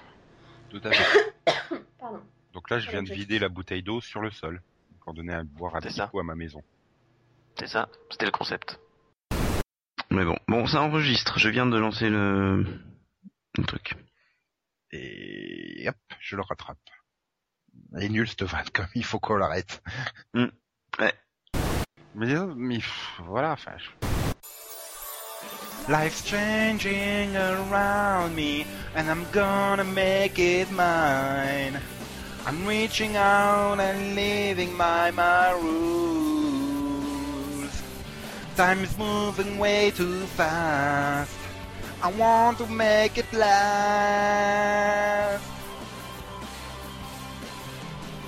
Tout 0.71 0.81
à 0.85 0.93
fait. 0.93 1.35
Pardon. 1.99 2.21
Donc 2.55 2.71
là, 2.71 2.79
je 2.79 2.91
viens 2.91 3.03
de 3.03 3.13
vider 3.13 3.39
la 3.39 3.49
bouteille 3.51 3.83
d'eau 3.83 4.01
sur 4.01 4.21
le 4.23 4.31
sol 4.31 4.63
pour 5.09 5.15
donner 5.15 5.33
à 5.33 5.43
boire 5.43 5.75
ça. 5.89 6.09
coup 6.09 6.21
à 6.21 6.23
ma 6.23 6.35
maison. 6.35 6.63
C'est 7.59 7.67
ça, 7.67 7.89
c'était 8.11 8.27
le 8.27 8.31
concept. 8.31 8.79
Mais 10.11 10.23
bon, 10.23 10.37
bon, 10.47 10.67
ça 10.67 10.83
enregistre. 10.83 11.39
Je 11.39 11.49
viens 11.49 11.65
de 11.65 11.79
lancer 11.79 12.11
le, 12.11 12.63
le 13.57 13.65
truc. 13.65 13.95
Et 14.93 15.87
hop, 15.89 15.97
je 16.21 16.37
le 16.37 16.43
rattrape. 16.43 16.77
Elle 17.97 18.03
est 18.05 18.09
nulle 18.11 18.29
cette 18.29 18.43
vanne, 18.43 18.69
comme 18.75 18.89
il 18.95 19.03
faut 19.05 19.19
qu'on 19.19 19.37
l'arrête. 19.37 19.83
Ouais. 20.35 21.15
Mais, 22.15 22.81
voilà, 23.21 23.53
enfin. 23.53 23.73
je- 23.79 23.89
Life's 25.91 26.23
changing 26.29 27.35
around 27.35 28.35
me, 28.35 28.67
and 28.95 29.09
I'm 29.09 29.25
gonna 29.33 29.85
make 29.85 30.39
it 30.39 30.71
mine. 30.71 31.81
I'm 32.49 32.65
reaching 32.67 33.15
out 33.15 33.79
and 33.79 34.15
living 34.15 34.75
by 34.79 35.11
my 35.11 35.51
rules. 35.61 36.89
Time 38.57 38.83
is 38.83 38.97
moving 38.97 39.59
way 39.59 39.91
too 39.91 40.21
fast. 40.29 41.37
I 42.03 42.11
want 42.13 42.57
to 42.57 42.67
make 42.67 43.19
it 43.19 43.31
last. 43.35 43.85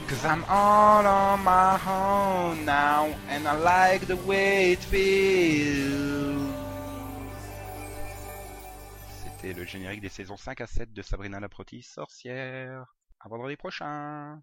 Cause 0.07 0.23
I'm 0.27 0.45
all 0.51 1.07
on 1.07 1.43
my 1.43 1.81
own 1.89 2.67
now, 2.67 3.09
and 3.31 3.49
I 3.49 3.55
like 3.57 4.07
the 4.07 4.17
way 4.17 4.73
it 4.73 4.81
feels. 4.81 6.53
C'était 9.25 9.55
le 9.55 9.65
générique 9.65 10.03
des 10.03 10.11
saisons 10.11 10.37
5 10.37 10.61
à 10.61 10.67
7 10.67 10.93
de 10.93 11.01
Sabrina 11.01 11.41
l'apprentie 11.41 11.81
sorcière. 11.81 13.00
À 13.21 13.29
vendredi 13.29 13.57
prochain. 13.57 14.43